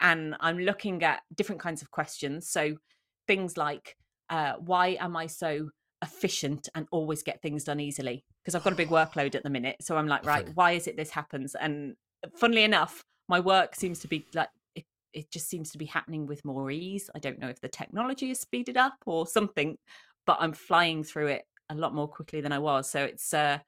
And 0.00 0.34
I'm 0.40 0.58
looking 0.58 1.02
at 1.02 1.20
different 1.34 1.60
kinds 1.60 1.82
of 1.82 1.90
questions. 1.90 2.48
So 2.48 2.76
things 3.28 3.58
like, 3.58 3.98
uh, 4.30 4.54
why 4.60 4.96
am 4.98 5.14
I 5.14 5.26
so 5.26 5.68
efficient 6.02 6.70
and 6.74 6.86
always 6.90 7.22
get 7.22 7.42
things 7.42 7.64
done 7.64 7.78
easily? 7.78 8.24
Because 8.42 8.54
I've 8.54 8.64
got 8.64 8.72
a 8.72 8.76
big 8.76 8.88
workload 8.88 9.34
at 9.34 9.42
the 9.44 9.50
minute. 9.50 9.76
So 9.80 9.96
I'm 9.96 10.08
like, 10.08 10.26
right, 10.26 10.48
why 10.54 10.72
is 10.72 10.86
it 10.86 10.96
this 10.96 11.10
happens? 11.10 11.54
And 11.54 11.94
funnily 12.36 12.64
enough, 12.64 13.04
my 13.28 13.40
work 13.40 13.74
seems 13.76 14.00
to 14.00 14.08
be 14.08 14.26
like 14.34 14.48
it 15.12 15.30
just 15.30 15.48
seems 15.48 15.70
to 15.70 15.78
be 15.78 15.84
happening 15.84 16.26
with 16.26 16.44
more 16.44 16.70
ease. 16.70 17.10
I 17.14 17.18
don't 17.18 17.38
know 17.38 17.48
if 17.48 17.60
the 17.60 17.68
technology 17.68 18.30
is 18.30 18.40
speeded 18.40 18.76
up 18.76 18.94
or 19.06 19.26
something, 19.26 19.76
but 20.26 20.38
I'm 20.40 20.52
flying 20.52 21.04
through 21.04 21.28
it 21.28 21.44
a 21.68 21.74
lot 21.74 21.94
more 21.94 22.08
quickly 22.08 22.40
than 22.40 22.52
I 22.52 22.58
was. 22.58 22.90
So 22.90 23.04
it's 23.04 23.32
uh 23.34 23.58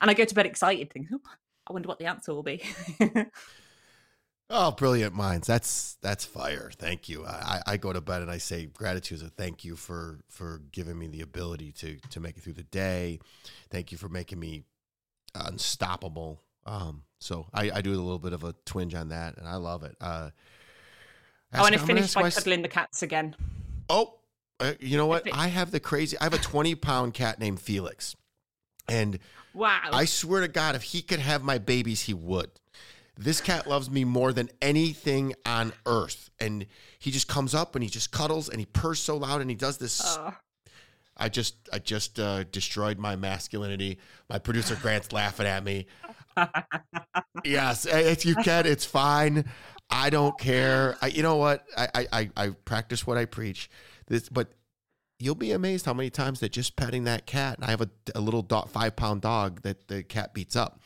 and 0.00 0.10
I 0.10 0.14
go 0.14 0.24
to 0.24 0.34
bed 0.34 0.46
excited 0.46 0.92
thinking, 0.92 1.16
oh, 1.16 1.30
I 1.68 1.72
wonder 1.72 1.88
what 1.88 1.98
the 1.98 2.06
answer 2.06 2.34
will 2.34 2.42
be. 2.42 2.62
oh, 4.50 4.70
brilliant 4.72 5.14
minds. 5.14 5.46
That's 5.46 5.96
that's 6.02 6.24
fire. 6.24 6.70
Thank 6.76 7.08
you. 7.08 7.24
I, 7.24 7.60
I 7.66 7.76
go 7.76 7.92
to 7.92 8.00
bed 8.00 8.22
and 8.22 8.30
I 8.30 8.38
say 8.38 8.66
gratitude 8.66 9.18
as 9.18 9.22
a 9.22 9.28
thank 9.28 9.64
you 9.64 9.76
for 9.76 10.20
for 10.28 10.62
giving 10.72 10.98
me 10.98 11.06
the 11.06 11.20
ability 11.20 11.72
to 11.72 11.98
to 12.10 12.20
make 12.20 12.36
it 12.36 12.42
through 12.42 12.54
the 12.54 12.62
day. 12.64 13.20
Thank 13.70 13.92
you 13.92 13.98
for 13.98 14.08
making 14.08 14.38
me 14.38 14.64
unstoppable. 15.34 16.40
Um, 16.66 17.02
so 17.18 17.46
I, 17.52 17.70
I 17.74 17.80
do 17.80 17.90
a 17.90 17.96
little 17.96 18.18
bit 18.18 18.32
of 18.32 18.44
a 18.44 18.54
twinge 18.64 18.94
on 18.94 19.08
that, 19.08 19.36
and 19.36 19.48
I 19.48 19.56
love 19.56 19.82
it. 19.82 19.96
Uh, 20.00 20.30
I 21.52 21.60
want 21.60 21.74
to 21.74 21.80
finish 21.80 22.14
by 22.14 22.30
cuddling 22.30 22.62
the 22.62 22.68
cats 22.68 23.02
again. 23.02 23.36
Oh, 23.88 24.14
uh, 24.60 24.72
you 24.80 24.96
know 24.96 25.06
what? 25.06 25.28
I 25.32 25.48
have 25.48 25.70
the 25.70 25.80
crazy. 25.80 26.18
I 26.18 26.24
have 26.24 26.34
a 26.34 26.38
twenty 26.38 26.74
pound 26.74 27.14
cat 27.14 27.38
named 27.38 27.60
Felix, 27.60 28.16
and 28.88 29.18
wow, 29.52 29.80
I 29.92 30.04
swear 30.04 30.40
to 30.40 30.48
God, 30.48 30.74
if 30.74 30.82
he 30.82 31.02
could 31.02 31.20
have 31.20 31.42
my 31.42 31.58
babies, 31.58 32.02
he 32.02 32.14
would. 32.14 32.50
This 33.16 33.40
cat 33.40 33.68
loves 33.68 33.90
me 33.90 34.04
more 34.04 34.32
than 34.32 34.50
anything 34.60 35.34
on 35.46 35.72
earth, 35.86 36.30
and 36.40 36.66
he 36.98 37.10
just 37.10 37.28
comes 37.28 37.54
up 37.54 37.74
and 37.76 37.84
he 37.84 37.88
just 37.88 38.10
cuddles 38.10 38.48
and 38.48 38.58
he 38.58 38.66
purrs 38.66 38.98
so 38.98 39.16
loud 39.16 39.40
and 39.40 39.48
he 39.48 39.56
does 39.56 39.78
this. 39.78 40.00
Oh. 40.04 40.34
I 41.16 41.28
just, 41.28 41.54
I 41.72 41.78
just 41.78 42.18
uh, 42.18 42.42
destroyed 42.44 42.98
my 42.98 43.14
masculinity. 43.14 43.98
My 44.28 44.38
producer 44.38 44.74
Grant's 44.74 45.12
laughing 45.12 45.46
at 45.46 45.62
me. 45.62 45.86
yes, 47.44 47.86
if 47.86 48.26
you 48.26 48.34
can, 48.34 48.66
it's 48.66 48.84
fine. 48.84 49.44
I 49.88 50.10
don't 50.10 50.36
care. 50.38 50.96
I, 51.00 51.08
you 51.08 51.22
know 51.22 51.36
what? 51.36 51.64
I, 51.76 52.06
I, 52.12 52.30
I 52.36 52.48
practice 52.64 53.06
what 53.06 53.16
I 53.16 53.26
preach. 53.26 53.70
This, 54.08 54.28
but 54.28 54.48
you'll 55.20 55.36
be 55.36 55.52
amazed 55.52 55.86
how 55.86 55.94
many 55.94 56.10
times 56.10 56.40
that 56.40 56.50
just 56.50 56.74
petting 56.74 57.04
that 57.04 57.26
cat, 57.26 57.58
and 57.58 57.64
I 57.64 57.70
have 57.70 57.80
a, 57.80 57.90
a 58.14 58.20
little 58.20 58.42
dog, 58.42 58.70
five 58.70 58.96
pound 58.96 59.20
dog 59.20 59.62
that 59.62 59.86
the 59.86 60.02
cat 60.02 60.34
beats 60.34 60.56
up. 60.56 60.80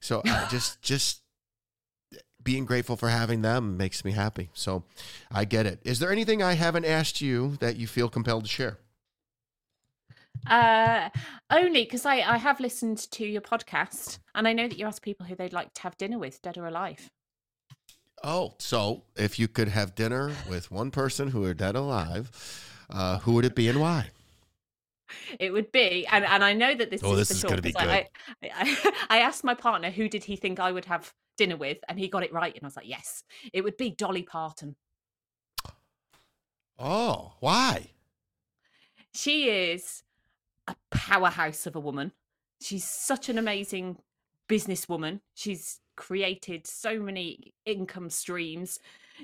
So 0.00 0.20
I 0.26 0.48
just, 0.50 0.82
just 0.82 1.21
being 2.44 2.64
grateful 2.64 2.96
for 2.96 3.08
having 3.08 3.42
them 3.42 3.76
makes 3.76 4.04
me 4.04 4.12
happy. 4.12 4.50
So 4.54 4.84
I 5.30 5.44
get 5.44 5.66
it. 5.66 5.80
Is 5.84 5.98
there 5.98 6.12
anything 6.12 6.42
I 6.42 6.54
haven't 6.54 6.84
asked 6.84 7.20
you 7.20 7.56
that 7.60 7.76
you 7.76 7.86
feel 7.86 8.08
compelled 8.08 8.44
to 8.44 8.50
share? 8.50 8.78
Uh, 10.46 11.08
only 11.50 11.84
because 11.84 12.04
I, 12.04 12.16
I 12.16 12.36
have 12.38 12.58
listened 12.58 13.10
to 13.12 13.24
your 13.24 13.42
podcast 13.42 14.18
and 14.34 14.48
I 14.48 14.52
know 14.52 14.66
that 14.66 14.78
you 14.78 14.86
ask 14.86 15.02
people 15.02 15.26
who 15.26 15.36
they'd 15.36 15.52
like 15.52 15.72
to 15.74 15.82
have 15.82 15.96
dinner 15.96 16.18
with, 16.18 16.42
dead 16.42 16.58
or 16.58 16.66
alive. 16.66 17.10
Oh, 18.24 18.54
so 18.58 19.04
if 19.16 19.38
you 19.38 19.48
could 19.48 19.68
have 19.68 19.94
dinner 19.94 20.32
with 20.48 20.70
one 20.70 20.90
person 20.90 21.28
who 21.28 21.44
are 21.44 21.54
dead 21.54 21.74
alive, 21.74 22.30
uh, 22.90 23.18
who 23.18 23.32
would 23.32 23.44
it 23.44 23.54
be 23.54 23.68
and 23.68 23.80
why? 23.80 24.10
It 25.38 25.52
would 25.52 25.72
be, 25.72 26.06
and, 26.06 26.24
and 26.24 26.44
I 26.44 26.52
know 26.52 26.74
that 26.74 26.90
this. 26.90 27.02
Oh, 27.04 27.12
is 27.12 27.28
this 27.28 27.38
is 27.38 27.42
going 27.44 27.56
to 27.56 27.62
be 27.62 27.72
good. 27.72 27.82
I, 27.82 28.08
I, 28.42 28.92
I 29.10 29.18
asked 29.18 29.44
my 29.44 29.54
partner 29.54 29.90
who 29.90 30.08
did 30.08 30.24
he 30.24 30.36
think 30.36 30.60
I 30.60 30.72
would 30.72 30.84
have 30.86 31.12
dinner 31.36 31.56
with, 31.56 31.78
and 31.88 31.98
he 31.98 32.08
got 32.08 32.22
it 32.22 32.32
right, 32.32 32.54
and 32.54 32.62
I 32.62 32.66
was 32.66 32.76
like, 32.76 32.88
yes, 32.88 33.24
it 33.52 33.62
would 33.62 33.76
be 33.76 33.90
Dolly 33.90 34.22
Parton. 34.22 34.76
Oh, 36.78 37.34
why? 37.40 37.90
She 39.14 39.48
is 39.48 40.02
a 40.66 40.74
powerhouse 40.90 41.66
of 41.66 41.76
a 41.76 41.80
woman. 41.80 42.12
She's 42.60 42.84
such 42.84 43.28
an 43.28 43.38
amazing 43.38 43.98
businesswoman. 44.48 45.20
She's 45.34 45.80
created 45.96 46.66
so 46.66 46.98
many 46.98 47.54
income 47.66 48.10
streams. 48.10 48.78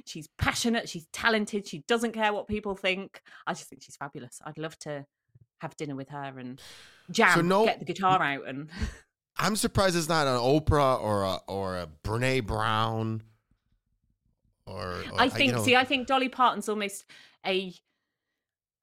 She's 0.05 0.29
passionate, 0.39 0.89
she's 0.89 1.07
talented, 1.13 1.67
she 1.67 1.79
doesn't 1.89 2.13
care 2.13 2.33
what 2.33 2.47
people 2.47 2.75
think. 2.75 3.23
I 3.47 3.55
just 3.55 3.69
think 3.69 3.83
she's 3.83 3.97
fabulous. 3.97 4.41
I'd 4.45 4.59
love 4.59 4.79
to 4.81 5.07
have 5.61 5.77
dinner 5.77 5.95
with 5.95 6.09
her 6.09 6.39
and 6.39 6.61
jam, 7.11 7.37
so 7.37 7.41
no, 7.43 7.65
get 7.65 7.79
the 7.79 7.85
guitar 7.85 8.23
out 8.23 8.47
and 8.49 8.69
I'm 9.39 9.55
surprised 9.55 9.97
it's 9.97 10.09
not 10.09 10.27
an 10.27 10.39
Oprah 10.39 11.01
or 11.01 11.23
a 11.23 11.39
or 11.47 11.79
a 11.79 11.89
Brene 12.05 12.47
Brown 12.47 13.23
or, 14.67 14.97
or 15.13 15.21
I 15.21 15.27
uh, 15.27 15.31
think 15.31 15.51
you 15.51 15.57
know, 15.57 15.63
see 15.63 15.77
I 15.77 15.85
think 15.85 16.07
Dolly 16.07 16.29
Parton's 16.29 16.69
almost 16.69 17.05
a 17.47 17.73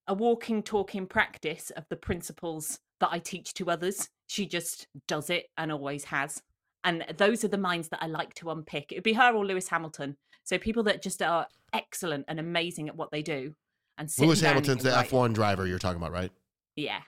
a 0.07 0.13
walking 0.13 0.63
talking 0.63 1.07
practice 1.07 1.71
of 1.71 1.85
the 1.89 1.95
principles 1.95 2.79
that 2.99 3.09
I 3.11 3.19
teach 3.19 3.53
to 3.55 3.69
others. 3.69 4.09
She 4.27 4.45
just 4.45 4.87
does 5.07 5.29
it 5.29 5.47
and 5.57 5.71
always 5.71 6.05
has. 6.05 6.41
And 6.83 7.03
those 7.17 7.43
are 7.43 7.47
the 7.47 7.57
minds 7.57 7.89
that 7.89 8.03
I 8.03 8.07
like 8.07 8.35
to 8.35 8.51
unpick. 8.51 8.91
It'd 8.91 9.03
be 9.03 9.13
her 9.13 9.33
or 9.33 9.45
Lewis 9.45 9.67
Hamilton. 9.69 10.17
So 10.43 10.59
people 10.59 10.83
that 10.83 11.01
just 11.01 11.21
are 11.21 11.47
excellent 11.73 12.25
and 12.27 12.39
amazing 12.39 12.87
at 12.87 12.95
what 12.95 13.09
they 13.11 13.23
do. 13.23 13.55
And 13.97 14.11
Lewis 14.19 14.41
Hamilton's 14.41 14.83
the 14.83 14.95
F 14.95 15.11
one 15.11 15.33
driver 15.33 15.65
you're 15.65 15.79
talking 15.79 15.97
about, 15.97 16.11
right? 16.11 16.31
Yeah. 16.75 16.99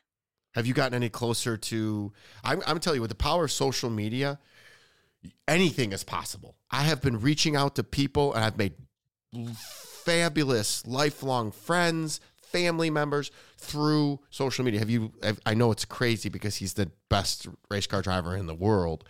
Have 0.55 0.65
you 0.65 0.73
gotten 0.73 0.95
any 0.95 1.09
closer 1.09 1.57
to? 1.57 2.11
I'm, 2.43 2.61
I'm 2.65 2.79
telling 2.79 2.97
you, 2.97 3.01
with 3.01 3.11
the 3.11 3.15
power 3.15 3.45
of 3.45 3.51
social 3.51 3.89
media, 3.89 4.39
anything 5.47 5.91
is 5.91 6.03
possible. 6.03 6.55
I 6.71 6.83
have 6.83 7.01
been 7.01 7.19
reaching 7.19 7.55
out 7.55 7.75
to 7.75 7.83
people, 7.83 8.33
and 8.33 8.43
I've 8.43 8.57
made 8.57 8.73
fabulous 10.03 10.85
lifelong 10.87 11.51
friends, 11.51 12.21
family 12.41 12.89
members 12.89 13.29
through 13.57 14.19
social 14.29 14.65
media. 14.65 14.79
Have 14.79 14.89
you? 14.89 15.11
I 15.45 15.53
know 15.53 15.71
it's 15.71 15.85
crazy 15.85 16.29
because 16.29 16.55
he's 16.55 16.73
the 16.73 16.89
best 17.09 17.47
race 17.69 17.85
car 17.85 18.01
driver 18.01 18.35
in 18.35 18.47
the 18.47 18.55
world. 18.55 19.03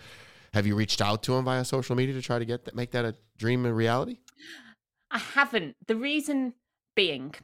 Have 0.53 0.65
you 0.65 0.75
reached 0.75 1.01
out 1.01 1.23
to 1.23 1.35
him 1.35 1.45
via 1.45 1.63
social 1.63 1.95
media 1.95 2.15
to 2.15 2.21
try 2.21 2.39
to 2.39 2.45
get 2.45 2.65
that, 2.65 2.75
make 2.75 2.91
that 2.91 3.05
a 3.05 3.15
dream 3.37 3.65
and 3.65 3.75
reality? 3.75 4.17
I 5.11 5.19
haven't. 5.19 5.75
The 5.87 5.95
reason 5.95 6.53
being, 6.95 7.35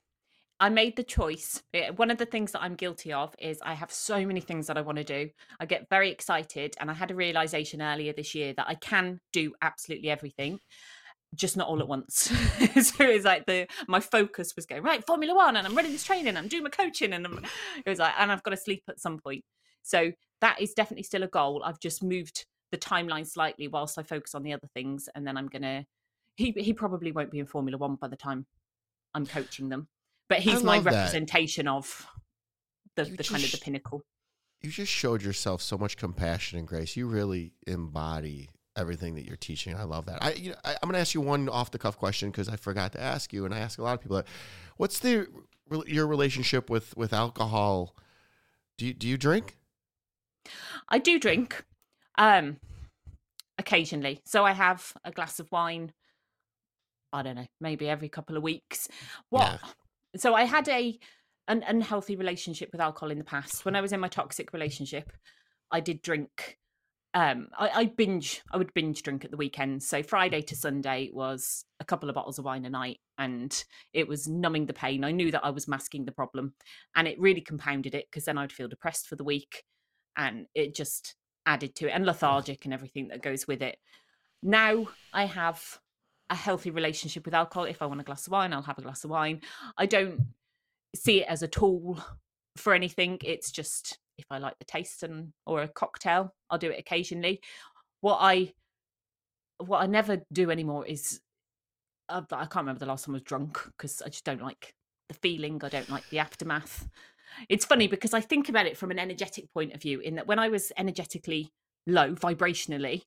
I 0.64 0.70
made 0.70 0.96
the 0.96 1.04
choice. 1.04 1.62
Eh, 1.74 1.90
one 1.90 2.10
of 2.10 2.18
the 2.18 2.26
things 2.26 2.54
that 2.54 2.62
I'm 2.62 2.76
guilty 2.76 3.12
of 3.12 3.36
is 3.38 3.60
I 3.62 3.74
have 3.74 3.92
so 3.92 4.26
many 4.26 4.40
things 4.40 4.68
that 4.68 4.78
I 4.78 4.82
want 4.82 4.98
to 4.98 5.04
do. 5.04 5.30
I 5.60 5.66
get 5.66 5.90
very 5.90 6.10
excited, 6.10 6.74
and 6.80 6.90
I 6.90 6.94
had 6.94 7.12
a 7.12 7.16
realization 7.16 7.82
earlier 7.82 8.14
this 8.14 8.34
year 8.34 8.54
that 8.54 8.70
I 8.70 8.76
can 8.76 9.20
do 9.34 9.52
absolutely 9.62 10.10
everything, 10.10 10.60
just 11.36 11.58
not 11.58 11.68
all 11.68 11.82
at 11.82 11.88
once. 11.90 12.14
so 12.82 13.04
it 13.04 13.14
was 13.14 13.26
like 13.26 13.46
the 13.46 13.68
my 13.90 14.00
focus 14.00 14.54
was 14.56 14.66
going 14.66 14.84
right 14.84 15.06
Formula 15.06 15.36
One, 15.36 15.58
and 15.58 15.68
I'm 15.68 15.76
running 15.76 15.92
this 15.92 16.06
training, 16.06 16.38
I'm 16.38 16.48
doing 16.48 16.64
my 16.64 16.70
coaching, 16.70 17.12
and 17.12 17.26
I'm, 17.26 17.46
it 17.86 17.90
was 17.90 18.00
like, 18.00 18.14
and 18.18 18.32
I've 18.32 18.44
got 18.44 18.52
to 18.52 18.58
sleep 18.58 18.84
at 18.88 19.02
some 19.02 19.20
point. 19.20 19.44
So 19.82 20.14
that 20.40 20.62
is 20.62 20.74
definitely 20.74 21.04
still 21.04 21.24
a 21.24 21.28
goal. 21.28 21.62
I've 21.66 21.82
just 21.82 22.02
moved 22.02 22.46
the 22.72 22.78
timeline 22.78 23.28
slightly 23.28 23.68
whilst 23.68 24.00
I 24.00 24.04
focus 24.04 24.34
on 24.34 24.44
the 24.44 24.54
other 24.54 24.70
things, 24.74 25.10
and 25.14 25.28
then 25.28 25.36
I'm 25.36 25.48
gonna. 25.48 25.84
He 26.38 26.52
he 26.56 26.72
probably 26.72 27.12
won't 27.12 27.32
be 27.32 27.40
in 27.40 27.48
Formula 27.48 27.78
One 27.78 27.96
by 27.96 28.08
the 28.08 28.16
time 28.16 28.46
I'm 29.14 29.26
coaching 29.26 29.68
them, 29.68 29.90
but 30.34 30.42
he's 30.42 30.64
my 30.64 30.80
representation 30.80 31.66
that. 31.66 31.74
of 31.74 32.08
the, 32.96 33.06
the 33.06 33.24
kind 33.24 33.44
of 33.44 33.52
the 33.52 33.60
pinnacle. 33.60 34.02
You 34.62 34.72
just 34.72 34.92
showed 34.92 35.22
yourself 35.22 35.62
so 35.62 35.78
much 35.78 35.96
compassion 35.96 36.58
and 36.58 36.68
grace. 36.68 36.98
You 36.98 37.08
really 37.08 37.54
embody 37.68 38.50
everything 38.76 39.14
that 39.16 39.26
you're 39.26 39.38
teaching. 39.38 39.76
I 39.76 39.84
love 39.84 40.08
that. 40.08 40.24
I, 40.24 40.34
you 40.34 40.52
know, 40.52 40.56
I 40.64 40.72
am 40.72 40.78
going 40.84 40.94
to 40.94 41.00
ask 41.00 41.14
you 41.14 41.22
one 41.22 41.50
off 41.50 41.70
the 41.70 41.78
cuff 41.78 41.98
question 41.98 42.32
because 42.32 42.50
I 42.50 42.56
forgot 42.56 42.94
to 42.94 43.02
ask 43.02 43.32
you, 43.32 43.46
and 43.46 43.54
I 43.54 43.60
ask 43.60 43.78
a 43.78 43.84
lot 43.84 43.94
of 43.94 44.02
people. 44.02 44.24
What's 44.78 45.00
the 45.00 45.28
your 45.86 46.08
relationship 46.08 46.70
with 46.70 46.98
with 46.98 47.14
alcohol? 47.14 47.96
Do 48.80 48.88
you 48.88 48.94
do 48.94 49.08
you 49.08 49.18
drink? 49.18 49.58
I 50.90 50.98
do 50.98 51.20
drink, 51.20 51.64
um, 52.18 52.58
occasionally. 53.60 54.22
So 54.26 54.46
I 54.46 54.54
have 54.54 54.94
a 55.06 55.12
glass 55.12 55.40
of 55.40 55.52
wine. 55.52 55.94
I 57.12 57.22
don't 57.22 57.36
know, 57.36 57.46
maybe 57.62 57.88
every 57.88 58.10
couple 58.10 58.36
of 58.36 58.42
weeks. 58.42 58.88
What? 59.30 59.60
Yeah. 59.62 59.70
So 60.16 60.34
I 60.34 60.44
had 60.44 60.68
a 60.70 61.00
an 61.48 61.64
unhealthy 61.68 62.16
relationship 62.16 62.70
with 62.72 62.80
alcohol 62.80 63.12
in 63.12 63.18
the 63.18 63.24
past. 63.24 63.66
When 63.66 63.76
I 63.76 63.82
was 63.82 63.92
in 63.92 64.00
my 64.00 64.08
toxic 64.08 64.54
relationship, 64.54 65.12
I 65.72 65.80
did 65.82 66.02
drink. 66.02 66.58
Um, 67.14 67.50
I, 67.58 67.70
I 67.70 67.86
binge. 67.86 68.42
I 68.52 68.58
would 68.58 68.74
binge 68.74 69.04
drink 69.04 69.26
at 69.26 69.32
the 69.32 69.38
weekends. 69.38 69.88
So 69.88 70.02
Friday 70.02 70.42
to 70.44 70.56
Sunday 70.56 71.10
was 71.14 71.66
a 71.80 71.86
couple 71.86 72.10
of 72.10 72.16
bottles 72.16 72.40
of 72.40 72.46
wine 72.46 72.66
a 72.66 72.70
night, 72.70 73.00
and 73.18 73.64
it 73.92 74.08
was 74.08 74.28
numbing 74.28 74.66
the 74.66 74.74
pain. 74.74 75.04
I 75.04 75.12
knew 75.12 75.32
that 75.32 75.46
I 75.46 75.50
was 75.50 75.68
masking 75.68 76.06
the 76.06 76.12
problem, 76.12 76.54
and 76.96 77.08
it 77.08 77.20
really 77.20 77.42
compounded 77.42 77.94
it 77.94 78.06
because 78.10 78.26
then 78.26 78.38
I'd 78.38 78.54
feel 78.54 78.68
depressed 78.68 79.08
for 79.08 79.16
the 79.16 79.24
week, 79.24 79.64
and 80.16 80.48
it 80.56 80.76
just 80.76 81.16
added 81.46 81.76
to 81.76 81.88
it, 81.88 81.92
and 81.92 82.06
lethargic 82.06 82.66
and 82.66 82.74
everything 82.74 83.10
that 83.10 83.22
goes 83.22 83.48
with 83.48 83.62
it. 83.62 83.78
Now 84.42 84.88
I 85.14 85.26
have 85.26 85.62
a 86.34 86.36
healthy 86.36 86.72
relationship 86.72 87.26
with 87.26 87.34
alcohol. 87.34 87.66
If 87.66 87.82
I 87.82 87.86
want 87.86 88.02
a 88.02 88.04
glass 88.04 88.28
of 88.28 88.34
wine, 88.34 88.52
I'll 88.52 88.62
have 88.64 88.80
a 88.80 88.82
glass 88.82 89.04
of 89.04 89.12
wine. 89.12 89.42
I 89.78 89.86
don't 89.86 90.20
see 90.96 91.22
it 91.22 91.28
as 91.30 91.44
a 91.44 91.48
tool 91.48 92.04
for 92.58 92.74
anything. 92.74 93.20
It's 93.24 93.52
just 93.52 94.00
if 94.18 94.26
I 94.30 94.40
like 94.40 94.58
the 94.60 94.66
taste 94.66 95.04
and 95.04 95.32
or 95.46 95.62
a 95.62 95.68
cocktail, 95.68 96.34
I'll 96.50 96.58
do 96.58 96.72
it 96.72 96.80
occasionally. 96.80 97.40
What 98.02 98.18
I 98.20 98.54
what 99.60 99.82
I 99.82 99.86
never 99.86 100.22
do 100.34 100.52
anymore 100.52 100.86
is 100.86 101.22
uh, 102.10 102.22
I 102.32 102.46
can't 102.46 102.66
remember 102.66 102.80
the 102.80 102.88
last 102.88 103.06
time 103.06 103.16
I 103.16 103.18
was 103.18 103.24
drunk 103.24 103.62
because 103.66 104.02
I 104.02 104.10
just 104.10 104.26
don't 104.26 104.42
like 104.42 104.74
the 105.08 105.16
feeling. 105.16 105.62
I 105.64 105.70
don't 105.70 105.90
like 105.90 106.10
the 106.10 106.20
aftermath. 106.20 106.90
It's 107.48 107.66
funny 107.66 107.88
because 107.88 108.14
I 108.14 108.22
think 108.22 108.50
about 108.50 108.66
it 108.66 108.78
from 108.78 108.92
an 108.92 109.00
energetic 109.00 109.52
point 109.54 109.74
of 109.74 109.82
view. 109.82 110.00
In 110.00 110.16
that, 110.16 110.28
when 110.28 110.40
I 110.40 110.50
was 110.50 110.72
energetically 110.78 111.54
low, 111.88 112.14
vibrationally, 112.14 113.04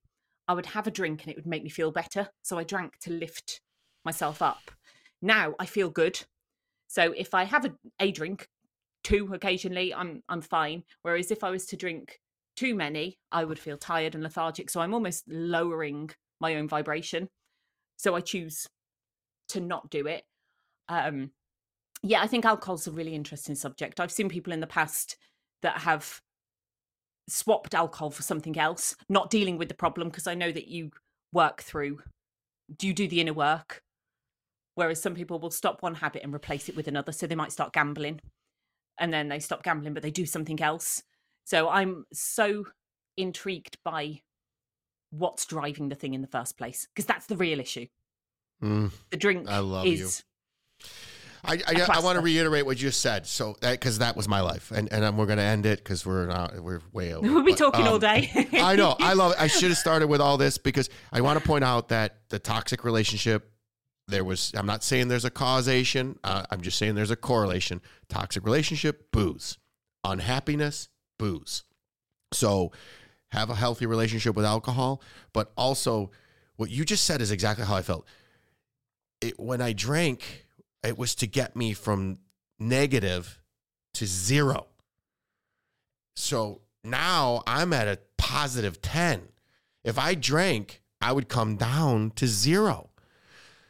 I 0.48 0.54
would 0.54 0.66
have 0.66 0.86
a 0.86 0.90
drink 0.92 1.22
and 1.22 1.30
it 1.30 1.36
would 1.36 1.46
make 1.46 1.62
me 1.62 1.70
feel 1.70 1.90
better. 1.90 2.28
So 2.42 2.58
I 2.58 2.64
drank 2.64 2.98
to 3.00 3.12
lift 3.12 3.60
myself 4.04 4.42
up. 4.42 4.70
Now 5.20 5.54
I 5.58 5.66
feel 5.66 5.90
good. 5.90 6.20
So 6.88 7.12
if 7.16 7.34
I 7.34 7.44
have 7.44 7.64
a, 7.64 7.74
a 8.00 8.12
drink, 8.12 8.48
two 9.02 9.32
occasionally, 9.32 9.92
I'm 9.94 10.22
I'm 10.28 10.42
fine. 10.42 10.84
Whereas 11.02 11.30
if 11.30 11.42
I 11.42 11.50
was 11.50 11.66
to 11.66 11.76
drink 11.76 12.20
too 12.56 12.74
many, 12.74 13.18
I 13.30 13.44
would 13.44 13.58
feel 13.58 13.76
tired 13.76 14.14
and 14.14 14.22
lethargic. 14.22 14.70
So 14.70 14.80
I'm 14.80 14.94
almost 14.94 15.24
lowering 15.28 16.10
my 16.40 16.56
own 16.56 16.68
vibration. 16.68 17.28
So 17.96 18.14
I 18.14 18.20
choose 18.20 18.68
to 19.48 19.60
not 19.60 19.90
do 19.90 20.06
it. 20.06 20.24
Um, 20.88 21.30
yeah, 22.02 22.22
I 22.22 22.26
think 22.26 22.44
alcohol's 22.44 22.86
a 22.86 22.92
really 22.92 23.14
interesting 23.14 23.54
subject. 23.54 24.00
I've 24.00 24.12
seen 24.12 24.28
people 24.28 24.52
in 24.52 24.60
the 24.60 24.66
past 24.66 25.16
that 25.62 25.78
have 25.78 26.20
swapped 27.28 27.74
alcohol 27.74 28.10
for 28.10 28.22
something 28.22 28.58
else, 28.58 28.96
not 29.08 29.30
dealing 29.30 29.58
with 29.58 29.68
the 29.68 29.74
problem 29.74 30.08
because 30.08 30.26
I 30.26 30.34
know 30.34 30.52
that 30.52 30.68
you 30.68 30.90
work 31.32 31.62
through 31.62 32.00
do 32.74 32.86
you 32.86 32.94
do 32.94 33.08
the 33.08 33.20
inner 33.20 33.32
work? 33.32 33.82
Whereas 34.74 35.00
some 35.00 35.14
people 35.14 35.38
will 35.38 35.50
stop 35.50 35.82
one 35.82 35.94
habit 35.94 36.22
and 36.22 36.34
replace 36.34 36.68
it 36.68 36.76
with 36.76 36.88
another 36.88 37.12
so 37.12 37.26
they 37.26 37.34
might 37.34 37.52
start 37.52 37.72
gambling 37.72 38.20
and 38.98 39.12
then 39.12 39.28
they 39.28 39.38
stop 39.38 39.62
gambling 39.62 39.94
but 39.94 40.02
they 40.02 40.10
do 40.10 40.26
something 40.26 40.60
else. 40.60 41.02
So 41.44 41.68
i'm 41.68 42.04
so 42.12 42.64
intrigued 43.16 43.78
by 43.84 44.20
what's 45.10 45.46
driving 45.46 45.88
the 45.88 45.94
thing 45.94 46.12
in 46.12 46.20
the 46.20 46.28
first 46.28 46.58
place 46.58 46.86
because 46.88 47.06
that's 47.06 47.26
the 47.26 47.36
real 47.36 47.60
issue. 47.60 47.86
Mm, 48.62 48.90
the 49.10 49.16
drink 49.16 49.48
i 49.48 49.58
love 49.58 49.86
is 49.86 50.00
you 50.00 50.08
I 51.46 51.62
I, 51.66 51.86
I 51.94 52.00
want 52.00 52.16
to 52.16 52.22
reiterate 52.22 52.66
what 52.66 52.76
you 52.76 52.88
just 52.88 53.00
said. 53.00 53.26
So 53.26 53.56
because 53.60 53.98
that, 53.98 54.06
that, 54.06 54.16
was 54.16 54.28
my 54.28 54.40
life, 54.40 54.70
and 54.70 54.92
and 54.92 55.16
we're 55.16 55.26
going 55.26 55.38
to 55.38 55.44
end 55.44 55.66
it 55.66 55.78
because 55.78 56.04
we're 56.04 56.26
not 56.26 56.60
we're 56.60 56.80
way 56.92 57.14
over. 57.14 57.26
We'll 57.26 57.42
be 57.42 57.52
but, 57.52 57.58
talking 57.58 57.86
um, 57.86 57.92
all 57.94 57.98
day. 57.98 58.30
I 58.52 58.76
know. 58.76 58.96
I 58.98 59.14
love 59.14 59.32
it. 59.32 59.40
I 59.40 59.46
should 59.46 59.68
have 59.70 59.78
started 59.78 60.08
with 60.08 60.20
all 60.20 60.36
this 60.36 60.58
because 60.58 60.90
I 61.12 61.20
want 61.20 61.40
to 61.40 61.46
point 61.46 61.64
out 61.64 61.88
that 61.88 62.16
the 62.28 62.38
toxic 62.38 62.84
relationship. 62.84 63.50
There 64.08 64.22
was. 64.22 64.52
I'm 64.54 64.66
not 64.66 64.84
saying 64.84 65.08
there's 65.08 65.24
a 65.24 65.30
causation. 65.30 66.16
Uh, 66.22 66.44
I'm 66.50 66.60
just 66.60 66.78
saying 66.78 66.94
there's 66.94 67.10
a 67.10 67.16
correlation. 67.16 67.80
Toxic 68.08 68.44
relationship, 68.44 69.10
booze. 69.10 69.58
Unhappiness, 70.04 70.88
booze. 71.18 71.64
So, 72.32 72.70
have 73.30 73.50
a 73.50 73.56
healthy 73.56 73.86
relationship 73.86 74.36
with 74.36 74.44
alcohol, 74.44 75.02
but 75.32 75.52
also 75.56 76.12
what 76.56 76.70
you 76.70 76.84
just 76.84 77.04
said 77.04 77.20
is 77.20 77.30
exactly 77.30 77.64
how 77.64 77.76
I 77.76 77.82
felt. 77.82 78.06
It, 79.20 79.38
when 79.38 79.60
I 79.60 79.72
drank, 79.72 80.45
it 80.86 80.98
was 80.98 81.14
to 81.16 81.26
get 81.26 81.56
me 81.56 81.72
from 81.72 82.18
negative 82.58 83.40
to 83.94 84.06
zero. 84.06 84.66
So 86.14 86.62
now 86.84 87.42
I'm 87.46 87.72
at 87.72 87.88
a 87.88 87.98
positive 88.16 88.80
10. 88.80 89.22
If 89.84 89.98
I 89.98 90.14
drank, 90.14 90.82
I 91.00 91.12
would 91.12 91.28
come 91.28 91.56
down 91.56 92.12
to 92.16 92.26
zero. 92.26 92.90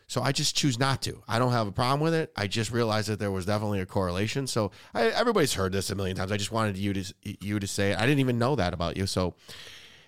So 0.08 0.22
I 0.22 0.30
just 0.30 0.56
choose 0.56 0.78
not 0.78 1.02
to. 1.02 1.22
I 1.26 1.38
don't 1.40 1.50
have 1.50 1.66
a 1.66 1.72
problem 1.72 2.00
with 2.00 2.14
it. 2.14 2.32
I 2.36 2.46
just 2.46 2.70
realized 2.70 3.08
that 3.08 3.18
there 3.18 3.32
was 3.32 3.44
definitely 3.44 3.80
a 3.80 3.86
correlation. 3.86 4.46
So 4.46 4.70
I, 4.94 5.08
everybody's 5.08 5.54
heard 5.54 5.72
this 5.72 5.90
a 5.90 5.96
million 5.96 6.16
times. 6.16 6.30
I 6.30 6.36
just 6.36 6.52
wanted 6.52 6.76
you 6.76 6.92
to 6.92 7.14
you 7.22 7.58
to 7.58 7.66
say 7.66 7.90
it. 7.90 7.98
I 7.98 8.02
didn't 8.02 8.20
even 8.20 8.38
know 8.38 8.54
that 8.54 8.72
about 8.72 8.96
you. 8.96 9.06
So 9.06 9.34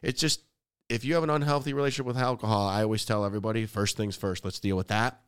it's 0.01 0.21
just 0.21 0.43
if 0.89 1.05
you 1.05 1.15
have 1.15 1.25
an 1.25 1.31
unhealthy 1.31 1.73
relationship 1.73 2.07
with 2.07 2.17
alcohol, 2.17 2.69
I 2.69 2.83
always 2.83 3.05
tell 3.05 3.25
everybody 3.25 3.67
first 3.67 3.97
things 3.97 4.17
first. 4.17 4.45
Let's 4.45 4.61
deal 4.61 4.77
with 4.77 4.89
that. 4.89 5.21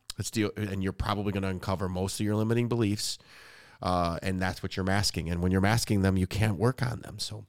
And 0.57 0.83
you're 0.83 0.93
probably 0.93 1.31
going 1.31 1.43
to 1.43 1.49
uncover 1.49 1.89
most 1.89 2.19
of 2.19 2.25
your 2.25 2.35
limiting 2.35 2.67
beliefs, 2.67 3.17
uh, 3.81 4.19
and 4.21 4.41
that's 4.41 4.61
what 4.61 4.75
you're 4.75 4.85
masking. 4.85 5.29
And 5.29 5.41
when 5.41 5.51
you're 5.51 5.61
masking 5.61 6.01
them, 6.01 6.17
you 6.17 6.27
can't 6.27 6.57
work 6.57 6.81
on 6.81 7.01
them. 7.01 7.19
So 7.19 7.45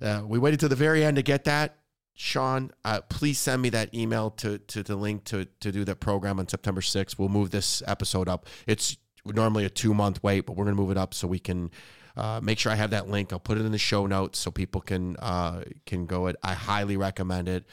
uh, 0.00 0.22
we 0.26 0.38
waited 0.38 0.60
to 0.60 0.68
the 0.68 0.76
very 0.76 1.04
end 1.04 1.16
to 1.16 1.22
get 1.22 1.44
that. 1.44 1.78
Sian, 2.16 2.70
uh, 2.84 3.00
please 3.08 3.38
send 3.38 3.60
me 3.60 3.70
that 3.70 3.92
email 3.92 4.30
to 4.30 4.58
to 4.58 4.82
the 4.82 4.94
link 4.94 5.24
to 5.24 5.46
to 5.60 5.72
do 5.72 5.84
that 5.84 5.96
program 5.96 6.38
on 6.38 6.48
September 6.48 6.80
6th. 6.80 7.18
We'll 7.18 7.28
move 7.28 7.50
this 7.50 7.82
episode 7.86 8.28
up. 8.28 8.46
It's 8.66 8.96
normally 9.24 9.64
a 9.64 9.70
two 9.70 9.94
month 9.94 10.22
wait, 10.22 10.46
but 10.46 10.56
we're 10.56 10.64
going 10.64 10.76
to 10.76 10.82
move 10.82 10.90
it 10.90 10.98
up 10.98 11.12
so 11.12 11.26
we 11.26 11.38
can 11.38 11.70
uh, 12.16 12.40
make 12.42 12.58
sure 12.58 12.70
I 12.70 12.76
have 12.76 12.90
that 12.90 13.08
link. 13.08 13.32
I'll 13.32 13.40
put 13.40 13.58
it 13.58 13.64
in 13.64 13.72
the 13.72 13.78
show 13.78 14.06
notes 14.06 14.38
so 14.38 14.50
people 14.50 14.80
can 14.80 15.16
uh, 15.16 15.64
can 15.86 16.06
go 16.06 16.26
it. 16.26 16.36
I 16.42 16.54
highly 16.54 16.96
recommend 16.96 17.48
it. 17.48 17.64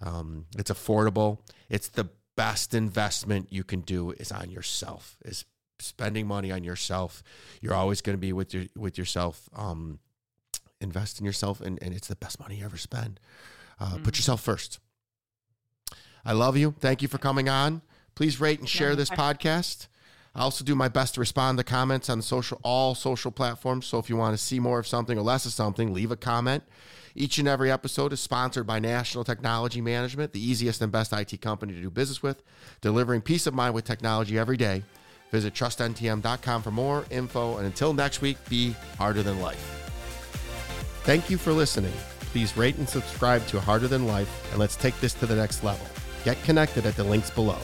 Um, 0.00 0.46
it's 0.56 0.70
affordable. 0.70 1.38
It's 1.68 1.88
the 1.88 2.08
best 2.36 2.74
investment 2.74 3.52
you 3.52 3.64
can 3.64 3.80
do 3.80 4.12
is 4.12 4.32
on 4.32 4.50
yourself. 4.50 5.16
Is 5.24 5.44
spending 5.78 6.26
money 6.26 6.50
on 6.50 6.64
yourself. 6.64 7.22
You're 7.60 7.74
always 7.74 8.00
going 8.00 8.16
to 8.16 8.20
be 8.20 8.32
with 8.32 8.54
your 8.54 8.64
with 8.76 8.98
yourself. 8.98 9.48
Um, 9.54 9.98
invest 10.80 11.18
in 11.18 11.26
yourself, 11.26 11.60
and, 11.60 11.82
and 11.82 11.94
it's 11.94 12.08
the 12.08 12.16
best 12.16 12.40
money 12.40 12.56
you 12.56 12.64
ever 12.64 12.76
spend. 12.76 13.20
Uh, 13.80 13.86
mm-hmm. 13.86 14.02
Put 14.02 14.16
yourself 14.16 14.42
first. 14.42 14.78
I 16.24 16.32
love 16.32 16.56
you. 16.56 16.74
Thank 16.80 17.02
you 17.02 17.08
for 17.08 17.18
coming 17.18 17.48
on. 17.48 17.82
Please 18.14 18.40
rate 18.40 18.60
and 18.60 18.68
share 18.68 18.96
this 18.96 19.10
podcast. 19.10 19.88
I 20.34 20.40
also 20.40 20.64
do 20.64 20.74
my 20.74 20.88
best 20.88 21.14
to 21.14 21.20
respond 21.20 21.58
to 21.58 21.64
comments 21.64 22.08
on 22.08 22.22
social 22.22 22.60
all 22.62 22.94
social 22.94 23.30
platforms. 23.30 23.86
So 23.86 23.98
if 23.98 24.08
you 24.08 24.16
want 24.16 24.36
to 24.36 24.42
see 24.42 24.58
more 24.58 24.78
of 24.78 24.86
something 24.86 25.18
or 25.18 25.22
less 25.22 25.46
of 25.46 25.52
something, 25.52 25.92
leave 25.92 26.10
a 26.10 26.16
comment. 26.16 26.64
Each 27.16 27.38
and 27.38 27.46
every 27.46 27.70
episode 27.70 28.12
is 28.12 28.20
sponsored 28.20 28.66
by 28.66 28.80
National 28.80 29.22
Technology 29.22 29.80
Management, 29.80 30.32
the 30.32 30.44
easiest 30.44 30.82
and 30.82 30.90
best 30.90 31.12
IT 31.12 31.40
company 31.40 31.72
to 31.72 31.80
do 31.80 31.90
business 31.90 32.22
with, 32.22 32.42
delivering 32.80 33.20
peace 33.20 33.46
of 33.46 33.54
mind 33.54 33.72
with 33.74 33.84
technology 33.84 34.36
every 34.36 34.56
day. 34.56 34.82
Visit 35.30 35.54
trustntm.com 35.54 36.62
for 36.62 36.70
more 36.70 37.04
info. 37.10 37.56
And 37.56 37.66
until 37.66 37.92
next 37.92 38.20
week, 38.20 38.36
be 38.48 38.74
harder 38.98 39.22
than 39.22 39.40
life. 39.40 39.58
Thank 41.04 41.30
you 41.30 41.38
for 41.38 41.52
listening. 41.52 41.92
Please 42.32 42.56
rate 42.56 42.78
and 42.78 42.88
subscribe 42.88 43.46
to 43.46 43.60
Harder 43.60 43.86
Than 43.86 44.06
Life, 44.08 44.48
and 44.50 44.58
let's 44.58 44.74
take 44.74 44.98
this 45.00 45.14
to 45.14 45.26
the 45.26 45.36
next 45.36 45.62
level. 45.62 45.86
Get 46.24 46.42
connected 46.42 46.84
at 46.84 46.96
the 46.96 47.04
links 47.04 47.30
below. 47.30 47.58